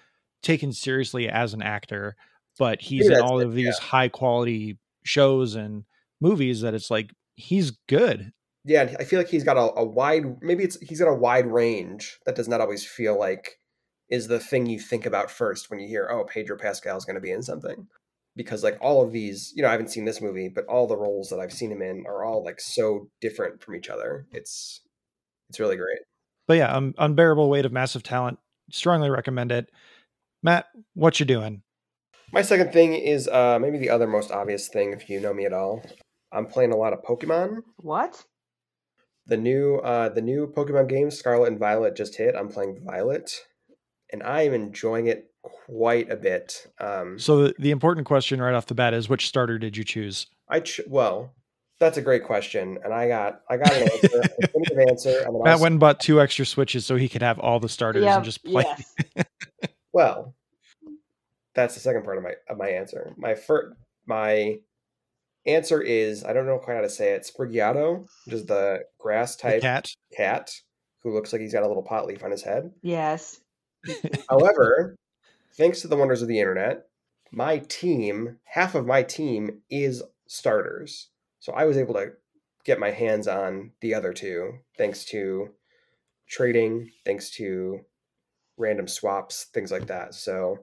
taken 0.43 0.73
seriously 0.73 1.29
as 1.29 1.55
an 1.55 1.63
actor, 1.63 2.17
but 2.59 2.81
he's 2.81 3.07
in 3.07 3.13
that's 3.13 3.23
all 3.23 3.41
it, 3.41 3.47
of 3.47 3.55
these 3.55 3.79
high 3.79 4.09
quality 4.09 4.79
shows 5.05 5.55
and 5.55 5.85
movies 6.21 6.61
that 6.61 6.75
it's 6.75 6.91
like 6.91 7.11
he's 7.37 7.73
good. 7.89 8.33
yeah. 8.65 8.95
I 8.99 9.05
feel 9.05 9.19
like 9.19 9.29
he's 9.29 9.45
got 9.45 9.57
a, 9.57 9.79
a 9.79 9.85
wide. 9.85 10.43
Maybe 10.43 10.65
it's 10.65 10.79
he's 10.81 11.01
got 11.01 11.09
a 11.09 11.15
wide 11.15 11.47
range 11.47 12.19
that 12.27 12.37
does 12.37 12.49
not 12.49 12.61
always 12.61 12.85
feel 12.85 13.19
like 13.19 13.57
is 14.11 14.27
the 14.27 14.41
thing 14.41 14.67
you 14.67 14.79
think 14.79 15.07
about 15.07 15.31
first 15.31 15.71
when 15.71 15.79
you 15.79 15.89
hear, 15.89 16.09
oh, 16.11 16.25
Pedro 16.25 16.59
Pascal 16.59 16.97
is 16.97 17.05
going 17.05 17.15
to 17.15 17.21
be 17.21 17.31
in 17.31 17.43
something. 17.43 17.87
Because 18.37 18.63
like 18.63 18.79
all 18.81 19.03
of 19.03 19.13
these, 19.13 19.53
you 19.55 19.63
know, 19.63 19.69
I 19.69 19.73
haven't 19.73 19.91
seen 19.91 20.05
this 20.05 20.21
movie, 20.21 20.49
but 20.49 20.65
all 20.67 20.87
the 20.87 20.97
roles 20.97 21.31
that 21.31 21.41
I've 21.41 21.53
seen 21.53 21.73
him 21.73 21.83
in 21.83 22.05
are 22.07 22.25
all 22.25 22.45
like 22.45 22.61
so 22.61 23.09
different 23.21 23.63
from 23.63 23.75
each 23.77 23.89
other. 23.89 24.27
It's 24.33 24.83
it's 25.49 25.59
really 25.59 25.77
great. 25.77 25.99
But 26.47 26.59
yeah, 26.59 26.73
um, 26.73 26.95
unbearable 26.99 27.49
weight 27.49 27.65
of 27.65 27.73
massive 27.73 28.03
talent. 28.03 28.39
Strongly 28.71 29.11
recommend 29.11 29.53
it. 29.53 29.71
Matt, 30.43 30.67
what 30.95 31.21
you 31.21 31.27
doing? 31.27 31.63
My 32.33 32.43
second 32.43 32.73
thing 32.73 32.95
is 32.95 33.29
uh 33.29 33.59
maybe 33.61 33.79
the 33.79 33.91
other 33.91 34.07
most 34.07 34.31
obvious 34.31 34.69
thing 34.69 34.93
if 34.93 35.09
you 35.11 35.21
know 35.21 35.35
me 35.35 35.45
at 35.47 35.53
all. 35.53 35.83
I'm 36.33 36.47
playing 36.47 36.73
a 36.73 36.77
lot 36.77 36.93
of 36.93 37.03
Pokemon. 37.03 37.63
What? 37.79 38.25
The 39.27 39.37
new 39.37 39.77
uh 39.77 40.09
the 40.11 40.23
new 40.23 40.47
Pokemon 40.47 40.89
game 40.89 41.11
Scarlet 41.11 41.49
and 41.49 41.59
Violet 41.59 41.97
just 41.97 42.17
hit. 42.17 42.35
I'm 42.37 42.49
playing 42.49 42.81
Violet 42.85 43.33
and 44.13 44.23
I 44.23 44.43
am 44.43 44.55
enjoying 44.55 45.07
it 45.09 45.27
quite 45.43 46.11
a 46.11 46.17
bit. 46.17 46.67
Um 46.81 47.19
So 47.19 47.45
the, 47.45 47.55
the 47.59 47.71
important 47.73 48.07
question 48.07 48.41
right 48.41 48.55
off 48.55 48.67
the 48.67 48.75
bat 48.75 48.95
is 48.95 49.09
which 49.09 49.27
starter 49.27 49.59
did 49.59 49.77
you 49.77 49.85
choose? 49.85 50.27
I 50.49 50.61
ch- 50.61 50.81
well, 50.87 51.35
that's 51.81 51.97
a 51.97 52.03
great 52.03 52.25
question, 52.25 52.79
and 52.85 52.93
I 52.93 53.09
got 53.09 53.41
I 53.49 53.57
got 53.57 53.73
an 53.73 53.83
answer, 53.91 54.21
a 54.21 54.29
definitive 54.43 54.79
answer, 54.89 55.23
and 55.25 55.33
Matt 55.43 55.55
was, 55.55 55.61
went 55.63 55.73
and 55.75 55.81
bought 55.81 55.99
two 56.01 56.21
extra 56.21 56.45
switches 56.45 56.85
so 56.85 56.97
he 56.97 57.09
could 57.09 57.23
have 57.23 57.39
all 57.39 57.59
the 57.59 57.69
starters 57.71 58.05
Yeah, 58.05 58.17
and 58.17 58.25
just 58.25 58.45
play. 58.45 58.65
yes. 59.17 59.25
well. 59.93 60.35
That's 61.55 61.75
the 61.75 61.81
second 61.81 62.05
part 62.05 62.17
of 62.17 62.23
my 62.23 62.35
of 62.49 62.57
my 62.59 62.69
answer. 62.69 63.13
My 63.17 63.35
first 63.35 63.75
my 64.07 64.59
answer 65.47 65.81
is 65.83 66.25
I 66.25 66.33
don't 66.33 66.47
know 66.47 66.59
quite 66.59 66.77
how 66.77 66.83
to 66.83 66.91
say 66.91 67.13
it. 67.13 67.29
Sprigiato, 67.29 68.07
which 68.25 68.35
is 68.35 68.47
the 68.47 68.85
grass 68.99 69.37
type 69.37 69.63
cat. 69.63 69.91
cat 70.17 70.53
who 71.03 71.15
looks 71.15 71.33
like 71.33 71.43
he's 71.43 71.53
got 71.53 71.63
a 71.63 71.69
little 71.69 71.83
pot 71.83 72.07
leaf 72.07 72.23
on 72.23 72.31
his 72.31 72.43
head. 72.43 72.71
Yes. 72.83 73.41
However, 74.31 74.95
thanks 75.55 75.81
to 75.81 75.89
the 75.89 75.97
wonders 75.97 76.23
of 76.23 76.29
the 76.29 76.39
internet, 76.39 76.87
my 77.33 77.59
team, 77.59 78.39
half 78.45 78.75
of 78.75 78.87
my 78.87 79.03
team 79.03 79.63
is 79.71 80.03
starters. 80.27 81.09
So 81.39 81.53
I 81.53 81.65
was 81.65 81.79
able 81.79 81.95
to 81.95 82.13
get 82.65 82.79
my 82.79 82.91
hands 82.91 83.27
on 83.27 83.73
the 83.81 83.95
other 83.95 84.13
two 84.13 84.59
thanks 84.77 85.05
to 85.07 85.51
trading, 86.29 86.91
thanks 87.05 87.31
to 87.31 87.81
random 88.61 88.87
swaps, 88.87 89.47
things 89.53 89.73
like 89.73 89.87
that. 89.89 90.15
So 90.15 90.59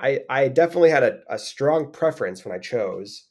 I 0.00 0.20
I 0.28 0.48
definitely 0.48 0.90
had 0.90 1.02
a, 1.02 1.20
a 1.30 1.38
strong 1.38 1.90
preference 1.92 2.44
when 2.44 2.54
I 2.54 2.58
chose, 2.58 3.28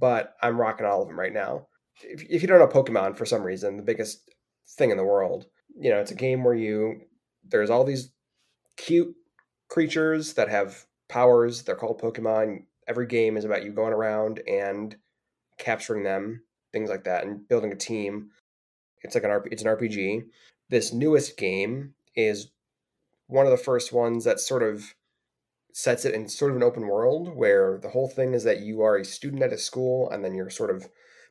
but 0.00 0.34
I'm 0.42 0.60
rocking 0.60 0.86
all 0.86 1.02
of 1.02 1.08
them 1.08 1.18
right 1.18 1.32
now. 1.32 1.66
If, 2.02 2.22
if 2.28 2.42
you 2.42 2.48
don't 2.48 2.58
know 2.58 2.66
Pokemon 2.66 3.16
for 3.16 3.26
some 3.26 3.42
reason, 3.42 3.76
the 3.76 3.82
biggest 3.82 4.30
thing 4.76 4.90
in 4.90 4.96
the 4.96 5.04
world, 5.04 5.46
you 5.78 5.90
know, 5.90 5.98
it's 5.98 6.10
a 6.10 6.16
game 6.16 6.44
where 6.44 6.54
you 6.54 7.02
there's 7.44 7.70
all 7.70 7.84
these 7.84 8.10
cute 8.76 9.14
creatures 9.68 10.34
that 10.34 10.48
have 10.48 10.86
powers. 11.08 11.62
They're 11.62 11.76
called 11.76 12.00
Pokemon. 12.00 12.64
Every 12.86 13.06
game 13.06 13.36
is 13.36 13.44
about 13.44 13.64
you 13.64 13.72
going 13.72 13.92
around 13.92 14.40
and 14.48 14.96
capturing 15.58 16.04
them, 16.04 16.42
things 16.72 16.88
like 16.88 17.04
that, 17.04 17.24
and 17.24 17.46
building 17.48 17.72
a 17.72 17.76
team. 17.76 18.30
It's 19.02 19.14
like 19.14 19.24
an 19.24 19.30
RP, 19.30 19.48
it's 19.50 19.62
an 19.62 19.68
RPG. 19.68 20.24
This 20.70 20.92
newest 20.92 21.36
game 21.36 21.94
is 22.14 22.50
one 23.28 23.46
of 23.46 23.52
the 23.52 23.56
first 23.56 23.92
ones 23.92 24.24
that 24.24 24.40
sort 24.40 24.62
of 24.62 24.94
sets 25.72 26.04
it 26.04 26.14
in 26.14 26.28
sort 26.28 26.50
of 26.50 26.56
an 26.56 26.62
open 26.62 26.88
world 26.88 27.34
where 27.36 27.78
the 27.80 27.90
whole 27.90 28.08
thing 28.08 28.34
is 28.34 28.42
that 28.42 28.60
you 28.60 28.82
are 28.82 28.96
a 28.96 29.04
student 29.04 29.42
at 29.42 29.52
a 29.52 29.58
school 29.58 30.10
and 30.10 30.24
then 30.24 30.34
you're 30.34 30.50
sort 30.50 30.74
of 30.74 30.88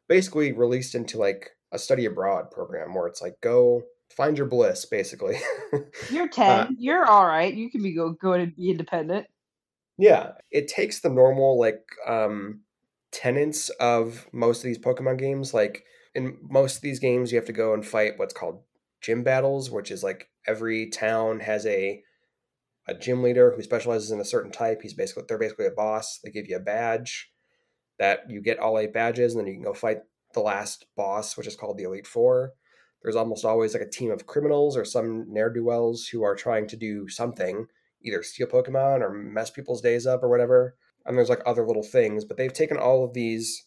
basically 0.08 0.54
released 0.54 0.95
into 0.95 1.18
like 1.18 1.50
a 1.74 1.80
study 1.80 2.06
abroad 2.06 2.50
program 2.50 2.93
where 2.93 3.08
it's 3.08 3.22
like 3.22 3.36
go 3.41 3.82
find 4.16 4.38
your 4.38 4.48
bliss 4.48 4.86
basically 4.86 5.36
You're 6.10 6.30
10. 6.30 6.78
You're 6.80 7.06
all 7.06 7.26
right. 7.26 7.54
You 7.54 7.70
can 7.70 7.84
be 7.84 7.93
go, 7.93 8.12
go 8.12 8.34
and 8.34 8.56
be 8.56 8.70
independent. 8.70 9.28
Yeah, 9.98 10.34
it 10.52 10.68
takes 10.68 11.02
the 11.02 11.10
normal 11.10 11.60
like 11.60 11.84
um 12.08 12.62
tenets 13.12 13.70
of 13.80 14.28
most 14.32 14.60
of 14.60 14.64
these 14.64 14.80
Pokemon 14.80 15.20
games. 15.20 15.54
Like 15.54 15.84
in 16.14 16.38
most 16.41 16.78
of 16.78 16.82
these 16.82 17.00
games, 17.00 17.32
you 17.32 17.38
have 17.38 17.48
to 17.48 17.54
go 17.54 17.74
and 17.74 17.86
fight 17.86 18.14
what's 18.18 18.34
called 18.34 18.62
gym 19.02 19.24
battles, 19.24 19.70
which 19.70 19.91
is 19.91 20.04
like 20.04 20.30
every 20.45 20.89
town 20.89 21.41
has 21.41 21.66
a 21.66 22.04
a 22.89 22.93
gym 22.93 23.22
leader 23.22 23.54
who 23.54 23.62
specializes 23.62 24.12
in 24.12 24.20
a 24.20 24.26
certain 24.26 24.52
type. 24.52 24.82
He's 24.82 24.93
basically 24.93 25.24
they're 25.28 25.38
basically 25.38 25.66
a 25.66 25.72
boss. 25.72 26.20
They 26.24 26.32
give 26.32 26.48
you 26.48 26.56
a 26.56 26.62
badge 26.62 27.30
that 28.00 28.30
you 28.30 28.41
get 28.41 28.60
all 28.60 28.80
eight 28.80 28.93
badges, 28.93 29.34
and 29.34 29.41
then 29.41 29.48
you 29.48 29.56
can 29.56 29.64
go 29.64 29.74
fight 29.74 30.00
the 30.34 30.39
last 30.39 30.86
boss, 30.95 31.36
which 31.36 31.48
is 31.48 31.56
called 31.56 31.78
the 31.78 31.84
Elite 31.84 32.08
Four. 32.08 32.54
There's 33.04 33.16
almost 33.16 33.45
always 33.45 33.74
like 33.74 33.84
a 33.84 33.89
team 33.89 34.12
of 34.12 34.26
criminals 34.26 34.76
or 34.76 34.86
some 34.86 35.26
ne'er 35.28 35.50
do 35.50 35.64
wells 35.64 36.08
who 36.08 36.24
are 36.24 36.36
trying 36.36 36.68
to 36.68 36.76
do 36.76 37.08
something 37.08 37.68
either 38.02 38.24
steal 38.24 38.48
Pokemon 38.48 39.02
or 39.02 39.12
mess 39.12 39.50
people's 39.50 39.82
days 39.82 40.06
up 40.06 40.24
or 40.24 40.30
whatever. 40.30 40.76
And 41.06 41.18
there's 41.18 41.30
like 41.30 41.41
other 41.45 41.66
little 41.66 41.84
things, 41.84 42.26
but 42.26 42.38
they've 42.38 42.54
taken 42.54 42.78
all 42.78 43.04
of 43.04 43.14
these 43.14 43.66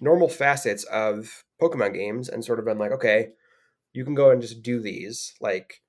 normal 0.00 0.28
facets 0.28 0.84
of 0.84 1.44
Pokemon 1.60 1.94
games 1.94 2.28
and 2.28 2.44
sort 2.44 2.58
of 2.58 2.64
been 2.64 2.78
like, 2.78 2.92
okay, 2.92 3.30
you 3.94 4.04
can 4.04 4.14
go 4.14 4.30
and 4.30 4.42
just 4.42 4.62
do 4.62 4.80
these. 4.80 5.32
Like, 5.40 5.80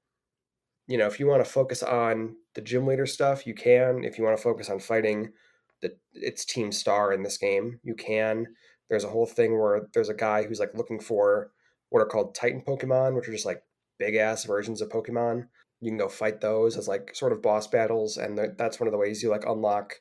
you 0.88 0.97
know, 0.97 1.08
if 1.08 1.20
you 1.20 1.28
want 1.28 1.43
to 1.43 1.51
focus 1.51 1.84
on 1.84 2.38
the 2.53 2.62
gym 2.62 2.88
leader 2.88 3.06
stuff, 3.06 3.45
you 3.45 3.53
can. 3.53 4.06
If 4.06 4.18
you 4.18 4.24
want 4.24 4.38
to 4.38 4.43
focus 4.43 4.70
on 4.70 4.80
fighting 4.80 5.34
the 5.82 5.97
its 6.14 6.45
team 6.45 6.72
star 6.72 7.12
in 7.12 7.24
this 7.24 7.38
game, 7.38 7.80
you 7.84 7.95
can. 7.95 8.47
There's 8.89 9.03
a 9.03 9.10
whole 9.10 9.26
thing 9.26 9.60
where 9.60 9.88
there's 9.93 10.10
a 10.10 10.14
guy 10.14 10.43
who's 10.43 10.60
like 10.60 10.74
looking 10.74 11.01
for 11.01 11.51
what 11.89 12.01
are 12.01 12.08
called 12.08 12.36
Titan 12.36 12.62
Pokemon, 12.66 13.16
which 13.16 13.28
are 13.28 13.34
just 13.34 13.45
like 13.45 13.64
big 13.99 14.16
ass 14.16 14.45
versions 14.45 14.82
of 14.82 14.89
Pokemon 14.89 15.47
you 15.82 15.91
can 15.91 15.97
go 15.97 16.10
fight 16.10 16.41
those 16.41 16.78
as 16.78 16.88
like 16.88 17.16
sort 17.16 17.32
of 17.32 17.41
boss 17.41 17.68
battles 17.68 18.18
and 18.18 18.39
that's 18.58 18.80
one 18.80 18.88
of 18.88 18.91
the 18.91 18.97
ways 18.97 19.22
you 19.22 19.30
like 19.30 19.45
unlock 19.45 19.99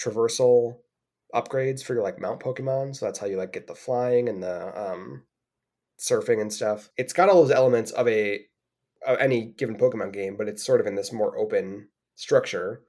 traversal 0.00 0.76
upgrades 1.34 1.82
for 1.82 1.94
your 1.94 2.02
like 2.02 2.20
mount 2.20 2.40
pokemon 2.40 2.94
so 2.94 3.04
that's 3.04 3.18
how 3.18 3.26
you 3.26 3.36
like 3.36 3.52
get 3.52 3.66
the 3.66 3.74
flying 3.74 4.28
and 4.28 4.42
the 4.42 4.80
um 4.80 5.22
surfing 6.02 6.40
and 6.40 6.52
stuff 6.52 6.90
it's 6.96 7.12
got 7.12 7.28
all 7.28 7.42
those 7.42 7.50
elements 7.50 7.90
of 7.92 8.08
a 8.08 8.40
of 9.06 9.18
any 9.18 9.46
given 9.46 9.76
pokemon 9.76 10.12
game 10.12 10.36
but 10.36 10.48
it's 10.48 10.64
sort 10.64 10.80
of 10.80 10.86
in 10.86 10.94
this 10.94 11.12
more 11.12 11.36
open 11.38 11.88
structure 12.14 12.82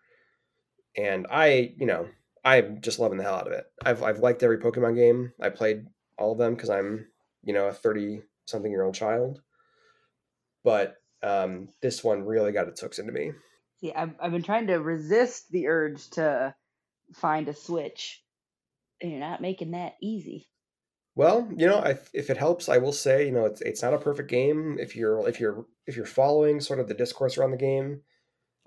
and 0.98 1.26
i 1.30 1.74
you 1.78 1.86
know 1.86 2.08
i'm 2.44 2.82
just 2.82 3.00
loving 3.00 3.18
the 3.18 3.24
hell 3.24 3.36
out 3.36 3.48
of 3.48 3.54
it 3.54 3.66
i've, 3.86 4.04
I've 4.04 4.20
liked 4.20 4.44
every 4.44 4.58
pokemon 4.58 4.96
game 4.96 5.34
i 5.42 5.50
played 5.50 5.86
all 6.18 6.34
of 6.34 6.38
them 6.38 6.56
because 6.56 6.70
i'm 6.70 7.08
you 7.44 7.54
know 7.54 7.68
a 7.68 7.74
30 7.74 8.22
something 8.46 8.72
year 8.72 8.84
old 8.84 8.96
child 8.96 9.42
but 10.64 10.98
um, 11.24 11.70
this 11.82 12.04
one 12.04 12.26
really 12.26 12.52
got 12.52 12.68
its 12.68 12.82
hooks 12.82 13.00
into 13.00 13.12
me. 13.12 13.32
See, 13.80 13.94
I've, 13.94 14.14
I've 14.20 14.32
been 14.32 14.44
trying 14.44 14.68
to 14.68 14.76
resist 14.76 15.50
the 15.52 15.68
urge 15.68 16.10
to 16.12 16.54
find 17.14 17.48
a 17.48 17.54
switch. 17.54 18.24
You're 19.02 19.20
not 19.20 19.42
making 19.42 19.72
that 19.72 19.94
easy. 20.02 20.48
Well, 21.16 21.48
you 21.56 21.68
know, 21.68 21.78
I, 21.78 22.00
if 22.14 22.30
it 22.30 22.38
helps, 22.38 22.70
I 22.70 22.80
will 22.80 22.92
say, 22.92 23.26
you 23.26 23.32
know, 23.32 23.46
it's 23.46 23.62
it's 23.62 23.84
not 23.84 23.94
a 23.94 24.00
perfect 24.00 24.30
game. 24.30 24.78
If 24.80 24.96
you're 24.96 25.28
if 25.28 25.40
you're 25.40 25.66
if 25.86 25.96
you're 25.96 26.06
following 26.06 26.60
sort 26.60 26.80
of 26.80 26.88
the 26.88 26.96
discourse 26.96 27.38
around 27.38 27.52
the 27.52 27.58
game, 27.58 28.02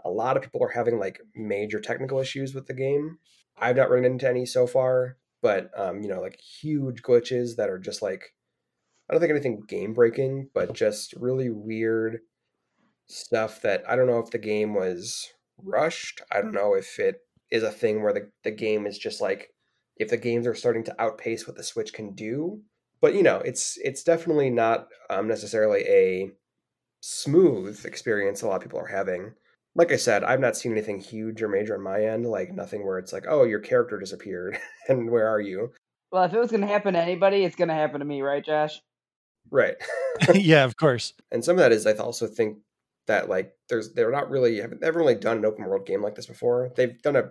a 0.04 0.10
lot 0.10 0.36
of 0.36 0.42
people 0.42 0.62
are 0.62 0.68
having 0.68 0.98
like 0.98 1.20
major 1.34 1.80
technical 1.80 2.20
issues 2.20 2.54
with 2.54 2.66
the 2.66 2.74
game. 2.74 3.18
I've 3.58 3.76
not 3.76 3.90
run 3.90 4.04
into 4.04 4.28
any 4.28 4.46
so 4.46 4.66
far, 4.66 5.16
but 5.42 5.70
um, 5.76 6.02
you 6.02 6.08
know, 6.08 6.20
like 6.20 6.38
huge 6.38 7.02
glitches 7.02 7.56
that 7.56 7.68
are 7.68 7.78
just 7.78 8.00
like 8.02 8.34
I 9.08 9.14
don't 9.14 9.20
think 9.20 9.30
anything 9.30 9.62
game 9.66 9.92
breaking, 9.92 10.50
but 10.54 10.72
just 10.72 11.14
really 11.14 11.50
weird 11.50 12.20
stuff 13.08 13.60
that 13.62 13.82
I 13.88 13.96
don't 13.96 14.06
know 14.06 14.18
if 14.18 14.30
the 14.30 14.38
game 14.38 14.74
was 14.74 15.32
rushed. 15.58 16.20
I 16.30 16.40
don't 16.40 16.54
know 16.54 16.74
if 16.74 16.98
it 16.98 17.16
is 17.50 17.62
a 17.62 17.70
thing 17.70 18.02
where 18.02 18.12
the, 18.12 18.30
the 18.44 18.50
game 18.50 18.86
is 18.86 18.98
just 18.98 19.20
like 19.20 19.50
if 19.96 20.08
the 20.08 20.16
games 20.16 20.46
are 20.46 20.54
starting 20.54 20.84
to 20.84 21.00
outpace 21.00 21.46
what 21.46 21.56
the 21.56 21.62
Switch 21.62 21.92
can 21.92 22.14
do. 22.14 22.60
But 23.00 23.14
you 23.14 23.22
know, 23.22 23.38
it's 23.38 23.78
it's 23.82 24.02
definitely 24.02 24.50
not 24.50 24.88
um, 25.10 25.28
necessarily 25.28 25.80
a 25.82 26.30
smooth 27.00 27.84
experience 27.84 28.42
a 28.42 28.48
lot 28.48 28.56
of 28.56 28.62
people 28.62 28.80
are 28.80 28.86
having. 28.86 29.34
Like 29.74 29.92
I 29.92 29.96
said, 29.96 30.24
I've 30.24 30.40
not 30.40 30.56
seen 30.56 30.72
anything 30.72 31.00
huge 31.00 31.42
or 31.42 31.48
major 31.48 31.74
on 31.76 31.82
my 31.82 32.02
end, 32.02 32.24
like 32.26 32.52
nothing 32.52 32.86
where 32.86 32.98
it's 32.98 33.12
like, 33.12 33.26
oh, 33.28 33.44
your 33.44 33.60
character 33.60 33.98
disappeared 33.98 34.58
and 34.88 35.10
where 35.10 35.28
are 35.28 35.40
you? 35.40 35.72
Well, 36.10 36.24
if 36.24 36.32
it 36.32 36.38
was 36.38 36.50
going 36.50 36.62
to 36.62 36.66
happen 36.66 36.94
to 36.94 37.00
anybody, 37.00 37.44
it's 37.44 37.56
going 37.56 37.68
to 37.68 37.74
happen 37.74 38.00
to 38.00 38.06
me, 38.06 38.22
right, 38.22 38.44
Josh? 38.44 38.80
Right. 39.50 39.76
yeah, 40.34 40.64
of 40.64 40.76
course. 40.76 41.12
and 41.30 41.44
some 41.44 41.56
of 41.56 41.58
that 41.58 41.72
is 41.72 41.86
I 41.86 41.92
also 41.92 42.26
think 42.26 42.58
that 43.06 43.28
like 43.28 43.52
there's 43.68 43.92
they're 43.92 44.10
not 44.10 44.30
really 44.30 44.60
haven't 44.60 44.80
never 44.80 44.98
really 44.98 45.14
done 45.14 45.38
an 45.38 45.44
open 45.44 45.64
world 45.64 45.86
game 45.86 46.02
like 46.02 46.14
this 46.14 46.26
before. 46.26 46.70
They've 46.74 47.00
done 47.02 47.16
a 47.16 47.30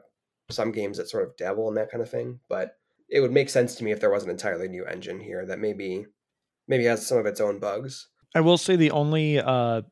some 0.49 0.71
games 0.71 0.97
that 0.97 1.09
sort 1.09 1.27
of 1.27 1.35
dabble 1.37 1.67
in 1.69 1.75
that 1.75 1.89
kind 1.89 2.01
of 2.01 2.09
thing, 2.09 2.39
but 2.49 2.77
it 3.09 3.19
would 3.19 3.31
make 3.31 3.49
sense 3.49 3.75
to 3.75 3.83
me 3.83 3.91
if 3.91 3.99
there 3.99 4.11
was 4.11 4.23
an 4.23 4.29
entirely 4.29 4.67
new 4.67 4.85
engine 4.85 5.19
here 5.19 5.45
that 5.45 5.59
maybe 5.59 6.05
maybe 6.67 6.85
has 6.85 7.05
some 7.05 7.17
of 7.17 7.25
its 7.25 7.41
own 7.41 7.59
bugs. 7.59 8.07
I 8.33 8.41
will 8.41 8.57
say 8.57 8.75
the 8.75 8.91
only 8.91 9.39
uh 9.39 9.83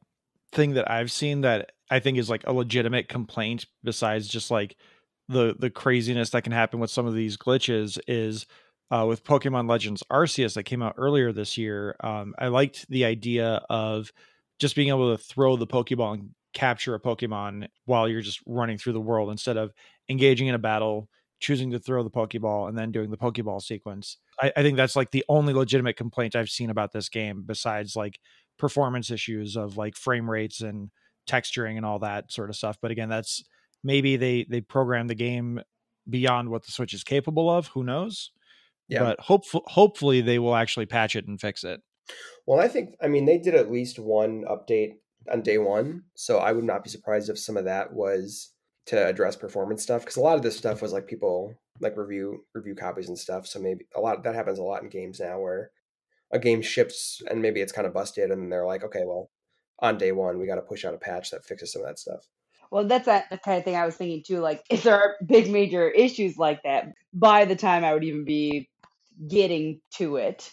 thing 0.51 0.73
that 0.73 0.89
I've 0.89 1.11
seen 1.11 1.41
that 1.41 1.71
I 1.89 1.99
think 1.99 2.17
is 2.17 2.29
like 2.29 2.43
a 2.45 2.53
legitimate 2.53 3.09
complaint 3.09 3.65
besides 3.83 4.27
just 4.27 4.51
like 4.51 4.75
the 5.27 5.55
the 5.57 5.69
craziness 5.69 6.31
that 6.31 6.43
can 6.43 6.51
happen 6.51 6.79
with 6.79 6.91
some 6.91 7.05
of 7.05 7.13
these 7.13 7.37
glitches 7.37 7.99
is 8.07 8.45
uh, 8.91 9.05
with 9.07 9.23
Pokemon 9.23 9.67
Legends 9.67 10.03
Arceus 10.11 10.53
that 10.53 10.63
came 10.63 10.83
out 10.83 10.95
earlier 10.97 11.31
this 11.31 11.57
year. 11.57 11.95
Um, 12.01 12.35
I 12.37 12.47
liked 12.47 12.87
the 12.89 13.05
idea 13.05 13.63
of 13.69 14.11
just 14.59 14.75
being 14.75 14.89
able 14.89 15.15
to 15.15 15.23
throw 15.23 15.55
the 15.55 15.65
Pokeball 15.65 16.13
and 16.13 16.29
capture 16.53 16.93
a 16.93 16.99
Pokemon 16.99 17.67
while 17.85 18.07
you're 18.07 18.21
just 18.21 18.41
running 18.45 18.77
through 18.77 18.93
the 18.93 19.01
world 19.01 19.31
instead 19.31 19.57
of 19.57 19.73
engaging 20.09 20.47
in 20.47 20.55
a 20.55 20.59
battle, 20.59 21.09
choosing 21.39 21.71
to 21.71 21.79
throw 21.79 22.03
the 22.03 22.09
Pokeball, 22.09 22.69
and 22.69 22.77
then 22.77 22.91
doing 22.91 23.11
the 23.11 23.17
Pokeball 23.17 23.61
sequence. 23.61 24.17
I, 24.41 24.51
I 24.55 24.61
think 24.61 24.77
that's 24.77 24.95
like 24.95 25.11
the 25.11 25.25
only 25.29 25.53
legitimate 25.53 25.97
complaint 25.97 26.35
I've 26.35 26.49
seen 26.49 26.69
about 26.69 26.91
this 26.91 27.09
game, 27.09 27.43
besides 27.45 27.95
like 27.95 28.19
performance 28.57 29.11
issues 29.11 29.55
of 29.55 29.77
like 29.77 29.95
frame 29.95 30.29
rates 30.29 30.61
and 30.61 30.89
texturing 31.27 31.77
and 31.77 31.85
all 31.85 31.99
that 31.99 32.31
sort 32.31 32.49
of 32.49 32.55
stuff. 32.55 32.77
But 32.81 32.91
again, 32.91 33.09
that's 33.09 33.43
maybe 33.83 34.15
they 34.15 34.45
they 34.49 34.61
program 34.61 35.07
the 35.07 35.15
game 35.15 35.61
beyond 36.09 36.49
what 36.49 36.65
the 36.65 36.71
Switch 36.71 36.93
is 36.93 37.03
capable 37.03 37.49
of. 37.49 37.67
Who 37.67 37.83
knows? 37.83 38.31
Yeah. 38.87 38.99
But 38.99 39.19
hopefully, 39.19 39.63
hopefully 39.67 40.21
they 40.21 40.39
will 40.39 40.55
actually 40.55 40.85
patch 40.85 41.15
it 41.15 41.27
and 41.27 41.39
fix 41.39 41.63
it. 41.63 41.81
Well, 42.45 42.59
I 42.59 42.67
think 42.67 42.95
I 43.01 43.07
mean 43.07 43.25
they 43.25 43.37
did 43.37 43.55
at 43.55 43.71
least 43.71 43.99
one 43.99 44.43
update 44.49 44.93
on 45.31 45.41
day 45.41 45.57
one, 45.57 46.03
so 46.15 46.37
I 46.39 46.51
would 46.51 46.65
not 46.65 46.83
be 46.83 46.89
surprised 46.89 47.29
if 47.29 47.39
some 47.39 47.57
of 47.57 47.65
that 47.65 47.93
was 47.93 48.52
to 48.85 49.07
address 49.07 49.35
performance 49.35 49.81
stuff 49.81 50.01
because 50.01 50.17
a 50.17 50.21
lot 50.21 50.35
of 50.35 50.41
this 50.41 50.57
stuff 50.57 50.81
was 50.81 50.91
like 50.91 51.07
people 51.07 51.53
like 51.79 51.97
review 51.97 52.45
review 52.53 52.75
copies 52.75 53.07
and 53.07 53.17
stuff. 53.17 53.47
So 53.47 53.59
maybe 53.59 53.85
a 53.95 53.99
lot 53.99 54.23
that 54.23 54.35
happens 54.35 54.59
a 54.59 54.63
lot 54.63 54.83
in 54.83 54.89
games 54.89 55.19
now 55.19 55.39
where 55.39 55.71
a 56.31 56.39
game 56.39 56.61
ships 56.61 57.21
and 57.29 57.41
maybe 57.41 57.61
it's 57.61 57.71
kind 57.71 57.87
of 57.87 57.93
busted 57.93 58.31
and 58.31 58.51
they're 58.51 58.65
like, 58.65 58.83
okay, 58.83 59.03
well, 59.05 59.29
on 59.79 59.97
day 59.97 60.11
one 60.11 60.39
we 60.39 60.47
got 60.47 60.55
to 60.55 60.61
push 60.61 60.85
out 60.85 60.93
a 60.93 60.97
patch 60.97 61.31
that 61.31 61.45
fixes 61.45 61.73
some 61.73 61.81
of 61.81 61.87
that 61.87 61.99
stuff. 61.99 62.27
Well, 62.73 62.87
that's 62.87 63.05
that 63.05 63.29
the 63.29 63.37
kind 63.37 63.59
of 63.59 63.63
thing 63.63 63.75
I 63.75 63.85
was 63.85 63.95
thinking 63.95 64.23
too. 64.25 64.39
Like, 64.39 64.63
if 64.67 64.81
there 64.81 64.95
are 64.95 65.15
big 65.23 65.47
major 65.47 65.91
issues 65.91 66.37
like 66.37 66.63
that, 66.63 66.87
by 67.13 67.45
the 67.45 67.55
time 67.55 67.85
I 67.85 67.93
would 67.93 68.03
even 68.03 68.25
be 68.25 68.67
getting 69.27 69.79
to 69.97 70.15
it, 70.15 70.49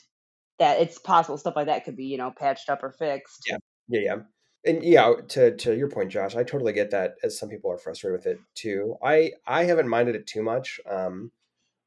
that 0.58 0.82
it's 0.82 0.98
possible 0.98 1.38
stuff 1.38 1.56
like 1.56 1.68
that 1.68 1.86
could 1.86 1.96
be, 1.96 2.04
you 2.04 2.18
know, 2.18 2.30
patched 2.30 2.68
up 2.68 2.82
or 2.82 2.92
fixed. 2.92 3.44
Yeah, 3.48 3.56
yeah, 3.88 4.00
yeah. 4.00 4.16
And 4.64 4.82
yeah, 4.82 5.12
to 5.28 5.56
to 5.56 5.74
your 5.74 5.88
point, 5.88 6.11
Josh, 6.11 6.36
I 6.36 6.42
totally 6.42 6.72
get 6.72 6.90
that. 6.90 7.14
As 7.22 7.38
some 7.38 7.48
people 7.48 7.70
are 7.72 7.78
frustrated 7.78 8.18
with 8.18 8.26
it 8.26 8.40
too. 8.54 8.96
I 9.02 9.32
I 9.46 9.64
haven't 9.64 9.88
minded 9.88 10.16
it 10.16 10.26
too 10.26 10.42
much. 10.42 10.80
Um, 10.88 11.32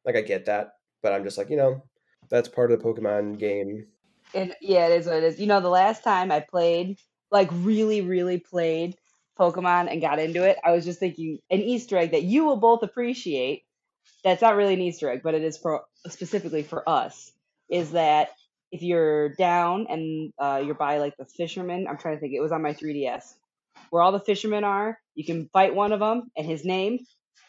like 0.06 0.16
I 0.16 0.22
get 0.22 0.46
that, 0.46 0.74
but 1.02 1.14
I'm 1.14 1.24
just 1.24 1.38
like, 1.38 1.50
you 1.50 1.58
know, 1.58 1.84
that's 2.30 2.50
part 2.50 2.72
of 2.72 2.80
the 2.80 2.86
Pokemon 2.86 3.38
game. 3.38 3.88
And 4.34 4.56
yeah, 4.60 4.88
it 4.88 5.00
is 5.00 5.06
what 5.06 5.18
it 5.18 5.24
is. 5.24 5.40
You 5.40 5.46
know, 5.46 5.60
the 5.62 5.70
last 5.70 6.04
time 6.04 6.32
I 6.32 6.40
played, 6.40 6.98
like 7.32 7.50
really, 7.52 8.02
really 8.02 8.40
played 8.40 8.96
Pokemon 9.40 9.92
and 9.92 10.02
got 10.02 10.20
into 10.20 10.44
it, 10.44 10.58
I 10.64 10.72
was 10.72 10.86
just 10.86 11.00
thinking 11.00 11.40
an 11.52 11.62
Easter 11.62 11.98
egg 11.98 12.12
that 12.12 12.24
you 12.24 12.46
will 12.46 12.58
both 12.58 12.82
appreciate. 12.82 13.64
That's 14.24 14.42
not 14.42 14.56
really 14.56 14.74
an 14.74 14.82
Easter 14.82 15.10
egg, 15.10 15.22
but 15.24 15.36
it 15.36 15.44
is 15.44 15.58
for 15.58 15.84
specifically 16.08 16.64
for 16.64 16.88
us. 16.90 17.32
Is 17.70 17.92
that 17.92 18.30
if 18.74 18.82
you're 18.82 19.30
down 19.30 19.86
and 19.88 20.34
uh, 20.40 20.62
you're 20.66 20.74
by 20.74 20.98
like 20.98 21.16
the 21.18 21.26
fisherman, 21.26 21.86
I'm 21.88 21.98
trying 21.98 22.16
to 22.16 22.20
think. 22.20 22.34
It 22.34 22.42
was 22.42 22.52
on 22.52 22.64
my 22.64 22.74
3DS, 22.74 23.36
where 23.92 24.02
all 24.02 24.12
the 24.12 24.20
fishermen 24.20 24.64
are. 24.64 24.98
You 25.14 25.24
can 25.24 25.48
fight 25.54 25.76
one 25.76 25.94
of 25.94 26.00
them, 26.00 26.32
and 26.36 26.48
his 26.48 26.66
name 26.66 26.98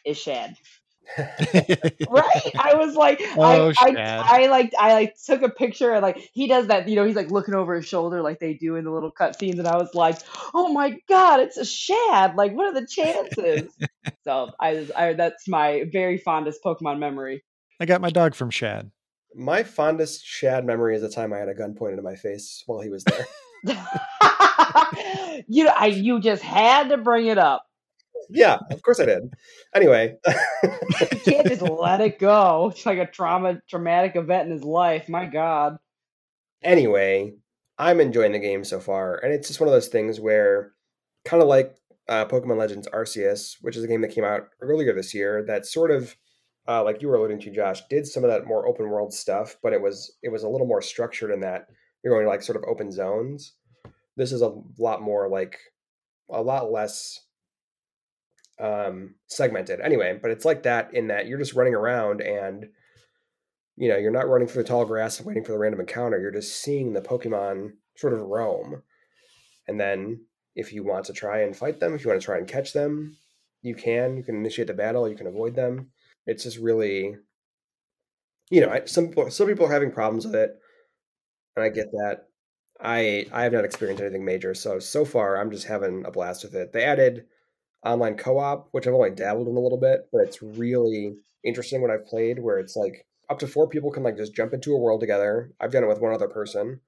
is 0.04 0.18
Shad. 0.18 0.54
right? 1.18 2.50
I 2.58 2.74
was 2.74 2.94
like, 2.94 3.20
Oh, 3.36 3.72
I, 3.78 3.90
I, 3.90 4.42
I 4.42 4.46
like, 4.46 4.72
I 4.78 4.94
like 4.94 5.16
took 5.22 5.42
a 5.42 5.50
picture 5.50 5.92
and 5.92 6.02
like 6.02 6.30
he 6.32 6.46
does 6.46 6.68
that. 6.68 6.88
You 6.88 6.96
know, 6.96 7.04
he's 7.04 7.16
like 7.16 7.30
looking 7.30 7.54
over 7.54 7.74
his 7.74 7.86
shoulder 7.86 8.22
like 8.22 8.38
they 8.38 8.54
do 8.54 8.76
in 8.76 8.84
the 8.84 8.90
little 8.90 9.12
cutscenes, 9.12 9.58
and 9.58 9.66
I 9.66 9.76
was 9.76 9.94
like, 9.94 10.18
oh 10.52 10.72
my 10.72 10.98
god, 11.08 11.40
it's 11.40 11.56
a 11.56 11.64
Shad! 11.64 12.36
Like, 12.36 12.52
what 12.52 12.66
are 12.66 12.80
the 12.80 12.86
chances? 12.86 13.74
so 14.24 14.50
I 14.60 14.74
was, 14.74 14.90
I 14.90 15.14
that's 15.14 15.48
my 15.48 15.84
very 15.90 16.18
fondest 16.18 16.62
Pokemon 16.62 16.98
memory. 16.98 17.42
I 17.80 17.86
got 17.86 18.02
my 18.02 18.10
dog 18.10 18.34
from 18.34 18.50
Shad. 18.50 18.90
My 19.34 19.62
fondest 19.62 20.24
Shad 20.24 20.64
memory 20.64 20.94
is 20.96 21.02
the 21.02 21.08
time 21.08 21.32
I 21.32 21.38
had 21.38 21.48
a 21.48 21.54
gun 21.54 21.74
pointed 21.74 21.98
at 21.98 22.04
my 22.04 22.14
face 22.14 22.62
while 22.66 22.80
he 22.80 22.88
was 22.90 23.04
there. 23.04 23.26
you 25.48 25.68
I 25.68 25.86
you 25.86 26.20
just 26.20 26.42
had 26.42 26.88
to 26.90 26.96
bring 26.98 27.26
it 27.26 27.38
up. 27.38 27.66
yeah, 28.30 28.58
of 28.70 28.82
course 28.82 29.00
I 29.00 29.06
did. 29.06 29.32
Anyway, 29.74 30.16
You 30.62 31.18
can't 31.24 31.48
just 31.48 31.62
let 31.62 32.00
it 32.00 32.18
go. 32.18 32.70
It's 32.72 32.86
like 32.86 32.98
a 32.98 33.06
trauma, 33.06 33.60
traumatic 33.68 34.16
event 34.16 34.46
in 34.48 34.52
his 34.52 34.64
life. 34.64 35.08
My 35.08 35.26
God. 35.26 35.78
anyway, 36.62 37.34
I'm 37.78 38.00
enjoying 38.00 38.32
the 38.32 38.38
game 38.38 38.64
so 38.64 38.80
far, 38.80 39.16
and 39.16 39.32
it's 39.32 39.48
just 39.48 39.60
one 39.60 39.68
of 39.68 39.74
those 39.74 39.88
things 39.88 40.20
where, 40.20 40.72
kind 41.24 41.42
of 41.42 41.48
like 41.48 41.74
uh, 42.08 42.24
Pokemon 42.26 42.58
Legends 42.58 42.88
Arceus, 42.88 43.56
which 43.62 43.76
is 43.76 43.84
a 43.84 43.88
game 43.88 44.02
that 44.02 44.14
came 44.14 44.24
out 44.24 44.48
earlier 44.60 44.92
this 44.94 45.12
year, 45.14 45.42
that 45.46 45.66
sort 45.66 45.90
of, 45.90 46.14
uh, 46.66 46.82
like 46.82 47.02
you 47.02 47.08
were 47.08 47.16
alluding 47.16 47.40
to, 47.40 47.50
Josh, 47.50 47.82
did 47.88 48.06
some 48.06 48.24
of 48.24 48.30
that 48.30 48.46
more 48.46 48.66
open 48.66 48.88
world 48.88 49.12
stuff, 49.12 49.56
but 49.62 49.72
it 49.72 49.80
was 49.80 50.16
it 50.22 50.30
was 50.30 50.42
a 50.42 50.48
little 50.48 50.66
more 50.66 50.82
structured 50.82 51.30
in 51.30 51.40
that 51.40 51.68
you're 52.02 52.14
going 52.14 52.24
to 52.24 52.30
like 52.30 52.42
sort 52.42 52.56
of 52.56 52.64
open 52.68 52.90
zones. 52.90 53.54
This 54.16 54.32
is 54.32 54.42
a 54.42 54.54
lot 54.78 55.02
more 55.02 55.28
like 55.28 55.58
a 56.30 56.40
lot 56.40 56.70
less 56.72 57.20
um 58.60 59.16
segmented 59.26 59.80
anyway 59.80 60.16
but 60.22 60.30
it's 60.30 60.44
like 60.44 60.62
that 60.62 60.94
in 60.94 61.08
that 61.08 61.26
you're 61.26 61.40
just 61.40 61.54
running 61.54 61.74
around 61.74 62.20
and 62.20 62.68
you 63.76 63.88
know, 63.88 63.96
you're 63.96 64.12
not 64.12 64.28
running 64.28 64.46
through 64.46 64.62
the 64.62 64.68
tall 64.68 64.84
grass 64.84 65.18
and 65.18 65.26
waiting 65.26 65.44
for 65.44 65.52
the 65.52 65.58
random 65.58 65.80
encounter. 65.80 66.20
You're 66.20 66.30
just 66.30 66.60
seeing 66.60 66.92
the 66.92 67.00
Pokemon 67.00 67.72
sort 67.96 68.12
of 68.12 68.20
roam. 68.20 68.82
And 69.66 69.80
then 69.80 70.26
if 70.54 70.72
you 70.72 70.84
want 70.84 71.06
to 71.06 71.12
try 71.12 71.42
and 71.42 71.56
fight 71.56 71.80
them, 71.80 71.94
if 71.94 72.04
you 72.04 72.10
want 72.10 72.20
to 72.20 72.24
try 72.24 72.38
and 72.38 72.46
catch 72.46 72.72
them, 72.72 73.16
you 73.62 73.74
can. 73.74 74.16
You 74.16 74.22
can 74.22 74.36
initiate 74.36 74.68
the 74.68 74.74
battle, 74.74 75.08
you 75.08 75.16
can 75.16 75.26
avoid 75.26 75.56
them. 75.56 75.90
It's 76.26 76.44
just 76.44 76.58
really 76.58 77.16
you 78.50 78.60
know, 78.60 78.80
some 78.86 79.08
people 79.08 79.30
some 79.30 79.46
people 79.46 79.66
are 79.66 79.72
having 79.72 79.90
problems 79.90 80.26
with 80.26 80.34
it. 80.34 80.58
And 81.56 81.64
I 81.64 81.68
get 81.68 81.90
that. 81.92 82.26
I 82.80 83.26
I 83.32 83.42
have 83.44 83.52
not 83.52 83.64
experienced 83.64 84.02
anything 84.02 84.24
major, 84.24 84.54
so 84.54 84.78
so 84.78 85.04
far 85.04 85.38
I'm 85.38 85.50
just 85.50 85.66
having 85.66 86.04
a 86.04 86.10
blast 86.10 86.44
with 86.44 86.54
it. 86.54 86.72
They 86.72 86.84
added 86.84 87.26
online 87.84 88.16
co-op, 88.16 88.68
which 88.72 88.86
I've 88.86 88.94
only 88.94 89.10
dabbled 89.10 89.48
in 89.48 89.56
a 89.56 89.60
little 89.60 89.78
bit, 89.78 90.08
but 90.12 90.22
it's 90.22 90.42
really 90.42 91.16
interesting 91.44 91.82
when 91.82 91.90
I've 91.90 92.06
played 92.06 92.38
where 92.38 92.58
it's 92.58 92.76
like 92.76 93.06
up 93.30 93.38
to 93.40 93.46
four 93.46 93.68
people 93.68 93.90
can 93.90 94.02
like 94.02 94.16
just 94.16 94.34
jump 94.34 94.52
into 94.52 94.72
a 94.74 94.78
world 94.78 95.00
together. 95.00 95.52
I've 95.60 95.70
done 95.72 95.84
it 95.84 95.88
with 95.88 96.00
one 96.00 96.14
other 96.14 96.28
person. 96.28 96.80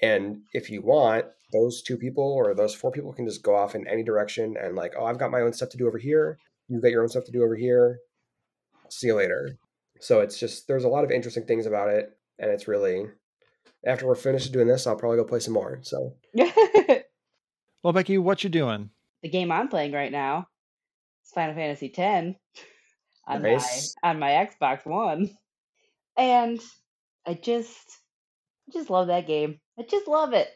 And 0.00 0.42
if 0.52 0.70
you 0.70 0.82
want, 0.82 1.26
those 1.52 1.82
two 1.82 1.96
people 1.96 2.24
or 2.24 2.54
those 2.54 2.74
four 2.74 2.90
people 2.90 3.12
can 3.12 3.26
just 3.26 3.42
go 3.42 3.54
off 3.54 3.74
in 3.74 3.86
any 3.86 4.02
direction 4.02 4.56
and 4.60 4.74
like, 4.74 4.94
oh, 4.98 5.04
I've 5.04 5.18
got 5.18 5.30
my 5.30 5.40
own 5.40 5.52
stuff 5.52 5.68
to 5.70 5.76
do 5.76 5.86
over 5.86 5.98
here. 5.98 6.38
You've 6.68 6.82
got 6.82 6.90
your 6.90 7.02
own 7.02 7.08
stuff 7.08 7.24
to 7.24 7.32
do 7.32 7.42
over 7.44 7.54
here. 7.56 7.98
See 8.98 9.06
you 9.08 9.14
later. 9.14 9.56
So 10.00 10.20
it's 10.20 10.38
just 10.38 10.68
there's 10.68 10.84
a 10.84 10.88
lot 10.88 11.04
of 11.04 11.10
interesting 11.10 11.46
things 11.46 11.66
about 11.66 11.88
it, 11.88 12.10
and 12.38 12.50
it's 12.50 12.68
really 12.68 13.06
after 13.86 14.06
we're 14.06 14.14
finished 14.14 14.52
doing 14.52 14.66
this, 14.68 14.86
I'll 14.86 14.96
probably 14.96 15.18
go 15.18 15.24
play 15.24 15.40
some 15.40 15.54
more. 15.54 15.78
So 15.82 16.14
the 16.34 17.04
Well, 17.82 17.92
Becky, 17.92 18.18
what 18.18 18.44
you 18.44 18.50
doing? 18.50 18.90
The 19.22 19.28
game 19.28 19.50
I'm 19.50 19.68
playing 19.68 19.92
right 19.92 20.12
now 20.12 20.46
is 21.24 21.30
Final 21.32 21.54
Fantasy 21.54 21.92
X. 21.96 22.36
on 23.26 23.42
Nice. 23.42 23.94
my 24.02 24.10
on 24.10 24.18
my 24.18 24.30
Xbox 24.30 24.84
One, 24.84 25.30
and 26.16 26.60
I 27.26 27.34
just 27.34 28.00
just 28.72 28.90
love 28.90 29.06
that 29.08 29.26
game. 29.26 29.58
I 29.78 29.82
just 29.82 30.06
love 30.08 30.32
it. 30.32 30.48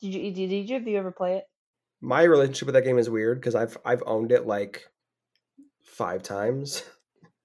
Did 0.00 0.14
you 0.14 0.32
did, 0.32 0.48
did 0.50 0.68
you 0.68 0.74
have 0.76 0.88
you 0.88 0.96
ever 0.98 1.12
play 1.12 1.36
it? 1.36 1.44
My 2.00 2.22
relationship 2.22 2.66
with 2.66 2.74
that 2.74 2.84
game 2.84 2.98
is 2.98 3.10
weird 3.10 3.38
because 3.40 3.54
I've 3.54 3.76
I've 3.84 4.02
owned 4.06 4.32
it 4.32 4.46
like 4.46 4.88
five 5.84 6.22
times. 6.22 6.82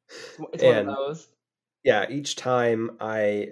It's 0.10 0.38
it's 0.54 0.64
one 0.64 0.78
of 0.78 0.86
those. 0.86 1.28
yeah, 1.84 2.10
each 2.10 2.36
time 2.36 2.98
I 3.00 3.50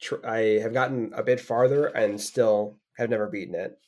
tr- 0.00 0.24
I 0.26 0.60
have 0.62 0.72
gotten 0.72 1.12
a 1.14 1.22
bit 1.22 1.40
farther 1.40 1.86
and 1.86 2.20
still 2.20 2.78
have 2.98 3.10
never 3.10 3.28
beaten 3.28 3.54
it. 3.54 3.78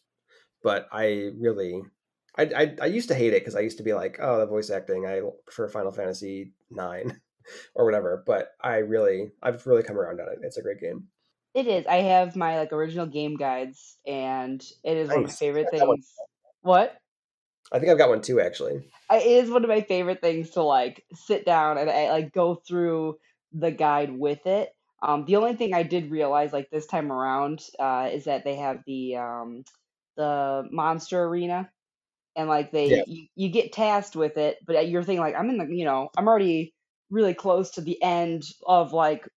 But 0.63 0.89
I 0.93 1.33
really 1.39 1.83
I 2.37 2.45
I, 2.45 2.77
I 2.83 2.87
used 2.87 3.09
to 3.09 3.15
hate 3.15 3.35
it 3.35 3.43
because 3.43 3.57
I 3.57 3.61
used 3.61 3.79
to 3.79 3.85
be 3.85 3.95
like, 3.95 4.19
oh, 4.21 4.39
the 4.39 4.47
voice 4.47 4.71
acting. 4.71 5.07
I 5.07 5.23
prefer 5.47 5.69
Final 5.69 5.93
Fantasy 5.93 6.53
nine 6.71 7.21
or 7.75 7.85
whatever. 7.85 8.23
But 8.27 8.53
I 8.63 8.79
really 8.79 9.33
I've 9.43 9.67
really 9.67 9.83
come 9.83 9.99
around 9.99 10.21
on 10.21 10.29
it. 10.29 10.41
It's 10.43 10.59
a 10.59 10.63
great 10.63 10.81
game. 10.81 11.09
It 11.55 11.67
is. 11.67 11.87
I 11.87 11.97
have 11.97 12.37
my 12.37 12.59
like 12.59 12.73
original 12.73 13.07
game 13.07 13.37
guides, 13.37 13.99
and 14.07 14.63
it 14.85 14.97
is 14.97 15.09
one 15.09 15.19
of 15.19 15.25
my 15.25 15.31
favorite 15.31 15.71
one. 15.79 15.97
things. 15.97 16.13
What? 16.63 16.97
I 17.73 17.79
think 17.79 17.91
I've 17.91 17.99
got 17.99 18.09
one 18.09 18.23
too, 18.23 18.41
actually. 18.41 18.83
It 19.11 19.27
is 19.27 19.51
one 19.51 19.65
of 19.65 19.69
my 19.69 19.81
favorite 19.81 20.21
things 20.21 20.51
to 20.51 20.63
like 20.63 21.05
sit 21.15 21.45
down 21.45 21.79
and 21.79 21.91
I, 21.91 22.11
like 22.11 22.33
go 22.33 22.55
through 22.55 23.19
the 23.53 23.71
guide 23.73 24.17
with 24.17 24.47
it. 24.47 24.71
Um, 25.03 25.25
the 25.25 25.37
only 25.37 25.55
thing 25.55 25.75
I 25.75 25.83
did 25.83 26.11
realize 26.11 26.53
like 26.53 26.71
this 26.71 26.87
time 26.87 27.11
around 27.11 27.63
uh, 27.79 28.11
is 28.13 28.25
that 28.25 28.45
they 28.45 28.57
have 28.57 28.83
the 28.87 29.17
um, 29.17 29.65
the 30.17 30.69
monster 30.71 31.23
arena, 31.25 31.71
and 32.37 32.49
like 32.49 32.73
they 32.73 32.87
Yeah. 32.89 33.03
you, 33.07 33.27
you 33.37 33.49
get 33.51 33.73
tasked 33.73 34.17
with 34.17 34.37
it, 34.39 34.59
but 34.67 34.89
you're 34.89 35.03
thinking 35.05 35.23
like 35.23 35.37
I'm 35.37 35.51
in 35.51 35.59
the 35.59 35.67
you 35.67 35.85
know 35.85 36.11
I'm 36.17 36.29
already 36.29 36.75
really 37.11 37.35
close 37.35 37.73
to 37.73 37.81
the 37.81 38.03
end 38.03 38.45
of 38.67 38.93
like 38.93 39.29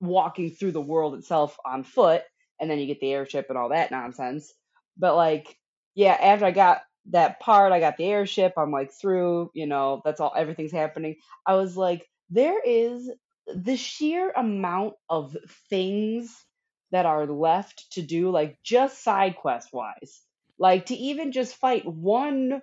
walking 0.00 0.50
through 0.50 0.72
the 0.72 0.80
world 0.80 1.14
itself 1.14 1.56
on 1.64 1.84
foot, 1.84 2.22
and 2.60 2.70
then 2.70 2.78
you 2.78 2.86
get 2.86 3.00
the 3.00 3.12
airship 3.12 3.46
and 3.48 3.58
all 3.58 3.70
that 3.70 3.90
nonsense. 3.90 4.52
But 4.96 5.16
like, 5.16 5.58
yeah, 5.94 6.12
after 6.20 6.46
I 6.46 6.50
got 6.50 6.82
that 7.10 7.40
part, 7.40 7.72
I 7.72 7.80
got 7.80 7.96
the 7.96 8.04
airship. 8.06 8.54
I'm 8.56 8.72
like 8.72 8.92
through, 8.92 9.50
you 9.54 9.66
know, 9.66 10.02
that's 10.04 10.20
all. 10.20 10.32
Everything's 10.36 10.72
happening. 10.72 11.16
I 11.46 11.54
was 11.54 11.76
like, 11.76 12.08
there 12.30 12.60
is 12.64 13.10
the 13.46 13.76
sheer 13.76 14.32
amount 14.36 14.94
of 15.08 15.36
things 15.70 16.44
that 16.90 17.06
are 17.06 17.26
left 17.26 17.92
to 17.92 18.02
do, 18.02 18.30
like 18.30 18.58
just 18.64 19.02
side 19.02 19.36
quest 19.36 19.68
wise. 19.72 20.22
Like 20.58 20.86
to 20.86 20.94
even 20.94 21.32
just 21.32 21.56
fight 21.56 21.84
one 21.86 22.60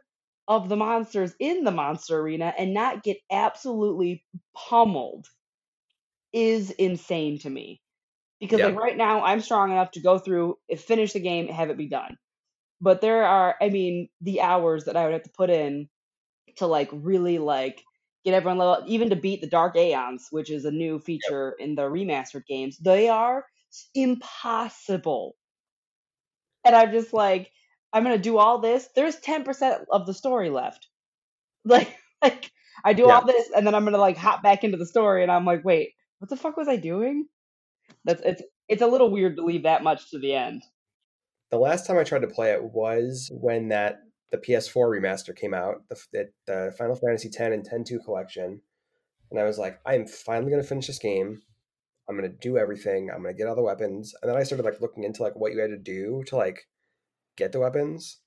of 0.47 0.69
the 0.69 0.75
monsters 0.75 1.33
in 1.39 1.63
the 1.63 1.71
monster 1.71 2.19
arena 2.19 2.53
and 2.57 2.73
not 2.73 3.03
get 3.03 3.17
absolutely 3.31 4.25
pummeled 4.55 5.27
is 6.33 6.71
insane 6.71 7.39
to 7.39 7.49
me. 7.49 7.81
Because 8.39 8.61
Yeah. 8.61 8.63
like 8.63 8.75
right 8.75 8.97
now 8.97 9.23
I'm 9.23 9.41
strong 9.41 9.71
enough 9.71 9.91
to 9.91 10.01
go 10.01 10.19
through, 10.19 10.57
finish 10.77 11.13
the 11.13 11.19
game, 11.21 11.47
have 11.47 11.69
it 11.69 11.77
be 11.77 11.87
done. 11.87 12.17
But 12.83 13.01
there 13.01 13.25
are 13.25 13.57
I 13.63 13.69
mean, 13.71 14.09
the 14.21 14.41
hours 14.41 14.85
that 14.85 14.97
I 14.97 15.05
would 15.05 15.13
have 15.15 15.23
to 15.23 15.31
put 15.31 15.49
in 15.51 15.89
to 16.57 16.67
like 16.67 16.89
really 16.93 17.39
like 17.39 17.83
get 18.25 18.33
everyone 18.35 18.57
level 18.59 18.85
even 18.87 19.09
to 19.11 19.15
beat 19.17 19.41
the 19.41 19.47
Dark 19.49 19.75
Aeons, 19.77 20.27
which 20.31 20.51
is 20.51 20.65
a 20.65 20.71
new 20.71 20.99
feature 20.99 21.53
in 21.59 21.75
the 21.75 21.83
remastered 21.83 22.45
games, 22.47 22.77
they 22.79 23.09
are 23.09 23.45
impossible. 23.95 25.37
And 26.65 26.75
I'm 26.75 26.91
just 26.91 27.13
like, 27.13 27.51
I'm 27.93 28.03
gonna 28.03 28.17
do 28.17 28.37
all 28.37 28.59
this. 28.59 28.89
There's 28.95 29.19
10% 29.19 29.85
of 29.91 30.05
the 30.05 30.13
story 30.13 30.49
left. 30.49 30.87
Like, 31.65 31.97
like 32.23 32.51
I 32.85 32.93
do 32.93 33.05
Yeah. 33.05 33.09
all 33.09 33.25
this, 33.25 33.51
and 33.55 33.67
then 33.67 33.75
I'm 33.75 33.85
gonna 33.85 33.97
like 33.99 34.17
hop 34.17 34.43
back 34.43 34.63
into 34.63 34.77
the 34.77 34.85
story, 34.87 35.23
and 35.23 35.31
I'm 35.31 35.45
like, 35.45 35.63
wait, 35.65 35.93
what 36.19 36.29
the 36.29 36.37
fuck 36.37 36.57
was 36.57 36.67
I 36.69 36.77
doing? 36.77 37.27
That's 38.05 38.21
it's 38.23 38.43
it's 38.69 38.81
a 38.83 38.87
little 38.87 39.11
weird 39.11 39.37
to 39.37 39.43
leave 39.45 39.63
that 39.63 39.83
much 39.83 40.11
to 40.11 40.19
the 40.19 40.35
end. 40.35 40.63
The 41.53 41.59
last 41.59 41.85
time 41.85 41.99
I 41.99 42.03
tried 42.03 42.23
to 42.23 42.27
play 42.27 42.51
it 42.51 42.63
was 42.63 43.29
when 43.31 43.67
that 43.67 43.99
the 44.31 44.39
PS4 44.39 44.89
remaster 44.89 45.35
came 45.35 45.53
out, 45.53 45.87
the 45.87 45.95
the, 46.11 46.29
the 46.47 46.75
Final 46.79 46.95
Fantasy 46.95 47.27
X 47.27 47.37
and 47.39 47.53
X-2 47.71 48.03
collection, 48.03 48.59
and 49.29 49.39
I 49.39 49.43
was 49.43 49.59
like, 49.59 49.79
I 49.85 49.93
am 49.93 50.07
finally 50.07 50.49
going 50.49 50.63
to 50.63 50.67
finish 50.67 50.87
this 50.87 50.97
game. 50.97 51.43
I'm 52.09 52.17
going 52.17 52.27
to 52.29 52.35
do 52.37 52.57
everything. 52.57 53.11
I'm 53.11 53.21
going 53.21 53.35
to 53.35 53.37
get 53.37 53.47
all 53.47 53.55
the 53.55 53.61
weapons, 53.61 54.15
and 54.19 54.31
then 54.31 54.35
I 54.35 54.41
started 54.41 54.63
like 54.65 54.81
looking 54.81 55.03
into 55.03 55.21
like 55.21 55.35
what 55.35 55.53
you 55.53 55.59
had 55.59 55.69
to 55.69 55.77
do 55.77 56.23
to 56.25 56.35
like 56.37 56.67
get 57.37 57.51
the 57.51 57.59
weapons 57.59 58.17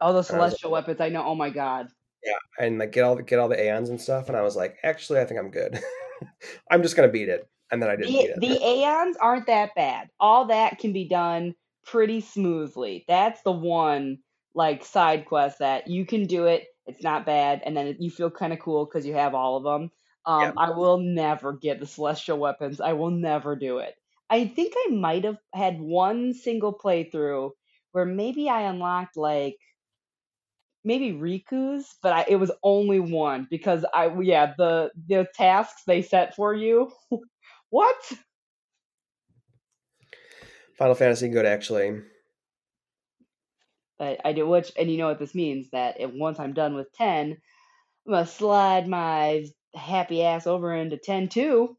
Oh, 0.00 0.10
the 0.12 0.18
like- 0.18 0.26
celestial 0.26 0.72
weapons! 0.72 1.00
I 1.00 1.08
know. 1.08 1.22
Oh 1.24 1.36
my 1.36 1.50
god. 1.50 1.86
Yeah, 2.24 2.34
and 2.58 2.78
like 2.80 2.90
get 2.90 3.04
all 3.04 3.14
the 3.14 3.22
get 3.22 3.38
all 3.38 3.48
the 3.48 3.64
aeons 3.64 3.90
and 3.90 4.00
stuff. 4.00 4.26
And 4.26 4.36
I 4.36 4.42
was 4.42 4.56
like, 4.56 4.78
actually, 4.82 5.20
I 5.20 5.24
think 5.24 5.38
I'm 5.38 5.52
good. 5.52 5.78
I'm 6.72 6.82
just 6.82 6.96
going 6.96 7.08
to 7.08 7.12
beat 7.12 7.28
it, 7.28 7.48
and 7.70 7.80
then 7.80 7.88
I 7.90 7.94
didn't 7.94 8.10
The, 8.12 8.18
beat 8.18 8.30
it. 8.30 8.40
the 8.40 8.66
Aeons 8.66 9.16
aren't 9.18 9.46
that 9.46 9.70
bad. 9.76 10.08
All 10.18 10.46
that 10.46 10.80
can 10.80 10.92
be 10.92 11.06
done 11.08 11.54
pretty 11.84 12.20
smoothly. 12.20 13.04
That's 13.08 13.42
the 13.42 13.52
one 13.52 14.18
like 14.54 14.84
side 14.84 15.26
quest 15.26 15.58
that 15.60 15.88
you 15.88 16.04
can 16.06 16.24
do 16.26 16.46
it. 16.46 16.66
It's 16.86 17.02
not 17.02 17.26
bad, 17.26 17.62
and 17.64 17.76
then 17.76 17.96
you 18.00 18.10
feel 18.10 18.30
kind 18.30 18.52
of 18.52 18.58
cool 18.58 18.84
because 18.84 19.06
you 19.06 19.14
have 19.14 19.34
all 19.34 19.56
of 19.56 19.64
them. 19.64 19.90
Um, 20.26 20.42
Yeah. 20.42 20.52
I 20.56 20.70
will 20.70 20.98
never 20.98 21.52
get 21.52 21.80
the 21.80 21.86
celestial 21.86 22.38
weapons. 22.38 22.80
I 22.80 22.92
will 22.94 23.10
never 23.10 23.56
do 23.56 23.78
it. 23.78 23.94
I 24.30 24.46
think 24.46 24.74
I 24.76 24.90
might 24.90 25.24
have 25.24 25.38
had 25.54 25.80
one 25.80 26.32
single 26.34 26.72
playthrough 26.72 27.50
where 27.92 28.04
maybe 28.06 28.48
I 28.48 28.62
unlocked 28.62 29.16
like 29.16 29.58
maybe 30.84 31.12
Rikku's, 31.12 31.94
but 32.02 32.12
I, 32.12 32.24
it 32.28 32.36
was 32.36 32.50
only 32.62 33.00
one 33.00 33.46
because 33.50 33.84
I 33.94 34.10
yeah 34.20 34.54
the 34.56 34.90
the 35.08 35.26
tasks 35.34 35.82
they 35.86 36.02
set 36.02 36.34
for 36.34 36.54
you. 36.54 36.90
what? 37.70 38.12
Final 40.82 40.96
Fantasy 40.96 41.28
good 41.28 41.46
actually. 41.46 42.00
But 44.00 44.20
I 44.24 44.32
do 44.32 44.48
which, 44.48 44.72
and 44.76 44.90
you 44.90 44.98
know 44.98 45.06
what 45.06 45.20
this 45.20 45.32
means 45.32 45.70
that 45.70 46.00
if, 46.00 46.10
once 46.10 46.40
I'm 46.40 46.54
done 46.54 46.74
with 46.74 46.92
ten, 46.92 47.36
I'm 48.04 48.12
gonna 48.12 48.26
slide 48.26 48.88
my 48.88 49.44
happy 49.76 50.24
ass 50.24 50.48
over 50.48 50.74
into 50.74 50.96
ten 50.96 51.28
two. 51.28 51.76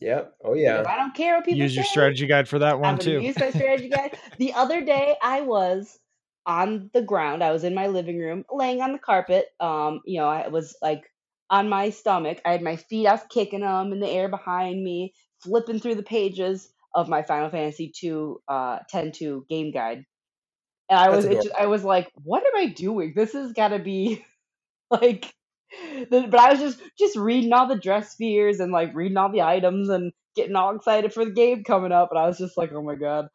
Yep. 0.00 0.34
Oh 0.44 0.54
yeah. 0.54 0.82
I 0.84 0.96
don't 0.96 1.14
care 1.14 1.36
what 1.36 1.44
people 1.44 1.60
Use 1.60 1.76
your 1.76 1.84
say. 1.84 1.90
strategy 1.92 2.26
guide 2.26 2.48
for 2.48 2.58
that 2.58 2.80
I'm 2.82 2.96
one 2.96 2.98
too. 2.98 3.20
use 3.20 3.38
my 3.38 3.50
strategy 3.50 3.88
guide. 3.88 4.18
The 4.38 4.54
other 4.54 4.84
day, 4.84 5.14
I 5.22 5.42
was 5.42 6.00
on 6.44 6.90
the 6.92 7.02
ground. 7.02 7.44
I 7.44 7.52
was 7.52 7.62
in 7.62 7.76
my 7.76 7.86
living 7.86 8.18
room, 8.18 8.44
laying 8.50 8.82
on 8.82 8.90
the 8.90 8.98
carpet. 8.98 9.46
Um, 9.60 10.00
you 10.04 10.18
know, 10.18 10.26
I 10.26 10.48
was 10.48 10.76
like 10.82 11.04
on 11.48 11.68
my 11.68 11.90
stomach. 11.90 12.40
I 12.44 12.50
had 12.50 12.62
my 12.62 12.74
feet. 12.74 13.06
I 13.06 13.12
was 13.12 13.22
kicking 13.30 13.60
them 13.60 13.92
in 13.92 14.00
the 14.00 14.10
air 14.10 14.28
behind 14.28 14.82
me, 14.82 15.14
flipping 15.44 15.78
through 15.78 15.94
the 15.94 16.02
pages 16.02 16.72
of 16.94 17.08
my 17.08 17.22
Final 17.22 17.50
Fantasy 17.50 17.92
two 17.94 18.40
uh, 18.48 18.80
10-2 18.92 19.48
game 19.48 19.72
guide. 19.72 20.04
And 20.88 20.98
I 20.98 21.10
was, 21.10 21.24
That's 21.24 21.44
just, 21.46 21.56
I 21.56 21.66
was 21.66 21.84
like, 21.84 22.10
what 22.22 22.42
am 22.44 22.56
I 22.56 22.66
doing? 22.66 23.12
This 23.16 23.32
has 23.32 23.52
got 23.52 23.68
to 23.68 23.78
be 23.78 24.24
like. 24.90 25.32
the- 26.10 26.26
But 26.28 26.40
I 26.40 26.50
was 26.52 26.60
just 26.60 26.80
just 26.98 27.16
reading 27.16 27.52
all 27.52 27.66
the 27.66 27.76
dress 27.78 28.12
spheres 28.12 28.60
and 28.60 28.72
like 28.72 28.94
reading 28.94 29.16
all 29.16 29.32
the 29.32 29.42
items 29.42 29.88
and 29.88 30.12
getting 30.36 30.56
all 30.56 30.74
excited 30.76 31.12
for 31.14 31.24
the 31.24 31.30
game 31.30 31.64
coming 31.64 31.92
up. 31.92 32.10
And 32.10 32.18
I 32.18 32.26
was 32.26 32.38
just 32.38 32.58
like, 32.58 32.72
oh 32.72 32.82
my 32.82 32.94
god. 32.96 33.28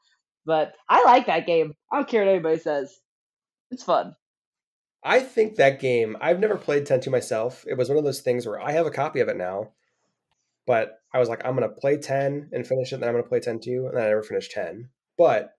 But 0.45 0.73
I 0.87 1.03
like 1.03 1.25
that 1.27 1.47
game. 1.47 1.73
I 1.91 1.97
don't 1.97 2.07
care 2.07 2.23
what 2.23 2.31
anybody 2.31 2.59
says. 2.59 2.95
It's 3.71 3.83
fun. 3.83 4.15
I 5.03 5.19
think 5.19 5.55
that 5.55 5.79
game, 5.79 6.17
I've 6.21 6.39
never 6.39 6.57
played 6.57 6.85
10 6.85 7.01
2 7.01 7.09
myself. 7.09 7.65
It 7.67 7.75
was 7.77 7.89
one 7.89 7.97
of 7.97 8.03
those 8.03 8.21
things 8.21 8.45
where 8.45 8.61
I 8.61 8.71
have 8.71 8.85
a 8.85 8.91
copy 8.91 9.19
of 9.19 9.29
it 9.29 9.37
now, 9.37 9.71
but 10.65 10.99
I 11.13 11.19
was 11.19 11.29
like, 11.29 11.45
I'm 11.45 11.55
going 11.55 11.67
to 11.67 11.75
play 11.75 11.97
10 11.97 12.49
and 12.51 12.67
finish 12.67 12.91
it, 12.91 12.95
and 12.95 13.03
then 13.03 13.09
I'm 13.09 13.15
going 13.15 13.23
to 13.23 13.29
play 13.29 13.39
10 13.39 13.59
2, 13.59 13.87
and 13.87 13.97
then 13.97 14.03
I 14.03 14.07
never 14.07 14.23
finished 14.23 14.51
10. 14.51 14.89
But 15.17 15.53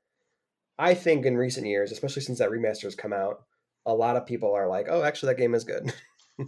I 0.79 0.95
think 0.95 1.27
in 1.27 1.37
recent 1.37 1.67
years, 1.67 1.91
especially 1.91 2.23
since 2.23 2.39
that 2.39 2.51
remaster 2.51 2.85
has 2.85 2.95
come 2.95 3.13
out, 3.13 3.45
a 3.87 3.95
lot 3.95 4.17
of 4.17 4.27
people 4.27 4.55
are 4.55 4.69
like, 4.69 4.87
oh, 4.91 5.03
actually, 5.03 5.33
that 5.33 5.41
game 5.41 5.55
is 5.55 5.65
good. 5.65 5.93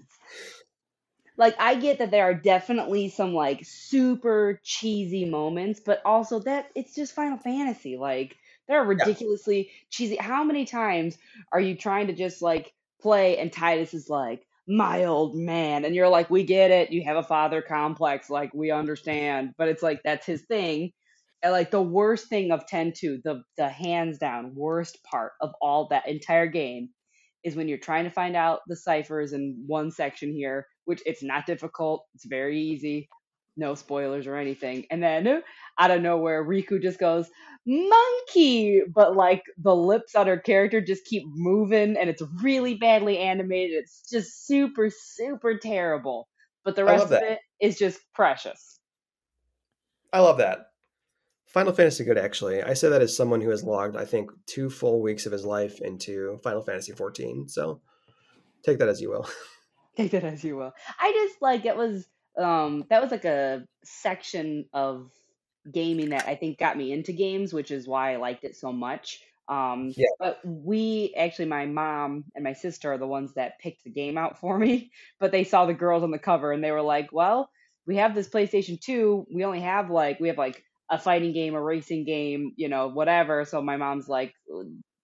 Like 1.41 1.57
I 1.59 1.77
get 1.77 2.01
that 2.01 2.11
there 2.11 2.25
are 2.25 2.35
definitely 2.35 3.09
some 3.09 3.33
like 3.33 3.65
super 3.65 4.61
cheesy 4.63 5.25
moments, 5.25 5.81
but 5.81 6.03
also 6.05 6.41
that 6.41 6.71
it's 6.75 6.95
just 6.95 7.15
Final 7.15 7.39
Fantasy. 7.39 7.97
Like 7.97 8.37
they're 8.69 8.85
ridiculously 8.85 9.71
cheesy. 9.89 10.17
How 10.17 10.45
many 10.45 10.67
times 10.67 11.17
are 11.51 11.61
you 11.61 11.77
trying 11.77 12.09
to 12.09 12.13
just 12.13 12.43
like 12.43 12.75
play 13.01 13.39
and 13.39 13.51
Tidus 13.51 13.95
is 13.95 14.11
like, 14.11 14.47
my 14.69 15.05
old 15.05 15.37
man, 15.37 15.85
and 15.85 15.95
you're 15.95 16.09
like, 16.09 16.31
we 16.31 16.45
get 16.45 16.71
it, 16.71 16.93
you 16.93 17.03
have 17.05 17.17
a 17.17 17.23
father 17.23 17.63
complex, 17.63 18.31
like 18.31 18.53
we 18.55 18.71
understand, 18.71 19.53
but 19.59 19.69
it's 19.69 19.83
like 19.83 20.01
that's 20.05 20.27
his 20.27 20.43
thing. 20.43 20.93
And 21.43 21.53
like 21.53 21.71
the 21.71 21.83
worst 21.83 22.29
thing 22.29 22.53
of 22.53 22.67
10-2, 22.67 23.23
the 23.25 23.43
the 23.57 23.69
hands 23.69 24.19
down 24.19 24.55
worst 24.55 24.99
part 25.05 25.33
of 25.41 25.53
all 25.63 25.89
that 25.89 26.09
entire 26.09 26.47
game 26.47 26.91
is 27.45 27.57
when 27.57 27.69
you're 27.69 27.79
trying 27.79 28.05
to 28.05 28.11
find 28.11 28.37
out 28.37 28.61
the 28.67 28.77
ciphers 28.77 29.33
in 29.33 29.65
one 29.67 29.91
section 29.91 30.33
here, 30.33 30.67
which 30.85 31.03
it's 31.07 31.23
not 31.23 31.47
difficult, 31.47 32.07
it's 32.15 32.27
very 32.27 32.61
easy, 32.61 33.09
no 33.61 33.77
spoilers 33.77 34.27
or 34.27 34.35
anything. 34.35 34.87
And 34.91 35.01
then 35.01 35.43
out 35.79 35.91
of 35.93 36.03
nowhere, 36.03 36.45
Rikku 36.45 36.83
just 36.83 36.99
goes, 36.99 37.31
monkey! 37.67 38.81
But 38.93 39.15
like 39.15 39.45
the 39.59 39.77
lips 39.77 40.17
on 40.17 40.27
her 40.27 40.39
character 40.39 40.81
just 40.81 41.05
keep 41.05 41.23
moving 41.29 41.97
and 41.97 42.11
it's 42.11 42.23
really 42.43 42.75
badly 42.75 43.19
animated. 43.19 43.77
It's 43.79 44.03
just 44.11 44.47
super, 44.47 44.91
super 44.91 45.57
terrible. 45.59 46.29
but 46.65 46.75
the 46.77 46.85
rest 46.85 47.05
of 47.07 47.13
it 47.13 47.39
is 47.61 47.79
just 47.79 48.01
precious. 48.15 48.81
I 50.13 50.21
love 50.21 50.39
that. 50.39 50.67
Final 51.47 51.73
Fantasy 51.73 52.05
good 52.05 52.19
actually. 52.19 52.63
I 52.63 52.75
say 52.75 52.89
that 52.89 53.03
as 53.03 53.17
someone 53.17 53.41
who 53.41 53.51
has 53.51 53.65
logged, 53.65 53.97
I 53.97 54.05
think, 54.05 54.31
two 54.47 54.71
full 54.71 55.01
weeks 55.03 55.27
of 55.27 55.33
his 55.33 55.45
life 55.45 55.81
into 55.81 56.39
Final 56.43 56.63
Fantasy 56.63 56.93
14. 56.93 57.49
So 57.49 57.81
take 58.65 58.79
that 58.79 58.89
as 58.89 59.01
you 59.01 59.11
will. 59.11 59.29
Take 59.97 60.13
that 60.13 60.23
as 60.25 60.45
you 60.45 60.57
will. 60.57 60.73
I 61.01 61.13
just 61.13 61.43
like 61.43 61.67
it 61.67 61.77
was 61.77 62.07
um 62.39 62.85
that 62.91 63.03
was 63.03 63.11
like 63.11 63.24
a 63.24 63.66
section 63.85 64.66
of 64.72 65.11
gaming 65.70 66.11
that 66.11 66.26
I 66.26 66.35
think 66.37 66.59
got 66.59 66.76
me 66.76 66.93
into 66.93 67.12
games, 67.12 67.53
which 67.53 67.70
is 67.70 67.87
why 67.87 68.12
I 68.12 68.16
liked 68.16 68.45
it 68.45 68.57
so 68.57 68.72
much. 68.72 69.22
Um 69.49 69.97
Yeah. 69.97 70.09
but 70.18 70.39
we 70.45 71.14
actually 71.16 71.47
my 71.47 71.66
mom 71.66 72.24
and 72.35 72.45
my 72.45 72.53
sister 72.53 72.93
are 72.93 72.99
the 72.99 73.07
ones 73.07 73.35
that 73.35 73.59
picked 73.59 73.85
the 73.85 73.91
game 73.91 74.18
out 74.18 74.39
for 74.39 74.59
me, 74.66 74.93
but 75.18 75.33
they 75.33 75.45
saw 75.45 75.66
the 75.66 75.74
girls 75.74 76.03
on 76.03 76.11
the 76.11 76.18
cover 76.18 76.53
and 76.53 76.62
they 76.62 76.72
were 76.72 76.83
like, 76.83 77.12
"Well, 77.12 77.51
we 77.87 77.97
have 77.97 78.14
this 78.14 78.28
PlayStation 78.28 78.81
2. 78.81 79.26
We 79.35 79.45
only 79.45 79.61
have 79.62 79.91
like 79.91 80.20
we 80.20 80.28
have 80.28 80.39
like 80.39 80.62
a 80.91 80.99
fighting 80.99 81.33
game, 81.33 81.55
a 81.55 81.62
racing 81.62 82.05
game, 82.05 82.53
you 82.57 82.68
know, 82.68 82.89
whatever." 82.89 83.45
So 83.45 83.62
my 83.62 83.76
mom's 83.76 84.09
like, 84.09 84.35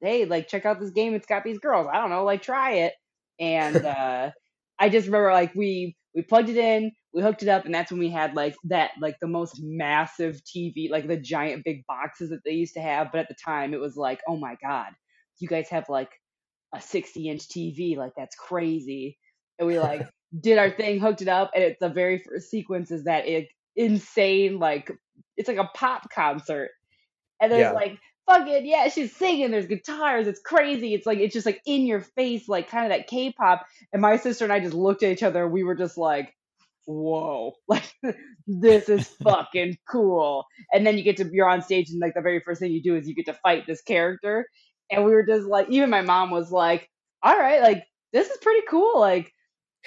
"Hey, 0.01 0.25
like 0.25 0.49
check 0.49 0.65
out 0.67 0.81
this 0.81 0.91
game. 0.91 1.15
It's 1.15 1.27
got 1.27 1.45
these 1.45 1.59
girls. 1.59 1.89
I 1.93 1.99
don't 2.01 2.11
know, 2.11 2.25
like 2.25 2.43
try 2.43 2.73
it." 2.87 2.95
And 3.39 3.85
uh 3.85 4.31
I 4.79 4.89
just 4.89 5.07
remember 5.07 5.33
like 5.33 5.55
we 5.55 5.97
we 6.17 6.23
plugged 6.23 6.49
it 6.49 6.57
in, 6.57 6.93
we 7.15 7.23
hooked 7.23 7.43
it 7.43 7.49
up, 7.49 7.67
and 7.67 7.75
that's 7.75 7.93
when 7.93 8.01
we 8.01 8.11
had 8.11 8.35
like 8.35 8.57
that 8.65 8.93
like 9.01 9.17
the 9.21 9.29
most 9.29 9.61
massive 9.63 10.41
TV, 10.45 10.91
like 10.91 11.07
the 11.07 11.19
giant 11.19 11.65
big 11.65 11.85
boxes 11.87 12.31
that 12.31 12.41
they 12.45 12.53
used 12.53 12.75
to 12.75 12.81
have. 12.81 13.13
But 13.13 13.21
at 13.21 13.29
the 13.29 13.37
time, 13.45 13.75
it 13.75 13.81
was 13.81 13.97
like, 13.97 14.21
oh 14.27 14.39
my 14.39 14.57
god, 14.63 14.93
you 15.39 15.47
guys 15.47 15.69
have 15.69 15.85
like 15.91 16.11
a 16.75 16.81
60 16.81 17.29
inch 17.29 17.49
TV, 17.49 17.97
like 17.99 18.13
that's 18.17 18.35
crazy. 18.35 19.19
And 19.59 19.69
we 19.69 19.79
like 19.79 20.09
did 20.41 20.59
our 20.59 20.71
thing, 20.71 21.01
hooked 21.01 21.23
it 21.23 21.29
up, 21.29 21.53
and 21.55 21.63
it's 21.63 21.81
the 21.81 21.91
very 21.91 22.19
first 22.19 22.51
sequence 22.51 22.91
is 22.91 23.05
that 23.05 23.29
it 23.29 23.49
insane 23.77 24.59
like 24.59 24.91
it's 25.37 25.49
like 25.49 25.59
a 25.59 25.71
pop 25.75 26.11
concert, 26.11 26.71
and 27.41 27.53
there's 27.53 27.71
Yeah. 27.71 27.73
like 27.73 27.99
fucking 28.29 28.67
yeah, 28.67 28.89
she's 28.89 29.15
singing. 29.17 29.51
There's 29.51 29.67
guitars. 29.67 30.27
It's 30.27 30.41
crazy. 30.41 30.95
It's 30.95 31.07
like 31.07 31.19
it's 31.19 31.35
just 31.35 31.47
like 31.47 31.61
in 31.67 31.87
your 31.87 32.01
face, 32.01 32.49
like 32.49 32.69
kind 32.69 32.85
of 32.91 32.97
that 32.97 33.07
K-pop. 33.07 33.67
And 33.93 34.03
my 34.03 34.17
sister 34.17 34.45
and 34.45 34.53
I 34.53 34.61
just 34.61 34.75
looked 34.75 35.03
at 35.03 35.13
each 35.13 35.23
other. 35.23 35.47
We 35.49 35.65
were 35.65 35.75
just 35.75 35.97
like, 35.99 36.35
"Whoa, 36.87 37.55
like 37.69 37.93
this 38.47 38.89
is 38.89 39.09
fucking 39.23 39.79
cool." 39.91 40.45
And 40.73 40.87
then 40.87 40.99
you 40.99 41.05
get 41.05 41.17
to 41.19 41.29
you're 41.33 41.49
on 41.49 41.63
stage, 41.63 41.91
and 41.91 42.01
like 42.01 42.15
the 42.15 42.23
very 42.23 42.41
first 42.41 42.61
thing 42.61 42.73
you 42.73 42.83
do 42.83 42.97
is 42.97 43.09
you 43.09 43.15
get 43.15 43.27
to 43.27 43.35
fight 43.35 43.67
this 43.67 43.83
character. 43.83 44.47
And 44.91 45.05
we 45.05 45.13
were 45.13 45.27
just 45.27 45.47
like, 45.47 45.69
even 45.71 45.91
my 45.91 46.03
mom 46.03 46.31
was 46.31 46.51
like, 46.53 46.89
"All 47.23 47.37
right, 47.39 47.63
like 47.63 47.85
this 48.13 48.29
is 48.31 48.39
pretty 48.39 48.67
cool. 48.69 48.99
Like 49.01 49.33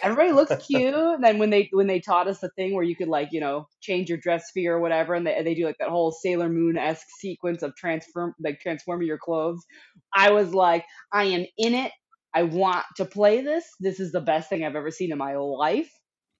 everybody 0.03 0.31
looks 0.31 0.55
cute." 0.67 0.93
And 0.93 1.23
then 1.23 1.37
when 1.37 1.49
they 1.49 1.69
when 1.71 1.87
they 1.87 1.99
taught 1.99 2.27
us 2.27 2.39
the 2.39 2.49
thing 2.49 2.73
where 2.73 2.83
you 2.83 2.95
could 2.95 3.07
like 3.07 3.29
you 3.31 3.39
know 3.39 3.67
change 3.81 4.09
your 4.09 4.17
dress 4.17 4.49
sphere 4.49 4.75
or 4.75 4.79
whatever, 4.79 5.13
and 5.13 5.25
they 5.25 5.41
they 5.43 5.55
do 5.55 5.65
like 5.65 5.77
that 5.79 5.89
whole 5.89 6.11
Sailor 6.11 6.49
Moon 6.49 6.77
esque 6.77 7.07
sequence 7.19 7.63
of 7.63 7.75
transform 7.75 8.33
like 8.39 8.59
transforming 8.59 9.07
your 9.07 9.17
clothes, 9.17 9.65
I 10.13 10.31
was 10.31 10.53
like, 10.53 10.85
I 11.13 11.25
am 11.25 11.45
in 11.57 11.73
it. 11.73 11.91
I 12.33 12.43
want 12.43 12.85
to 12.97 13.05
play 13.05 13.41
this. 13.41 13.65
This 13.79 13.99
is 13.99 14.11
the 14.11 14.21
best 14.21 14.49
thing 14.49 14.63
I've 14.63 14.75
ever 14.75 14.91
seen 14.91 15.11
in 15.11 15.17
my 15.17 15.35
life. 15.35 15.91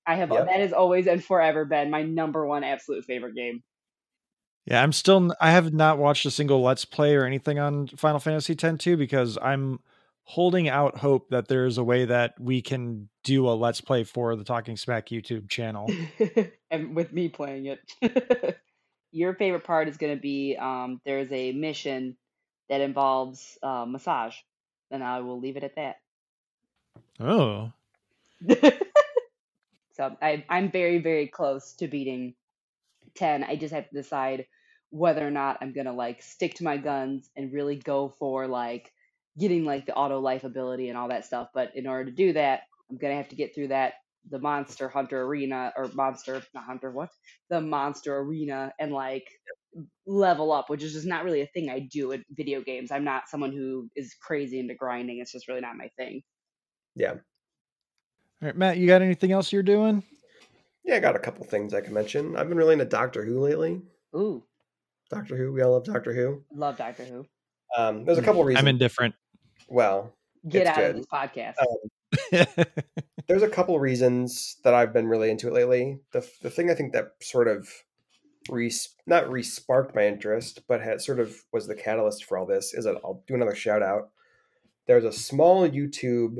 I 0.05 0.15
have 0.15 0.31
Yep. 0.31 0.45
that 0.47 0.59
has 0.59 0.73
always 0.73 1.07
and 1.07 1.23
forever 1.23 1.65
been 1.65 1.91
my 1.91 2.03
number 2.03 2.45
one 2.45 2.63
absolute 2.63 3.05
favorite 3.05 3.35
game. 3.35 3.63
Yeah, 4.65 4.83
I'm 4.83 4.91
still 4.91 5.33
I 5.41 5.51
have 5.51 5.73
not 5.73 5.97
watched 5.97 6.25
a 6.25 6.31
single 6.31 6.61
let's 6.61 6.85
play 6.85 7.15
or 7.15 7.25
anything 7.25 7.57
on 7.59 7.87
Final 7.87 8.19
Fantasy 8.19 8.53
X-2 8.53 8.97
because 8.97 9.37
I'm 9.41 9.79
holding 10.29 10.69
out 10.69 10.95
hope 10.95 11.27
that 11.31 11.47
there's 11.47 11.79
a 11.79 11.83
way 11.83 12.05
that 12.05 12.39
we 12.39 12.61
can 12.61 13.09
do 13.23 13.49
a 13.49 13.53
let's 13.53 13.81
play 13.81 14.03
for 14.03 14.35
the 14.35 14.43
Talking 14.43 14.77
Smack 14.77 15.07
YouTube 15.07 15.49
channel. 15.49 15.91
and 16.69 16.95
with 16.95 17.11
me 17.11 17.29
playing 17.29 17.65
it. 17.65 18.59
Your 19.11 19.33
favorite 19.33 19.63
part 19.63 19.87
is 19.87 19.97
going 19.97 20.15
to 20.15 20.21
be 20.21 20.55
um, 20.55 21.01
there's 21.03 21.31
a 21.31 21.51
mission 21.53 22.15
that 22.69 22.79
involves 22.79 23.57
uh, 23.63 23.85
massage, 23.87 24.35
and 24.91 25.03
I 25.03 25.21
will 25.21 25.39
leave 25.39 25.57
it 25.57 25.63
at 25.63 25.75
that. 25.77 25.95
Oh. 27.19 27.71
so 29.97 30.15
I, 30.21 30.45
I'm 30.47 30.69
very, 30.69 30.99
very 30.99 31.25
close 31.25 31.73
to 31.77 31.87
beating 31.87 32.35
10. 33.15 33.45
I 33.45 33.55
just 33.55 33.73
have 33.73 33.89
to 33.89 33.95
decide 33.95 34.45
whether 34.91 35.25
or 35.25 35.31
not 35.31 35.57
I'm 35.61 35.73
going 35.73 35.87
to 35.87 35.91
like 35.91 36.21
stick 36.21 36.53
to 36.55 36.63
my 36.63 36.77
guns 36.77 37.31
and 37.35 37.51
really 37.51 37.77
go 37.77 38.13
for 38.19 38.47
like 38.47 38.93
getting 39.37 39.65
like 39.65 39.85
the 39.85 39.95
auto 39.95 40.19
life 40.19 40.43
ability 40.43 40.89
and 40.89 40.97
all 40.97 41.09
that 41.09 41.25
stuff. 41.25 41.49
But 41.53 41.75
in 41.75 41.87
order 41.87 42.05
to 42.05 42.11
do 42.11 42.33
that, 42.33 42.61
I'm 42.89 42.97
going 42.97 43.11
to 43.11 43.17
have 43.17 43.29
to 43.29 43.35
get 43.35 43.53
through 43.53 43.69
that 43.69 43.93
the 44.29 44.39
monster 44.39 44.89
hunter 44.89 45.21
arena 45.23 45.71
or 45.77 45.89
monster 45.93 46.43
not 46.53 46.65
hunter 46.65 46.91
what 46.91 47.09
the 47.49 47.61
monster 47.61 48.17
arena 48.17 48.71
and 48.77 48.91
like 48.91 49.25
level 50.05 50.51
up 50.51 50.69
which 50.69 50.83
is 50.83 50.91
just 50.91 51.07
not 51.07 51.23
really 51.23 51.39
a 51.41 51.47
thing 51.47 51.69
i 51.69 51.79
do 51.79 52.11
in 52.11 52.21
video 52.31 52.59
games 52.61 52.91
i'm 52.91 53.05
not 53.05 53.29
someone 53.29 53.53
who 53.53 53.87
is 53.95 54.13
crazy 54.21 54.59
into 54.59 54.75
grinding 54.75 55.19
it's 55.19 55.31
just 55.31 55.47
really 55.47 55.61
not 55.61 55.77
my 55.77 55.87
thing 55.97 56.21
Yeah. 56.95 57.11
All 57.11 57.19
right, 58.41 58.57
Matt, 58.57 58.77
you 58.77 58.87
got 58.87 59.01
anything 59.01 59.31
else 59.31 59.53
you're 59.53 59.63
doing? 59.63 60.03
Yeah, 60.83 60.95
I 60.95 60.99
got 60.99 61.15
a 61.15 61.19
couple 61.19 61.45
things 61.45 61.73
I 61.73 61.81
can 61.81 61.93
mention. 61.93 62.35
I've 62.35 62.49
been 62.49 62.57
really 62.57 62.73
into 62.73 62.85
Doctor 62.85 63.23
Who 63.23 63.39
lately. 63.39 63.81
ooh 64.15 64.43
Doctor 65.09 65.37
Who, 65.37 65.53
we 65.53 65.61
all 65.61 65.71
love 65.71 65.85
Doctor 65.85 66.13
Who. 66.13 66.43
love 66.53 66.77
doctor 66.77 67.05
who 67.05 67.25
Um, 67.77 68.05
there's 68.05 68.17
a 68.17 68.21
couple 68.23 68.43
reasons. 68.43 68.63
I'm 68.63 68.67
indifferent. 68.67 69.15
well, 69.67 70.13
get 70.47 70.67
It's 70.67 70.77
out 70.77 70.83
of 70.83 70.95
this 70.95 71.05
podcast 71.05 71.55
Um, 71.61 72.45
there's 73.27 73.43
a 73.43 73.49
couple 73.49 73.79
reasons 73.79 74.57
that 74.63 74.73
I've 74.73 74.93
been 74.93 75.07
really 75.07 75.29
into 75.29 75.47
it 75.47 75.53
lately. 75.53 75.99
The 76.11 76.27
the 76.41 76.49
thing 76.49 76.69
I 76.69 76.73
think 76.73 76.93
that 76.93 77.11
sort 77.21 77.47
of 77.47 77.69
re 78.49 78.71
not 79.05 79.29
re-sparked 79.29 79.95
my 79.95 80.07
interest, 80.07 80.63
but 80.67 80.81
had 80.81 81.01
sort 81.01 81.19
of 81.19 81.35
was 81.53 81.67
the 81.67 81.75
catalyst 81.75 82.25
for 82.25 82.37
all 82.37 82.45
this 82.45 82.73
is 82.73 82.85
that 82.85 82.97
I'll 83.03 83.23
do 83.27 83.35
another 83.35 83.55
shout 83.55 83.83
out. 83.83 84.09
There's 84.87 85.03
a 85.03 85.11
small 85.11 85.69
YouTube 85.69 86.37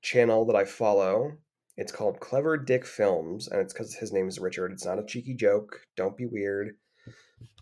channel 0.00 0.44
that 0.46 0.56
I 0.56 0.64
follow. 0.64 1.32
It's 1.76 1.92
called 1.92 2.20
Clever 2.20 2.56
Dick 2.58 2.84
Films, 2.84 3.48
and 3.48 3.60
it's 3.60 3.72
because 3.72 3.94
his 3.94 4.12
name 4.12 4.28
is 4.28 4.38
Richard. 4.38 4.72
It's 4.72 4.84
not 4.84 4.98
a 4.98 5.06
cheeky 5.06 5.34
joke. 5.34 5.80
Don't 5.96 6.16
be 6.16 6.26
weird. 6.26 6.76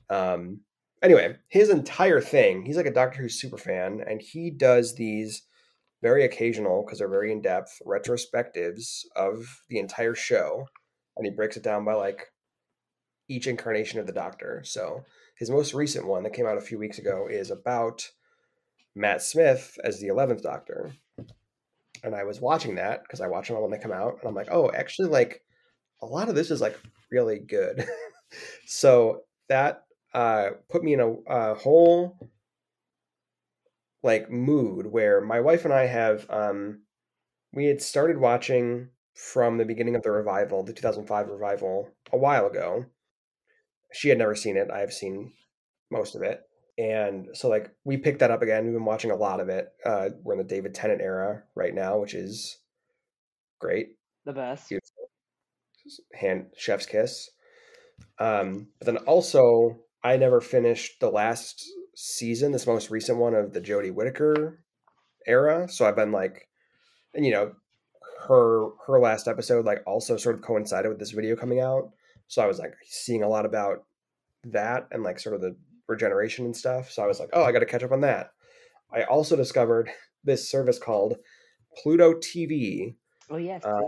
Um. 0.09 0.61
Anyway, 1.03 1.37
his 1.49 1.71
entire 1.71 2.21
thing, 2.21 2.65
he's 2.65 2.77
like 2.77 2.87
a 2.87 2.93
Doctor 2.93 3.23
Who 3.23 3.29
super 3.29 3.57
fan, 3.57 4.05
and 4.07 4.21
he 4.21 4.51
does 4.51 4.95
these 4.95 5.43
very 6.03 6.25
occasional 6.25 6.83
because 6.85 6.99
they're 6.99 7.09
very 7.09 7.33
in 7.33 7.41
depth 7.41 7.81
retrospectives 7.87 9.05
of 9.17 9.63
the 9.69 9.79
entire 9.79 10.15
show, 10.15 10.67
and 11.17 11.27
he 11.27 11.33
breaks 11.33 11.57
it 11.57 11.63
down 11.63 11.85
by 11.85 11.95
like 11.95 12.27
each 13.29 13.47
incarnation 13.47 13.99
of 13.99 14.07
the 14.07 14.13
Doctor. 14.13 14.63
So 14.65 15.05
his 15.37 15.51
most 15.51 15.73
recent 15.73 16.07
one 16.07 16.23
that 16.25 16.35
came 16.35 16.47
out 16.47 16.59
a 16.59 16.63
few 16.63 16.79
weeks 16.79 16.99
ago 16.99 17.29
is 17.31 17.51
about 17.51 18.11
Matt 18.95 19.23
Smith 19.23 19.79
as 19.83 20.01
the 20.01 20.09
eleventh 20.09 20.43
Doctor, 20.43 20.93
and 22.05 22.15
I 22.15 22.25
was 22.25 22.43
watching 22.43 22.75
that 22.75 23.03
because 23.03 23.23
I 23.23 23.29
watch 23.29 23.49
them 23.49 23.57
all 23.57 23.63
when 23.63 23.71
they 23.71 23.79
come 23.79 23.93
out, 23.93 24.19
and 24.21 24.29
I'm 24.29 24.35
like, 24.35 24.49
oh, 24.51 24.71
actually, 24.71 25.09
like 25.09 25.43
a 26.03 26.07
lot 26.07 26.29
of 26.29 26.35
this 26.35 26.51
is 26.51 26.61
like 26.61 26.79
really 27.11 27.39
good. 27.39 27.87
so 28.67 29.23
that 29.49 29.85
uh, 30.13 30.51
put 30.69 30.83
me 30.83 30.95
in 30.95 31.01
a, 31.01 31.13
a 31.29 31.55
whole 31.55 32.31
like 34.03 34.31
mood 34.31 34.87
where 34.87 35.21
my 35.21 35.41
wife 35.41 35.65
and 35.65 35.75
I 35.75 35.87
have 35.87 36.27
um 36.31 36.83
we 37.53 37.67
had 37.67 37.83
started 37.83 38.19
watching 38.19 38.89
from 39.15 39.59
the 39.59 39.65
beginning 39.65 39.97
of 39.97 40.03
the 40.03 40.11
revival, 40.11 40.63
the 40.63 40.73
2005 40.73 41.29
revival, 41.29 41.91
a 42.13 42.17
while 42.17 42.47
ago. 42.47 42.87
She 43.93 44.09
had 44.09 44.19
never 44.19 44.37
seen 44.37 44.57
it. 44.57 44.71
I 44.71 44.79
have 44.79 44.93
seen 44.93 45.33
most 45.91 46.15
of 46.15 46.23
it. 46.23 46.41
And 46.79 47.29
so 47.35 47.49
like 47.49 47.71
we 47.85 47.97
picked 47.97 48.21
that 48.21 48.31
up 48.31 48.41
again. 48.41 48.65
We've 48.65 48.73
been 48.73 48.85
watching 48.85 49.11
a 49.11 49.17
lot 49.17 49.41
of 49.41 49.49
it. 49.49 49.69
Uh 49.85 50.11
we're 50.23 50.35
in 50.35 50.39
the 50.39 50.45
David 50.45 50.75
Tennant 50.75 51.03
era 51.03 51.43
right 51.55 51.75
now, 51.75 51.99
which 51.99 52.15
is 52.15 52.59
great. 53.59 53.97
the 54.25 54.33
best 54.33 54.69
Beautiful. 54.69 55.11
Hand 56.15 56.47
chef's 56.57 56.87
kiss. 56.87 57.29
Um 58.19 58.69
but 58.79 58.87
then 58.87 58.97
also 58.99 59.81
I 60.03 60.17
never 60.17 60.41
finished 60.41 61.01
the 61.01 61.11
last 61.11 61.71
season, 61.95 62.53
this 62.53 62.67
most 62.67 62.91
recent 62.91 63.19
one 63.19 63.35
of 63.35 63.53
the 63.53 63.61
Jodie 63.61 63.93
Whittaker 63.93 64.63
era. 65.27 65.69
So 65.69 65.87
I've 65.87 65.97
been 65.97 66.13
like, 66.13 66.49
and 67.15 67.25
you 67.25 67.33
know, 67.33 67.53
her 68.27 68.69
her 68.87 69.01
last 69.01 69.29
episode 69.29 69.65
like 69.65 69.83
also 69.87 70.17
sort 70.17 70.37
of 70.37 70.43
coincided 70.43 70.89
with 70.89 70.99
this 70.99 71.11
video 71.11 71.37
coming 71.37 71.61
out. 71.61 71.91
So 72.29 72.43
I 72.43 72.47
was 72.47 72.59
like 72.59 72.75
seeing 72.85 73.23
a 73.23 73.29
lot 73.29 73.47
about 73.47 73.85
that 74.45 74.87
and 74.91 75.03
like 75.03 75.19
sort 75.19 75.35
of 75.35 75.41
the 75.41 75.57
regeneration 75.89 76.45
and 76.45 76.57
stuff. 76.57 76.91
So 76.91 77.03
I 77.03 77.07
was 77.07 77.21
like, 77.21 77.31
oh, 77.33 77.43
I 77.43 77.53
got 77.53 77.59
to 77.61 77.67
catch 77.67 77.83
up 77.83 77.93
on 77.93 78.01
that. 78.03 78.33
I 78.93 79.03
also 79.03 79.37
discovered 79.37 79.91
this 80.25 80.51
service 80.51 80.79
called 80.79 81.17
Pluto 81.83 82.15
TV. 82.15 82.95
oh 83.31 83.37
yes 83.37 83.65
uh, 83.65 83.81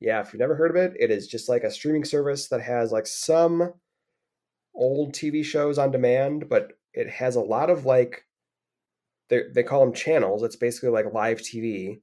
Yeah, 0.00 0.20
if 0.20 0.32
you've 0.32 0.40
never 0.40 0.56
heard 0.56 0.70
of 0.70 0.76
it, 0.76 0.94
it 0.98 1.10
is 1.10 1.26
just 1.26 1.48
like 1.48 1.64
a 1.64 1.70
streaming 1.70 2.04
service 2.04 2.48
that 2.48 2.60
has 2.60 2.92
like 2.92 3.06
some 3.06 3.74
old 4.74 5.12
TV 5.12 5.44
shows 5.44 5.78
on 5.78 5.90
demand, 5.90 6.48
but 6.48 6.72
it 6.92 7.08
has 7.10 7.36
a 7.36 7.40
lot 7.40 7.70
of 7.70 7.86
like 7.86 8.24
they 9.28 9.42
they 9.54 9.62
call 9.62 9.80
them 9.80 9.94
channels. 9.94 10.42
It's 10.42 10.56
basically 10.56 10.90
like 10.90 11.12
live 11.12 11.40
TV, 11.40 12.00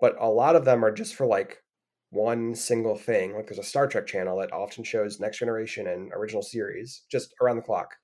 but 0.00 0.16
a 0.20 0.28
lot 0.28 0.56
of 0.56 0.64
them 0.64 0.84
are 0.84 0.92
just 0.92 1.14
for 1.14 1.26
like 1.26 1.62
one 2.10 2.54
single 2.54 2.96
thing. 2.96 3.34
Like 3.34 3.46
there's 3.46 3.58
a 3.58 3.62
Star 3.64 3.86
Trek 3.86 4.06
channel 4.06 4.38
that 4.38 4.52
often 4.52 4.84
shows 4.84 5.20
Next 5.20 5.38
Generation 5.38 5.86
and 5.88 6.12
original 6.12 6.42
series 6.42 7.02
just 7.10 7.34
around 7.40 7.56
the 7.56 7.62
clock. 7.62 7.94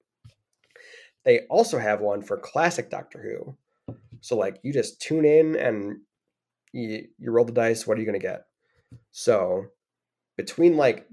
They 1.25 1.41
also 1.49 1.79
have 1.79 2.01
one 2.01 2.23
for 2.23 2.37
classic 2.37 2.91
Doctor 2.91 3.23
Who. 3.23 3.95
So 4.21 4.37
like 4.37 4.59
you 4.63 4.73
just 4.73 5.01
tune 5.01 5.25
in 5.25 5.57
and 5.57 5.99
you, 6.73 7.07
you 7.19 7.31
roll 7.31 7.45
the 7.45 7.53
dice. 7.53 7.87
What 7.87 7.97
are 7.97 8.01
you 8.01 8.07
gonna 8.07 8.19
get? 8.19 8.45
So 9.11 9.67
between 10.37 10.77
like 10.77 11.07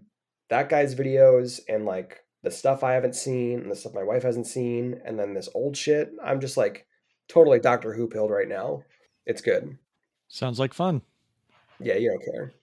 that 0.49 0.69
guy's 0.69 0.95
videos 0.95 1.61
and 1.69 1.85
like 1.85 2.19
the 2.43 2.51
stuff 2.51 2.83
I 2.83 2.93
haven't 2.93 3.15
seen 3.15 3.59
and 3.59 3.71
the 3.71 3.75
stuff 3.75 3.93
my 3.93 4.03
wife 4.03 4.23
hasn't 4.23 4.47
seen, 4.47 4.99
and 5.05 5.19
then 5.19 5.33
this 5.33 5.49
old 5.53 5.77
shit, 5.77 6.11
I'm 6.23 6.39
just 6.39 6.57
like 6.57 6.87
totally 7.27 7.59
Doctor 7.59 7.93
Who 7.93 8.07
pilled 8.07 8.31
right 8.31 8.47
now. 8.47 8.83
It's 9.25 9.41
good. 9.41 9.77
Sounds 10.27 10.59
like 10.59 10.73
fun. 10.73 11.01
Yeah, 11.79 11.95
you 11.95 12.09
don't 12.09 12.23
care. 12.33 12.53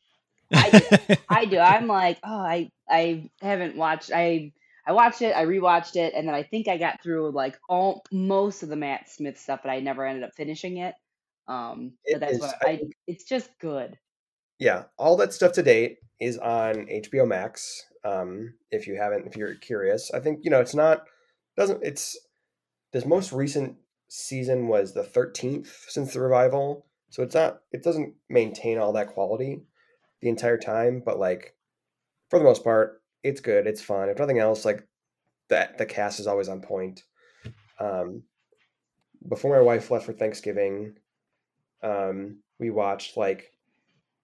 I, 0.52 1.18
I 1.28 1.44
do. 1.44 1.58
I'm 1.58 1.86
like, 1.86 2.18
oh, 2.24 2.40
I 2.40 2.70
I 2.88 3.30
haven't 3.40 3.76
watched. 3.76 4.10
I 4.14 4.52
I 4.86 4.92
watched 4.92 5.22
it. 5.22 5.36
I 5.36 5.44
rewatched 5.44 5.96
it, 5.96 6.14
and 6.14 6.26
then 6.26 6.34
I 6.34 6.42
think 6.42 6.66
I 6.68 6.78
got 6.78 7.02
through 7.02 7.30
like 7.32 7.58
all 7.68 8.02
most 8.10 8.62
of 8.62 8.68
the 8.70 8.76
Matt 8.76 9.08
Smith 9.10 9.38
stuff, 9.38 9.60
but 9.62 9.70
I 9.70 9.80
never 9.80 10.06
ended 10.06 10.24
up 10.24 10.34
finishing 10.34 10.78
it. 10.78 10.94
Um, 11.46 11.92
It 12.04 12.14
but 12.14 12.20
that's 12.20 12.32
is- 12.34 12.40
what 12.40 12.54
I 12.66 12.70
I. 12.70 12.80
It's 13.06 13.24
just 13.24 13.50
good. 13.58 13.98
Yeah, 14.58 14.84
all 14.98 15.16
that 15.18 15.32
stuff 15.32 15.52
to 15.52 15.62
date 15.62 15.98
is 16.20 16.38
on 16.38 16.86
HBO 16.86 17.26
Max. 17.26 17.84
Um, 18.04 18.54
if 18.70 18.86
you 18.86 18.96
haven't, 18.96 19.26
if 19.26 19.36
you're 19.36 19.54
curious, 19.54 20.10
I 20.12 20.20
think 20.20 20.40
you 20.42 20.50
know 20.50 20.60
it's 20.60 20.74
not 20.74 21.04
doesn't 21.56 21.82
it's 21.82 22.16
this 22.92 23.04
most 23.04 23.32
recent 23.32 23.76
season 24.08 24.68
was 24.68 24.94
the 24.94 25.02
13th 25.02 25.68
since 25.88 26.12
the 26.12 26.20
revival, 26.20 26.86
so 27.10 27.22
it's 27.22 27.34
not 27.34 27.60
it 27.72 27.82
doesn't 27.82 28.14
maintain 28.28 28.78
all 28.78 28.92
that 28.92 29.08
quality 29.08 29.62
the 30.20 30.28
entire 30.28 30.58
time, 30.58 31.02
but 31.04 31.18
like 31.18 31.54
for 32.30 32.38
the 32.38 32.44
most 32.44 32.64
part, 32.64 33.02
it's 33.22 33.40
good, 33.40 33.66
it's 33.66 33.82
fun. 33.82 34.08
If 34.08 34.18
nothing 34.18 34.38
else, 34.38 34.64
like 34.64 34.86
that 35.48 35.78
the 35.78 35.86
cast 35.86 36.20
is 36.20 36.26
always 36.26 36.48
on 36.48 36.60
point. 36.60 37.02
Um, 37.80 38.24
before 39.28 39.54
my 39.54 39.62
wife 39.62 39.90
left 39.90 40.06
for 40.06 40.12
Thanksgiving, 40.12 40.94
um, 41.82 42.38
we 42.58 42.70
watched 42.70 43.16
like 43.16 43.52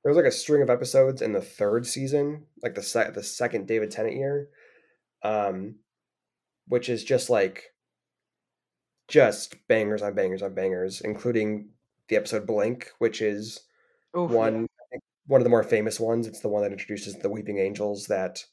there 0.05 0.11
was 0.13 0.17
like 0.17 0.27
a 0.27 0.31
string 0.31 0.61
of 0.63 0.69
episodes 0.69 1.23
in 1.23 1.33
the 1.33 1.41
third 1.41 1.87
season, 1.87 2.45
like 2.63 2.75
the 2.75 2.83
sec- 2.83 3.15
the 3.15 3.23
second 3.23 3.67
David 3.67 3.91
Tennant 3.91 4.17
year, 4.17 4.49
um, 5.23 5.77
which 6.69 6.91
is 6.91 7.03
just 7.03 7.31
like 7.31 7.73
just 9.09 9.57
bangers 9.67 10.03
on 10.03 10.15
bangers 10.15 10.43
on 10.43 10.55
bangers, 10.55 11.01
including 11.01 11.71
the 12.09 12.17
episode 12.17 12.47
Blink, 12.47 12.91
which 12.99 13.23
is 13.23 13.61
Oof, 14.17 14.31
one 14.31 14.67
I 14.83 14.85
think 14.91 15.03
one 15.27 15.41
of 15.41 15.45
the 15.45 15.51
more 15.51 15.63
famous 15.63 15.99
ones. 15.99 16.27
It's 16.27 16.41
the 16.41 16.49
one 16.49 16.63
that 16.63 16.73
introduces 16.73 17.17
the 17.17 17.31
Weeping 17.31 17.59
Angels 17.59 18.07
that 18.09 18.45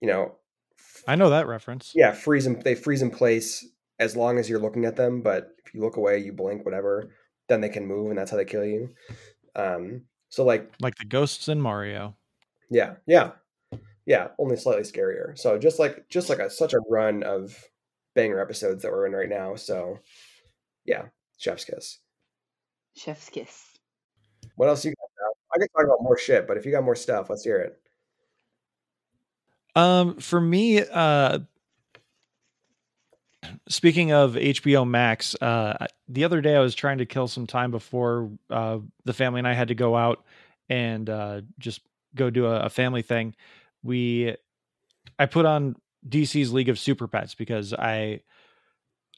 you 0.00 0.06
know 0.08 0.36
I 1.08 1.16
know 1.16 1.30
that 1.30 1.48
reference. 1.48 1.92
yeah 1.94 2.12
freeze 2.12 2.46
in 2.46 2.60
they 2.60 2.74
freeze 2.76 3.02
in 3.02 3.10
place 3.10 3.66
as 3.98 4.16
long 4.16 4.38
as 4.38 4.48
you're 4.48 4.60
looking 4.60 4.84
at 4.86 4.96
them 4.96 5.20
but 5.22 5.48
if 5.64 5.74
you 5.74 5.80
look 5.80 5.96
away 5.96 6.18
you 6.18 6.32
blink 6.32 6.64
whatever 6.64 7.10
then 7.48 7.60
they 7.60 7.68
can 7.68 7.86
move 7.86 8.08
and 8.10 8.18
that's 8.18 8.30
how 8.30 8.36
they 8.38 8.44
kill 8.46 8.64
you 8.64 8.88
um 9.56 10.02
so 10.30 10.44
like 10.44 10.72
Like 10.80 10.96
the 10.96 11.04
ghosts 11.04 11.48
in 11.48 11.60
Mario. 11.60 12.16
yeah 12.70 12.94
yeah 13.06 13.32
yeah 14.06 14.28
only 14.38 14.56
slightly 14.56 14.82
scarier 14.84 15.38
so 15.38 15.58
just 15.58 15.78
like 15.78 16.08
just 16.08 16.28
like 16.30 16.38
a 16.38 16.48
such 16.50 16.72
a 16.72 16.80
run 16.88 17.22
of 17.22 17.62
banger 18.14 18.40
episodes 18.40 18.82
that 18.82 18.90
we're 18.90 19.06
in 19.06 19.12
right 19.12 19.28
now 19.28 19.54
so 19.54 19.98
yeah 20.86 21.02
chef's 21.38 21.64
kiss 21.64 21.98
Chef's 22.96 23.28
kiss. 23.28 23.66
what 24.56 24.68
else 24.68 24.84
you 24.84 24.90
got 24.90 25.08
now? 25.20 25.32
i 25.54 25.58
could 25.58 25.68
talk 25.76 25.84
about 25.84 26.02
more 26.02 26.18
shit 26.18 26.46
but 26.48 26.56
if 26.56 26.64
you 26.66 26.72
got 26.72 26.82
more 26.84 26.96
stuff 26.96 27.28
let's 27.30 27.44
hear 27.44 27.58
it 27.58 27.76
Um, 29.76 30.16
for 30.16 30.40
me, 30.40 30.80
uh, 30.80 31.38
speaking 33.68 34.12
of 34.12 34.32
HBO 34.32 34.88
Max, 34.88 35.34
uh, 35.40 35.86
the 36.08 36.24
other 36.24 36.40
day 36.40 36.56
I 36.56 36.60
was 36.60 36.74
trying 36.74 36.98
to 36.98 37.06
kill 37.06 37.28
some 37.28 37.46
time 37.46 37.70
before 37.70 38.30
uh, 38.50 38.78
the 39.04 39.12
family 39.12 39.38
and 39.38 39.48
I 39.48 39.54
had 39.54 39.68
to 39.68 39.74
go 39.74 39.96
out 39.96 40.24
and 40.68 41.08
uh, 41.08 41.40
just 41.58 41.80
go 42.14 42.30
do 42.30 42.46
a, 42.46 42.60
a 42.62 42.68
family 42.70 43.02
thing. 43.02 43.34
We, 43.82 44.36
I 45.18 45.26
put 45.26 45.46
on 45.46 45.76
DC's 46.08 46.52
League 46.52 46.68
of 46.68 46.78
Super 46.78 47.08
Pets 47.08 47.34
because 47.34 47.72
I, 47.72 48.20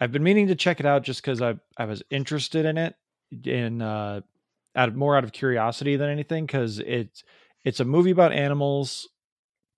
I've 0.01 0.12
been 0.12 0.23
meaning 0.23 0.49
to 0.49 0.55
check 0.55 0.81
it 0.81 0.87
out 0.87 1.03
just 1.03 1.20
because 1.20 1.41
I 1.41 1.55
I 1.77 1.85
was 1.85 2.03
interested 2.11 2.64
in 2.64 2.77
it, 2.77 2.97
in 3.45 3.83
uh, 3.83 4.23
out 4.75 4.89
of 4.89 4.97
more 4.97 5.16
out 5.16 5.23
of 5.23 5.33
curiosity 5.33 5.97
than 5.97 6.09
anything 6.09 6.45
because 6.45 6.81
it's 6.81 7.23
it's 7.64 7.79
a 7.79 7.85
movie 7.85 8.11
about 8.11 8.33
animals 8.33 9.09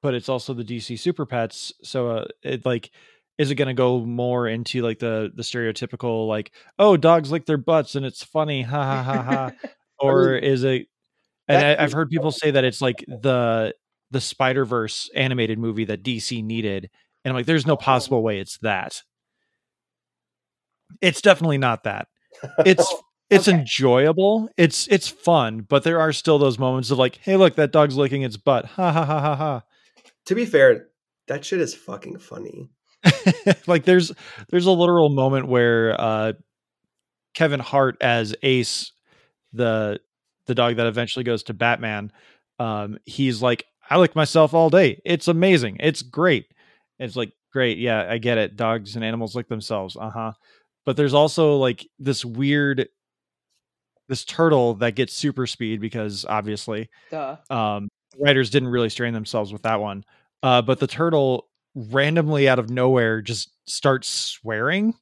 but 0.05 0.13
it's 0.13 0.29
also 0.29 0.53
the 0.53 0.63
DC 0.63 0.99
Super 0.99 1.25
Pets. 1.25 1.73
So 1.83 2.09
uh, 2.11 2.25
it 2.43 2.67
like 2.67 2.91
is 3.39 3.51
it 3.51 3.57
going 3.57 3.69
to 3.69 3.75
go 3.75 4.01
more 4.01 4.47
into 4.47 4.83
like 4.83 4.99
the 4.99 5.31
the 5.35 5.43
stereotypical 5.43 6.29
like 6.29 6.53
oh 6.79 6.97
dogs 6.97 7.31
lick 7.31 7.47
their 7.47 7.57
butts 7.59 7.95
and 7.95 8.07
it's 8.07 8.23
funny 8.23 8.63
ha 8.63 8.83
ha 8.83 9.03
ha 9.03 9.23
ha 9.23 9.53
or 9.99 10.35
is 10.35 10.65
it 10.65 10.87
and 11.49 11.65
I, 11.65 11.83
I've 11.83 11.93
heard 11.93 12.11
people 12.11 12.31
say 12.31 12.53
that 12.53 12.65
it's 12.65 12.81
like 12.81 13.05
the 13.07 13.75
the 14.11 14.21
Spider 14.21 14.65
Verse 14.65 15.11
animated 15.15 15.59
movie 15.59 15.85
that 15.87 16.03
DC 16.03 16.43
needed 16.45 16.91
and 17.25 17.31
I'm 17.33 17.37
like 17.37 17.47
there's 17.47 17.67
no 17.67 17.75
oh. 17.75 17.77
possible 17.77 18.23
way 18.23 18.39
it's 18.39 18.59
that. 18.59 19.03
It's 21.01 21.21
definitely 21.21 21.59
not 21.59 21.85
that. 21.85 22.09
It's 22.65 22.95
it's 23.31 23.49
Okay. 23.49 23.59
enjoyable. 23.59 24.49
It's 24.57 24.87
it's 24.89 25.09
fun, 25.09 25.63
but 25.63 25.83
there 25.83 26.01
are 26.01 26.13
still 26.13 26.39
those 26.39 26.59
moments 26.59 26.91
of 26.91 26.99
like, 26.99 27.17
hey, 27.17 27.37
look, 27.37 27.57
that 27.57 27.73
dog's 27.73 27.97
licking 27.97 28.23
its 28.23 28.37
butt. 28.37 28.67
Ha 28.67 28.93
ha 28.93 29.05
ha 29.05 29.21
ha 29.21 29.37
ha. 29.37 29.63
to 30.27 30.35
be 30.35 30.47
fair 30.47 30.89
that 31.27 31.45
shit 31.45 31.61
is 31.61 31.75
fucking 31.75 32.19
funny 32.19 32.71
like 33.67 33.85
there's 33.85 34.13
there's 34.51 34.67
a 34.67 34.71
literal 34.71 35.11
moment 35.11 35.49
where 35.49 36.01
uh 36.01 36.33
Kevin 37.35 37.61
Hart 37.61 37.97
as 38.01 38.35
Ace, 38.43 38.93
the 39.53 40.01
the 40.47 40.55
dog 40.55 40.77
that 40.77 40.87
eventually 40.87 41.25
goes 41.25 41.43
to 41.45 41.55
Batman, 41.55 42.13
um, 42.59 42.99
he's 43.05 43.43
like, 43.43 43.65
I 43.91 43.99
lick 43.99 44.15
myself 44.15 44.55
all 44.55 44.71
day. 44.71 45.01
It's 45.05 45.29
amazing. 45.29 45.79
It's 45.81 46.03
great. 46.03 46.47
It's 46.99 47.17
like, 47.17 47.33
great, 47.53 47.79
yeah, 47.79 48.07
I 48.09 48.19
get 48.19 48.39
it. 48.39 48.57
Dogs 48.57 48.95
and 48.95 49.05
animals 49.05 49.35
lick 49.35 49.49
themselves. 49.49 49.97
Uh-huh. 49.97 50.33
But 50.85 50.97
there's 50.97 51.15
also 51.15 51.57
like 51.57 51.87
this 51.99 52.25
weird 52.25 52.89
this 54.09 54.25
turtle 54.25 54.75
that 54.75 54.95
gets 54.95 55.15
super 55.15 55.47
speed 55.47 55.81
because 55.81 56.27
obviously 56.29 56.91
Duh. 57.11 57.37
um 57.49 57.89
writers 58.19 58.51
didn't 58.51 58.69
really 58.69 58.91
strain 58.91 59.15
themselves 59.15 59.51
with 59.51 59.63
that 59.63 59.81
one 59.81 60.05
uh 60.43 60.61
but 60.61 60.79
the 60.79 60.87
turtle 60.87 61.49
randomly 61.75 62.49
out 62.49 62.59
of 62.59 62.71
nowhere 62.71 63.21
just 63.21 63.51
starts 63.67 64.09
swearing 64.09 64.95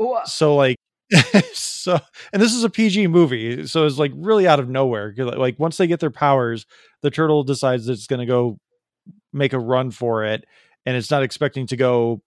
Ooh, 0.00 0.18
so 0.24 0.56
like 0.56 0.76
so 1.52 1.98
and 2.32 2.40
this 2.40 2.54
is 2.54 2.64
a 2.64 2.70
pg 2.70 3.06
movie 3.06 3.66
so 3.66 3.84
it's 3.84 3.98
like 3.98 4.12
really 4.14 4.46
out 4.48 4.60
of 4.60 4.68
nowhere. 4.68 5.14
like 5.16 5.58
once 5.58 5.76
they 5.76 5.86
get 5.86 6.00
their 6.00 6.10
powers 6.10 6.64
the 7.02 7.10
turtle 7.10 7.42
decides 7.42 7.86
that 7.86 7.92
it's 7.92 8.06
going 8.06 8.20
to 8.20 8.26
go 8.26 8.58
make 9.32 9.52
a 9.52 9.58
run 9.58 9.90
for 9.90 10.24
it 10.24 10.44
and 10.86 10.96
it's 10.96 11.10
not 11.10 11.22
expecting 11.22 11.66
to 11.66 11.76
go 11.76 12.22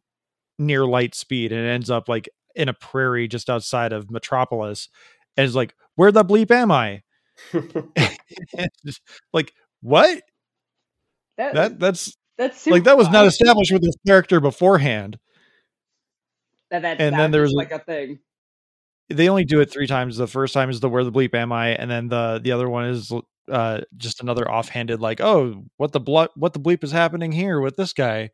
near 0.60 0.86
light 0.86 1.16
speed 1.16 1.52
and 1.52 1.62
it 1.62 1.70
ends 1.70 1.90
up 1.90 2.08
like 2.08 2.30
in 2.56 2.70
a 2.70 2.74
prairie 2.74 3.28
just 3.28 3.50
outside 3.50 3.92
of 3.92 4.12
metropolis 4.12 4.88
and 5.36 5.46
it's 5.46 5.56
like 5.56 5.74
where 5.96 6.12
the 6.12 6.24
bleep 6.24 6.52
am 6.52 6.72
i 6.72 7.02
just 8.86 9.02
like 9.34 9.52
what 9.82 10.22
that, 11.38 11.54
that 11.54 11.80
that's 11.80 12.16
that's 12.38 12.60
super 12.60 12.76
like 12.76 12.84
that 12.86 12.98
was 12.98 13.10
not 13.10 13.26
established 13.26 13.72
with 13.72 13.82
this 13.82 13.96
character 14.06 14.40
beforehand. 14.40 15.18
That, 16.72 16.82
that's 16.82 17.00
and 17.00 17.12
not 17.12 17.18
then 17.18 17.32
there 17.32 17.42
was 17.42 17.54
like 17.54 17.72
a 17.72 17.80
thing. 17.80 18.20
they 19.10 19.30
only 19.30 19.46
do 19.46 19.60
it 19.62 19.72
three 19.72 19.88
times. 19.88 20.18
The 20.18 20.28
first 20.28 20.54
time 20.54 20.70
is 20.70 20.80
the 20.80 20.90
where 20.90 21.04
the 21.04 21.12
bleep 21.12 21.34
am 21.34 21.52
i? 21.52 21.70
And 21.70 21.90
then 21.90 22.08
the 22.08 22.40
the 22.44 22.52
other 22.52 22.70
one 22.70 22.86
is 22.86 23.12
uh 23.50 23.82
just 23.98 24.22
another 24.22 24.50
offhanded 24.50 25.00
like 25.00 25.22
oh 25.22 25.64
what 25.78 25.92
the 25.92 26.00
bl- 26.00 26.24
what 26.36 26.54
the 26.54 26.60
bleep 26.60 26.84
is 26.84 26.92
happening 26.92 27.32
here 27.32 27.60
with 27.62 27.76
this 27.76 27.94
guy? 27.94 28.32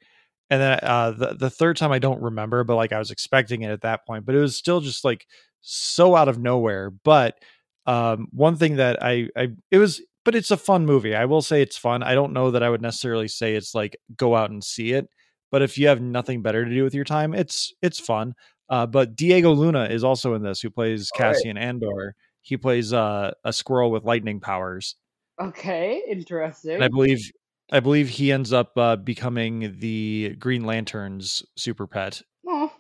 And 0.50 0.62
then 0.62 0.80
uh 0.82 1.12
the, 1.12 1.34
the 1.36 1.50
third 1.50 1.78
time 1.78 1.92
i 1.92 2.00
don't 2.00 2.22
remember 2.22 2.64
but 2.64 2.76
like 2.76 2.94
i 2.94 3.00
was 3.00 3.12
expecting 3.12 3.62
it 3.62 3.72
at 3.72 3.82
that 3.82 4.06
point 4.06 4.26
but 4.26 4.36
it 4.36 4.40
was 4.40 4.58
still 4.58 4.82
just 4.82 5.04
like 5.04 5.28
so 5.62 6.16
out 6.16 6.30
of 6.30 6.40
nowhere. 6.40 6.90
But 6.90 7.38
um 7.86 8.28
one 8.32 8.56
thing 8.56 8.78
that 8.78 9.04
i 9.04 9.28
i 9.36 9.50
it 9.72 9.78
was 9.78 10.02
but 10.24 10.36
it's 10.36 10.52
a 10.52 10.58
fun 10.58 10.86
movie 10.86 11.16
i 11.16 11.26
will 11.26 11.42
say 11.42 11.62
it's 11.62 11.78
fun 11.78 12.04
i 12.04 12.14
don't 12.14 12.34
know 12.34 12.52
that 12.52 12.64
i 12.64 12.70
would 12.70 12.82
necessarily 12.82 13.28
say 13.28 13.56
it's 13.56 13.76
like 13.76 13.98
go 14.16 14.36
out 14.36 14.52
and 14.52 14.64
see 14.64 14.94
it 14.94 15.08
but 15.52 15.62
if 15.62 15.78
you 15.78 15.88
have 15.88 16.02
nothing 16.02 16.42
better 16.42 16.66
to 16.66 16.74
do 16.74 16.84
with 16.84 16.96
your 16.96 17.06
time 17.06 17.34
it's 17.34 17.74
it's 17.82 18.00
fun 18.00 18.34
uh, 18.70 18.86
but 18.86 19.18
Diego 19.18 19.52
Luna 19.52 19.90
is 19.92 20.02
also 20.02 20.34
in 20.34 20.44
this, 20.44 20.62
who 20.62 20.70
plays 20.70 21.12
All 21.20 21.26
right. 21.26 21.36
Cassian 21.36 21.58
Andor. 21.58 22.16
He 22.42 22.56
plays 22.56 22.94
uh, 22.94 23.32
a 23.44 23.52
squirrel 23.52 23.92
with 23.92 24.06
lightning 24.06 24.40
powers, 24.40 24.96
Okay, 25.40 26.04
interesting. 26.08 26.76
and 26.76 26.84
I 26.84 26.88
believe 26.88 27.32
I 27.72 27.80
believe 27.80 28.10
he 28.10 28.32
ends 28.32 28.54
up 28.54 28.72
uh, 28.78 28.96
becoming 28.96 29.76
the 29.80 30.36
Green 30.38 30.66
Lantern's 30.66 31.44
super 31.58 31.88
pet. 31.88 32.22
Aw. 32.48 32.72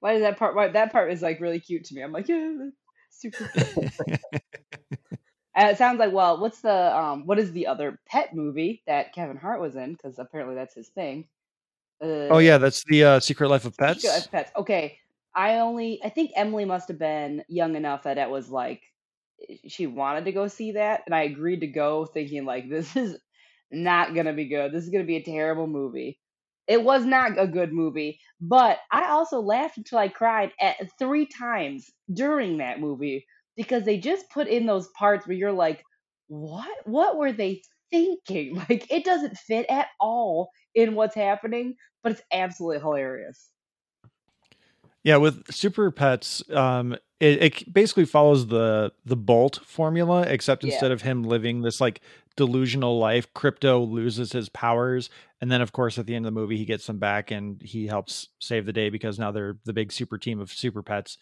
Why 0.00 0.12
is 0.14 0.22
that 0.22 0.38
part? 0.38 0.54
Why 0.54 0.68
that 0.68 0.92
part 0.92 1.12
is 1.12 1.22
like 1.22 1.40
really 1.40 1.58
cute 1.60 1.84
to 1.84 1.94
me. 1.94 2.02
I'm 2.02 2.12
like, 2.12 2.28
yeah, 2.28 2.54
super. 3.10 3.50
And 5.58 5.68
it 5.68 5.76
sounds 5.76 5.98
like, 5.98 6.12
well, 6.12 6.40
what's 6.40 6.60
the 6.60 6.96
um, 6.96 7.26
what 7.26 7.40
is 7.40 7.50
the 7.50 7.66
other 7.66 7.98
pet 8.06 8.32
movie 8.32 8.80
that 8.86 9.12
Kevin 9.12 9.36
Hart 9.36 9.60
was 9.60 9.74
in? 9.74 9.92
Because 9.92 10.20
apparently 10.20 10.54
that's 10.54 10.76
his 10.76 10.88
thing. 10.88 11.26
Uh, 12.00 12.30
Oh 12.30 12.38
yeah, 12.38 12.58
that's 12.58 12.84
the 12.84 13.02
uh, 13.02 13.20
Secret 13.20 13.48
Life 13.48 13.64
of 13.64 13.72
Secret 13.72 13.86
Pets. 13.86 14.04
Life 14.04 14.24
of 14.26 14.30
Pets. 14.30 14.52
Okay, 14.54 14.98
I 15.34 15.58
only 15.58 16.00
I 16.04 16.10
think 16.10 16.30
Emily 16.36 16.64
must 16.64 16.86
have 16.86 17.00
been 17.00 17.42
young 17.48 17.74
enough 17.74 18.04
that 18.04 18.18
it 18.18 18.30
was 18.30 18.48
like 18.48 18.82
she 19.66 19.88
wanted 19.88 20.26
to 20.26 20.32
go 20.32 20.46
see 20.46 20.72
that, 20.72 21.02
and 21.06 21.14
I 21.14 21.22
agreed 21.22 21.60
to 21.62 21.66
go, 21.66 22.06
thinking 22.06 22.44
like 22.44 22.70
this 22.70 22.94
is 22.94 23.18
not 23.72 24.14
gonna 24.14 24.34
be 24.34 24.46
good. 24.48 24.70
This 24.70 24.84
is 24.84 24.90
gonna 24.90 25.02
be 25.02 25.16
a 25.16 25.24
terrible 25.24 25.66
movie. 25.66 26.20
It 26.68 26.84
was 26.84 27.04
not 27.04 27.36
a 27.36 27.48
good 27.48 27.72
movie, 27.72 28.20
but 28.40 28.78
I 28.92 29.08
also 29.08 29.40
laughed 29.40 29.78
until 29.78 29.98
I 29.98 30.06
cried 30.06 30.52
at 30.60 30.76
three 31.00 31.26
times 31.26 31.90
during 32.12 32.58
that 32.58 32.78
movie 32.78 33.26
because 33.58 33.84
they 33.84 33.98
just 33.98 34.30
put 34.30 34.48
in 34.48 34.64
those 34.64 34.88
parts 34.98 35.26
where 35.26 35.36
you're 35.36 35.52
like, 35.52 35.84
what? 36.28 36.78
What 36.86 37.18
were 37.18 37.32
they 37.32 37.62
thinking? 37.90 38.56
Like 38.70 38.90
it 38.90 39.04
doesn't 39.04 39.36
fit 39.36 39.66
at 39.68 39.88
all 40.00 40.50
in 40.74 40.94
what's 40.94 41.14
happening, 41.16 41.74
but 42.02 42.12
it's 42.12 42.22
absolutely 42.32 42.80
hilarious. 42.80 43.50
Yeah, 45.04 45.16
with 45.16 45.52
Super 45.52 45.90
Pets, 45.90 46.48
um, 46.50 46.94
it, 47.20 47.42
it 47.42 47.72
basically 47.72 48.04
follows 48.04 48.46
the 48.46 48.92
the 49.04 49.16
Bolt 49.16 49.60
formula, 49.64 50.22
except 50.22 50.64
Yeah. 50.64 50.70
instead 50.70 50.92
of 50.92 51.02
him 51.02 51.22
living 51.24 51.62
this 51.62 51.80
like 51.80 52.00
delusional 52.36 52.98
life, 52.98 53.32
Krypto 53.34 53.88
loses 53.90 54.32
his 54.32 54.48
powers, 54.48 55.10
and 55.40 55.50
then 55.50 55.60
of 55.60 55.72
course 55.72 55.98
at 55.98 56.06
the 56.06 56.14
end 56.14 56.26
of 56.26 56.34
the 56.34 56.40
movie 56.40 56.56
he 56.56 56.64
gets 56.64 56.86
them 56.86 56.98
back 56.98 57.30
and 57.30 57.60
he 57.62 57.86
helps 57.86 58.28
save 58.38 58.66
the 58.66 58.72
day 58.72 58.90
because 58.90 59.18
now 59.18 59.30
they're 59.32 59.56
the 59.64 59.72
big 59.72 59.90
super 59.92 60.18
team 60.18 60.40
of 60.40 60.52
Super 60.52 60.82
Pets. 60.82 61.18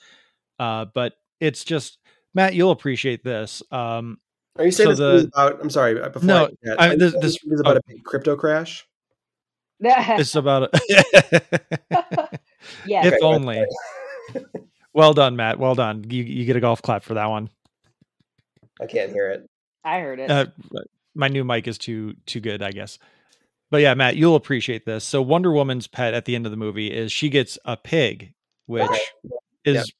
Uh, 0.58 0.86
but 0.94 1.14
it's 1.40 1.64
just 1.64 1.98
Matt, 2.36 2.54
you'll 2.54 2.70
appreciate 2.70 3.24
this. 3.24 3.62
Um, 3.72 4.18
Are 4.58 4.66
you 4.66 4.70
saying 4.70 4.88
So 4.88 4.90
this 4.90 5.00
movie 5.00 5.16
is 5.16 5.22
the- 5.24 5.28
about? 5.28 5.60
I'm 5.62 5.70
sorry. 5.70 5.98
uh, 6.00 6.10
Before 6.10 6.26
No, 6.26 6.44
I, 6.44 6.48
forget, 6.48 6.80
I- 6.80 6.86
are 6.88 6.92
you 6.92 6.98
this- 6.98 7.14
this- 7.20 7.44
is 7.44 7.60
about 7.60 7.76
oh. 7.76 7.78
a 7.78 7.82
big 7.88 8.04
crypto 8.04 8.36
crash. 8.36 8.86
it's 9.80 10.34
about 10.34 10.64
a 10.64 10.80
yes. 10.88 11.04
if 11.32 13.12
Okay, 13.14 13.18
only. 13.22 13.64
well 14.94 15.12
done, 15.14 15.36
Matt. 15.36 15.58
Well 15.58 15.74
done. 15.74 16.04
You 16.08 16.22
you 16.22 16.44
get 16.46 16.56
a 16.56 16.60
golf 16.60 16.80
clap 16.82 17.02
for 17.02 17.14
that 17.14 17.26
one. 17.26 17.50
I 18.80 18.86
can't 18.86 19.12
hear 19.12 19.30
it. 19.30 19.48
I 19.84 20.00
heard 20.00 20.18
it. 20.20 20.30
Uh, 20.30 20.46
my 21.14 21.28
new 21.28 21.44
mic 21.44 21.68
is 21.68 21.76
too 21.78 22.14
too 22.26 22.40
good, 22.40 22.62
I 22.62 22.70
guess. 22.70 22.98
But 23.70 23.82
yeah, 23.82 23.92
Matt, 23.94 24.16
you'll 24.16 24.36
appreciate 24.36 24.84
this. 24.86 25.04
So 25.04 25.20
Wonder 25.20 25.52
Woman's 25.52 25.86
pet 25.86 26.14
at 26.14 26.24
the 26.26 26.34
end 26.34 26.46
of 26.46 26.50
the 26.52 26.56
movie 26.56 26.90
is 26.90 27.12
she 27.12 27.28
gets 27.28 27.58
a 27.66 27.76
pig, 27.76 28.32
which 28.66 28.82
Okay. 28.82 29.00
is 29.66 29.92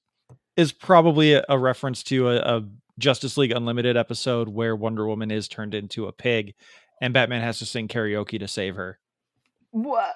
is 0.57 0.73
probably 0.73 1.35
a, 1.35 1.45
a 1.49 1.59
reference 1.59 2.03
to 2.05 2.31
a, 2.31 2.37
a 2.37 2.65
Justice 2.99 3.37
League 3.37 3.53
Unlimited 3.53 3.97
episode 3.97 4.49
where 4.49 4.75
Wonder 4.75 5.07
Woman 5.07 5.31
is 5.31 5.49
turned 5.49 5.75
into 5.75 6.07
a 6.07 6.13
pig, 6.13 6.55
and 7.01 7.13
Batman 7.13 7.43
has 7.43 7.59
to 7.59 7.67
sing 7.67 7.89
karaoke 7.89 8.39
to 8.39 8.49
save 8.49 8.77
her. 8.77 8.99
what? 9.71 10.15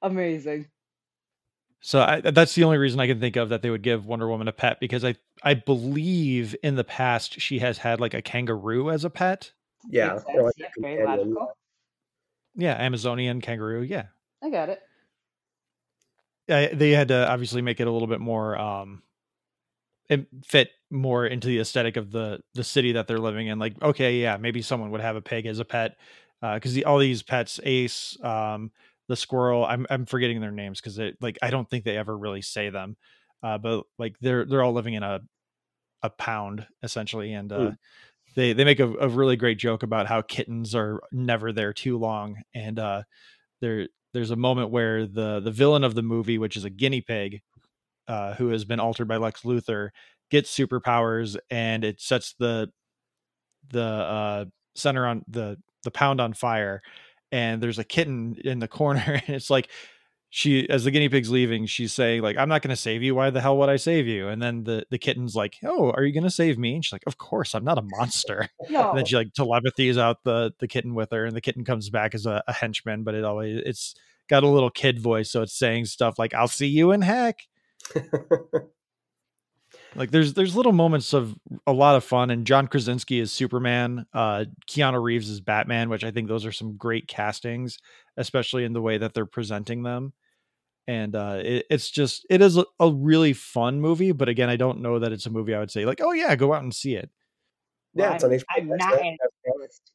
Amazing. 0.00 0.68
So 1.80 2.00
I, 2.00 2.20
that's 2.20 2.54
the 2.54 2.64
only 2.64 2.78
reason 2.78 3.00
I 3.00 3.06
can 3.08 3.18
think 3.20 3.36
of 3.36 3.48
that 3.50 3.62
they 3.62 3.70
would 3.70 3.82
give 3.82 4.06
Wonder 4.06 4.28
Woman 4.28 4.46
a 4.48 4.52
pet 4.52 4.78
because 4.80 5.04
I 5.04 5.16
I 5.42 5.54
believe 5.54 6.54
in 6.62 6.76
the 6.76 6.84
past 6.84 7.40
she 7.40 7.58
has 7.58 7.78
had 7.78 8.00
like 8.00 8.14
a 8.14 8.22
kangaroo 8.22 8.90
as 8.90 9.04
a 9.04 9.10
pet. 9.10 9.52
Yeah, 9.88 10.12
Makes 10.14 10.24
or 10.28 10.32
sense. 10.34 10.44
like 10.44 10.54
Yeah, 10.58 10.66
a 10.78 10.80
very 10.96 11.04
logical. 11.04 11.48
Yeah, 12.54 12.74
Amazonian 12.74 13.40
kangaroo. 13.40 13.82
Yeah. 13.82 14.06
I 14.42 14.50
got 14.50 14.68
it. 14.68 14.80
uh, 16.48 16.68
they 16.72 16.90
had 16.92 17.08
to 17.08 17.28
obviously 17.28 17.62
make 17.62 17.80
it 17.80 17.86
a 17.86 17.90
little 17.90 18.08
bit 18.08 18.20
more 18.20 18.56
um 18.58 19.02
it 19.04 19.11
fit 20.44 20.70
more 20.90 21.26
into 21.26 21.46
the 21.48 21.58
aesthetic 21.60 21.96
of 21.96 22.10
the 22.10 22.40
the 22.54 22.64
city 22.64 22.92
that 22.92 23.06
they're 23.06 23.18
living 23.18 23.46
in 23.46 23.58
like 23.58 23.80
okay 23.82 24.16
yeah 24.20 24.36
maybe 24.36 24.62
someone 24.62 24.90
would 24.90 25.00
have 25.00 25.16
a 25.16 25.22
pig 25.22 25.46
as 25.46 25.58
a 25.58 25.64
pet 25.64 25.96
because 26.54 26.74
the, 26.74 26.84
all 26.84 26.98
these 26.98 27.22
pets 27.22 27.60
ace 27.64 28.16
um 28.22 28.70
the 29.08 29.16
squirrel 29.16 29.64
i'm 29.64 29.86
i'm 29.90 30.06
forgetting 30.06 30.40
their 30.40 30.50
names 30.50 30.80
because 30.80 30.98
like 31.20 31.38
i 31.42 31.50
don't 31.50 31.68
think 31.70 31.84
they 31.84 31.96
ever 31.96 32.16
really 32.16 32.42
say 32.42 32.68
them 32.70 32.96
uh 33.42 33.58
but 33.58 33.84
like 33.98 34.16
they're 34.20 34.44
they're 34.44 34.62
all 34.62 34.72
living 34.72 34.94
in 34.94 35.02
a 35.02 35.20
a 36.02 36.10
pound 36.10 36.66
essentially 36.82 37.32
and 37.32 37.52
uh 37.52 37.58
Mm. 37.70 37.76
they 38.34 38.52
they 38.52 38.64
make 38.64 38.80
a, 38.80 38.88
a 38.94 39.08
really 39.08 39.36
great 39.36 39.58
joke 39.58 39.82
about 39.82 40.06
how 40.06 40.22
kittens 40.22 40.74
are 40.74 41.00
never 41.12 41.52
there 41.52 41.72
too 41.72 41.98
long 41.98 42.42
and 42.54 42.78
uh 42.78 43.02
there 43.60 43.88
there's 44.12 44.30
a 44.30 44.36
moment 44.36 44.70
where 44.70 45.06
the 45.06 45.40
the 45.40 45.50
villain 45.50 45.84
of 45.84 45.94
the 45.94 46.02
movie 46.02 46.38
which 46.38 46.56
is 46.56 46.64
a 46.64 46.70
guinea 46.70 47.00
pig 47.00 47.40
uh 48.08 48.34
who 48.34 48.48
has 48.48 48.64
been 48.64 48.80
altered 48.80 49.08
by 49.08 49.16
lex 49.16 49.42
luthor 49.42 49.90
gets 50.30 50.54
superpowers 50.54 51.36
and 51.50 51.84
it 51.84 52.00
sets 52.00 52.34
the 52.38 52.70
the 53.70 53.82
uh 53.82 54.44
center 54.74 55.06
on 55.06 55.24
the 55.28 55.58
the 55.84 55.90
pound 55.90 56.20
on 56.20 56.32
fire 56.32 56.82
and 57.30 57.62
there's 57.62 57.78
a 57.78 57.84
kitten 57.84 58.36
in 58.44 58.58
the 58.58 58.68
corner 58.80 59.20
and 59.26 59.36
it's 59.36 59.50
like 59.50 59.70
she 60.34 60.66
as 60.70 60.84
the 60.84 60.90
guinea 60.90 61.10
pig's 61.10 61.30
leaving 61.30 61.66
she's 61.66 61.92
saying 61.92 62.22
like 62.22 62.38
i'm 62.38 62.48
not 62.48 62.62
going 62.62 62.70
to 62.70 62.76
save 62.76 63.02
you. 63.02 63.14
Why 63.14 63.28
the 63.28 63.42
hell 63.42 63.58
would 63.58 63.68
i 63.68 63.76
save 63.76 64.06
you? 64.06 64.28
And 64.28 64.40
then 64.40 64.64
the 64.64 64.86
the 64.90 64.96
kitten's 64.96 65.36
like 65.36 65.58
oh 65.62 65.90
are 65.90 66.04
you 66.04 66.12
going 66.14 66.24
to 66.24 66.30
save 66.30 66.58
me? 66.58 66.74
And 66.74 66.82
she's 66.82 66.92
like 66.92 67.04
of 67.06 67.18
course 67.18 67.54
i'm 67.54 67.64
not 67.64 67.76
a 67.76 67.82
monster. 67.82 68.48
No. 68.70 68.88
and 68.90 68.98
then 68.98 69.04
she 69.04 69.14
like 69.14 69.34
telepathies 69.34 69.98
out 69.98 70.24
the 70.24 70.54
the 70.58 70.66
kitten 70.66 70.94
with 70.94 71.10
her 71.10 71.26
and 71.26 71.36
the 71.36 71.42
kitten 71.42 71.66
comes 71.66 71.90
back 71.90 72.14
as 72.14 72.24
a, 72.24 72.42
a 72.48 72.52
henchman 72.54 73.02
but 73.02 73.14
it 73.14 73.24
always 73.24 73.60
it's 73.66 73.94
got 74.30 74.42
a 74.42 74.48
little 74.48 74.70
kid 74.70 74.98
voice 74.98 75.30
so 75.30 75.42
it's 75.42 75.52
saying 75.52 75.84
stuff 75.84 76.18
like 76.18 76.32
i'll 76.32 76.48
see 76.48 76.66
you 76.66 76.92
in 76.92 77.02
heck 77.02 77.40
like 79.96 80.10
there's 80.10 80.34
there's 80.34 80.56
little 80.56 80.72
moments 80.72 81.12
of 81.12 81.34
a 81.66 81.72
lot 81.72 81.96
of 81.96 82.04
fun 82.04 82.30
and 82.30 82.46
john 82.46 82.66
krasinski 82.66 83.18
is 83.20 83.30
superman 83.32 84.06
uh 84.14 84.44
keanu 84.66 85.02
reeves 85.02 85.28
is 85.28 85.40
batman 85.40 85.88
which 85.88 86.04
i 86.04 86.10
think 86.10 86.28
those 86.28 86.46
are 86.46 86.52
some 86.52 86.76
great 86.76 87.06
castings 87.08 87.78
especially 88.16 88.64
in 88.64 88.72
the 88.72 88.80
way 88.82 88.98
that 88.98 89.14
they're 89.14 89.26
presenting 89.26 89.82
them 89.82 90.12
and 90.86 91.14
uh 91.14 91.38
it, 91.42 91.66
it's 91.70 91.90
just 91.90 92.26
it 92.30 92.40
is 92.40 92.56
a, 92.56 92.64
a 92.80 92.90
really 92.90 93.32
fun 93.32 93.80
movie 93.80 94.12
but 94.12 94.28
again 94.28 94.48
i 94.48 94.56
don't 94.56 94.80
know 94.80 94.98
that 94.98 95.12
it's 95.12 95.26
a 95.26 95.30
movie 95.30 95.54
i 95.54 95.58
would 95.58 95.70
say 95.70 95.84
like 95.84 96.00
oh 96.02 96.12
yeah 96.12 96.34
go 96.34 96.52
out 96.52 96.62
and 96.62 96.74
see 96.74 96.94
it 96.94 97.10
yeah, 97.94 98.14
it's 98.14 98.24
on 98.24 98.30
I'm- 98.32 98.38
HBO 98.40 98.44
I'm 98.56 98.68
not 98.78 98.90
right? 98.92 98.98
adding 99.00 99.12
it 99.12 99.18
to 99.20 99.52
my 99.58 99.62
list. 99.62 99.92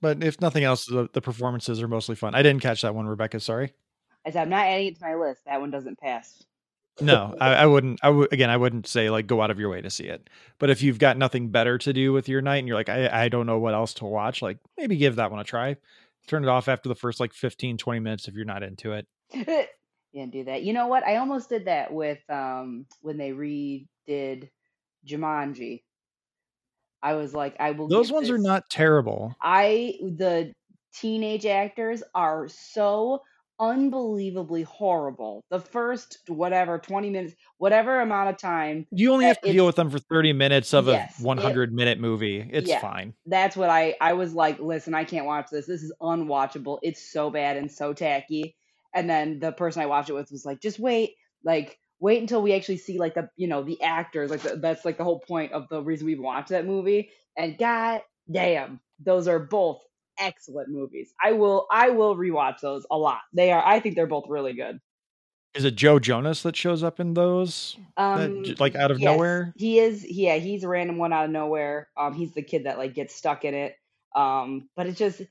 but 0.00 0.22
if 0.24 0.40
nothing 0.40 0.64
else 0.64 0.86
the, 0.86 1.08
the 1.12 1.20
performances 1.20 1.80
are 1.80 1.88
mostly 1.88 2.16
fun 2.16 2.34
i 2.34 2.42
didn't 2.42 2.62
catch 2.62 2.82
that 2.82 2.94
one 2.94 3.06
rebecca 3.06 3.38
sorry 3.40 3.72
I 4.26 4.30
said 4.30 4.40
I'm 4.42 4.48
not 4.48 4.64
adding 4.64 4.86
it 4.86 4.98
to 5.00 5.04
my 5.04 5.16
list. 5.16 5.42
That 5.44 5.60
one 5.60 5.70
doesn't 5.70 5.98
pass. 5.98 6.42
No 7.00 7.34
I, 7.40 7.54
I 7.54 7.66
wouldn't 7.66 8.00
i 8.02 8.08
would 8.08 8.32
again 8.32 8.50
i 8.50 8.56
wouldn't 8.56 8.86
say 8.86 9.10
like 9.10 9.26
go 9.26 9.42
out 9.42 9.50
of 9.50 9.58
your 9.58 9.70
way 9.70 9.80
to 9.80 9.90
see 9.90 10.04
it 10.04 10.30
but 10.58 10.70
if 10.70 10.82
you've 10.82 10.98
got 10.98 11.16
nothing 11.18 11.48
better 11.48 11.76
to 11.78 11.92
do 11.92 12.12
with 12.12 12.28
your 12.28 12.40
night 12.40 12.58
and 12.58 12.68
you're 12.68 12.76
like 12.76 12.88
i, 12.88 13.24
I 13.24 13.28
don't 13.28 13.46
know 13.46 13.58
what 13.58 13.74
else 13.74 13.94
to 13.94 14.04
watch 14.04 14.42
like 14.42 14.58
maybe 14.78 14.96
give 14.96 15.16
that 15.16 15.30
one 15.30 15.40
a 15.40 15.44
try 15.44 15.76
turn 16.28 16.44
it 16.44 16.48
off 16.48 16.68
after 16.68 16.88
the 16.88 16.94
first 16.94 17.18
like 17.18 17.32
15 17.32 17.78
20 17.78 18.00
minutes 18.00 18.28
if 18.28 18.34
you're 18.34 18.44
not 18.44 18.62
into 18.62 18.92
it 18.92 19.06
Didn't 20.14 20.30
do 20.30 20.44
that. 20.44 20.62
You 20.62 20.72
know 20.72 20.86
what? 20.86 21.04
I 21.04 21.16
almost 21.16 21.48
did 21.48 21.64
that 21.64 21.92
with 21.92 22.18
um 22.30 22.86
when 23.00 23.18
they 23.18 23.30
redid 23.30 24.48
Jumanji. 25.06 25.82
I 27.02 27.14
was 27.14 27.34
like, 27.34 27.56
I 27.58 27.72
will. 27.72 27.88
those 27.88 28.12
ones 28.12 28.30
are 28.30 28.38
not 28.38 28.70
terrible 28.70 29.34
I 29.42 29.96
the 30.00 30.54
teenage 30.94 31.46
actors 31.46 32.02
are 32.14 32.46
so 32.48 33.22
unbelievably 33.60 34.62
horrible. 34.62 35.44
The 35.50 35.60
first 35.60 36.18
whatever 36.28 36.78
20 36.78 37.10
minutes, 37.10 37.34
whatever 37.58 38.00
amount 38.00 38.30
of 38.30 38.38
time, 38.38 38.86
you 38.90 39.12
only 39.12 39.26
have 39.26 39.40
to 39.42 39.52
deal 39.52 39.66
with 39.66 39.76
them 39.76 39.90
for 39.90 39.98
30 39.98 40.32
minutes 40.32 40.72
of 40.74 40.86
Yes, 40.88 41.18
a 41.18 41.22
it- 41.22 41.26
100 41.26 41.72
minute 41.72 41.98
movie 42.00 42.48
it's 42.52 42.68
Yeah. 42.68 42.80
fine 42.80 43.14
that's 43.26 43.56
what 43.56 43.70
I 43.70 43.94
I 44.00 44.12
was 44.14 44.34
like, 44.34 44.58
listen, 44.60 44.94
I 44.94 45.04
can't 45.04 45.26
watch 45.26 45.46
this. 45.50 45.66
This 45.66 45.82
is 45.82 45.92
unwatchable. 46.00 46.78
It's 46.82 47.10
so 47.12 47.30
bad 47.30 47.56
and 47.56 47.70
so 47.70 47.92
tacky. 47.92 48.56
And 48.94 49.08
then 49.08 49.40
the 49.40 49.52
person 49.52 49.82
I 49.82 49.86
watched 49.86 50.10
it 50.10 50.14
with 50.14 50.30
was 50.30 50.44
like, 50.44 50.60
just 50.60 50.78
wait, 50.78 51.14
like 51.44 51.78
wait 52.00 52.20
until 52.20 52.42
we 52.42 52.52
actually 52.54 52.76
see 52.78 52.98
like 52.98 53.14
the 53.14 53.28
you 53.36 53.46
know 53.48 53.62
the 53.62 53.80
actors. 53.82 54.30
Like 54.30 54.42
the, 54.42 54.56
that's 54.56 54.84
like 54.84 54.98
the 54.98 55.04
whole 55.04 55.20
point 55.20 55.52
of 55.52 55.68
the 55.68 55.82
reason 55.82 56.06
we 56.06 56.14
watched 56.18 56.50
that 56.50 56.66
movie. 56.66 57.10
And 57.36 57.56
god 57.58 58.02
damn, 58.30 58.80
those 59.00 59.26
are 59.28 59.38
both 59.40 59.82
excellent 60.18 60.68
movies. 60.68 61.12
I 61.22 61.32
will 61.32 61.66
I 61.70 61.90
will 61.90 62.16
rewatch 62.16 62.60
those 62.60 62.86
a 62.90 62.96
lot. 62.96 63.20
They 63.32 63.52
are 63.52 63.64
I 63.64 63.80
think 63.80 63.94
they're 63.96 64.06
both 64.06 64.26
really 64.28 64.52
good. 64.54 64.80
is 65.54 65.64
it 65.64 65.76
joe 65.76 65.98
jonas 66.00 66.42
that 66.42 66.56
shows 66.56 66.82
up 66.82 66.98
in 66.98 67.14
those 67.14 67.76
Um, 67.96 68.42
j- 68.44 68.56
like 68.58 68.74
out 68.74 68.90
of 68.90 68.98
yes, 68.98 69.06
nowhere 69.06 69.52
He 69.56 69.78
is, 69.78 70.04
yeah, 70.04 70.36
he's 70.36 70.64
a 70.64 70.68
random 70.68 70.98
one 70.98 71.12
out 71.12 71.26
of 71.26 71.30
nowhere. 71.30 71.88
Um, 71.96 72.12
he's 72.14 72.32
the 72.32 72.42
kid 72.42 72.64
that 72.66 72.76
like 72.78 72.94
gets 72.94 73.14
stuck 73.14 73.44
in 73.44 73.54
it. 73.54 73.76
Um, 74.16 74.68
but 74.76 74.86
it's 74.86 74.98
just, 74.98 75.22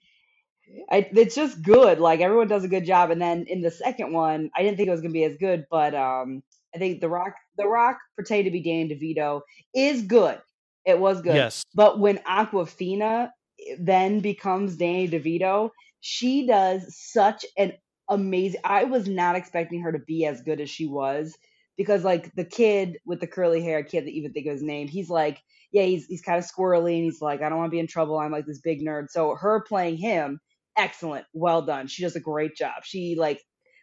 I, 0.89 1.09
it's 1.11 1.35
just 1.35 1.61
good. 1.61 1.99
Like 1.99 2.21
everyone 2.21 2.47
does 2.47 2.63
a 2.63 2.69
good 2.69 2.85
job. 2.85 3.11
And 3.11 3.21
then 3.21 3.45
in 3.47 3.61
the 3.61 3.71
second 3.71 4.13
one, 4.13 4.49
I 4.55 4.63
didn't 4.63 4.77
think 4.77 4.87
it 4.87 4.91
was 4.91 5.01
gonna 5.01 5.13
be 5.13 5.23
as 5.25 5.37
good, 5.37 5.65
but 5.69 5.93
um, 5.93 6.41
I 6.73 6.77
think 6.79 7.01
the 7.01 7.09
Rock, 7.09 7.33
the 7.57 7.67
Rock, 7.67 7.99
pretending 8.15 8.45
to 8.45 8.51
be 8.51 8.61
Danny 8.63 8.89
DeVito 8.89 9.41
is 9.75 10.01
good. 10.03 10.41
It 10.85 10.99
was 10.99 11.21
good. 11.21 11.35
yes 11.35 11.63
But 11.75 11.99
when 11.99 12.17
Awkwafina 12.19 13.31
then 13.79 14.19
becomes 14.19 14.77
Danny 14.77 15.07
DeVito, 15.07 15.69
she 15.99 16.47
does 16.47 16.85
such 16.89 17.45
an 17.57 17.73
amazing. 18.09 18.61
I 18.63 18.85
was 18.85 19.07
not 19.07 19.35
expecting 19.35 19.81
her 19.81 19.91
to 19.91 19.99
be 19.99 20.25
as 20.25 20.41
good 20.41 20.59
as 20.59 20.69
she 20.69 20.85
was 20.87 21.35
because 21.77 22.03
like 22.03 22.33
the 22.35 22.45
kid 22.45 22.97
with 23.05 23.19
the 23.19 23.27
curly 23.27 23.61
hair, 23.61 23.79
I 23.79 23.83
can't 23.83 24.07
even 24.07 24.33
think 24.33 24.47
of 24.47 24.53
his 24.53 24.63
name. 24.63 24.87
He's 24.87 25.09
like, 25.09 25.41
yeah, 25.71 25.83
he's 25.83 26.05
he's 26.05 26.21
kind 26.21 26.37
of 26.37 26.45
squirrely 26.45 26.95
and 26.95 27.05
he's 27.05 27.21
like, 27.21 27.41
I 27.41 27.49
don't 27.49 27.57
want 27.57 27.69
to 27.69 27.75
be 27.75 27.79
in 27.79 27.87
trouble. 27.87 28.19
I'm 28.19 28.31
like 28.31 28.45
this 28.45 28.61
big 28.61 28.81
nerd. 28.81 29.09
So 29.09 29.35
her 29.35 29.63
playing 29.67 29.97
him, 29.97 30.39
excellent, 30.77 31.25
well 31.33 31.61
done. 31.61 31.87
She 31.87 32.03
does 32.03 32.15
a 32.15 32.21
great 32.21 32.55
job. 32.55 32.83
She 32.83 33.15
like 33.17 33.41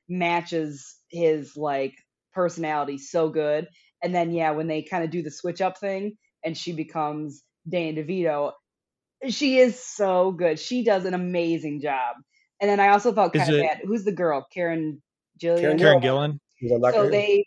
matches 0.09 0.97
his 1.11 1.57
like 1.57 1.95
personality 2.33 2.99
so 2.99 3.29
good. 3.29 3.69
And 4.03 4.15
then 4.15 4.31
yeah, 4.33 4.53
when 4.53 4.67
they 4.67 4.83
kind 4.83 5.05
of 5.05 5.11
do 5.11 5.23
the 5.23 5.31
switch 5.31 5.61
up 5.61 5.79
thing 5.79 6.17
and 6.45 6.57
she 6.57 6.73
becomes 6.73 7.43
Danny 7.69 7.95
DeVito, 7.95 8.53
she 9.29 9.59
is 9.59 9.79
so 9.83 10.33
good. 10.33 10.59
She 10.59 10.83
does 10.85 11.05
an 11.05 11.15
amazing 11.15 11.81
job. 11.81 12.17
And 12.61 12.69
then 12.71 12.81
I 12.81 12.89
also 12.89 13.13
felt 13.13 13.35
Is 13.35 13.43
kind 13.43 13.55
of 13.55 13.59
it- 13.61 13.63
bad. 13.63 13.81
Who's 13.85 14.05
the 14.05 14.13
girl? 14.13 14.47
Karen 14.53 15.03
Gillian. 15.39 15.63
Karen 15.63 15.79
Karen 15.79 16.01
Gillan. 16.01 16.33
Gillan. 16.33 16.39
He's 16.57 16.73
on 16.73 16.81
Doctor 16.81 16.99
So 16.99 17.05
Who. 17.05 17.11
they 17.11 17.47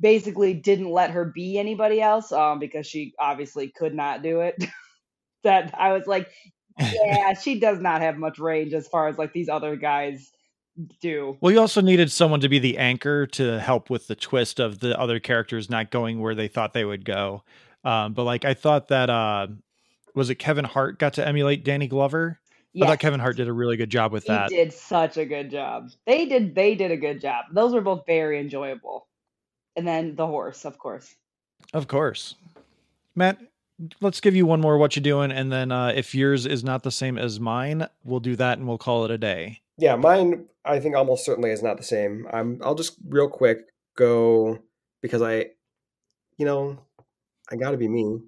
basically 0.00 0.54
didn't 0.54 0.90
let 0.90 1.10
her 1.10 1.24
be 1.24 1.58
anybody 1.58 2.00
else 2.00 2.32
um, 2.32 2.58
because 2.58 2.86
she 2.86 3.14
obviously 3.18 3.68
could 3.68 3.94
not 3.94 4.22
do 4.22 4.40
it. 4.40 4.56
that 5.44 5.74
I 5.78 5.92
was 5.92 6.06
like, 6.06 6.28
yeah, 6.78 7.34
she 7.34 7.58
does 7.58 7.80
not 7.80 8.00
have 8.02 8.16
much 8.16 8.38
range 8.38 8.72
as 8.72 8.86
far 8.88 9.08
as 9.08 9.18
like 9.18 9.32
these 9.32 9.48
other 9.48 9.76
guys 9.76 10.30
do. 11.00 11.36
Well, 11.40 11.52
you 11.52 11.60
also 11.60 11.80
needed 11.80 12.10
someone 12.12 12.40
to 12.40 12.48
be 12.48 12.58
the 12.60 12.78
anchor 12.78 13.26
to 13.28 13.58
help 13.58 13.90
with 13.90 14.06
the 14.06 14.14
twist 14.14 14.60
of 14.60 14.78
the 14.78 14.98
other 14.98 15.18
characters 15.18 15.68
not 15.68 15.90
going 15.90 16.20
where 16.20 16.36
they 16.36 16.46
thought 16.48 16.72
they 16.72 16.84
would 16.84 17.04
go. 17.04 17.42
Um, 17.84 18.12
but 18.12 18.24
like 18.24 18.44
I 18.44 18.54
thought 18.54 18.88
that 18.88 19.10
uh 19.10 19.48
was 20.18 20.30
it 20.30 20.34
Kevin 20.34 20.64
Hart 20.64 20.98
got 20.98 21.14
to 21.14 21.26
emulate 21.26 21.64
Danny 21.64 21.86
Glover? 21.86 22.40
I 22.76 22.86
thought 22.86 22.98
Kevin 22.98 23.20
Hart 23.20 23.36
did 23.36 23.48
a 23.48 23.52
really 23.52 23.76
good 23.76 23.88
job 23.88 24.12
with 24.12 24.24
he 24.24 24.32
that. 24.32 24.50
did 24.50 24.72
such 24.72 25.16
a 25.16 25.24
good 25.24 25.50
job. 25.50 25.90
They 26.06 26.26
did 26.26 26.54
they 26.54 26.74
did 26.74 26.90
a 26.90 26.96
good 26.96 27.20
job. 27.20 27.46
Those 27.52 27.72
were 27.72 27.80
both 27.80 28.04
very 28.04 28.38
enjoyable. 28.38 29.06
And 29.76 29.86
then 29.86 30.16
the 30.16 30.26
horse, 30.26 30.64
of 30.64 30.76
course. 30.78 31.14
Of 31.72 31.88
course. 31.88 32.34
Matt, 33.14 33.38
let's 34.00 34.20
give 34.20 34.34
you 34.34 34.44
one 34.44 34.60
more 34.60 34.76
what 34.76 34.96
you 34.96 35.02
doing 35.02 35.30
and 35.30 35.52
then 35.52 35.72
uh 35.72 35.92
if 35.94 36.14
yours 36.14 36.46
is 36.46 36.62
not 36.62 36.82
the 36.82 36.90
same 36.90 37.16
as 37.16 37.40
mine, 37.40 37.88
we'll 38.04 38.20
do 38.20 38.36
that 38.36 38.58
and 38.58 38.66
we'll 38.66 38.78
call 38.78 39.04
it 39.04 39.10
a 39.10 39.18
day. 39.18 39.60
Yeah, 39.76 39.96
mine 39.96 40.46
I 40.64 40.80
think 40.80 40.96
almost 40.96 41.24
certainly 41.24 41.50
is 41.50 41.62
not 41.62 41.76
the 41.78 41.84
same. 41.84 42.26
I'm 42.32 42.60
I'll 42.62 42.74
just 42.74 42.96
real 43.08 43.28
quick 43.28 43.60
go 43.96 44.58
because 45.00 45.22
I 45.22 45.50
you 46.36 46.44
know, 46.44 46.78
I 47.50 47.56
got 47.56 47.70
to 47.70 47.76
be 47.76 47.88
me. 47.88 48.20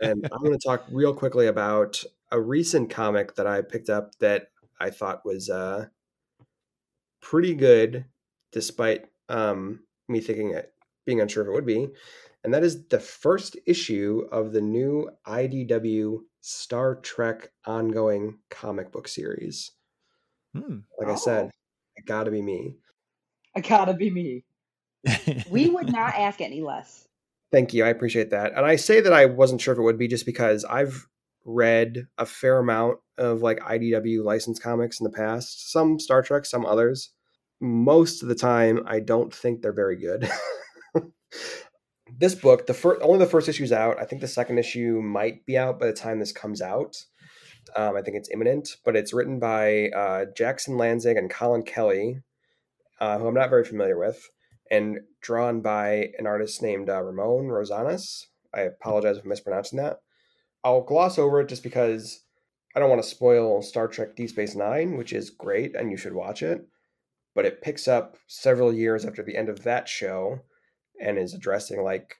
And 0.00 0.28
I'm 0.32 0.42
going 0.42 0.58
to 0.58 0.58
talk 0.58 0.84
real 0.90 1.14
quickly 1.14 1.46
about 1.46 2.02
a 2.30 2.40
recent 2.40 2.90
comic 2.90 3.34
that 3.36 3.46
I 3.46 3.62
picked 3.62 3.90
up 3.90 4.16
that 4.18 4.48
I 4.80 4.90
thought 4.90 5.24
was 5.24 5.50
uh 5.50 5.86
pretty 7.20 7.54
good 7.54 8.04
despite 8.52 9.06
um 9.28 9.80
me 10.08 10.20
thinking 10.20 10.50
it 10.50 10.72
being 11.04 11.20
unsure 11.20 11.42
if 11.42 11.48
it 11.48 11.52
would 11.52 11.66
be. 11.66 11.88
And 12.44 12.54
that 12.54 12.62
is 12.62 12.86
the 12.88 13.00
first 13.00 13.56
issue 13.66 14.28
of 14.30 14.52
the 14.52 14.60
new 14.60 15.10
IDW 15.26 16.18
Star 16.40 16.94
Trek 16.96 17.50
ongoing 17.66 18.38
comic 18.50 18.92
book 18.92 19.08
series. 19.08 19.72
Hmm. 20.54 20.78
Like 20.98 21.08
I 21.08 21.16
said, 21.16 21.50
it 21.96 22.06
got 22.06 22.24
to 22.24 22.30
be 22.30 22.40
me. 22.40 22.76
It 23.58 23.66
gotta 23.66 23.94
be 23.94 24.10
me. 24.10 24.44
We 25.50 25.68
would 25.68 25.90
not 25.90 26.14
ask 26.16 26.40
any 26.40 26.60
less. 26.60 27.07
Thank 27.50 27.72
you. 27.72 27.84
I 27.84 27.88
appreciate 27.88 28.30
that. 28.30 28.52
And 28.54 28.66
I 28.66 28.76
say 28.76 29.00
that 29.00 29.12
I 29.12 29.26
wasn't 29.26 29.60
sure 29.60 29.72
if 29.72 29.78
it 29.78 29.82
would 29.82 29.98
be 29.98 30.08
just 30.08 30.26
because 30.26 30.64
I've 30.64 31.06
read 31.44 32.06
a 32.18 32.26
fair 32.26 32.58
amount 32.58 32.98
of 33.16 33.40
like 33.40 33.58
IDW 33.60 34.22
licensed 34.22 34.62
comics 34.62 35.00
in 35.00 35.04
the 35.04 35.10
past, 35.10 35.72
some 35.72 35.98
Star 35.98 36.22
Trek, 36.22 36.44
some 36.44 36.66
others. 36.66 37.10
Most 37.60 38.22
of 38.22 38.28
the 38.28 38.34
time, 38.34 38.82
I 38.86 39.00
don't 39.00 39.34
think 39.34 39.62
they're 39.62 39.72
very 39.72 39.96
good. 39.96 40.30
this 42.18 42.34
book, 42.34 42.66
the 42.66 42.74
first, 42.74 43.00
only 43.02 43.18
the 43.18 43.26
first 43.26 43.48
issue's 43.48 43.72
out. 43.72 43.98
I 43.98 44.04
think 44.04 44.20
the 44.20 44.28
second 44.28 44.58
issue 44.58 45.00
might 45.02 45.44
be 45.46 45.56
out 45.56 45.80
by 45.80 45.86
the 45.86 45.92
time 45.92 46.18
this 46.18 46.32
comes 46.32 46.60
out. 46.60 46.96
Um, 47.76 47.96
I 47.96 48.02
think 48.02 48.16
it's 48.16 48.30
imminent, 48.30 48.76
but 48.84 48.94
it's 48.94 49.12
written 49.12 49.38
by 49.38 49.88
uh, 49.88 50.26
Jackson 50.36 50.76
Lanzing 50.76 51.18
and 51.18 51.30
Collin 51.30 51.62
Kelly, 51.62 52.20
uh, 53.00 53.18
who 53.18 53.26
I'm 53.26 53.34
not 53.34 53.50
very 53.50 53.64
familiar 53.64 53.98
with 53.98 54.28
and 54.70 55.00
drawn 55.20 55.60
by 55.60 56.12
an 56.18 56.26
artist 56.26 56.62
named 56.62 56.88
uh, 56.88 57.02
Ramon 57.02 57.48
Rosanas. 57.48 58.26
I 58.54 58.62
apologize 58.62 59.18
for 59.18 59.28
mispronouncing 59.28 59.78
that. 59.78 59.98
I'll 60.64 60.82
gloss 60.82 61.18
over 61.18 61.40
it 61.40 61.48
just 61.48 61.62
because 61.62 62.24
I 62.74 62.80
don't 62.80 62.90
want 62.90 63.02
to 63.02 63.08
spoil 63.08 63.62
Star 63.62 63.88
Trek 63.88 64.16
Deep 64.16 64.30
Space 64.30 64.54
Nine, 64.54 64.96
which 64.96 65.12
is 65.12 65.30
great 65.30 65.74
and 65.74 65.90
you 65.90 65.96
should 65.96 66.14
watch 66.14 66.42
it. 66.42 66.66
But 67.34 67.46
it 67.46 67.62
picks 67.62 67.86
up 67.86 68.16
several 68.26 68.72
years 68.72 69.04
after 69.04 69.22
the 69.22 69.36
end 69.36 69.48
of 69.48 69.62
that 69.62 69.88
show 69.88 70.40
and 71.00 71.18
is 71.18 71.34
addressing 71.34 71.82
like 71.82 72.16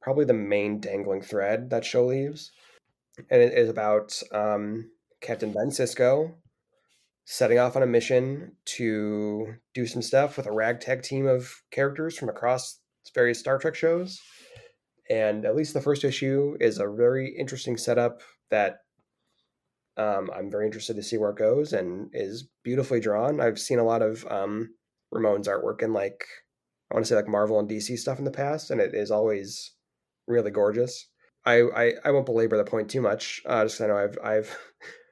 probably 0.00 0.24
the 0.24 0.32
main 0.32 0.80
dangling 0.80 1.20
thread 1.20 1.70
that 1.70 1.84
show 1.84 2.06
leaves. 2.06 2.52
And 3.30 3.42
it 3.42 3.52
is 3.52 3.68
about 3.68 4.20
um, 4.32 4.90
Captain 5.20 5.52
Ben 5.52 5.68
Sisko 5.68 6.34
setting 7.26 7.58
off 7.58 7.76
on 7.76 7.82
a 7.82 7.86
mission 7.86 8.56
to 8.64 9.56
do 9.74 9.86
some 9.86 10.00
stuff 10.02 10.36
with 10.36 10.46
a 10.46 10.52
ragtag 10.52 11.02
team 11.02 11.26
of 11.26 11.62
characters 11.72 12.16
from 12.16 12.28
across 12.30 12.80
various 13.14 13.40
Star 13.40 13.58
Trek 13.58 13.74
shows. 13.74 14.20
And 15.10 15.44
at 15.44 15.56
least 15.56 15.74
the 15.74 15.80
first 15.80 16.04
issue 16.04 16.56
is 16.60 16.78
a 16.78 16.88
very 16.88 17.36
interesting 17.36 17.76
setup 17.76 18.22
that 18.50 18.78
um, 19.96 20.30
I'm 20.34 20.50
very 20.50 20.66
interested 20.66 20.94
to 20.96 21.02
see 21.02 21.18
where 21.18 21.30
it 21.30 21.36
goes 21.38 21.72
and 21.72 22.10
is 22.12 22.48
beautifully 22.62 23.00
drawn. 23.00 23.40
I've 23.40 23.58
seen 23.58 23.78
a 23.78 23.84
lot 23.84 24.02
of 24.02 24.26
um, 24.30 24.74
Ramon's 25.10 25.48
artwork 25.48 25.82
in 25.82 25.92
like, 25.92 26.24
I 26.90 26.94
want 26.94 27.06
to 27.06 27.08
say 27.08 27.16
like 27.16 27.28
Marvel 27.28 27.58
and 27.58 27.68
DC 27.68 27.96
stuff 27.98 28.18
in 28.18 28.24
the 28.24 28.30
past, 28.30 28.70
and 28.70 28.80
it 28.80 28.94
is 28.94 29.10
always 29.10 29.74
really 30.28 30.50
gorgeous. 30.50 31.08
I, 31.44 31.62
I, 31.62 31.92
I 32.04 32.10
won't 32.10 32.26
belabor 32.26 32.56
the 32.56 32.64
point 32.64 32.90
too 32.90 33.00
much, 33.00 33.42
uh, 33.46 33.64
just 33.64 33.78
'cause 33.78 33.84
I 33.84 33.88
know 33.88 33.96
I've 33.96 34.18
I've 34.22 34.58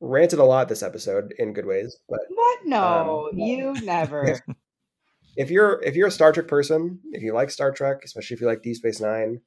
ranted 0.00 0.38
a 0.38 0.44
lot 0.44 0.68
this 0.68 0.82
episode 0.82 1.34
in 1.38 1.52
good 1.52 1.66
ways. 1.66 1.96
But 2.08 2.20
What? 2.30 2.58
No, 2.66 3.30
you 3.32 3.74
never. 3.82 4.40
if 5.36 5.50
you're 5.50 5.80
if 5.82 5.94
you're 5.96 6.08
a 6.08 6.12
Star 6.12 6.32
Trek 6.32 6.48
person, 6.48 7.00
if 7.12 7.22
you 7.22 7.32
like 7.32 7.50
Star 7.50 7.72
Trek, 7.72 7.98
especially 8.04 8.34
if 8.34 8.40
you 8.40 8.46
like 8.46 8.62
Deep 8.62 8.76
Space 8.76 9.00
Nine, 9.00 9.40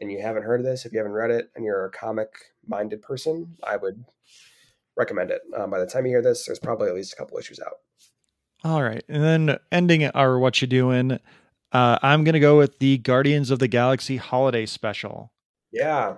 and 0.00 0.10
you 0.10 0.20
haven't 0.20 0.42
heard 0.42 0.60
of 0.60 0.66
this, 0.66 0.84
if 0.84 0.92
you 0.92 0.98
haven't 0.98 1.12
read 1.12 1.30
it, 1.30 1.50
and 1.54 1.64
you're 1.64 1.84
a 1.84 1.90
comic 1.90 2.28
minded 2.66 3.02
person, 3.02 3.56
I 3.62 3.76
would 3.76 4.04
recommend 4.96 5.30
it. 5.30 5.42
Um, 5.56 5.70
by 5.70 5.78
the 5.78 5.86
time 5.86 6.04
you 6.06 6.12
hear 6.12 6.22
this, 6.22 6.46
there's 6.46 6.58
probably 6.58 6.88
at 6.88 6.94
least 6.94 7.12
a 7.12 7.16
couple 7.16 7.38
issues 7.38 7.60
out. 7.60 7.74
All 8.64 8.82
right. 8.82 9.02
And 9.08 9.22
then 9.22 9.58
ending 9.72 10.04
our 10.08 10.38
what 10.38 10.60
you 10.60 10.66
doing, 10.66 11.18
uh, 11.72 11.98
I'm 12.02 12.24
gonna 12.24 12.40
go 12.40 12.58
with 12.58 12.78
the 12.78 12.98
Guardians 12.98 13.50
of 13.50 13.58
the 13.58 13.68
Galaxy 13.68 14.16
holiday 14.16 14.66
special. 14.66 15.32
Yeah, 15.72 16.16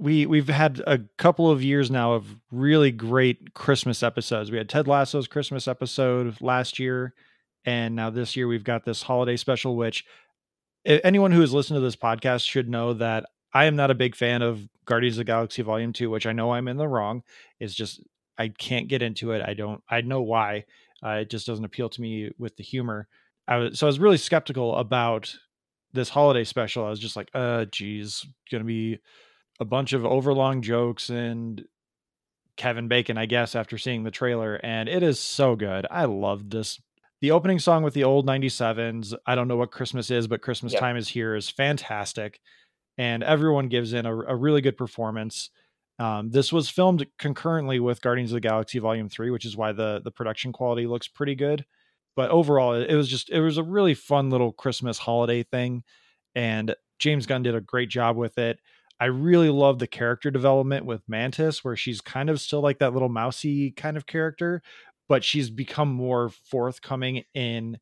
we 0.00 0.24
we've 0.24 0.48
had 0.48 0.82
a 0.86 0.98
couple 1.18 1.50
of 1.50 1.62
years 1.62 1.90
now 1.90 2.14
of 2.14 2.36
really 2.50 2.90
great 2.90 3.52
Christmas 3.52 4.02
episodes. 4.02 4.50
We 4.50 4.56
had 4.56 4.68
Ted 4.68 4.88
Lasso's 4.88 5.28
Christmas 5.28 5.68
episode 5.68 6.40
last 6.40 6.78
year, 6.78 7.12
and 7.66 7.94
now 7.94 8.08
this 8.08 8.34
year 8.34 8.48
we've 8.48 8.64
got 8.64 8.84
this 8.86 9.02
holiday 9.02 9.36
special. 9.36 9.76
Which 9.76 10.06
anyone 10.86 11.32
who 11.32 11.42
has 11.42 11.52
listened 11.52 11.76
to 11.76 11.82
this 11.82 11.96
podcast 11.96 12.48
should 12.48 12.68
know 12.68 12.94
that 12.94 13.26
I 13.52 13.66
am 13.66 13.76
not 13.76 13.90
a 13.90 13.94
big 13.94 14.16
fan 14.16 14.40
of 14.40 14.66
Guardians 14.86 15.16
of 15.16 15.18
the 15.18 15.24
Galaxy 15.24 15.60
Volume 15.60 15.92
Two, 15.92 16.08
which 16.08 16.26
I 16.26 16.32
know 16.32 16.52
I'm 16.52 16.66
in 16.66 16.78
the 16.78 16.88
wrong. 16.88 17.22
It's 17.60 17.74
just 17.74 18.00
I 18.38 18.48
can't 18.48 18.88
get 18.88 19.02
into 19.02 19.32
it. 19.32 19.42
I 19.46 19.52
don't. 19.52 19.82
I 19.88 20.00
know 20.00 20.22
why. 20.22 20.64
Uh, 21.04 21.20
it 21.20 21.30
just 21.30 21.46
doesn't 21.46 21.64
appeal 21.64 21.90
to 21.90 22.00
me 22.00 22.30
with 22.38 22.56
the 22.56 22.64
humor. 22.64 23.06
I 23.46 23.58
was 23.58 23.78
so 23.78 23.86
I 23.86 23.88
was 23.88 23.98
really 24.00 24.16
skeptical 24.16 24.76
about 24.76 25.36
this 25.92 26.08
holiday 26.08 26.44
special. 26.44 26.86
I 26.86 26.90
was 26.90 27.00
just 27.00 27.16
like, 27.16 27.28
uh, 27.34 27.66
geez, 27.66 28.24
gonna 28.50 28.64
be 28.64 28.98
a 29.60 29.64
bunch 29.64 29.92
of 29.92 30.04
overlong 30.04 30.62
jokes 30.62 31.10
and 31.10 31.64
Kevin 32.56 32.88
Bacon, 32.88 33.16
I 33.16 33.26
guess, 33.26 33.54
after 33.54 33.78
seeing 33.78 34.02
the 34.02 34.10
trailer. 34.10 34.54
And 34.62 34.88
it 34.88 35.02
is 35.02 35.20
so 35.20 35.54
good. 35.54 35.86
I 35.90 36.06
love 36.06 36.50
this. 36.50 36.80
The 37.20 37.30
opening 37.30 37.58
song 37.58 37.82
with 37.82 37.94
the 37.94 38.04
old 38.04 38.26
97s, 38.26 39.14
I 39.26 39.34
don't 39.34 39.48
know 39.48 39.56
what 39.56 39.70
Christmas 39.70 40.10
is, 40.10 40.26
but 40.26 40.40
Christmas 40.42 40.72
Yep. 40.72 40.80
time 40.80 40.96
is 40.96 41.08
here 41.08 41.34
is 41.36 41.50
fantastic. 41.50 42.40
And 42.96 43.22
everyone 43.22 43.68
gives 43.68 43.92
in 43.92 44.06
a, 44.06 44.14
a 44.14 44.34
really 44.36 44.62
good 44.62 44.76
performance. 44.76 45.50
Um, 45.98 46.30
this 46.30 46.50
was 46.52 46.70
filmed 46.70 47.06
concurrently 47.18 47.78
with 47.78 48.00
Guardians 48.00 48.32
of 48.32 48.36
the 48.36 48.40
Galaxy 48.48 48.78
Volume 48.78 49.10
3, 49.10 49.30
which 49.30 49.44
is 49.44 49.56
why 49.56 49.72
the, 49.72 50.00
the 50.02 50.10
production 50.10 50.52
quality 50.52 50.86
looks 50.86 51.08
pretty 51.08 51.34
good. 51.34 51.66
But 52.16 52.30
overall, 52.30 52.74
it, 52.74 52.90
it 52.90 52.96
was 52.96 53.08
just, 53.08 53.28
it 53.30 53.40
was 53.40 53.58
a 53.58 53.62
really 53.62 53.94
fun 53.94 54.30
little 54.30 54.52
Christmas 54.52 54.98
holiday 54.98 55.42
thing. 55.42 55.82
And 56.34 56.74
James 56.98 57.26
Gunn 57.26 57.42
did 57.42 57.54
a 57.54 57.60
great 57.60 57.90
job 57.90 58.16
with 58.16 58.38
it. 58.38 58.60
I 59.00 59.06
really 59.06 59.48
love 59.48 59.78
the 59.78 59.86
character 59.86 60.30
development 60.30 60.84
with 60.84 61.08
Mantis, 61.08 61.64
where 61.64 61.74
she's 61.74 62.02
kind 62.02 62.28
of 62.28 62.38
still 62.38 62.60
like 62.60 62.78
that 62.80 62.92
little 62.92 63.08
mousy 63.08 63.70
kind 63.70 63.96
of 63.96 64.06
character, 64.06 64.62
but 65.08 65.24
she's 65.24 65.48
become 65.48 65.88
more 65.88 66.28
forthcoming 66.28 67.24
in 67.34 67.78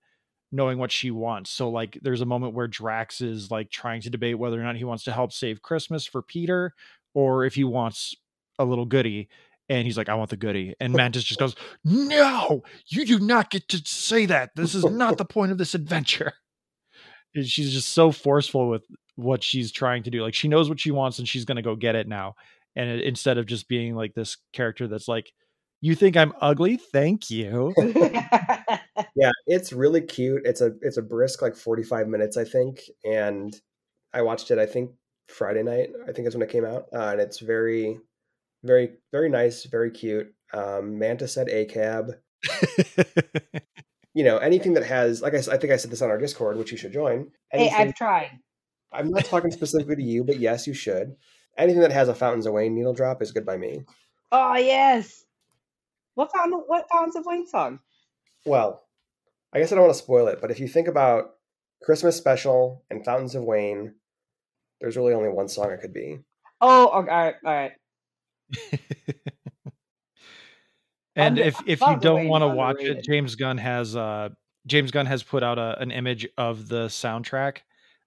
knowing 0.52 0.78
what 0.78 0.92
she 0.92 1.10
wants. 1.10 1.50
So, 1.50 1.70
like, 1.70 1.98
there's 2.02 2.20
a 2.20 2.26
moment 2.26 2.54
where 2.54 2.68
Drax 2.68 3.20
is 3.20 3.50
like 3.50 3.68
trying 3.70 4.00
to 4.02 4.10
debate 4.10 4.38
whether 4.38 4.60
or 4.60 4.62
not 4.62 4.76
he 4.76 4.84
wants 4.84 5.04
to 5.04 5.12
help 5.12 5.32
save 5.32 5.60
Christmas 5.60 6.06
for 6.06 6.22
Peter 6.22 6.72
or 7.14 7.44
if 7.44 7.56
he 7.56 7.64
wants 7.64 8.14
a 8.58 8.64
little 8.64 8.86
goodie. 8.86 9.28
And 9.68 9.86
he's 9.86 9.98
like, 9.98 10.08
I 10.08 10.14
want 10.14 10.30
the 10.30 10.36
goodie. 10.36 10.74
And 10.80 10.94
Mantis 10.94 11.24
just 11.24 11.40
goes, 11.40 11.54
No, 11.84 12.62
you 12.86 13.04
do 13.04 13.18
not 13.18 13.50
get 13.50 13.68
to 13.68 13.82
say 13.84 14.24
that. 14.26 14.50
This 14.54 14.74
is 14.74 14.84
not 14.84 15.18
the 15.18 15.24
point 15.26 15.52
of 15.52 15.58
this 15.58 15.74
adventure. 15.74 16.32
And 17.34 17.44
she's 17.44 17.72
just 17.72 17.90
so 17.90 18.10
forceful 18.10 18.70
with 18.70 18.84
what 19.18 19.42
she's 19.42 19.72
trying 19.72 20.04
to 20.04 20.10
do. 20.10 20.22
Like 20.22 20.34
she 20.34 20.46
knows 20.46 20.68
what 20.68 20.78
she 20.78 20.92
wants 20.92 21.18
and 21.18 21.28
she's 21.28 21.44
going 21.44 21.56
to 21.56 21.62
go 21.62 21.74
get 21.74 21.96
it 21.96 22.06
now. 22.06 22.36
And 22.76 22.88
it, 22.88 23.02
instead 23.02 23.36
of 23.36 23.46
just 23.46 23.68
being 23.68 23.96
like 23.96 24.14
this 24.14 24.36
character 24.52 24.86
that's 24.86 25.08
like, 25.08 25.32
"You 25.80 25.96
think 25.96 26.16
I'm 26.16 26.32
ugly? 26.40 26.76
Thank 26.76 27.28
you." 27.28 27.74
yeah, 29.16 29.32
it's 29.48 29.72
really 29.72 30.02
cute. 30.02 30.42
It's 30.44 30.60
a 30.60 30.72
it's 30.82 30.98
a 30.98 31.02
brisk 31.02 31.42
like 31.42 31.56
45 31.56 32.06
minutes, 32.06 32.36
I 32.36 32.44
think, 32.44 32.82
and 33.04 33.52
I 34.14 34.22
watched 34.22 34.52
it 34.52 34.58
I 34.58 34.66
think 34.66 34.92
Friday 35.26 35.64
night, 35.64 35.90
I 36.08 36.12
think 36.12 36.28
is 36.28 36.34
when 36.34 36.42
it 36.42 36.50
came 36.50 36.64
out. 36.64 36.86
Uh, 36.94 37.08
and 37.10 37.20
it's 37.20 37.40
very 37.40 37.98
very 38.62 38.90
very 39.10 39.28
nice, 39.28 39.64
very 39.64 39.90
cute. 39.90 40.32
Um 40.52 40.96
Manta 40.96 41.26
said 41.26 41.48
a 41.48 41.64
cab. 41.64 42.12
you 44.14 44.22
know, 44.22 44.38
anything 44.38 44.74
that 44.74 44.84
has 44.84 45.22
like 45.22 45.34
I 45.34 45.40
think 45.40 45.72
I 45.72 45.76
said 45.76 45.90
this 45.90 46.02
on 46.02 46.10
our 46.10 46.18
Discord, 46.18 46.56
which 46.56 46.70
you 46.70 46.78
should 46.78 46.92
join. 46.92 47.32
hey, 47.50 47.68
I've 47.70 47.96
tried. 47.96 48.38
I'm 48.92 49.10
not 49.10 49.24
talking 49.24 49.50
specifically 49.50 49.96
to 49.96 50.02
you, 50.02 50.24
but 50.24 50.40
yes, 50.40 50.66
you 50.66 50.74
should. 50.74 51.16
Anything 51.56 51.82
that 51.82 51.92
has 51.92 52.08
a 52.08 52.14
Fountains 52.14 52.46
of 52.46 52.54
Wayne 52.54 52.74
needle 52.74 52.94
drop 52.94 53.20
is 53.20 53.32
good 53.32 53.44
by 53.44 53.56
me. 53.56 53.82
Oh 54.32 54.56
yes. 54.56 55.24
What 56.14 56.32
found 56.34 56.54
what 56.66 56.88
Fountains 56.90 57.16
of 57.16 57.26
Wayne 57.26 57.46
song? 57.46 57.80
Well, 58.44 58.84
I 59.52 59.58
guess 59.58 59.72
I 59.72 59.74
don't 59.74 59.84
want 59.84 59.94
to 59.96 60.02
spoil 60.02 60.28
it, 60.28 60.40
but 60.40 60.50
if 60.50 60.60
you 60.60 60.68
think 60.68 60.88
about 60.88 61.34
Christmas 61.82 62.16
special 62.16 62.84
and 62.90 63.04
Fountains 63.04 63.34
of 63.34 63.44
Wayne, 63.44 63.94
there's 64.80 64.96
really 64.96 65.14
only 65.14 65.28
one 65.28 65.48
song 65.48 65.70
it 65.70 65.80
could 65.80 65.92
be. 65.92 66.18
Oh, 66.60 66.88
okay, 67.00 67.10
all 67.10 67.24
right, 67.24 67.34
all 67.44 67.52
right. 67.52 67.72
and 71.16 71.38
Under- 71.38 71.42
if 71.42 71.60
if 71.66 71.80
you 71.80 71.96
don't 72.00 72.28
want 72.28 72.42
to 72.42 72.48
watch 72.48 72.80
it. 72.80 73.04
James 73.04 73.34
Gunn 73.34 73.58
has 73.58 73.94
uh 73.96 74.30
James 74.66 74.90
Gunn 74.90 75.06
has 75.06 75.22
put 75.22 75.42
out 75.42 75.58
a, 75.58 75.78
an 75.80 75.90
image 75.90 76.26
of 76.36 76.68
the 76.68 76.86
soundtrack. 76.86 77.58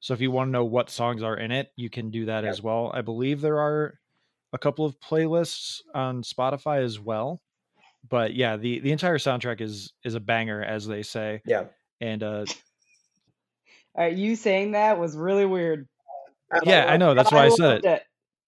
So 0.01 0.13
if 0.13 0.19
you 0.21 0.31
want 0.31 0.49
to 0.49 0.51
know 0.51 0.65
what 0.65 0.89
songs 0.89 1.23
are 1.23 1.37
in 1.37 1.51
it, 1.51 1.69
you 1.75 1.89
can 1.89 2.09
do 2.11 2.25
that 2.25 2.43
Yeah. 2.43 2.49
as 2.49 2.61
well. 2.61 2.91
I 2.93 3.01
believe 3.01 3.39
there 3.39 3.59
are 3.59 3.97
a 4.51 4.57
couple 4.57 4.85
of 4.85 4.99
playlists 4.99 5.79
on 5.95 6.23
Spotify 6.23 6.83
as 6.83 6.99
well. 6.99 7.41
But 8.09 8.33
yeah, 8.33 8.57
the 8.57 8.79
the 8.79 8.91
entire 8.91 9.19
soundtrack 9.19 9.61
is 9.61 9.93
is 10.03 10.15
a 10.15 10.19
banger, 10.19 10.61
as 10.63 10.87
they 10.87 11.03
say. 11.03 11.41
Yeah. 11.45 11.65
And 12.01 12.23
uh 12.23 12.45
All 13.95 14.03
right, 14.05 14.13
you 14.15 14.35
saying 14.35 14.71
that 14.71 14.99
was 14.99 15.15
really 15.15 15.45
weird. 15.45 15.87
yeah, 16.63 16.85
I 16.87 16.97
know. 16.97 17.13
That's 17.13 17.31
why 17.31 17.45
I 17.45 17.49
said 17.49 17.83
loved 17.83 17.85
it. 17.85 18.03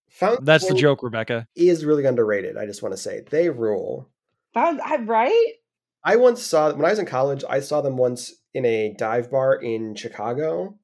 Fountains 0.09 0.45
That's 0.45 0.67
the 0.67 0.73
joke, 0.75 1.01
Rebecca. 1.03 1.47
is 1.55 1.85
really 1.85 2.05
underrated. 2.05 2.57
I 2.57 2.65
just 2.65 2.81
want 2.84 2.93
to 2.93 3.01
say 3.01 3.21
they 3.30 3.49
rule. 3.49 4.09
Found 4.53 4.81
I 4.81 4.97
right? 4.97 5.53
I 6.03 6.15
once 6.17 6.41
saw 6.43 6.71
when 6.73 6.85
I 6.85 6.89
was 6.89 6.99
in 6.99 7.05
college. 7.05 7.43
I 7.49 7.59
saw 7.61 7.81
them 7.81 7.97
once 7.97 8.34
in 8.53 8.65
a 8.65 8.93
dive 8.97 9.31
bar 9.31 9.55
in 9.55 9.95
Chicago, 9.95 10.77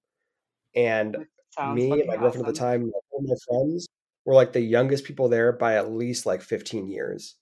and 0.75 1.17
Sounds 1.51 1.75
me 1.75 1.91
and 1.91 2.07
my 2.07 2.17
girlfriend 2.17 2.47
at 2.47 2.53
the 2.53 2.59
time, 2.59 2.91
all 3.11 3.21
my 3.21 3.35
friends, 3.47 3.87
were 4.25 4.33
like 4.33 4.53
the 4.53 4.61
youngest 4.61 5.05
people 5.05 5.29
there 5.29 5.51
by 5.51 5.75
at 5.75 5.91
least 5.91 6.25
like 6.25 6.41
15 6.41 6.87
years. 6.87 7.35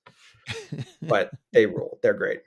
But 1.01 1.31
they 1.51 1.65
rule. 1.65 1.99
They're 2.01 2.13
great. 2.13 2.41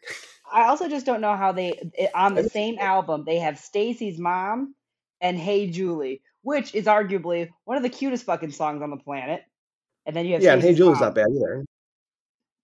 I 0.52 0.64
also 0.64 0.88
just 0.88 1.06
don't 1.06 1.20
know 1.20 1.36
how 1.36 1.52
they 1.52 1.92
eh, 1.96 2.08
on 2.14 2.34
the 2.34 2.48
same 2.48 2.78
album 2.78 3.24
they 3.24 3.38
have 3.38 3.58
Stacy's 3.58 4.18
mom 4.18 4.74
and 5.20 5.38
Hey 5.38 5.70
Julie, 5.70 6.22
which 6.42 6.74
is 6.74 6.86
arguably 6.86 7.50
one 7.64 7.76
of 7.76 7.82
the 7.82 7.90
cutest 7.90 8.24
fucking 8.24 8.50
songs 8.50 8.82
on 8.82 8.90
the 8.90 8.96
planet. 8.96 9.42
And 10.06 10.16
then 10.16 10.26
you 10.26 10.34
have 10.34 10.42
Yeah, 10.42 10.54
and 10.54 10.62
Hey 10.62 10.74
Julie's 10.74 11.00
mom. 11.00 11.08
not 11.08 11.14
bad 11.14 11.28
either. 11.30 11.64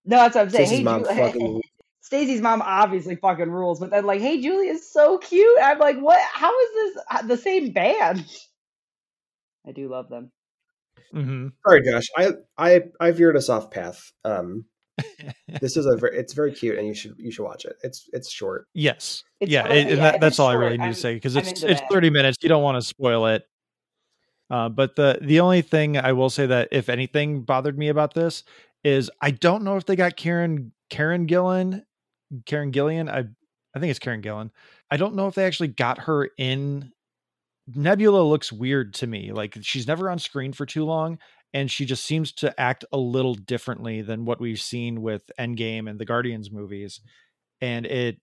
No, 0.05 0.17
that's 0.17 0.35
what 0.35 0.43
I'm 0.43 0.51
saying. 0.51 0.67
Stacey's 0.67 0.79
Hey 0.79 0.85
mom 0.85 1.05
Julie, 1.05 1.17
fucking 1.17 1.63
Stacey's 2.07 2.41
mom 2.41 2.63
obviously 2.63 3.17
fucking 3.17 3.51
rules, 3.51 3.81
but 3.81 3.91
then 3.91 4.07
like 4.07 4.21
Hey 4.21 4.41
Julie 4.41 4.69
is 4.69 4.89
so 4.93 5.19
cute. 5.19 5.59
I'm 5.61 5.81
like, 5.81 5.99
what? 5.99 6.21
How 6.33 6.57
is 6.61 6.69
this 6.75 7.05
uh, 7.11 7.23
the 7.23 7.37
same 7.37 7.73
band? 7.73 8.25
I 9.67 9.73
do 9.73 9.89
love 9.89 10.09
them. 10.09 10.31
Mm-hmm. 11.13 11.49
Sorry, 11.67 11.83
Josh. 11.83 12.05
I 12.17 12.31
I 12.57 12.83
I 13.01 13.11
veered 13.11 13.37
us 13.37 13.49
off 13.49 13.73
path. 13.73 14.13
Um, 14.25 14.67
this 15.61 15.77
is 15.77 15.85
a 15.87 15.97
very 15.97 16.17
it's 16.17 16.33
very 16.33 16.53
cute, 16.53 16.79
and 16.79 16.87
you 16.87 16.95
should 16.95 17.15
you 17.19 17.33
should 17.33 17.43
watch 17.43 17.65
it. 17.65 17.75
It's 17.83 18.09
it's 18.13 18.31
short. 18.31 18.69
Yes. 18.73 19.25
It's 19.41 19.51
yeah, 19.51 19.63
short- 19.63 19.73
and 19.73 19.89
and 19.89 19.99
yeah, 19.99 20.03
that, 20.13 20.21
that's 20.21 20.35
it's 20.35 20.39
all 20.39 20.47
I 20.49 20.55
really 20.55 20.79
need 20.79 20.85
I'm- 20.85 20.95
to 20.95 20.99
say 21.01 21.15
because 21.15 21.35
it's 21.35 21.65
it's 21.65 21.81
that. 21.81 21.91
30 21.91 22.11
minutes. 22.11 22.37
You 22.41 22.49
don't 22.49 22.63
want 22.63 22.81
to 22.81 22.87
spoil 22.87 23.27
it. 23.27 23.43
Uh, 24.49 24.69
but 24.69 24.95
the 24.95 25.19
the 25.23 25.41
only 25.41 25.61
thing 25.63 25.99
I 25.99 26.13
will 26.13 26.31
say 26.31 26.47
that 26.47 26.69
if 26.71 26.89
anything 26.89 27.43
bothered 27.43 27.77
me 27.77 27.89
about 27.89 28.15
this 28.15 28.45
is 28.85 29.11
I 29.21 29.33
don't 29.33 29.65
know 29.65 29.77
if 29.77 29.87
they 29.87 29.97
got 29.97 30.15
Karen 30.17 30.71
Karen 30.89 31.27
Gillan, 31.27 31.83
Karen 32.45 32.73
Gillian. 32.73 33.09
I 33.09 33.25
I 33.75 33.79
think 33.79 33.91
it's 33.91 33.99
Karen 33.99 34.23
Gillan. 34.23 34.51
I 34.91 34.97
don't 34.97 35.15
know 35.15 35.27
if 35.27 35.35
they 35.35 35.45
actually 35.45 35.69
got 35.69 36.01
her 36.01 36.31
in. 36.39 36.91
Nebula 37.75 38.23
looks 38.23 38.53
weird 38.53 38.95
to 38.95 39.07
me. 39.07 39.33
Like 39.33 39.57
she's 39.61 39.87
never 39.87 40.11
on 40.11 40.19
screen 40.19 40.53
for 40.53 40.67
too 40.67 40.85
long, 40.85 41.19
and 41.53 41.71
she 41.71 41.85
just 41.85 42.05
seems 42.05 42.33
to 42.35 42.59
act 42.61 42.85
a 42.93 42.99
little 42.99 43.35
differently 43.35 44.03
than 44.03 44.25
what 44.25 44.41
we've 44.41 44.61
seen 44.61 45.03
with 45.03 45.31
Endgame 45.39 45.91
and 45.91 45.99
the 45.99 46.05
Guardians 46.05 46.51
movies. 46.51 47.01
And 47.61 47.87
it 47.87 48.19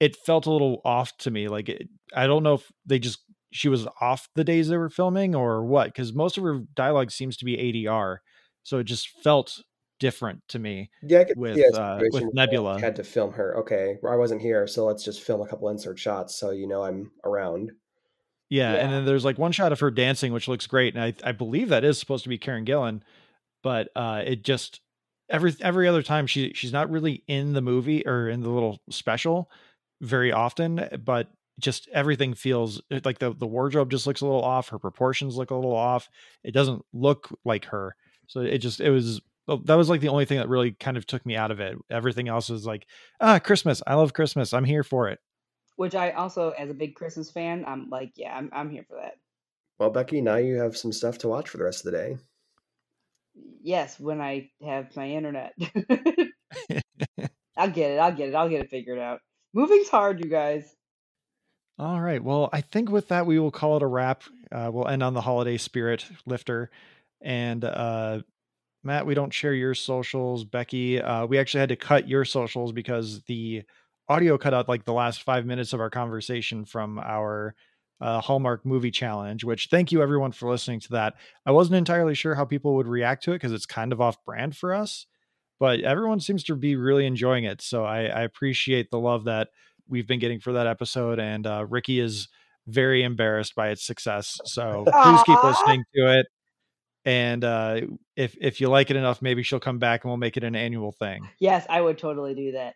it 0.00 0.16
felt 0.16 0.46
a 0.46 0.50
little 0.50 0.80
off 0.84 1.16
to 1.18 1.30
me. 1.30 1.48
Like 1.48 1.68
it, 1.68 1.88
I 2.14 2.26
don't 2.26 2.42
know 2.42 2.54
if 2.54 2.70
they 2.84 2.98
just 2.98 3.20
she 3.52 3.68
was 3.68 3.86
off 4.00 4.28
the 4.34 4.44
days 4.44 4.68
they 4.68 4.76
were 4.76 4.90
filming 4.90 5.34
or 5.34 5.64
what, 5.64 5.86
because 5.86 6.12
most 6.12 6.36
of 6.38 6.44
her 6.44 6.60
dialogue 6.74 7.10
seems 7.10 7.36
to 7.38 7.44
be 7.44 7.56
ADR, 7.56 8.18
so 8.62 8.78
it 8.78 8.84
just 8.84 9.08
felt 9.22 9.62
different 10.02 10.42
to 10.48 10.58
me. 10.58 10.90
Yeah, 11.00 11.20
I 11.20 11.26
With, 11.36 11.74
uh, 11.74 12.00
with 12.10 12.34
Nebula. 12.34 12.74
they 12.74 12.80
Had 12.80 12.96
to 12.96 13.04
film 13.04 13.32
her. 13.34 13.56
Okay, 13.58 13.96
I 14.06 14.16
wasn't 14.16 14.42
here, 14.42 14.66
so 14.66 14.84
let's 14.84 15.04
just 15.04 15.20
film 15.22 15.40
a 15.40 15.46
couple 15.46 15.68
insert 15.68 15.96
shots 15.98 16.34
so 16.34 16.50
you 16.50 16.66
know 16.66 16.82
I'm 16.82 17.12
around. 17.24 17.70
Yeah, 18.50 18.72
Yeah. 18.74 18.78
and 18.80 18.92
then 18.92 19.04
there's 19.04 19.24
like 19.24 19.38
one 19.38 19.52
shot 19.52 19.70
of 19.72 19.78
her 19.80 19.92
dancing, 19.92 20.32
which 20.32 20.48
looks 20.48 20.66
great, 20.66 20.94
and 20.96 21.02
I 21.02 21.14
I 21.22 21.30
believe 21.32 21.68
that 21.68 21.84
is 21.84 21.98
supposed 21.98 22.24
to 22.24 22.28
be 22.28 22.36
Karen 22.36 22.64
Gillan, 22.66 23.02
but 23.62 23.88
uh, 23.94 24.22
it 24.26 24.42
just 24.42 24.80
every 25.30 25.54
every 25.60 25.86
other 25.86 26.02
time 26.02 26.26
she 26.26 26.52
she's 26.54 26.72
not 26.72 26.90
really 26.90 27.22
in 27.28 27.52
the 27.52 27.62
movie 27.62 28.04
or 28.04 28.28
in 28.28 28.40
the 28.40 28.50
little 28.50 28.80
special 28.90 29.48
very 30.00 30.32
often, 30.32 30.88
but 31.04 31.28
just 31.60 31.86
everything 31.92 32.34
feels 32.34 32.82
like 33.04 33.20
the 33.20 33.32
the 33.34 33.46
wardrobe 33.46 33.90
just 33.90 34.06
looks 34.06 34.20
a 34.20 34.26
little 34.26 34.42
off, 34.42 34.70
her 34.70 34.78
proportions 34.80 35.36
look 35.36 35.50
a 35.52 35.54
little 35.54 35.76
off. 35.76 36.08
It 36.42 36.50
doesn't 36.52 36.84
look 36.92 37.28
like 37.44 37.66
her, 37.66 37.94
so 38.26 38.40
it 38.40 38.58
just 38.58 38.80
it 38.80 38.90
was 38.90 39.20
that 39.46 39.74
was 39.74 39.88
like 39.88 40.00
the 40.00 40.08
only 40.08 40.24
thing 40.24 40.38
that 40.38 40.48
really 40.48 40.72
kind 40.72 40.96
of 40.96 41.06
took 41.06 41.24
me 41.26 41.36
out 41.36 41.50
of 41.50 41.60
it. 41.60 41.76
Everything 41.90 42.28
else 42.28 42.48
was 42.48 42.66
like 42.66 42.86
ah 43.20 43.38
Christmas, 43.38 43.82
I 43.86 43.94
love 43.94 44.12
Christmas, 44.12 44.52
I'm 44.52 44.64
here 44.64 44.82
for 44.82 45.08
it. 45.08 45.18
Which 45.76 45.94
I 45.94 46.10
also, 46.10 46.50
as 46.50 46.70
a 46.70 46.74
big 46.74 46.94
Christmas 46.94 47.30
fan, 47.30 47.64
I'm 47.66 47.88
like, 47.90 48.12
yeah, 48.16 48.36
I'm 48.36 48.50
I'm 48.52 48.70
here 48.70 48.84
for 48.88 48.98
that. 49.00 49.14
Well, 49.78 49.90
Becky, 49.90 50.20
now 50.20 50.36
you 50.36 50.56
have 50.56 50.76
some 50.76 50.92
stuff 50.92 51.18
to 51.18 51.28
watch 51.28 51.48
for 51.48 51.58
the 51.58 51.64
rest 51.64 51.84
of 51.84 51.92
the 51.92 51.98
day. 51.98 52.16
Yes, 53.62 53.98
when 53.98 54.20
I 54.20 54.50
have 54.64 54.94
my 54.94 55.08
internet. 55.08 55.54
I'll 57.56 57.70
get 57.70 57.92
it. 57.92 57.98
I'll 57.98 58.12
get 58.12 58.28
it. 58.28 58.34
I'll 58.34 58.48
get 58.48 58.64
it 58.64 58.70
figured 58.70 58.98
out. 58.98 59.20
Moving's 59.52 59.88
hard, 59.88 60.22
you 60.22 60.30
guys. 60.30 60.74
All 61.78 62.00
right. 62.00 62.22
Well, 62.22 62.48
I 62.52 62.60
think 62.60 62.90
with 62.90 63.08
that 63.08 63.26
we 63.26 63.38
will 63.38 63.50
call 63.50 63.76
it 63.76 63.82
a 63.82 63.86
wrap. 63.86 64.22
Uh, 64.50 64.70
we'll 64.72 64.88
end 64.88 65.02
on 65.02 65.14
the 65.14 65.20
holiday 65.20 65.56
spirit 65.56 66.04
lifter. 66.26 66.70
And 67.20 67.64
uh, 67.64 68.20
Matt, 68.84 69.06
we 69.06 69.14
don't 69.14 69.32
share 69.32 69.54
your 69.54 69.74
socials. 69.74 70.44
Becky, 70.44 71.00
uh, 71.00 71.26
we 71.26 71.38
actually 71.38 71.60
had 71.60 71.68
to 71.68 71.76
cut 71.76 72.08
your 72.08 72.24
socials 72.24 72.72
because 72.72 73.22
the 73.22 73.62
audio 74.08 74.36
cut 74.36 74.54
out 74.54 74.68
like 74.68 74.84
the 74.84 74.92
last 74.92 75.22
five 75.22 75.46
minutes 75.46 75.72
of 75.72 75.80
our 75.80 75.90
conversation 75.90 76.64
from 76.64 76.98
our 76.98 77.54
uh, 78.00 78.20
Hallmark 78.20 78.66
movie 78.66 78.90
challenge. 78.90 79.44
Which 79.44 79.68
thank 79.70 79.92
you 79.92 80.02
everyone 80.02 80.32
for 80.32 80.50
listening 80.50 80.80
to 80.80 80.90
that. 80.90 81.14
I 81.46 81.52
wasn't 81.52 81.76
entirely 81.76 82.14
sure 82.14 82.34
how 82.34 82.44
people 82.44 82.74
would 82.74 82.88
react 82.88 83.22
to 83.24 83.32
it 83.32 83.36
because 83.36 83.52
it's 83.52 83.66
kind 83.66 83.92
of 83.92 84.00
off 84.00 84.22
brand 84.24 84.56
for 84.56 84.74
us, 84.74 85.06
but 85.60 85.80
everyone 85.80 86.18
seems 86.18 86.42
to 86.44 86.56
be 86.56 86.74
really 86.74 87.06
enjoying 87.06 87.44
it. 87.44 87.62
So 87.62 87.84
I, 87.84 88.06
I 88.06 88.22
appreciate 88.22 88.90
the 88.90 88.98
love 88.98 89.24
that 89.24 89.48
we've 89.88 90.08
been 90.08 90.18
getting 90.18 90.40
for 90.40 90.52
that 90.54 90.66
episode. 90.66 91.20
And 91.20 91.46
uh, 91.46 91.66
Ricky 91.68 92.00
is 92.00 92.28
very 92.66 93.04
embarrassed 93.04 93.54
by 93.54 93.68
its 93.68 93.84
success. 93.84 94.40
So 94.44 94.84
please 94.86 95.22
keep 95.24 95.42
listening 95.44 95.84
to 95.94 96.18
it. 96.18 96.26
And 97.04 97.44
uh, 97.44 97.80
if 98.16 98.36
if 98.40 98.60
you 98.60 98.68
like 98.68 98.90
it 98.90 98.96
enough, 98.96 99.22
maybe 99.22 99.42
she'll 99.42 99.60
come 99.60 99.78
back 99.78 100.04
and 100.04 100.10
we'll 100.10 100.18
make 100.18 100.36
it 100.36 100.44
an 100.44 100.54
annual 100.54 100.92
thing. 100.92 101.28
Yes, 101.38 101.66
I 101.68 101.80
would 101.80 101.98
totally 101.98 102.34
do 102.34 102.52
that 102.52 102.74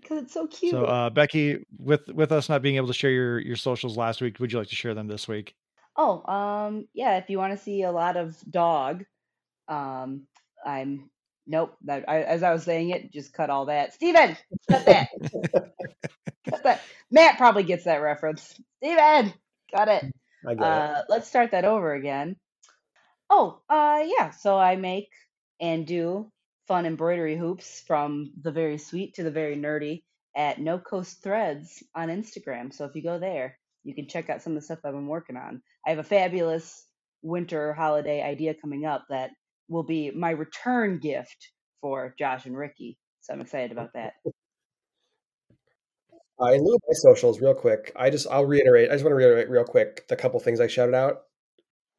because 0.00 0.22
it's 0.22 0.32
so 0.32 0.46
cute. 0.46 0.72
So 0.72 0.84
uh, 0.84 1.10
Becky, 1.10 1.64
with 1.78 2.08
with 2.08 2.32
us 2.32 2.48
not 2.48 2.62
being 2.62 2.76
able 2.76 2.88
to 2.88 2.94
share 2.94 3.10
your 3.10 3.38
your 3.38 3.56
socials 3.56 3.96
last 3.96 4.20
week, 4.20 4.38
would 4.40 4.52
you 4.52 4.58
like 4.58 4.68
to 4.68 4.76
share 4.76 4.94
them 4.94 5.08
this 5.08 5.28
week? 5.28 5.54
Oh, 5.96 6.24
um, 6.32 6.88
yeah. 6.94 7.18
If 7.18 7.28
you 7.28 7.38
want 7.38 7.56
to 7.56 7.62
see 7.62 7.82
a 7.82 7.92
lot 7.92 8.16
of 8.16 8.36
dog, 8.48 9.04
um, 9.68 10.26
I'm 10.64 11.10
nope. 11.46 11.76
That, 11.84 12.04
I, 12.08 12.22
as 12.22 12.42
I 12.42 12.52
was 12.52 12.64
saying 12.64 12.90
it, 12.90 13.12
just 13.12 13.32
cut 13.32 13.50
all 13.50 13.66
that. 13.66 13.94
Steven, 13.94 14.36
cut 14.68 14.86
that. 14.86 15.08
cut 16.48 16.62
that. 16.62 16.82
Matt 17.10 17.38
probably 17.38 17.64
gets 17.64 17.84
that 17.84 17.96
reference. 17.96 18.58
Steven, 18.78 19.32
got 19.74 19.88
it. 19.88 20.04
I 20.46 20.52
it. 20.52 20.60
Uh, 20.60 21.02
let's 21.08 21.28
start 21.28 21.50
that 21.50 21.64
over 21.64 21.94
again. 21.94 22.36
Oh, 23.30 23.60
uh, 23.68 24.04
yeah. 24.04 24.30
So 24.30 24.58
I 24.58 24.76
make 24.76 25.10
and 25.60 25.86
do 25.86 26.30
fun 26.66 26.86
embroidery 26.86 27.36
hoops 27.36 27.82
from 27.86 28.32
the 28.40 28.52
very 28.52 28.78
sweet 28.78 29.14
to 29.14 29.22
the 29.22 29.30
very 29.30 29.56
nerdy 29.56 30.02
at 30.36 30.60
No 30.60 30.78
Coast 30.78 31.22
Threads 31.22 31.82
on 31.94 32.08
Instagram. 32.08 32.72
So 32.72 32.84
if 32.84 32.94
you 32.94 33.02
go 33.02 33.18
there, 33.18 33.58
you 33.84 33.94
can 33.94 34.08
check 34.08 34.30
out 34.30 34.42
some 34.42 34.52
of 34.52 34.58
the 34.58 34.64
stuff 34.64 34.80
I've 34.84 34.92
been 34.92 35.06
working 35.06 35.36
on. 35.36 35.62
I 35.86 35.90
have 35.90 35.98
a 35.98 36.04
fabulous 36.04 36.84
winter 37.22 37.72
holiday 37.72 38.22
idea 38.22 38.54
coming 38.54 38.84
up 38.84 39.04
that 39.10 39.30
will 39.68 39.82
be 39.82 40.10
my 40.10 40.30
return 40.30 40.98
gift 40.98 41.50
for 41.80 42.14
Josh 42.18 42.46
and 42.46 42.56
Ricky. 42.56 42.98
So 43.20 43.32
I'm 43.32 43.40
excited 43.40 43.72
about 43.72 43.92
that. 43.94 44.14
Uh, 46.40 46.52
in 46.52 46.62
my 46.62 46.78
socials, 46.92 47.40
real 47.40 47.54
quick, 47.54 47.92
I 47.96 48.10
just 48.10 48.28
I'll 48.30 48.44
reiterate. 48.44 48.90
I 48.90 48.92
just 48.92 49.04
want 49.04 49.12
to 49.12 49.16
reiterate 49.16 49.50
real 49.50 49.64
quick 49.64 50.06
the 50.08 50.16
couple 50.16 50.38
things 50.38 50.60
I 50.60 50.68
shouted 50.68 50.94
out. 50.94 51.22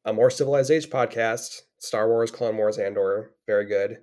A 0.04 0.12
more 0.12 0.30
civilized 0.30 0.70
age 0.70 0.88
podcast, 0.88 1.60
Star 1.78 2.08
Wars, 2.08 2.30
Clone 2.30 2.56
Wars, 2.56 2.78
Andor, 2.78 3.32
very 3.46 3.66
good. 3.66 3.98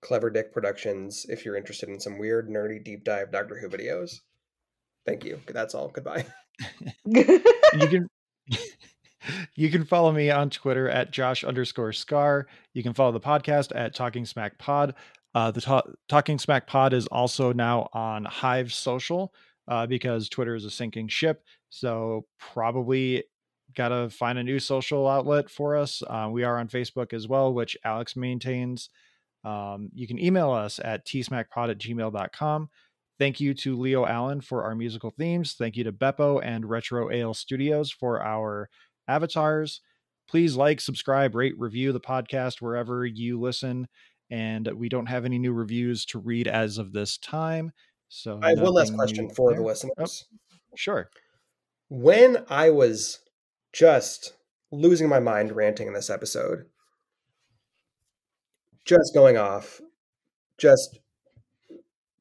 Clever 0.00 0.30
Dick 0.30 0.52
Productions. 0.52 1.26
If 1.28 1.44
you're 1.44 1.56
interested 1.56 1.88
in 1.88 2.00
some 2.00 2.18
weird, 2.18 2.48
nerdy, 2.48 2.82
deep 2.82 3.04
dive 3.04 3.32
Doctor 3.32 3.58
Who 3.58 3.68
videos, 3.68 4.20
thank 5.06 5.24
you. 5.24 5.40
That's 5.46 5.74
all. 5.74 5.88
Goodbye. 5.88 6.26
you 7.04 7.42
can 7.72 8.08
you 9.54 9.70
can 9.70 9.84
follow 9.84 10.12
me 10.12 10.30
on 10.30 10.50
Twitter 10.50 10.88
at 10.88 11.10
Josh 11.10 11.44
underscore 11.44 11.92
Scar. 11.92 12.46
You 12.74 12.82
can 12.82 12.94
follow 12.94 13.12
the 13.12 13.20
podcast 13.20 13.72
at 13.74 13.94
Talking 13.94 14.24
Smack 14.24 14.58
Pod. 14.58 14.94
Uh, 15.34 15.50
the 15.50 15.60
Ta- 15.60 15.82
Talking 16.08 16.38
Smack 16.38 16.66
Pod 16.66 16.92
is 16.92 17.06
also 17.08 17.52
now 17.52 17.88
on 17.92 18.24
Hive 18.24 18.72
Social 18.72 19.32
uh, 19.68 19.86
because 19.86 20.28
Twitter 20.28 20.54
is 20.54 20.64
a 20.64 20.70
sinking 20.70 21.08
ship. 21.08 21.44
So 21.70 22.24
probably 22.38 23.24
got 23.74 23.88
to 23.88 24.10
find 24.10 24.38
a 24.38 24.44
new 24.44 24.58
social 24.58 25.06
outlet 25.06 25.50
for 25.50 25.76
us. 25.76 26.02
Uh, 26.06 26.28
we 26.30 26.44
are 26.44 26.58
on 26.58 26.68
Facebook 26.68 27.12
as 27.12 27.28
well, 27.28 27.52
which 27.52 27.76
Alex 27.84 28.16
maintains. 28.16 28.90
Um, 29.44 29.90
you 29.94 30.06
can 30.06 30.18
email 30.18 30.50
us 30.50 30.80
at 30.82 31.06
tsmackpod 31.06 31.70
at 31.70 31.78
gmail.com. 31.78 32.68
Thank 33.18 33.40
you 33.40 33.52
to 33.54 33.76
Leo 33.76 34.06
Allen 34.06 34.40
for 34.40 34.64
our 34.64 34.74
musical 34.74 35.10
themes. 35.10 35.54
Thank 35.58 35.76
you 35.76 35.84
to 35.84 35.92
Beppo 35.92 36.40
and 36.42 36.68
Retro 36.68 37.10
Ale 37.10 37.34
Studios 37.34 37.90
for 37.90 38.22
our 38.22 38.68
avatars. 39.08 39.80
Please 40.28 40.56
like, 40.56 40.80
subscribe, 40.80 41.34
rate, 41.34 41.58
review 41.58 41.92
the 41.92 42.00
podcast 42.00 42.60
wherever 42.60 43.04
you 43.04 43.40
listen. 43.40 43.88
And 44.30 44.68
we 44.76 44.88
don't 44.88 45.06
have 45.06 45.24
any 45.24 45.38
new 45.38 45.52
reviews 45.52 46.04
to 46.06 46.18
read 46.18 46.46
as 46.46 46.78
of 46.78 46.92
this 46.92 47.16
time. 47.18 47.72
So 48.08 48.38
I 48.42 48.50
have 48.50 48.60
one 48.60 48.74
last 48.74 48.94
question 48.94 49.30
for 49.30 49.50
the 49.50 49.56
there. 49.56 49.66
listeners. 49.66 50.26
Sure. 50.76 51.08
When 51.88 52.44
I 52.48 52.70
was 52.70 53.20
just 53.78 54.32
losing 54.72 55.08
my 55.08 55.20
mind 55.20 55.54
ranting 55.54 55.86
in 55.86 55.94
this 55.94 56.10
episode, 56.10 56.64
just 58.84 59.14
going 59.14 59.36
off, 59.36 59.80
just 60.58 60.98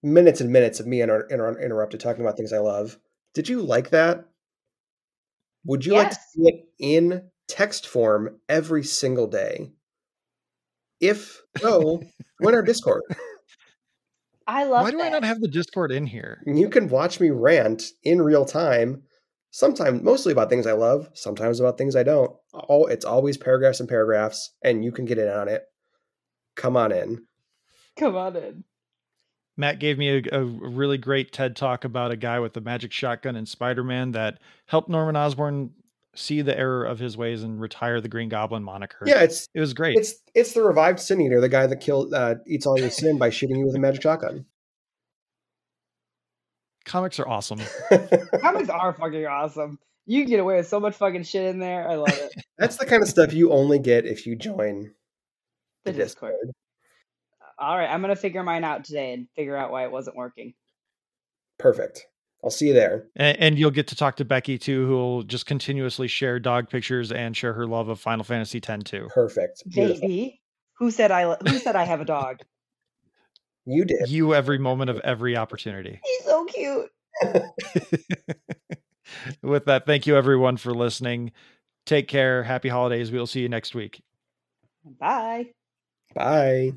minutes 0.03 0.39
and 0.39 0.51
minutes 0.51 0.79
of 0.79 0.85
me 0.85 1.01
inter- 1.01 1.25
inter- 1.31 1.59
interrupted 1.59 1.99
talking 1.99 2.21
about 2.21 2.37
things 2.37 2.53
I 2.53 2.59
love. 2.59 2.99
Did 3.33 3.49
you 3.49 3.61
like 3.61 3.89
that? 3.89 4.25
Would 5.65 5.83
you 5.83 5.93
like 5.93 6.11
to 6.11 6.15
see 6.15 6.43
it 6.43 6.65
in 6.79 7.23
text 7.47 7.87
form 7.87 8.39
every 8.47 8.83
single 8.83 9.25
day? 9.25 9.71
If 11.01 11.41
so, 11.57 12.03
join 12.43 12.53
our 12.53 12.61
Discord. 12.61 13.01
I 14.45 14.65
love 14.65 14.83
Why 14.83 14.91
do 14.91 15.01
I 15.01 15.09
not 15.09 15.23
have 15.23 15.41
the 15.41 15.47
Discord 15.47 15.91
in 15.91 16.05
here? 16.05 16.41
You 16.45 16.69
can 16.69 16.87
watch 16.87 17.19
me 17.19 17.31
rant 17.31 17.83
in 18.03 18.21
real 18.21 18.45
time. 18.45 19.03
Sometimes, 19.57 20.03
mostly 20.03 20.31
about 20.31 20.51
things 20.51 20.67
I 20.67 20.73
love. 20.73 21.09
Sometimes 21.15 21.59
about 21.59 21.79
things 21.79 21.95
I 21.95 22.03
don't. 22.03 22.31
Oh, 22.69 22.85
it's 22.85 23.03
always 23.03 23.37
paragraphs 23.37 23.79
and 23.79 23.89
paragraphs, 23.89 24.51
and 24.63 24.85
you 24.85 24.91
can 24.91 25.05
get 25.05 25.17
in 25.17 25.27
on 25.27 25.47
it. 25.47 25.63
Come 26.55 26.77
on 26.77 26.91
in. 26.91 27.25
Come 27.97 28.15
on 28.15 28.35
in. 28.35 28.65
Matt 29.57 29.79
gave 29.79 29.97
me 29.97 30.09
a, 30.15 30.41
a 30.41 30.43
really 30.45 30.99
great 30.99 31.31
TED 31.31 31.55
talk 31.55 31.85
about 31.85 32.11
a 32.11 32.15
guy 32.15 32.39
with 32.39 32.55
a 32.55 32.61
magic 32.61 32.91
shotgun 32.91 33.35
in 33.35 33.47
Spider 33.47 33.83
Man 33.83 34.11
that 34.11 34.37
helped 34.67 34.89
Norman 34.89 35.15
Osborn 35.15 35.71
see 36.13 36.43
the 36.43 36.55
error 36.55 36.85
of 36.85 36.99
his 36.99 37.17
ways 37.17 37.41
and 37.41 37.59
retire 37.59 37.99
the 37.99 38.09
Green 38.09 38.29
Goblin 38.29 38.61
moniker. 38.61 39.05
Yeah, 39.07 39.23
it's 39.23 39.49
It 39.55 39.59
was 39.59 39.73
great. 39.73 39.97
it's 39.97 40.13
it's 40.35 40.53
the 40.53 40.61
revived 40.61 40.99
sin 40.99 41.19
eater, 41.19 41.41
the 41.41 41.49
guy 41.49 41.65
that 41.65 41.77
killed 41.77 42.13
uh, 42.13 42.35
eats 42.45 42.67
all 42.67 42.79
your 42.79 42.91
sin 42.91 43.17
by 43.17 43.31
shooting 43.31 43.57
you 43.57 43.65
with 43.65 43.75
a 43.75 43.79
magic 43.79 44.03
shotgun. 44.03 44.45
Comics 46.87 47.19
are 47.19 47.27
awesome. 47.27 47.59
Comics 48.41 48.69
are 48.69 48.93
fucking 48.93 49.25
awesome. 49.27 49.77
You 50.05 50.21
can 50.23 50.29
get 50.29 50.39
away 50.39 50.55
with 50.55 50.67
so 50.67 50.79
much 50.79 50.95
fucking 50.95 51.23
shit 51.23 51.45
in 51.45 51.59
there. 51.59 51.87
I 51.87 51.95
love 51.95 52.09
it. 52.17 52.31
That's 52.57 52.77
the 52.77 52.85
kind 52.85 53.03
of 53.03 53.09
stuff 53.09 53.33
you 53.33 53.51
only 53.51 53.77
get 53.77 54.05
if 54.05 54.25
you 54.25 54.35
join 54.37 54.93
The 55.83 55.91
the 55.91 55.97
Discord. 55.97 56.31
Discord. 56.41 56.55
Uh, 57.41 57.63
all 57.63 57.77
right, 57.77 57.89
I'm 57.89 58.01
gonna 58.01 58.15
figure 58.15 58.41
mine 58.41 58.63
out 58.63 58.85
today 58.85 59.13
and 59.13 59.27
figure 59.35 59.55
out 59.57 59.69
why 59.71 59.83
it 59.83 59.91
wasn't 59.91 60.15
working. 60.15 60.53
Perfect. 61.59 62.07
I'll 62.43 62.51
see 62.51 62.67
you 62.67 62.73
there. 62.73 63.07
and, 63.15 63.37
and 63.39 63.59
you'll 63.59 63.71
get 63.71 63.87
to 63.87 63.95
talk 63.95 64.15
to 64.17 64.25
Becky 64.25 64.57
too, 64.57 64.85
who 64.85 64.93
will 64.93 65.23
just 65.23 65.45
continuously 65.47 66.07
share 66.07 66.39
dog 66.39 66.69
pictures 66.69 67.11
and 67.11 67.35
share 67.35 67.51
her 67.53 67.65
love 67.67 67.89
of 67.89 67.99
Final 67.99 68.23
Fantasy 68.23 68.61
X 68.65 68.83
too. 68.85 69.07
Perfect. 69.13 69.63
Beautiful. 69.67 70.07
Baby, 70.07 70.39
who 70.77 70.91
said 70.91 71.11
I? 71.11 71.25
lo- 71.25 71.37
Who 71.47 71.57
said 71.57 71.75
I 71.75 71.83
have 71.83 71.99
a 71.99 72.05
dog? 72.05 72.39
You 73.67 73.83
did. 73.83 74.09
You 74.09 74.33
every 74.33 74.57
moment 74.57 74.89
of 74.89 74.99
every 75.01 75.35
opportunity. 75.35 75.99
He's 76.05 76.23
so 76.23 76.45
cute. 76.45 76.89
With 79.41 79.65
that, 79.65 79.85
thank 79.85 80.07
you 80.07 80.15
everyone 80.15 80.55
for 80.55 80.73
listening. 80.73 81.33
Take 81.85 82.07
care. 82.07 82.43
Happy 82.43 82.69
holidays. 82.69 83.11
We 83.11 83.19
will 83.19 83.27
see 83.27 83.41
you 83.41 83.49
next 83.49 83.75
week. 83.75 84.01
Bye. 84.85 85.47
Bye. 86.15 86.73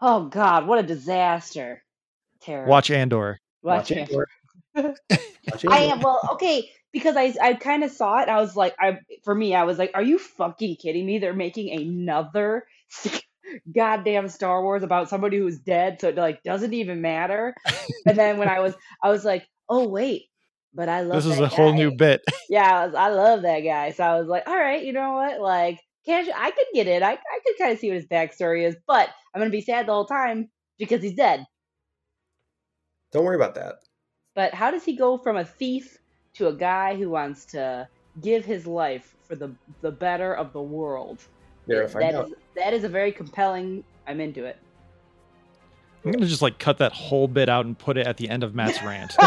Oh 0.00 0.24
God, 0.24 0.66
what 0.66 0.78
a 0.78 0.82
disaster. 0.82 1.82
Terrible. 2.40 2.70
Watch 2.70 2.90
Andor. 2.90 3.40
Watch 3.62 3.90
Watch 3.90 3.90
it. 3.90 3.98
Andor. 3.98 4.28
Watch 5.50 5.66
I 5.68 5.80
am 5.80 6.00
well, 6.00 6.20
okay, 6.32 6.70
because 6.92 7.16
I 7.16 7.34
I 7.42 7.54
kind 7.54 7.84
of 7.84 7.90
saw 7.90 8.22
it. 8.22 8.30
I 8.30 8.40
was 8.40 8.56
like, 8.56 8.74
I 8.80 8.98
for 9.22 9.34
me, 9.34 9.54
I 9.54 9.64
was 9.64 9.78
like, 9.78 9.90
are 9.92 10.02
you 10.02 10.18
fucking 10.18 10.76
kidding 10.76 11.04
me? 11.04 11.18
They're 11.18 11.34
making 11.34 11.78
another 11.78 12.64
goddamn 13.74 14.28
Star 14.28 14.62
Wars 14.62 14.82
about 14.82 15.08
somebody 15.08 15.38
who's 15.38 15.58
dead, 15.58 16.00
so 16.00 16.08
it 16.08 16.16
like 16.16 16.42
doesn't 16.42 16.72
even 16.74 17.00
matter. 17.00 17.54
and 18.06 18.16
then 18.16 18.38
when 18.38 18.48
I 18.48 18.60
was, 18.60 18.74
I 19.02 19.10
was 19.10 19.24
like, 19.24 19.46
oh 19.68 19.88
wait, 19.88 20.24
but 20.74 20.88
I 20.88 21.02
love 21.02 21.22
This 21.22 21.26
is 21.26 21.38
that 21.38 21.44
a 21.44 21.48
whole 21.48 21.72
new 21.72 21.90
guy. 21.90 21.96
bit. 21.96 22.22
Yeah, 22.48 22.80
I, 22.82 22.86
was, 22.86 22.94
I 22.94 23.08
love 23.08 23.42
that 23.42 23.60
guy. 23.60 23.92
So 23.92 24.04
I 24.04 24.18
was 24.18 24.28
like, 24.28 24.46
all 24.46 24.56
right, 24.56 24.84
you 24.84 24.92
know 24.92 25.12
what? 25.14 25.40
Like, 25.40 25.80
can't 26.04 26.28
I 26.36 26.50
could 26.50 26.66
get 26.74 26.86
it. 26.86 27.02
I 27.02 27.12
I 27.12 27.38
could 27.46 27.56
kind 27.58 27.72
of 27.72 27.78
see 27.78 27.88
what 27.88 27.96
his 27.96 28.06
backstory 28.06 28.66
is, 28.66 28.76
but 28.86 29.08
I'm 29.34 29.40
gonna 29.40 29.50
be 29.50 29.60
sad 29.62 29.86
the 29.86 29.92
whole 29.92 30.04
time 30.06 30.50
because 30.78 31.02
he's 31.02 31.14
dead. 31.14 31.46
Don't 33.12 33.24
worry 33.24 33.36
about 33.36 33.54
that. 33.56 33.76
But 34.34 34.54
how 34.54 34.70
does 34.70 34.84
he 34.84 34.96
go 34.96 35.18
from 35.18 35.36
a 35.36 35.44
thief 35.44 35.98
to 36.34 36.48
a 36.48 36.52
guy 36.52 36.96
who 36.96 37.10
wants 37.10 37.44
to 37.46 37.88
give 38.20 38.44
his 38.44 38.66
life 38.66 39.14
for 39.22 39.36
the 39.36 39.54
the 39.80 39.90
better 39.92 40.34
of 40.34 40.52
the 40.52 40.62
world? 40.62 41.20
You're 41.66 41.86
gonna 41.86 42.00
That 42.00 42.14
out. 42.14 42.28
is 42.28 42.34
that 42.54 42.74
is 42.74 42.84
a 42.84 42.88
very 42.88 43.12
compelling. 43.12 43.84
I'm 44.06 44.20
into 44.20 44.44
it. 44.44 44.58
I'm 46.04 46.10
gonna 46.10 46.26
just 46.26 46.42
like 46.42 46.58
cut 46.58 46.78
that 46.78 46.92
whole 46.92 47.28
bit 47.28 47.48
out 47.48 47.64
and 47.64 47.78
put 47.78 47.96
it 47.96 48.06
at 48.06 48.16
the 48.16 48.28
end 48.28 48.42
of 48.42 48.54
Matt's 48.54 48.82
rant. 48.82 49.12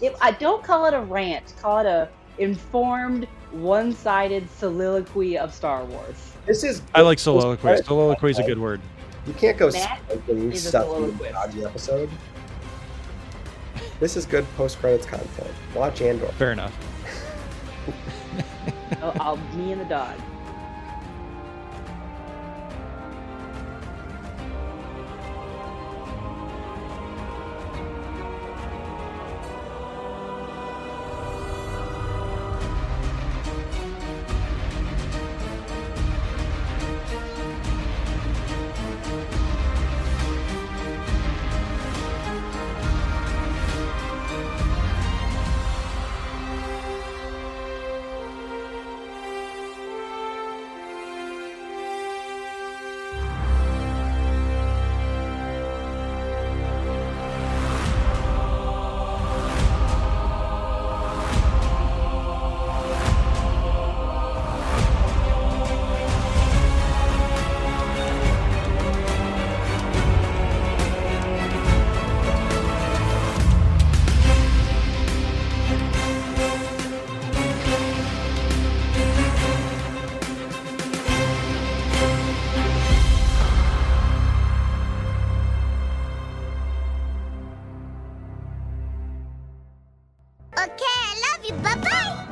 if 0.00 0.14
I 0.20 0.34
don't 0.38 0.62
call 0.64 0.86
it 0.86 0.94
a 0.94 1.00
rant, 1.00 1.54
call 1.60 1.80
it 1.80 1.86
a 1.86 2.08
informed, 2.38 3.26
one-sided 3.52 4.48
soliloquy 4.50 5.36
of 5.36 5.52
Star 5.52 5.84
Wars. 5.84 6.32
This 6.46 6.64
is. 6.64 6.80
I 6.94 7.02
like 7.02 7.18
soliloquy. 7.18 7.82
Soliloquy 7.82 8.30
is 8.30 8.38
a 8.38 8.44
good 8.44 8.58
word. 8.58 8.80
You 9.26 9.34
can't 9.34 9.58
go 9.58 9.70
Matt 9.70 10.00
smoking 10.06 10.52
is 10.52 10.64
a 10.64 10.68
stuff 10.68 10.96
in 10.96 11.18
the 11.18 11.24
soliloquist. 11.24 11.66
episode. 11.66 12.10
This 13.98 14.16
is 14.16 14.24
good 14.24 14.46
post 14.56 14.78
credits 14.78 15.04
content. 15.04 15.50
Watch 15.74 16.00
Andor. 16.00 16.28
Fair 16.38 16.52
enough. 16.52 16.74
Oh, 19.00 19.14
I'll 19.18 19.38
me 19.52 19.72
and 19.72 19.80
the 19.80 19.84
dog. 19.86 20.22